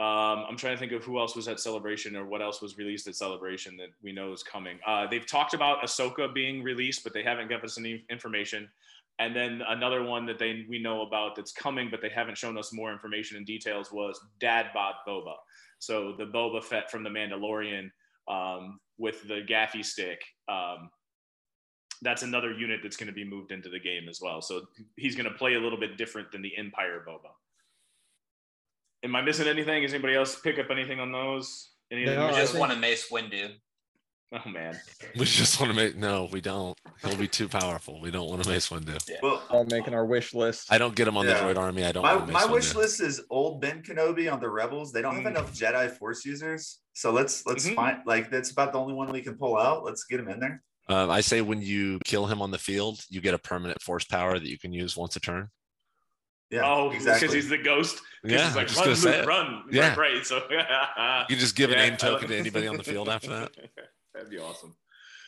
Um, 0.01 0.47
I'm 0.49 0.57
trying 0.57 0.75
to 0.75 0.79
think 0.79 0.93
of 0.93 1.05
who 1.05 1.19
else 1.19 1.37
was 1.37 1.47
at 1.47 1.61
Celebration 1.61 2.17
or 2.17 2.25
what 2.25 2.41
else 2.41 2.63
was 2.63 2.79
released 2.79 3.07
at 3.07 3.15
Celebration 3.17 3.77
that 3.77 3.91
we 4.03 4.13
know 4.13 4.33
is 4.33 4.43
coming. 4.43 4.79
Uh, 4.87 5.07
they've 5.07 5.27
talked 5.27 5.53
about 5.53 5.83
Ahsoka 5.83 6.33
being 6.33 6.63
released, 6.63 7.05
but 7.05 7.13
they 7.13 7.23
haven't 7.23 7.49
given 7.49 7.67
us 7.67 7.77
any 7.77 8.03
information. 8.09 8.67
And 9.19 9.37
then 9.37 9.61
another 9.69 10.03
one 10.03 10.25
that 10.25 10.39
they 10.39 10.65
we 10.71 10.79
know 10.79 11.03
about 11.03 11.37
that's 11.37 11.53
coming, 11.53 11.89
but 11.91 12.01
they 12.01 12.09
haven't 12.09 12.39
shown 12.39 12.57
us 12.57 12.73
more 12.73 12.91
information 12.91 13.37
and 13.37 13.45
details 13.45 13.93
was 13.93 14.19
Dad 14.41 14.69
Bod 14.73 14.95
Boba. 15.07 15.35
So 15.81 16.15
the 16.17 16.25
Boba 16.25 16.65
Fett 16.65 16.91
from 16.91 17.05
the 17.05 17.11
Mandalorian 17.11 17.91
um, 18.27 18.81
with 18.97 19.29
the 19.29 19.43
gaffi 19.43 19.85
stick. 19.85 20.23
Um, 20.49 20.89
that's 22.01 22.23
another 22.23 22.53
unit 22.53 22.81
that's 22.83 22.97
going 22.97 23.09
to 23.09 23.13
be 23.13 23.25
moved 23.25 23.53
into 23.53 23.69
the 23.69 23.79
game 23.79 24.09
as 24.09 24.19
well. 24.23 24.41
So 24.41 24.63
he's 24.97 25.15
going 25.15 25.31
to 25.31 25.37
play 25.37 25.57
a 25.57 25.61
little 25.61 25.79
bit 25.79 25.99
different 25.99 26.33
than 26.33 26.41
the 26.41 26.57
Empire 26.57 27.05
Boba. 27.07 27.33
Am 29.03 29.17
I 29.17 29.23
missing 29.23 29.49
anything? 29.49 29.83
Is 29.83 29.93
anybody 29.95 30.15
else 30.15 30.39
pick 30.41 30.59
up 30.59 30.67
anything 30.71 31.01
on 31.01 31.11
those? 31.13 31.71
Any 31.91 32.05
No, 32.05 32.13
We 32.27 32.33
I 32.33 32.41
just 32.41 32.53
think- 32.53 32.61
want 32.61 32.73
a 32.73 32.77
Mace 32.77 33.09
Windu. 33.11 33.55
Oh 34.33 34.49
man, 34.49 34.79
We 35.17 35.25
just 35.25 35.59
want 35.59 35.73
to 35.73 35.77
make 35.77 35.97
no, 35.97 36.29
we 36.31 36.41
don't. 36.41 36.79
He'll 37.03 37.17
be 37.17 37.27
too 37.27 37.49
powerful. 37.49 38.01
We 38.01 38.13
don't 38.13 38.29
want 38.29 38.45
to 38.45 38.49
Mace 38.49 38.69
Windu. 38.69 38.97
Well, 39.23 39.43
All 39.51 39.65
making 39.65 39.93
our 39.93 40.05
wish 40.07 40.35
list. 40.35 40.71
I 40.73 40.79
don't 40.79 40.95
get 40.95 41.09
him 41.09 41.17
on 41.17 41.27
Yeah. 41.27 41.35
the 41.35 41.41
droid 41.53 41.59
army. 41.59 41.85
I 41.85 41.91
don't. 41.91 42.05
my, 42.05 42.15
want 42.15 42.29
Mace 42.29 42.35
my 42.35 42.47
wish 42.53 42.75
list 42.77 43.01
is 43.01 43.23
old 43.29 43.61
Ben 43.61 43.83
Kenobi 43.83 44.33
on 44.33 44.39
the 44.39 44.49
Rebels. 44.49 44.93
They 44.93 45.03
don't 45.03 45.17
have 45.17 45.25
Mm. 45.25 45.31
enough 45.31 45.53
Jedi 45.53 45.91
Force 45.99 46.25
users, 46.25 46.79
so 46.93 47.11
let's 47.11 47.45
let's 47.45 47.67
Mhm. 47.69 47.75
find 47.75 47.99
like 48.07 48.31
that's 48.31 48.53
about 48.53 48.73
the 48.73 48.79
only 48.79 48.95
one 48.95 49.11
we 49.11 49.21
can 49.21 49.37
pull 49.37 49.57
out. 49.59 49.83
Let's 49.83 50.05
get 50.05 50.21
him 50.21 50.29
in 50.29 50.39
there. 50.39 50.63
Um, 50.89 51.11
I 51.11 51.23
say 51.23 51.41
when 51.41 51.61
you 51.61 51.99
kill 52.05 52.27
him 52.27 52.41
on 52.41 52.53
the 52.53 52.59
field, 52.59 53.01
you 53.09 53.21
get 53.21 53.35
a 53.35 53.39
permanent 53.39 53.83
force 53.83 54.05
power 54.05 54.39
that 54.39 54.49
you 54.49 54.59
can 54.61 54.73
use 54.73 54.97
once 54.97 55.17
a 55.17 55.21
turn. 55.21 55.49
Yeah, 56.51 56.63
oh, 56.65 56.91
exactly. 56.91 57.29
because 57.29 57.35
he's 57.35 57.49
the 57.49 57.59
ghost. 57.59 58.01
Yeah, 58.25 58.47
he's 58.47 58.57
like 58.57 58.67
just 58.67 58.79
run, 58.79 58.87
gonna 58.87 58.97
say 58.97 59.11
Luke, 59.19 59.23
it. 59.23 59.27
run. 59.29 59.63
Yeah. 59.71 59.89
right. 59.97 60.15
right. 60.15 60.27
So 60.27 60.43
You 61.29 61.37
just 61.37 61.55
give 61.57 61.71
Yeah, 61.71 61.77
a 61.79 61.83
I 61.83 61.89
name 61.91 61.97
token 61.97 62.29
to 62.29 62.37
anybody 62.39 62.67
on 62.67 62.77
the 62.77 62.83
field 62.83 63.09
after 63.09 63.29
that. 63.31 63.53
That'd 64.15 64.31
be 64.31 64.39
awesome. 64.39 64.75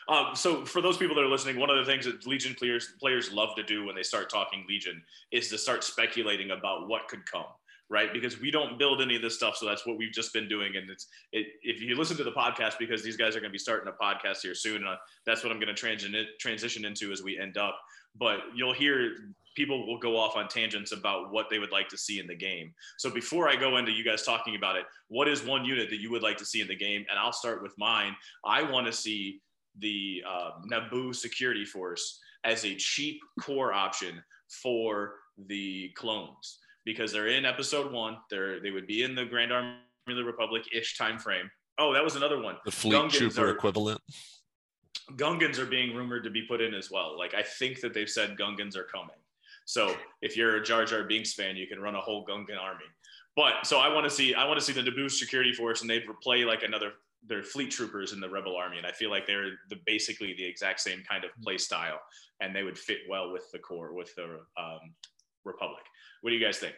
Um, 0.08 0.34
so 0.34 0.64
for 0.64 0.82
those 0.82 0.96
people 0.96 1.14
that 1.14 1.22
are 1.22 1.28
listening, 1.28 1.58
one 1.58 1.70
of 1.70 1.76
the 1.76 1.84
things 1.84 2.04
that 2.06 2.26
Legion 2.26 2.54
players 2.54 2.88
players 3.00 3.32
love 3.32 3.54
to 3.56 3.62
do 3.62 3.86
when 3.86 3.94
they 3.94 4.02
start 4.02 4.28
talking 4.28 4.64
Legion 4.68 5.00
is 5.30 5.48
to 5.50 5.58
start 5.58 5.84
speculating 5.84 6.50
about 6.50 6.88
what 6.88 7.06
could 7.06 7.24
come, 7.24 7.46
right? 7.88 8.12
Because 8.12 8.40
we 8.40 8.50
don't 8.50 8.78
build 8.80 9.00
any 9.00 9.14
of 9.14 9.22
this 9.22 9.36
stuff, 9.36 9.56
so 9.56 9.64
that's 9.64 9.86
what 9.86 9.96
we've 9.96 10.12
just 10.12 10.32
been 10.32 10.48
doing. 10.48 10.74
And 10.76 10.90
it's 10.90 11.06
it, 11.32 11.46
if 11.62 11.80
you 11.80 11.96
listen 11.96 12.16
to 12.16 12.24
the 12.24 12.32
podcast, 12.32 12.78
because 12.80 13.04
these 13.04 13.16
guys 13.16 13.36
are 13.36 13.40
going 13.40 13.50
to 13.50 13.54
be 13.54 13.58
starting 13.58 13.88
a 13.92 14.04
podcast 14.04 14.38
here 14.42 14.56
soon, 14.56 14.76
and 14.78 14.88
uh, 14.88 14.96
that's 15.24 15.44
what 15.44 15.52
I'm 15.52 15.60
going 15.60 15.68
to 15.68 15.74
transition 15.74 16.26
transition 16.40 16.84
into 16.84 17.12
as 17.12 17.22
we 17.22 17.38
end 17.38 17.56
up. 17.56 17.78
But 18.16 18.40
you'll 18.54 18.74
hear 18.74 19.12
people 19.54 19.86
will 19.86 19.98
go 19.98 20.16
off 20.16 20.36
on 20.36 20.48
tangents 20.48 20.92
about 20.92 21.32
what 21.32 21.50
they 21.50 21.58
would 21.58 21.72
like 21.72 21.88
to 21.88 21.98
see 21.98 22.18
in 22.18 22.26
the 22.26 22.34
game. 22.34 22.72
So 22.98 23.10
before 23.10 23.48
I 23.48 23.56
go 23.56 23.76
into 23.76 23.92
you 23.92 24.04
guys 24.04 24.22
talking 24.22 24.56
about 24.56 24.76
it, 24.76 24.84
what 25.08 25.28
is 25.28 25.44
one 25.44 25.64
unit 25.64 25.90
that 25.90 26.00
you 26.00 26.10
would 26.10 26.22
like 26.22 26.38
to 26.38 26.44
see 26.44 26.60
in 26.60 26.68
the 26.68 26.76
game? 26.76 27.04
And 27.10 27.18
I'll 27.18 27.32
start 27.32 27.62
with 27.62 27.72
mine. 27.78 28.16
I 28.44 28.62
want 28.62 28.86
to 28.86 28.92
see 28.92 29.40
the 29.78 30.22
uh, 30.26 30.50
Naboo 30.70 31.14
security 31.14 31.64
force 31.64 32.20
as 32.44 32.64
a 32.64 32.74
cheap 32.76 33.20
core 33.40 33.72
option 33.72 34.22
for 34.62 35.14
the 35.46 35.90
clones 35.96 36.58
because 36.84 37.12
they're 37.12 37.28
in 37.28 37.44
episode 37.44 37.92
one. 37.92 38.18
They're 38.30 38.60
they 38.60 38.70
would 38.70 38.86
be 38.86 39.02
in 39.02 39.14
the 39.14 39.24
Grand 39.24 39.52
Army 39.52 39.76
of 40.08 40.16
the 40.16 40.24
Republic 40.24 40.62
ish 40.72 40.98
time 40.98 41.18
frame. 41.18 41.50
Oh, 41.78 41.92
that 41.94 42.04
was 42.04 42.16
another 42.16 42.40
one. 42.40 42.56
The 42.64 42.70
fleet 42.70 42.94
Gungans 42.94 43.12
trooper 43.12 43.46
are- 43.46 43.50
equivalent. 43.50 44.00
Gungans 45.16 45.58
are 45.58 45.66
being 45.66 45.94
rumored 45.94 46.24
to 46.24 46.30
be 46.30 46.42
put 46.42 46.60
in 46.60 46.74
as 46.74 46.90
well. 46.90 47.18
Like 47.18 47.34
I 47.34 47.42
think 47.42 47.80
that 47.80 47.94
they've 47.94 48.08
said 48.08 48.36
Gungans 48.38 48.76
are 48.76 48.84
coming. 48.84 49.16
So 49.64 49.94
if 50.22 50.36
you're 50.36 50.56
a 50.56 50.62
Jar 50.62 50.84
Jar 50.84 51.04
Binks 51.04 51.34
fan, 51.34 51.56
you 51.56 51.66
can 51.66 51.80
run 51.80 51.94
a 51.94 52.00
whole 52.00 52.26
Gungan 52.26 52.58
army. 52.60 52.84
But 53.36 53.66
so 53.66 53.78
I 53.78 53.92
want 53.92 54.04
to 54.04 54.10
see 54.10 54.34
I 54.34 54.44
want 54.46 54.58
to 54.58 54.64
see 54.64 54.72
the 54.72 54.82
Naboo 54.82 55.10
security 55.10 55.52
force, 55.52 55.80
and 55.80 55.88
they'd 55.90 56.04
play 56.22 56.44
like 56.44 56.62
another 56.62 56.92
they're 57.26 57.42
fleet 57.42 57.70
troopers 57.70 58.12
in 58.12 58.20
the 58.20 58.28
Rebel 58.28 58.56
army, 58.56 58.78
and 58.78 58.86
I 58.86 58.92
feel 58.92 59.10
like 59.10 59.26
they're 59.26 59.52
the 59.70 59.76
basically 59.86 60.34
the 60.34 60.44
exact 60.44 60.80
same 60.80 61.02
kind 61.08 61.24
of 61.24 61.30
play 61.42 61.56
style, 61.56 62.00
and 62.40 62.54
they 62.54 62.62
would 62.62 62.78
fit 62.78 62.98
well 63.08 63.32
with 63.32 63.50
the 63.52 63.58
core 63.58 63.94
with 63.94 64.14
the 64.16 64.40
um, 64.58 64.94
Republic. 65.44 65.82
What 66.20 66.30
do 66.30 66.36
you 66.36 66.44
guys 66.44 66.58
think? 66.58 66.74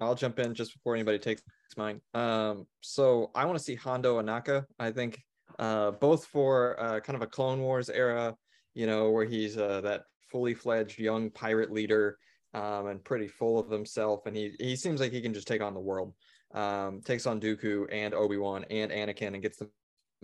I'll 0.00 0.14
jump 0.14 0.38
in 0.38 0.54
just 0.54 0.72
before 0.72 0.94
anybody 0.94 1.18
takes 1.18 1.42
mine. 1.76 2.00
Um, 2.14 2.66
so 2.80 3.30
I 3.34 3.44
want 3.44 3.58
to 3.58 3.64
see 3.64 3.76
Hondo 3.76 4.20
Ohnaka. 4.20 4.64
I 4.78 4.90
think 4.90 5.20
uh, 5.58 5.92
both 5.92 6.26
for 6.26 6.80
uh, 6.80 7.00
kind 7.00 7.16
of 7.16 7.22
a 7.22 7.26
Clone 7.26 7.60
Wars 7.60 7.88
era, 7.90 8.36
you 8.74 8.86
know, 8.86 9.10
where 9.10 9.24
he's 9.24 9.56
uh, 9.56 9.80
that 9.82 10.04
fully 10.30 10.54
fledged 10.54 10.98
young 10.98 11.30
pirate 11.30 11.70
leader 11.70 12.18
um, 12.54 12.86
and 12.86 13.04
pretty 13.04 13.28
full 13.28 13.58
of 13.58 13.70
himself, 13.70 14.26
and 14.26 14.36
he 14.36 14.54
he 14.58 14.76
seems 14.76 15.00
like 15.00 15.12
he 15.12 15.20
can 15.20 15.34
just 15.34 15.48
take 15.48 15.62
on 15.62 15.74
the 15.74 15.80
world. 15.80 16.14
Um, 16.52 17.00
takes 17.04 17.26
on 17.26 17.40
Dooku 17.40 17.86
and 17.90 18.14
Obi 18.14 18.36
Wan 18.36 18.64
and 18.70 18.92
Anakin 18.92 19.34
and 19.34 19.42
gets 19.42 19.58
them 19.58 19.70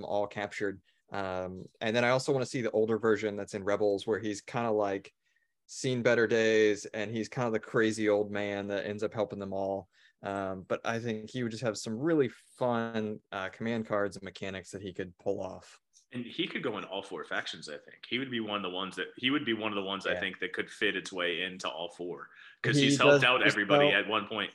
all 0.01 0.29
captured. 0.29 0.81
Um, 1.13 1.65
and 1.81 1.95
then 1.95 2.05
I 2.05 2.11
also 2.11 2.31
want 2.31 2.45
to 2.45 2.51
see 2.51 2.63
the 2.63 2.71
older 2.71 2.99
version 2.99 3.35
that's 3.35 3.55
in 3.55 3.65
Rebels, 3.65 4.07
where 4.07 4.21
he's 4.21 4.41
kind 4.41 4.67
of 4.67 4.75
like 4.75 5.13
seen 5.67 6.03
better 6.03 6.27
days 6.27 6.85
and 6.95 7.11
he's 7.11 7.29
kind 7.29 7.47
of 7.47 7.53
the 7.53 7.59
crazy 7.59 8.09
old 8.09 8.31
man 8.31 8.69
that 8.69 8.87
ends 8.87 9.03
up 9.03 9.15
helping 9.15 9.39
them 9.39 9.53
all 9.53 9.89
um, 10.23 10.65
but 10.69 10.81
i 10.85 10.99
think 10.99 11.31
he 11.31 11.43
would 11.43 11.51
just 11.53 11.63
have 11.63 11.77
some 11.79 11.99
really 11.99 12.29
fun 12.59 13.19
uh, 13.33 13.49
command 13.51 13.87
cards 13.87 14.17
and 14.17 14.23
mechanics 14.25 14.71
that 14.71 14.83
he 14.83 14.93
could 14.93 15.17
pull 15.19 15.41
off 15.41 15.81
And 16.13 16.25
he 16.25 16.47
could 16.47 16.63
go 16.63 16.77
in 16.79 16.85
all 16.85 17.03
four 17.03 17.25
factions. 17.25 17.69
I 17.69 17.79
think 17.79 18.05
he 18.09 18.19
would 18.19 18.31
be 18.33 18.41
one 18.41 18.57
of 18.57 18.63
the 18.63 18.77
ones 18.77 18.97
that 18.97 19.07
he 19.17 19.31
would 19.31 19.45
be 19.45 19.53
one 19.55 19.71
of 19.73 19.77
the 19.77 19.83
ones 19.93 20.07
I 20.07 20.17
think 20.19 20.41
that 20.41 20.53
could 20.53 20.69
fit 20.69 20.97
its 20.97 21.13
way 21.13 21.43
into 21.43 21.69
all 21.69 21.89
four 21.97 22.29
because 22.61 22.77
He 22.77 22.87
he's 22.87 22.99
helped 22.99 23.25
out 23.25 23.47
everybody 23.47 23.87
well- 23.87 23.97
at 23.97 24.09
one 24.09 24.27
point. 24.27 24.51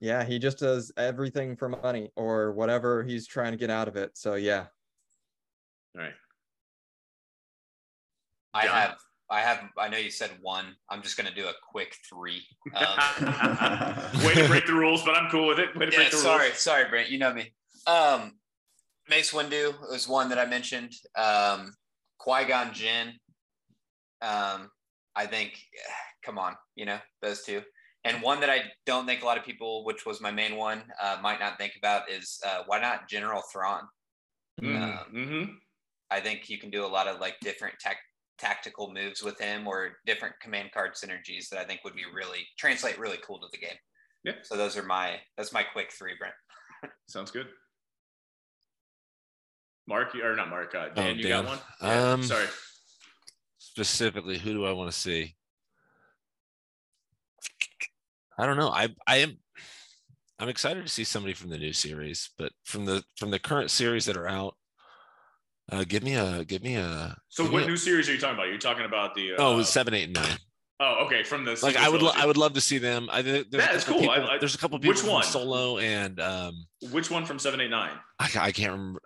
yeah 0.00 0.22
he 0.24 0.38
just 0.38 0.58
does 0.58 0.92
everything 0.96 1.56
for 1.56 1.68
money 1.70 2.10
or 2.16 2.52
whatever 2.52 3.02
he's 3.02 3.26
trying 3.26 3.52
to 3.52 3.58
get 3.58 3.70
out 3.70 3.88
of 3.88 3.96
it 3.96 4.10
so 4.16 4.34
yeah 4.34 4.66
All 5.96 6.02
right. 6.02 6.14
I 8.54 8.66
John? 8.66 8.74
have, 8.76 8.98
I 9.30 9.40
have, 9.40 9.62
I 9.78 9.88
know 9.88 9.98
you 9.98 10.10
said 10.10 10.30
one. 10.40 10.74
I'm 10.88 11.02
just 11.02 11.16
gonna 11.16 11.34
do 11.34 11.46
a 11.46 11.52
quick 11.70 11.94
three. 12.08 12.42
Um, 12.74 12.86
Way 14.24 14.34
to 14.34 14.46
break 14.48 14.66
the 14.66 14.74
rules, 14.74 15.04
but 15.04 15.16
I'm 15.16 15.30
cool 15.30 15.46
with 15.46 15.60
it. 15.60 15.76
Way 15.76 15.86
to 15.86 15.92
yeah, 15.92 15.98
break 15.98 16.10
the 16.10 16.16
sorry, 16.16 16.46
rules. 16.48 16.58
sorry, 16.58 16.88
Brent. 16.88 17.10
You 17.10 17.18
know 17.18 17.32
me. 17.32 17.54
Um, 17.86 18.32
Mace 19.08 19.32
Windu 19.32 19.74
was 19.90 20.08
one 20.08 20.28
that 20.30 20.38
I 20.38 20.46
mentioned. 20.46 20.92
Um, 21.16 21.72
Qui 22.18 22.44
Gon 22.46 22.72
Jinn. 22.72 23.08
Um, 24.22 24.68
I 25.16 25.26
think, 25.26 25.58
come 26.24 26.38
on, 26.38 26.54
you 26.74 26.84
know 26.84 26.98
those 27.22 27.42
two. 27.44 27.62
And 28.04 28.22
one 28.22 28.40
that 28.40 28.48
I 28.50 28.62
don't 28.86 29.06
think 29.06 29.22
a 29.22 29.26
lot 29.26 29.36
of 29.36 29.44
people, 29.44 29.84
which 29.84 30.06
was 30.06 30.20
my 30.20 30.30
main 30.30 30.56
one, 30.56 30.82
uh, 31.00 31.18
might 31.22 31.38
not 31.38 31.58
think 31.58 31.72
about 31.76 32.10
is 32.10 32.40
uh, 32.46 32.62
why 32.66 32.80
not 32.80 33.08
General 33.08 33.42
Thrawn. 33.52 33.82
Mm, 34.60 35.12
mhm. 35.14 35.48
I 36.10 36.20
think 36.20 36.48
you 36.48 36.58
can 36.58 36.70
do 36.70 36.84
a 36.84 36.88
lot 36.88 37.08
of 37.08 37.20
like 37.20 37.38
different 37.40 37.74
tech 37.78 37.98
tactical 38.40 38.92
moves 38.92 39.22
with 39.22 39.38
him 39.38 39.66
or 39.66 39.92
different 40.06 40.34
command 40.40 40.70
card 40.72 40.92
synergies 40.94 41.48
that 41.50 41.60
I 41.60 41.64
think 41.64 41.80
would 41.84 41.94
be 41.94 42.04
really 42.12 42.46
translate 42.58 42.98
really 42.98 43.18
cool 43.24 43.38
to 43.38 43.46
the 43.52 43.58
game. 43.58 43.76
Yeah. 44.24 44.32
So 44.42 44.56
those 44.56 44.76
are 44.76 44.82
my 44.82 45.18
that's 45.36 45.52
my 45.52 45.62
quick 45.62 45.92
three, 45.92 46.14
Brent. 46.18 46.34
Sounds 47.08 47.30
good. 47.30 47.46
Mark, 49.86 50.14
you- 50.14 50.24
or 50.24 50.34
not 50.36 50.48
Mark? 50.48 50.74
Uh, 50.74 50.88
Oh, 50.90 50.94
Dan, 50.94 51.16
you 51.16 51.22
Dan. 51.24 51.44
got 51.44 51.46
one? 51.46 51.58
Yeah, 51.82 52.12
Um, 52.12 52.22
sorry. 52.22 52.46
Specifically, 53.58 54.38
who 54.38 54.52
do 54.52 54.64
I 54.64 54.72
want 54.72 54.90
to 54.90 54.96
see? 54.98 55.36
I 58.38 58.46
don't 58.46 58.56
know. 58.56 58.70
I 58.70 58.88
I 59.06 59.18
am 59.18 59.36
I'm 60.38 60.48
excited 60.48 60.82
to 60.84 60.90
see 60.92 61.04
somebody 61.04 61.34
from 61.34 61.50
the 61.50 61.58
new 61.58 61.72
series, 61.72 62.30
but 62.38 62.52
from 62.64 62.86
the 62.86 63.04
from 63.18 63.30
the 63.30 63.38
current 63.38 63.70
series 63.70 64.06
that 64.06 64.16
are 64.16 64.28
out, 64.28 64.56
uh, 65.70 65.84
give 65.86 66.02
me 66.02 66.14
a 66.14 66.44
give 66.44 66.62
me 66.62 66.76
a. 66.76 67.16
So 67.28 67.50
what 67.50 67.62
a- 67.62 67.66
new 67.66 67.76
series 67.76 68.08
are 68.08 68.12
you 68.12 68.18
talking 68.18 68.34
about? 68.34 68.48
You're 68.48 68.58
talking 68.58 68.84
about 68.84 69.14
the. 69.14 69.32
Uh, 69.32 69.36
oh, 69.38 69.62
seven, 69.62 69.94
eight, 69.94 70.04
and 70.04 70.14
nine. 70.14 70.38
Oh, 70.82 71.04
okay. 71.06 71.22
From 71.22 71.44
the. 71.44 71.58
Like 71.62 71.76
I 71.76 71.88
would, 71.88 72.00
lo- 72.02 72.12
I 72.14 72.24
would 72.26 72.36
love 72.38 72.54
to 72.54 72.60
see 72.60 72.78
them. 72.78 73.08
I 73.12 73.22
think 73.22 73.50
there's, 73.50 73.64
Yeah, 73.64 73.72
a 73.72 73.74
it's 73.76 73.84
couple 73.84 74.00
cool. 74.02 74.12
People- 74.14 74.30
I- 74.30 74.38
there's 74.38 74.54
a 74.54 74.58
couple 74.58 74.78
people 74.78 74.94
which 74.94 75.04
one? 75.04 75.22
Solo 75.24 75.78
and 75.78 76.18
um, 76.20 76.66
Which 76.90 77.10
one 77.10 77.26
from 77.26 77.38
seven, 77.38 77.60
eight, 77.60 77.70
nine? 77.70 77.92
I, 78.18 78.30
I 78.38 78.52
can't 78.52 78.72
remember. 78.72 79.00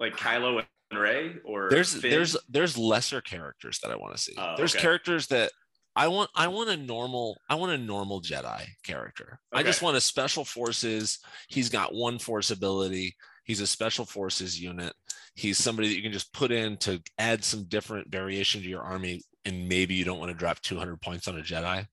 Like 0.00 0.16
Kylo 0.16 0.64
and 0.90 0.98
Rey, 1.00 1.34
or 1.44 1.68
There's 1.70 1.94
Finn? 1.94 2.10
there's 2.10 2.36
there's 2.48 2.76
lesser 2.76 3.20
characters 3.20 3.78
that 3.82 3.90
I 3.92 3.96
want 3.96 4.16
to 4.16 4.20
see. 4.22 4.34
Oh, 4.36 4.54
there's 4.56 4.74
okay. 4.74 4.82
characters 4.82 5.26
that 5.28 5.52
I 5.94 6.08
want. 6.08 6.30
I 6.34 6.48
want 6.48 6.70
a 6.70 6.76
normal. 6.76 7.36
I 7.50 7.54
want 7.54 7.72
a 7.72 7.78
normal 7.78 8.20
Jedi 8.22 8.64
character. 8.82 9.38
I 9.52 9.62
just 9.62 9.82
want 9.82 9.96
a 9.96 10.00
special 10.00 10.44
forces. 10.44 11.18
He's 11.48 11.68
got 11.68 11.94
one 11.94 12.18
force 12.18 12.50
ability. 12.50 13.14
He's 13.44 13.60
a 13.60 13.66
special 13.66 14.04
forces 14.04 14.60
unit. 14.60 14.92
He's 15.34 15.58
somebody 15.58 15.88
that 15.88 15.96
you 15.96 16.02
can 16.02 16.12
just 16.12 16.32
put 16.32 16.52
in 16.52 16.76
to 16.78 17.02
add 17.18 17.44
some 17.44 17.64
different 17.64 18.10
variation 18.10 18.62
to 18.62 18.68
your 18.68 18.82
army, 18.82 19.22
and 19.44 19.68
maybe 19.68 19.94
you 19.94 20.04
don't 20.04 20.18
want 20.18 20.30
to 20.30 20.36
drop 20.36 20.60
200 20.60 21.00
points 21.00 21.28
on 21.28 21.38
a 21.38 21.42
Jedi. 21.42 21.86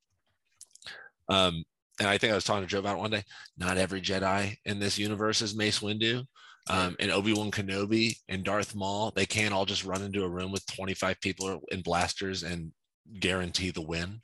Um, 1.30 1.64
and 2.00 2.08
I 2.08 2.18
think 2.18 2.32
I 2.32 2.36
was 2.36 2.44
talking 2.44 2.64
to 2.64 2.68
Joe 2.68 2.80
about 2.80 2.98
it 2.98 3.00
one 3.00 3.12
day. 3.12 3.24
Not 3.58 3.78
every 3.78 4.02
Jedi 4.02 4.56
in 4.66 4.80
this 4.80 4.98
universe 4.98 5.42
is 5.42 5.56
Mace 5.56 5.80
Windu. 5.80 6.26
Um, 6.70 6.96
and 7.00 7.10
Obi 7.10 7.34
Wan 7.34 7.50
Kenobi 7.50 8.18
and 8.28 8.44
Darth 8.44 8.76
Maul, 8.76 9.12
they 9.16 9.26
can't 9.26 9.54
all 9.54 9.66
just 9.66 9.86
run 9.86 10.04
into 10.04 10.24
a 10.24 10.30
room 10.30 10.52
with 10.52 10.66
25 10.68 11.20
people 11.20 11.62
in 11.72 11.82
blasters 11.82 12.44
and 12.44 12.72
guarantee 13.20 13.72
the 13.72 13.82
win. 13.82 14.22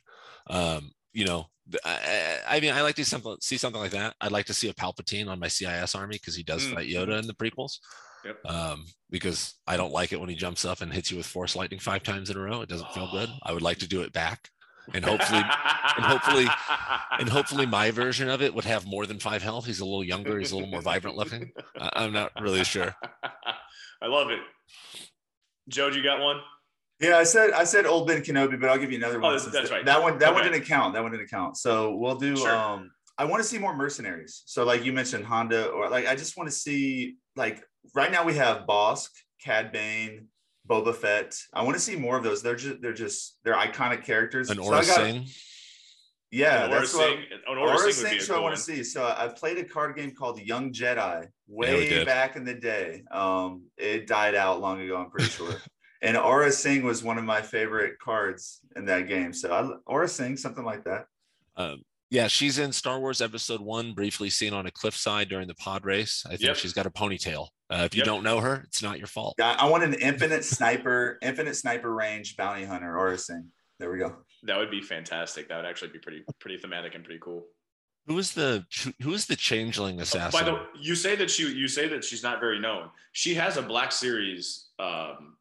Um, 0.48 0.92
you 1.12 1.24
know, 1.24 1.46
I, 1.84 2.38
I, 2.46 2.60
mean, 2.60 2.72
I 2.72 2.82
like 2.82 2.94
to 2.96 3.04
see 3.04 3.10
something, 3.10 3.36
see 3.40 3.56
something 3.56 3.80
like 3.80 3.90
that. 3.92 4.14
I'd 4.20 4.32
like 4.32 4.46
to 4.46 4.54
see 4.54 4.68
a 4.68 4.74
Palpatine 4.74 5.28
on 5.28 5.40
my 5.40 5.48
CIS 5.48 5.94
army 5.94 6.16
because 6.16 6.36
he 6.36 6.42
does 6.42 6.64
mm. 6.64 6.74
fight 6.74 6.88
Yoda 6.88 7.18
in 7.18 7.26
the 7.26 7.34
prequels. 7.34 7.78
Yep. 8.24 8.44
Um, 8.44 8.86
because 9.10 9.54
I 9.66 9.76
don't 9.76 9.92
like 9.92 10.12
it 10.12 10.20
when 10.20 10.28
he 10.28 10.34
jumps 10.34 10.64
up 10.64 10.80
and 10.80 10.92
hits 10.92 11.10
you 11.10 11.16
with 11.16 11.26
force 11.26 11.54
lightning 11.54 11.78
five 11.78 12.02
times 12.02 12.30
in 12.30 12.36
a 12.36 12.40
row. 12.40 12.60
It 12.60 12.68
doesn't 12.68 12.92
feel 12.92 13.08
good. 13.10 13.30
I 13.42 13.52
would 13.52 13.62
like 13.62 13.78
to 13.78 13.88
do 13.88 14.02
it 14.02 14.12
back 14.12 14.50
and 14.94 15.04
hopefully 15.04 15.42
and 15.96 16.04
hopefully 16.04 16.46
and 17.18 17.28
hopefully 17.28 17.66
my 17.78 17.90
version 17.90 18.28
of 18.28 18.42
it 18.42 18.54
would 18.54 18.64
have 18.64 18.86
more 18.86 19.06
than 19.06 19.18
five 19.18 19.42
health 19.42 19.66
he's 19.66 19.80
a 19.80 19.84
little 19.84 20.04
younger 20.04 20.38
he's 20.38 20.52
a 20.52 20.54
little 20.54 20.70
more 20.70 20.80
vibrant 20.80 21.16
looking 21.16 21.50
i'm 21.78 22.12
not 22.12 22.30
really 22.40 22.62
sure 22.64 22.94
i 24.02 24.06
love 24.06 24.30
it 24.30 24.38
joe 25.68 25.90
do 25.90 25.96
you 25.96 26.04
got 26.04 26.20
one 26.20 26.36
yeah 27.00 27.16
i 27.16 27.24
said 27.24 27.50
i 27.52 27.64
said 27.64 27.86
old 27.86 28.06
ben 28.06 28.22
kenobi 28.22 28.60
but 28.60 28.70
i'll 28.70 28.78
give 28.78 28.90
you 28.90 28.98
another 28.98 29.20
one 29.20 29.34
oh, 29.34 29.38
that's 29.38 29.70
right 29.70 29.84
that 29.84 30.02
one 30.02 30.18
that 30.18 30.28
okay. 30.28 30.34
one 30.34 30.50
didn't 30.50 30.64
count 30.64 30.94
that 30.94 31.02
one 31.02 31.12
didn't 31.12 31.28
count 31.28 31.56
so 31.56 31.94
we'll 31.96 32.16
do 32.16 32.36
sure. 32.36 32.54
um 32.54 32.90
i 33.18 33.24
want 33.24 33.42
to 33.42 33.48
see 33.48 33.58
more 33.58 33.74
mercenaries 33.74 34.42
so 34.46 34.64
like 34.64 34.84
you 34.84 34.92
mentioned 34.92 35.24
Hondo 35.24 35.70
or 35.70 35.88
like 35.88 36.06
i 36.06 36.14
just 36.14 36.36
want 36.36 36.48
to 36.48 36.54
see 36.54 37.16
like 37.34 37.62
right 37.94 38.10
now 38.10 38.24
we 38.24 38.34
have 38.34 38.66
Bossk 38.66 39.10
cad 39.42 39.72
bane 39.72 40.28
Boba 40.68 40.94
Fett. 40.94 41.36
I 41.52 41.62
want 41.62 41.74
to 41.74 41.80
see 41.80 41.96
more 41.96 42.16
of 42.16 42.24
those. 42.24 42.42
They're 42.42 42.56
just 42.56 42.80
they're 42.82 42.92
just 42.92 43.38
they're 43.44 43.54
iconic 43.54 44.04
characters. 44.04 44.50
An 44.50 44.58
Aurra 44.58 44.84
so 44.84 44.94
Sing. 44.94 45.26
Yeah, 46.30 46.64
An 46.64 46.70
that's 46.70 46.94
what 46.94 47.10
an 47.10 47.24
Aurra, 47.48 47.76
Aurra 47.76 47.92
Sing. 47.92 48.18
Sing 48.20 48.28
cool 48.28 48.36
I 48.36 48.40
want 48.40 48.56
to 48.56 48.60
see. 48.60 48.82
So 48.82 49.04
I 49.04 49.28
played 49.28 49.58
a 49.58 49.64
card 49.64 49.96
game 49.96 50.12
called 50.12 50.40
Young 50.40 50.72
Jedi 50.72 51.26
way 51.46 51.98
yeah, 51.98 52.04
back 52.04 52.36
in 52.36 52.44
the 52.44 52.54
day. 52.54 53.04
Um, 53.10 53.64
it 53.76 54.06
died 54.06 54.34
out 54.34 54.60
long 54.60 54.80
ago. 54.80 54.96
I'm 54.96 55.10
pretty 55.10 55.30
sure. 55.30 55.54
and 56.02 56.16
Aurra 56.16 56.52
Sing 56.52 56.84
was 56.84 57.02
one 57.02 57.18
of 57.18 57.24
my 57.24 57.42
favorite 57.42 57.98
cards 57.98 58.60
in 58.76 58.84
that 58.86 59.08
game. 59.08 59.32
So 59.32 59.52
I, 59.52 59.92
Aurra 59.92 60.08
Sing, 60.08 60.36
something 60.36 60.64
like 60.64 60.84
that. 60.84 61.06
Um, 61.56 61.82
yeah, 62.10 62.28
she's 62.28 62.58
in 62.58 62.72
Star 62.72 63.00
Wars 63.00 63.20
Episode 63.20 63.60
One, 63.60 63.92
briefly 63.92 64.30
seen 64.30 64.52
on 64.52 64.66
a 64.66 64.70
cliffside 64.70 65.28
during 65.28 65.48
the 65.48 65.54
pod 65.54 65.84
race. 65.84 66.24
I 66.26 66.30
think 66.30 66.42
yep. 66.42 66.56
she's 66.56 66.72
got 66.72 66.86
a 66.86 66.90
ponytail. 66.90 67.48
Uh, 67.68 67.82
if 67.84 67.94
you 67.94 68.00
yep. 68.00 68.06
don't 68.06 68.22
know 68.22 68.38
her, 68.38 68.62
it's 68.64 68.82
not 68.82 68.98
your 68.98 69.08
fault. 69.08 69.34
Yeah, 69.38 69.56
I 69.58 69.68
want 69.68 69.82
an 69.82 69.94
infinite 69.94 70.44
sniper, 70.44 71.18
infinite 71.20 71.56
sniper 71.56 71.92
range 71.92 72.36
bounty 72.36 72.64
hunter 72.64 72.94
Aurra 72.94 73.14
a 73.14 73.18
sing. 73.18 73.50
There 73.80 73.90
we 73.90 73.98
go. 73.98 74.16
That 74.44 74.56
would 74.58 74.70
be 74.70 74.80
fantastic. 74.80 75.48
That 75.48 75.56
would 75.56 75.66
actually 75.66 75.90
be 75.90 75.98
pretty, 75.98 76.24
pretty 76.38 76.58
thematic 76.58 76.94
and 76.94 77.04
pretty 77.04 77.20
cool. 77.20 77.46
Who 78.06 78.18
is 78.18 78.32
the 78.32 78.64
who 79.02 79.12
is 79.14 79.26
the 79.26 79.34
changeling 79.34 80.00
assassin? 80.00 80.38
By 80.38 80.44
the 80.44 80.54
way, 80.54 80.60
you 80.78 80.94
say 80.94 81.16
that 81.16 81.28
she 81.28 81.52
you 81.52 81.66
say 81.66 81.88
that 81.88 82.04
she's 82.04 82.22
not 82.22 82.38
very 82.38 82.60
known. 82.60 82.88
She 83.10 83.34
has 83.34 83.56
a 83.56 83.62
Black 83.62 83.90
Series 83.90 84.68
um, 84.78 85.36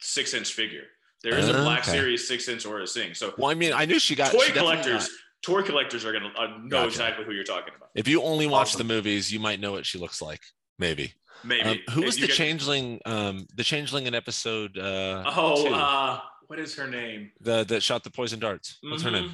six 0.00 0.34
inch 0.34 0.52
figure. 0.52 0.84
There 1.22 1.36
is 1.36 1.48
a 1.48 1.52
Black 1.52 1.80
okay. 1.80 1.92
Series 1.92 2.26
six 2.26 2.48
inch 2.48 2.64
Aurra 2.64 2.88
Sing. 2.88 3.14
So 3.14 3.34
well, 3.36 3.50
I 3.50 3.54
mean, 3.54 3.72
I 3.72 3.84
knew 3.84 3.98
she 3.98 4.14
got 4.14 4.32
toy 4.32 4.38
she 4.44 4.52
collectors 4.52 5.08
toy 5.42 5.62
collectors 5.62 6.04
are 6.04 6.12
going 6.12 6.24
to 6.24 6.40
uh, 6.40 6.46
know 6.58 6.68
gotcha. 6.68 6.86
exactly 6.86 7.24
who 7.24 7.32
you're 7.32 7.44
talking 7.44 7.74
about. 7.76 7.90
If 7.94 8.08
you 8.08 8.22
only 8.22 8.46
watch 8.46 8.68
awesome. 8.68 8.86
the 8.86 8.94
movies, 8.94 9.32
you 9.32 9.40
might 9.40 9.60
know 9.60 9.72
what 9.72 9.86
she 9.86 9.98
looks 9.98 10.20
like. 10.20 10.40
Maybe. 10.78 11.14
Maybe. 11.44 11.62
Um, 11.62 11.78
who 11.92 12.02
was 12.02 12.16
the 12.16 12.26
get... 12.26 12.36
changeling? 12.36 13.00
Um, 13.06 13.46
the 13.54 13.64
changeling 13.64 14.06
in 14.06 14.14
episode. 14.14 14.76
Uh, 14.76 15.24
oh, 15.26 15.66
two? 15.66 15.74
uh, 15.74 16.20
what 16.46 16.58
is 16.58 16.74
her 16.76 16.86
name? 16.86 17.32
The 17.40 17.64
that 17.64 17.82
shot 17.82 18.04
the 18.04 18.10
poison 18.10 18.40
darts. 18.40 18.78
What's 18.82 19.02
mm-hmm. 19.02 19.14
her 19.14 19.20
name? 19.20 19.30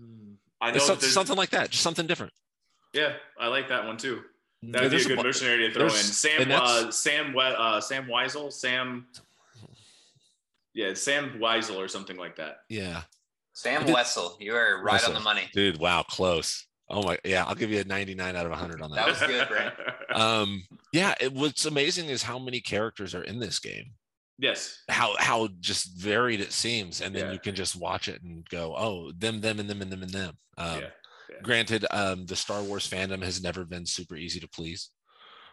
Mm-hmm. 0.00 0.32
I 0.60 0.70
know 0.72 0.78
so, 0.78 0.98
something 0.98 1.36
like 1.36 1.50
that. 1.50 1.70
Just 1.70 1.82
something 1.82 2.06
different. 2.06 2.32
Yeah, 2.92 3.12
I 3.38 3.46
like 3.46 3.68
that 3.68 3.86
one 3.86 3.96
too. 3.96 4.22
Mm, 4.64 4.72
that 4.72 4.82
would 4.82 4.92
yeah, 4.92 4.98
be 4.98 5.04
a 5.04 5.08
good 5.08 5.18
a, 5.20 5.22
mercenary 5.22 5.68
to 5.68 5.72
throw 5.72 5.84
in. 5.84 5.90
Sam, 5.90 6.50
uh, 6.50 6.90
Sam, 6.90 7.34
uh, 7.38 7.80
Sam 7.80 8.06
Weisel, 8.06 8.52
Sam. 8.52 9.06
Yeah, 10.74 10.94
Sam 10.94 11.38
Weisel 11.40 11.76
or 11.76 11.88
something 11.88 12.16
like 12.16 12.36
that. 12.36 12.58
Yeah, 12.68 13.02
Sam 13.52 13.84
did, 13.84 13.94
Wessel, 13.94 14.36
you 14.40 14.54
are 14.54 14.82
right 14.82 14.92
Wessel. 14.92 15.10
on 15.10 15.14
the 15.14 15.20
money. 15.20 15.48
Dude, 15.52 15.78
wow, 15.78 16.02
close. 16.02 16.66
Oh 16.88 17.02
my, 17.02 17.18
yeah, 17.24 17.44
I'll 17.44 17.54
give 17.54 17.70
you 17.70 17.80
a 17.80 17.84
99 17.84 18.34
out 18.34 18.46
of 18.46 18.50
100 18.50 18.82
on 18.82 18.90
that. 18.90 18.96
That 18.96 19.06
was 19.06 19.20
good, 19.20 19.48
right? 19.50 19.72
um, 20.14 20.64
yeah, 20.92 21.14
it, 21.20 21.32
what's 21.32 21.64
amazing 21.64 22.08
is 22.08 22.22
how 22.22 22.38
many 22.38 22.60
characters 22.60 23.14
are 23.14 23.22
in 23.22 23.38
this 23.38 23.58
game. 23.60 23.92
Yes. 24.38 24.82
How 24.88 25.14
how 25.18 25.48
just 25.60 25.94
varied 25.98 26.40
it 26.40 26.52
seems, 26.52 27.00
and 27.00 27.14
then 27.14 27.26
yeah. 27.26 27.32
you 27.32 27.38
can 27.38 27.54
just 27.54 27.76
watch 27.76 28.08
it 28.08 28.22
and 28.22 28.48
go, 28.48 28.74
oh, 28.76 29.12
them, 29.12 29.40
them, 29.40 29.60
and 29.60 29.68
them, 29.68 29.82
and 29.82 29.92
them, 29.92 30.02
and 30.02 30.10
them. 30.10 30.38
Um, 30.56 30.80
yeah. 30.80 30.86
yeah. 31.30 31.36
Granted, 31.42 31.86
um, 31.90 32.26
the 32.26 32.36
Star 32.36 32.62
Wars 32.62 32.88
fandom 32.88 33.22
has 33.22 33.42
never 33.42 33.64
been 33.64 33.84
super 33.84 34.16
easy 34.16 34.40
to 34.40 34.48
please, 34.48 34.90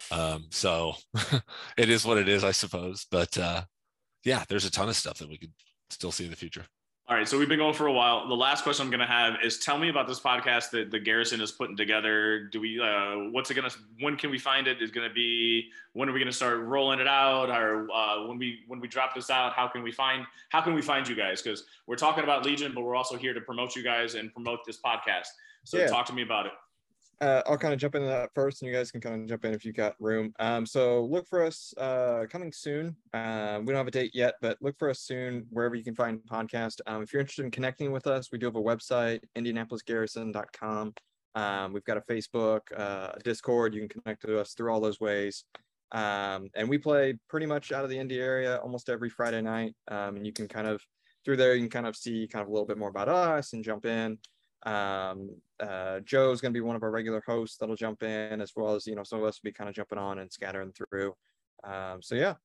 um, 0.10 0.46
so 0.52 0.94
it 1.78 1.90
is 1.90 2.06
what 2.06 2.18
it 2.18 2.30
is, 2.30 2.44
I 2.44 2.52
suppose. 2.52 3.06
But 3.12 3.38
uh, 3.38 3.64
yeah, 4.28 4.44
there's 4.50 4.66
a 4.66 4.72
ton 4.72 4.90
of 4.90 4.96
stuff 4.96 5.18
that 5.20 5.30
we 5.30 5.38
could 5.38 5.54
still 5.90 6.12
see 6.12 6.26
in 6.26 6.30
the 6.30 6.36
future. 6.36 6.66
All 7.10 7.16
right, 7.16 7.26
so 7.26 7.40
we've 7.40 7.48
been 7.48 7.60
going 7.60 7.74
for 7.74 7.88
a 7.88 7.94
while. 7.94 8.28
The 8.28 8.36
last 8.36 8.64
question 8.66 8.84
I'm 8.84 8.92
going 8.92 9.00
to 9.00 9.06
have 9.06 9.36
is: 9.42 9.60
Tell 9.60 9.78
me 9.78 9.88
about 9.88 10.10
this 10.10 10.20
podcast 10.20 10.72
that 10.72 10.92
the 10.92 11.00
Garrison 11.00 11.40
is 11.40 11.54
putting 11.54 11.78
together. 11.78 12.50
Do 12.52 12.60
we? 12.60 12.82
Uh, 12.82 13.32
what's 13.32 13.50
it 13.50 13.54
going 13.54 13.70
to? 13.70 13.78
When 14.02 14.18
can 14.18 14.30
we 14.30 14.38
find 14.38 14.68
it? 14.68 14.82
Is 14.82 14.92
going 14.92 15.08
to 15.08 15.14
be? 15.14 15.70
When 15.94 16.10
are 16.10 16.12
we 16.12 16.20
going 16.20 16.30
to 16.30 16.36
start 16.36 16.60
rolling 16.60 17.00
it 17.00 17.08
out? 17.08 17.50
Or 17.50 17.90
uh, 17.90 18.28
when 18.28 18.38
we 18.38 18.60
when 18.68 18.82
we 18.82 18.90
drop 18.90 19.16
this 19.16 19.30
out? 19.30 19.54
How 19.54 19.70
can 19.70 19.84
we 19.84 19.92
find? 19.94 20.26
How 20.50 20.60
can 20.60 20.74
we 20.74 20.82
find 20.82 21.08
you 21.08 21.16
guys? 21.16 21.42
Because 21.42 21.64
we're 21.86 21.96
talking 21.96 22.26
about 22.26 22.46
Legion, 22.46 22.74
but 22.76 22.82
we're 22.82 22.96
also 22.96 23.16
here 23.16 23.34
to 23.34 23.40
promote 23.40 23.74
you 23.74 23.84
guys 23.84 24.16
and 24.16 24.34
promote 24.34 24.66
this 24.66 24.80
podcast. 24.86 25.28
So 25.64 25.78
yeah. 25.78 25.88
talk 25.88 26.06
to 26.08 26.14
me 26.14 26.24
about 26.24 26.46
it 26.46 26.52
uh, 27.22 27.42
I'll 27.48 27.58
kind 27.58 27.74
of 27.74 27.80
jump 27.80 27.96
into 27.96 28.08
that 28.08 28.30
first, 28.36 28.62
and 28.62 28.70
you 28.70 28.76
guys 28.76 28.92
can 28.92 29.02
kind 29.02 29.22
of 29.22 29.28
jump 29.28 29.46
in 29.46 29.54
if 29.54 29.66
you 29.66 29.74
got 29.74 29.96
room. 30.00 30.34
Um, 30.40 30.66
so 30.66 31.06
look 31.06 31.28
for 31.28 31.44
us 31.44 31.74
uh, 31.78 32.26
coming 32.30 32.52
soon. 32.52 32.96
Uh, 33.14 33.60
we 33.60 33.68
don't 33.68 33.78
have 33.78 33.88
a 33.88 33.92
date 33.92 34.12
yet, 34.14 34.36
but 34.42 34.58
look 34.62 34.78
for 34.78 34.90
us 34.90 35.00
soon 35.00 35.46
wherever 35.50 35.76
you 35.76 35.84
can 35.84 35.96
find 35.96 36.20
podcast. 36.30 36.80
Um, 36.86 37.02
if 37.02 37.12
you're 37.12 37.20
interested 37.20 37.46
in 37.46 37.52
connecting 37.52 37.92
with 37.92 38.06
us, 38.06 38.32
we 38.32 38.38
do 38.38 38.46
have 38.46 38.56
a 38.56 38.62
website, 38.62 39.22
IndianapolisGarrison.com. 39.36 40.94
Um, 41.36 41.74
we've 41.74 41.84
got 41.86 41.98
a 41.98 42.02
Facebook, 42.02 42.62
uh, 42.76 43.14
Discord. 43.24 43.74
You 43.74 43.82
can 43.88 44.02
connect 44.02 44.22
to 44.24 44.40
us 44.40 44.54
through 44.54 44.72
all 44.72 44.80
those 44.80 45.00
ways. 45.00 45.44
Um, 45.92 46.50
and 46.56 46.68
we 46.68 46.78
play 46.78 47.18
pretty 47.30 47.46
much 47.46 47.72
out 47.72 47.84
of 47.84 47.90
the 47.90 47.98
Indy 47.98 48.20
area 48.20 48.58
almost 48.58 48.90
every 48.90 49.10
Friday 49.10 49.42
night. 49.42 49.74
Um, 49.88 50.18
and 50.18 50.26
you 50.26 50.34
can 50.34 50.48
kind 50.48 50.68
of 50.68 50.82
through 51.28 51.38
there, 51.38 51.56
you 51.56 51.62
can 51.62 51.70
kind 51.70 51.88
of 51.88 51.96
see 51.96 52.26
kind 52.32 52.42
of 52.42 52.48
a 52.48 52.52
little 52.52 52.66
bit 52.66 52.78
more 52.78 52.90
about 52.90 53.10
us 53.10 53.52
and 53.52 53.64
jump 53.64 53.86
in. 53.86 54.18
Um, 54.66 55.30
uh, 55.60 56.00
Joe's 56.02 56.42
going 56.42 56.54
to 56.54 56.58
be 56.58 56.62
one 56.62 56.76
of 56.76 56.84
our 56.84 56.92
regular 56.92 57.24
hosts 57.26 57.58
that'll 57.58 57.76
jump 57.76 58.04
in, 58.04 58.42
as 58.42 58.52
well 58.56 58.76
as 58.76 58.86
you 58.86 58.96
know 58.96 59.04
some 59.04 59.20
of 59.20 59.26
us 59.26 59.40
will 59.42 59.50
be 59.50 59.54
kind 59.54 59.70
of 59.70 59.76
jumping 59.76 59.98
on 59.98 60.20
and 60.20 60.32
scattering 60.32 60.72
through. 60.72 61.14
Um, 61.64 62.02
so 62.02 62.16
yeah. 62.16 62.36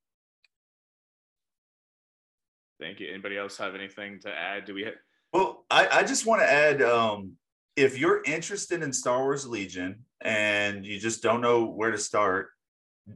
Thank 2.81 3.01
you. 3.01 3.09
Anybody 3.09 3.39
else 3.39 3.57
have 3.59 3.75
anything 3.75 4.19
to 4.23 4.31
add? 4.31 4.65
Do 4.65 4.75
we? 4.75 4.85
Have- 4.85 4.95
well, 5.33 5.65
I, 5.71 5.89
I 5.89 6.03
just 6.03 6.27
want 6.27 6.43
to 6.43 6.51
add. 6.51 6.83
Um, 6.83 7.33
if 7.77 7.99
you're 7.99 8.23
interested 8.25 8.83
in 8.83 8.93
Star 8.93 9.23
Wars 9.23 9.47
Legion 9.47 10.05
and 10.21 10.85
you 10.85 10.99
just 10.99 11.23
don't 11.23 11.41
know 11.41 11.65
where 11.65 11.91
to 11.91 11.99
start, 11.99 12.49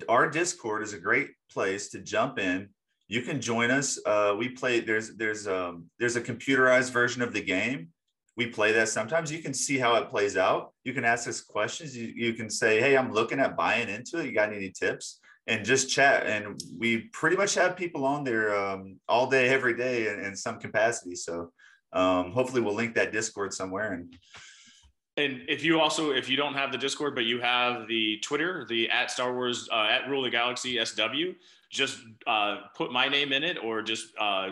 our 0.09 0.31
Discord 0.31 0.83
is 0.83 0.93
a 0.93 0.99
great 0.99 1.31
place 1.51 1.91
to 1.91 2.01
jump 2.01 2.39
in. 2.39 2.71
You 3.09 3.23
can 3.23 3.41
join 3.41 3.71
us. 3.71 3.99
Uh, 4.05 4.35
we 4.39 4.51
play. 4.51 4.81
There's 4.81 5.17
there's 5.17 5.47
um, 5.47 5.91
there's 5.99 6.17
a 6.17 6.21
computerized 6.21 6.91
version 6.91 7.23
of 7.23 7.33
the 7.33 7.43
game 7.43 7.89
we 8.37 8.47
play 8.47 8.73
that 8.73 8.89
sometimes. 8.89 9.33
You 9.33 9.41
can 9.41 9.55
see 9.55 9.79
how 9.79 9.95
it 9.97 10.11
plays 10.11 10.37
out. 10.37 10.73
You 10.85 10.93
can 10.93 11.05
ask 11.05 11.27
us 11.29 11.41
questions. 11.41 11.97
You, 11.97 12.13
you 12.15 12.35
can 12.35 12.51
say 12.51 12.81
hey 12.81 12.97
i'm 12.97 13.13
looking 13.13 13.41
at 13.41 13.57
buying 13.57 13.89
into 13.89 14.19
it. 14.19 14.27
You 14.27 14.33
got 14.33 14.53
any 14.53 14.71
tips? 14.71 15.21
And 15.49 15.65
just 15.65 15.89
chat. 15.89 16.27
And 16.27 16.61
we 16.77 17.03
pretty 17.13 17.37
much 17.37 17.55
have 17.55 17.77
people 17.77 18.05
on 18.05 18.25
there 18.25 18.57
um, 18.57 18.99
all 19.09 19.29
day 19.29 19.49
every 19.49 19.77
day 19.77 20.09
in, 20.09 20.19
in 20.19 20.35
some 20.35 20.59
capacity. 20.59 21.15
So 21.15 21.53
um, 21.93 22.33
hopefully 22.33 22.61
we'll 22.61 22.75
link 22.75 22.95
that 22.97 23.13
discord 23.13 23.53
somewhere 23.53 23.93
and 23.93 24.15
and 25.19 25.41
if 25.49 25.65
you 25.65 25.81
also 25.81 26.11
if 26.11 26.29
you 26.29 26.37
don't 26.37 26.53
have 26.53 26.73
the 26.73 26.77
discord 26.77 27.15
but 27.15 27.25
you 27.25 27.41
have 27.41 27.89
the 27.89 28.19
twitter 28.23 28.67
the 28.69 28.91
at 28.91 29.11
star 29.11 29.33
wars 29.33 29.67
uh, 29.73 29.87
at 29.87 30.07
rule 30.11 30.23
the 30.23 30.29
galaxy 30.29 30.85
sw 30.85 31.33
just 31.71 31.99
uh, 32.27 32.59
put 32.77 32.93
my 32.93 33.09
name 33.09 33.33
in 33.33 33.43
it 33.43 33.57
or 33.63 33.83
just 33.83 34.13
uh, 34.21 34.51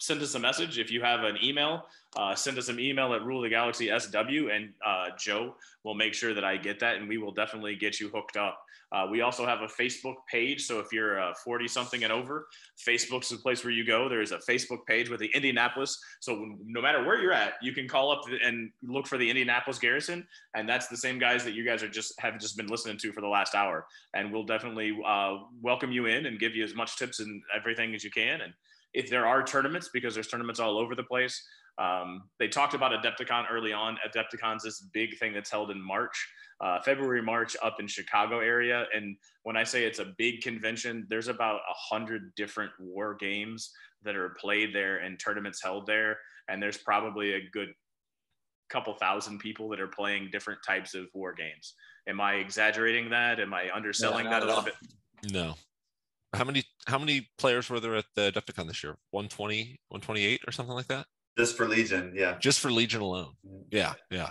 send 0.00 0.22
us 0.22 0.34
a 0.34 0.38
message. 0.38 0.78
If 0.78 0.90
you 0.90 1.02
have 1.02 1.24
an 1.24 1.36
email 1.42 1.84
uh, 2.16 2.34
send 2.34 2.58
us 2.58 2.68
an 2.68 2.80
email 2.80 3.14
at 3.14 3.24
rule 3.24 3.40
the 3.40 3.48
galaxy 3.48 3.88
sw 3.98 4.48
and 4.52 4.70
uh, 4.84 5.06
joe 5.18 5.54
will 5.84 5.94
make 5.94 6.14
sure 6.14 6.34
that 6.34 6.44
i 6.44 6.56
get 6.56 6.80
that 6.80 6.96
and 6.96 7.08
we 7.08 7.18
will 7.18 7.32
definitely 7.32 7.76
get 7.76 8.00
you 8.00 8.08
hooked 8.08 8.36
up. 8.36 8.60
Uh, 8.92 9.06
we 9.08 9.20
also 9.20 9.46
have 9.46 9.60
a 9.60 9.66
facebook 9.66 10.16
page 10.30 10.62
so 10.62 10.80
if 10.80 10.92
you're 10.92 11.32
40 11.44 11.68
something 11.68 12.02
and 12.02 12.12
over 12.12 12.48
facebook's 12.84 13.28
the 13.28 13.36
place 13.36 13.64
where 13.64 13.72
you 13.72 13.86
go. 13.86 14.08
There's 14.08 14.32
a 14.32 14.38
facebook 14.38 14.84
page 14.86 15.08
with 15.08 15.20
the 15.20 15.30
indianapolis 15.34 15.96
so 16.18 16.56
no 16.64 16.82
matter 16.82 17.04
where 17.04 17.20
you're 17.20 17.32
at 17.32 17.54
you 17.62 17.72
can 17.72 17.86
call 17.86 18.10
up 18.10 18.22
and 18.44 18.70
look 18.82 19.06
for 19.06 19.16
the 19.16 19.28
indianapolis 19.28 19.78
garrison 19.78 20.26
and 20.54 20.68
that's 20.68 20.88
the 20.88 20.96
same 20.96 21.18
guys 21.18 21.44
that 21.44 21.54
you 21.54 21.64
guys 21.64 21.82
are 21.82 21.88
just 21.88 22.14
have 22.20 22.38
just 22.38 22.56
been 22.56 22.66
listening 22.66 22.96
to 22.98 23.12
for 23.12 23.20
the 23.20 23.28
last 23.28 23.54
hour. 23.54 23.86
And 24.14 24.32
we'll 24.32 24.44
definitely 24.44 24.98
uh, 25.06 25.38
welcome 25.62 25.92
you 25.92 26.06
in 26.06 26.26
and 26.26 26.38
give 26.38 26.54
you 26.54 26.64
as 26.64 26.74
much 26.74 26.96
tips 26.96 27.20
and 27.20 27.42
everything 27.56 27.94
as 27.94 28.04
you 28.04 28.10
can. 28.10 28.40
And 28.40 28.52
if 28.94 29.08
there 29.08 29.26
are 29.26 29.42
tournaments, 29.42 29.90
because 29.92 30.14
there's 30.14 30.28
tournaments 30.28 30.60
all 30.60 30.78
over 30.78 30.94
the 30.94 31.02
place. 31.02 31.42
Um, 31.80 32.24
they 32.38 32.46
talked 32.46 32.74
about 32.74 32.92
Adepticon 32.92 33.46
early 33.50 33.72
on. 33.72 33.96
Adepticon's 34.06 34.62
this 34.62 34.80
big 34.92 35.18
thing 35.18 35.32
that's 35.32 35.50
held 35.50 35.70
in 35.70 35.80
March, 35.80 36.28
uh, 36.60 36.78
February, 36.80 37.22
March, 37.22 37.56
up 37.62 37.80
in 37.80 37.86
Chicago 37.86 38.40
area. 38.40 38.86
And 38.94 39.16
when 39.44 39.56
I 39.56 39.64
say 39.64 39.84
it's 39.84 39.98
a 39.98 40.12
big 40.18 40.42
convention, 40.42 41.06
there's 41.08 41.28
about 41.28 41.60
a 41.60 41.74
hundred 41.74 42.34
different 42.36 42.72
war 42.78 43.16
games 43.18 43.72
that 44.02 44.14
are 44.14 44.36
played 44.38 44.74
there 44.74 44.98
and 44.98 45.18
tournaments 45.18 45.62
held 45.62 45.86
there. 45.86 46.18
And 46.48 46.62
there's 46.62 46.76
probably 46.76 47.32
a 47.32 47.48
good 47.50 47.70
couple 48.68 48.92
thousand 48.94 49.38
people 49.38 49.68
that 49.70 49.80
are 49.80 49.88
playing 49.88 50.28
different 50.30 50.60
types 50.64 50.94
of 50.94 51.06
war 51.14 51.32
games. 51.32 51.74
Am 52.06 52.20
I 52.20 52.34
exaggerating 52.34 53.10
that? 53.10 53.40
Am 53.40 53.54
I 53.54 53.70
underselling 53.74 54.24
No, 54.24 54.30
that 54.30 54.42
a 54.42 54.46
little 54.46 54.62
bit? 54.62 54.74
No. 55.32 55.54
How 56.34 56.44
many 56.44 56.62
how 56.86 56.98
many 56.98 57.28
players 57.38 57.68
were 57.68 57.80
there 57.80 57.96
at 57.96 58.04
the 58.14 58.30
Adepticon 58.30 58.66
this 58.66 58.84
year? 58.84 58.96
120, 59.10 59.80
128 59.88 60.42
or 60.46 60.52
something 60.52 60.74
like 60.74 60.86
that? 60.86 61.06
Just 61.38 61.56
for 61.56 61.66
Legion, 61.66 62.12
yeah. 62.14 62.36
Just 62.38 62.60
for 62.60 62.70
Legion 62.70 63.00
alone. 63.00 63.32
Yeah, 63.70 63.94
yeah. 64.10 64.30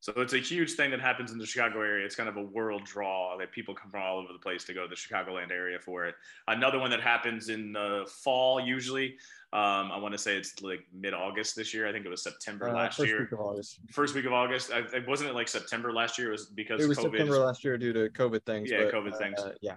So 0.00 0.12
it's 0.16 0.34
a 0.34 0.38
huge 0.38 0.72
thing 0.72 0.90
that 0.90 1.00
happens 1.00 1.32
in 1.32 1.38
the 1.38 1.46
Chicago 1.46 1.80
area. 1.80 2.04
It's 2.04 2.14
kind 2.14 2.28
of 2.28 2.36
a 2.36 2.42
world 2.42 2.84
draw 2.84 3.38
that 3.38 3.52
people 3.52 3.74
come 3.74 3.90
from 3.90 4.02
all 4.02 4.18
over 4.18 4.34
the 4.34 4.38
place 4.38 4.62
to 4.64 4.74
go 4.74 4.82
to 4.82 4.88
the 4.88 4.94
Chicagoland 4.94 5.50
area 5.50 5.78
for 5.78 6.04
it. 6.04 6.14
Another 6.46 6.78
one 6.78 6.90
that 6.90 7.00
happens 7.00 7.48
in 7.48 7.72
the 7.72 8.04
fall 8.22 8.60
usually. 8.60 9.16
Um, 9.54 9.90
I 9.90 9.96
want 9.96 10.12
to 10.12 10.18
say 10.18 10.36
it's 10.36 10.60
like 10.60 10.80
mid-August 10.92 11.56
this 11.56 11.72
year. 11.72 11.88
I 11.88 11.92
think 11.92 12.04
it 12.04 12.10
was 12.10 12.22
September 12.22 12.68
Uh, 12.68 12.74
last 12.74 12.98
first 12.98 13.08
year. 13.08 13.20
week 13.20 13.32
of 13.32 13.40
August. 13.40 13.78
First 13.92 14.14
week 14.14 14.26
of 14.26 14.34
August. 14.34 14.70
I, 14.72 14.80
it 14.94 15.08
wasn't 15.08 15.30
it 15.30 15.34
like 15.34 15.48
September 15.48 15.90
last 15.90 16.18
year. 16.18 16.28
It 16.28 16.32
was 16.32 16.46
because 16.48 16.84
It 16.84 16.88
was 16.88 16.98
COVID. 16.98 17.02
September 17.04 17.38
last 17.38 17.64
year 17.64 17.78
due 17.78 17.94
to 17.94 18.10
COVID 18.10 18.44
things. 18.44 18.70
Yeah, 18.70 18.84
but, 18.84 18.92
COVID 18.92 19.16
things. 19.16 19.40
uh, 19.40 19.52
yeah. 19.62 19.76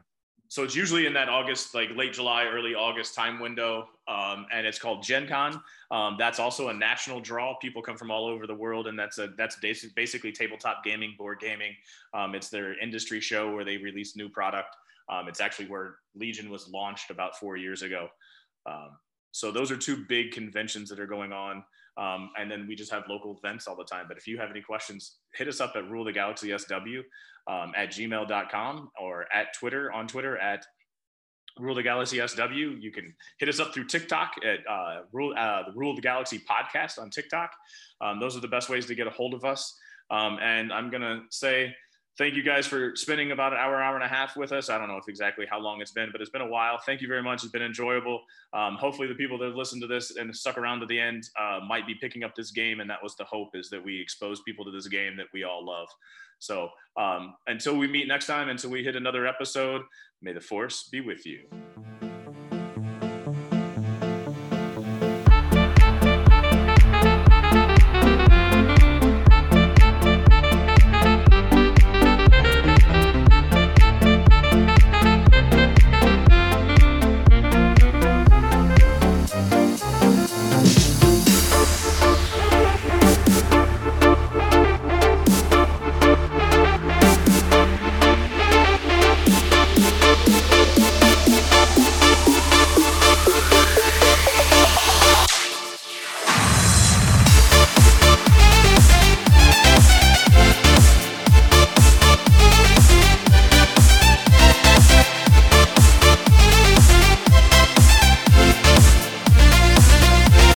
So 0.50 0.64
it's 0.64 0.76
usually 0.76 1.06
in 1.06 1.14
that 1.14 1.30
August, 1.30 1.76
like 1.76 1.90
late 1.96 2.14
July, 2.14 2.46
early 2.46 2.74
August 2.74 3.14
time 3.16 3.40
window, 3.40 3.90
um, 4.08 4.46
and 4.54 4.66
it's 4.66 4.80
called 4.80 5.04
Gen 5.04 5.28
Con. 5.28 5.62
Um, 5.92 6.16
that's 6.18 6.40
also 6.40 6.70
a 6.70 6.74
national 6.74 7.20
draw. 7.20 7.56
People 7.56 7.82
come 7.82 7.98
from 7.98 8.12
all 8.12 8.26
over 8.26 8.48
the 8.48 8.56
world, 8.56 8.88
and 8.88 8.98
that's 8.98 9.18
a 9.18 9.30
that's 9.38 9.58
basically 9.58 10.32
tabletop 10.32 10.84
gaming, 10.84 11.16
board 11.18 11.40
gaming. 11.40 11.74
Um, 12.14 12.36
it's 12.36 12.50
their 12.50 12.80
industry 12.80 13.20
show 13.20 13.54
where 13.54 13.66
they 13.66 13.78
release 13.78 14.16
new 14.16 14.30
product. 14.30 14.76
Um, 15.10 15.28
it's 15.28 15.40
actually 15.40 15.68
where 15.68 15.96
Legion 16.16 16.50
was 16.50 16.68
launched 16.68 17.12
about 17.12 17.38
four 17.38 17.58
years 17.58 17.82
ago. 17.82 18.10
Um, 18.66 18.92
so 19.32 19.52
those 19.52 19.72
are 19.72 19.78
two 19.78 20.06
big 20.08 20.32
conventions 20.32 20.90
that 20.90 21.00
are 21.00 21.08
going 21.08 21.32
on. 21.32 21.64
Um, 21.98 22.30
and 22.40 22.50
then 22.50 22.68
we 22.68 22.76
just 22.76 22.92
have 22.92 23.04
local 23.10 23.40
events 23.44 23.68
all 23.68 23.76
the 23.76 23.84
time. 23.84 24.06
But 24.08 24.18
if 24.18 24.28
you 24.28 24.38
have 24.38 24.52
any 24.52 24.62
questions, 24.62 25.18
hit 25.34 25.48
us 25.48 25.60
up 25.60 25.74
at 25.76 25.90
Rule 25.90 26.06
the 26.06 26.14
Galaxy 26.14 26.56
SW 26.56 27.02
um, 27.52 27.74
at 27.76 27.90
gmail.com 27.90 28.92
or 29.02 29.26
at 29.34 29.54
Twitter 29.54 29.92
on 29.92 30.08
Twitter 30.08 30.38
at 30.38 30.66
Rule 31.60 31.76
the 31.76 31.84
Galaxy 31.84 32.26
SW. 32.26 32.78
You 32.80 32.92
can 32.92 33.16
hit 33.40 33.50
us 33.50 33.60
up 33.60 33.74
through 33.74 33.86
TikTok 33.86 34.34
at 34.46 34.60
uh, 34.70 35.02
Rule 35.12 35.34
uh, 35.38 35.64
the 35.64 35.72
Rule 35.74 35.96
the 35.96 36.02
Galaxy 36.02 36.40
podcast 36.40 37.00
on 37.00 37.10
TikTok. 37.10 37.52
Um, 38.00 38.20
those 38.20 38.38
are 38.38 38.42
the 38.42 38.48
best 38.48 38.70
ways 38.70 38.86
to 38.86 38.96
get 38.96 39.08
a 39.08 39.12
hold 39.12 39.34
of 39.34 39.44
us. 39.44 39.76
Um, 40.12 40.38
and 40.42 40.72
I'm 40.72 40.92
gonna 40.92 41.24
say 41.32 41.76
thank 42.18 42.36
you 42.36 42.44
guys 42.44 42.66
for 42.66 42.96
spending 42.96 43.32
about 43.32 43.54
an 43.54 43.60
hour, 43.60 43.82
hour 43.82 43.96
and 43.96 44.04
a 44.04 44.08
half 44.08 44.36
with 44.36 44.52
us. 44.52 44.70
I 44.70 44.78
don't 44.78 44.88
know 44.88 44.98
if 44.98 45.08
exactly 45.08 45.46
how 45.50 45.60
long 45.60 45.82
it's 45.82 45.92
been, 45.92 46.10
but 46.12 46.22
it's 46.22 46.30
been 46.30 46.42
a 46.42 46.48
while. 46.48 46.80
Thank 46.86 47.02
you 47.02 47.08
very 47.08 47.22
much. 47.22 47.44
It's 47.44 47.52
been 47.52 47.62
enjoyable. 47.62 48.22
Um, 48.54 48.76
hopefully, 48.76 49.08
the 49.08 49.16
people 49.16 49.38
that 49.40 49.46
have 49.46 49.56
listened 49.56 49.82
to 49.84 49.88
this 49.88 50.16
and 50.18 50.36
stuck 50.36 50.58
around 50.58 50.80
to 50.80 50.86
the 50.86 51.00
end 51.00 51.30
uh, 51.40 51.60
might 51.68 51.86
be 51.86 51.96
picking 51.96 52.24
up 52.24 52.36
this 52.36 52.52
game, 52.52 52.80
and 52.80 52.90
that 52.90 53.02
was 53.02 53.16
the 53.16 53.26
hope 53.26 53.50
is 53.54 53.70
that 53.70 53.84
we 53.84 54.02
expose 54.02 54.42
people 54.42 54.66
to 54.66 54.72
this 54.72 54.88
game 54.88 55.16
that 55.18 55.28
we 55.34 55.44
all 55.44 55.66
love. 55.66 55.88
So 56.40 56.70
um, 56.98 57.36
until 57.48 57.78
we 57.78 57.88
meet 57.88 58.08
next 58.08 58.28
time, 58.28 58.50
until 58.50 58.70
we 58.70 58.84
hit 58.84 58.96
another 58.96 59.26
episode, 59.26 59.82
may 60.22 60.34
the 60.34 60.42
force 60.42 60.88
be 60.92 61.02
with 61.02 61.26
you. 61.26 61.48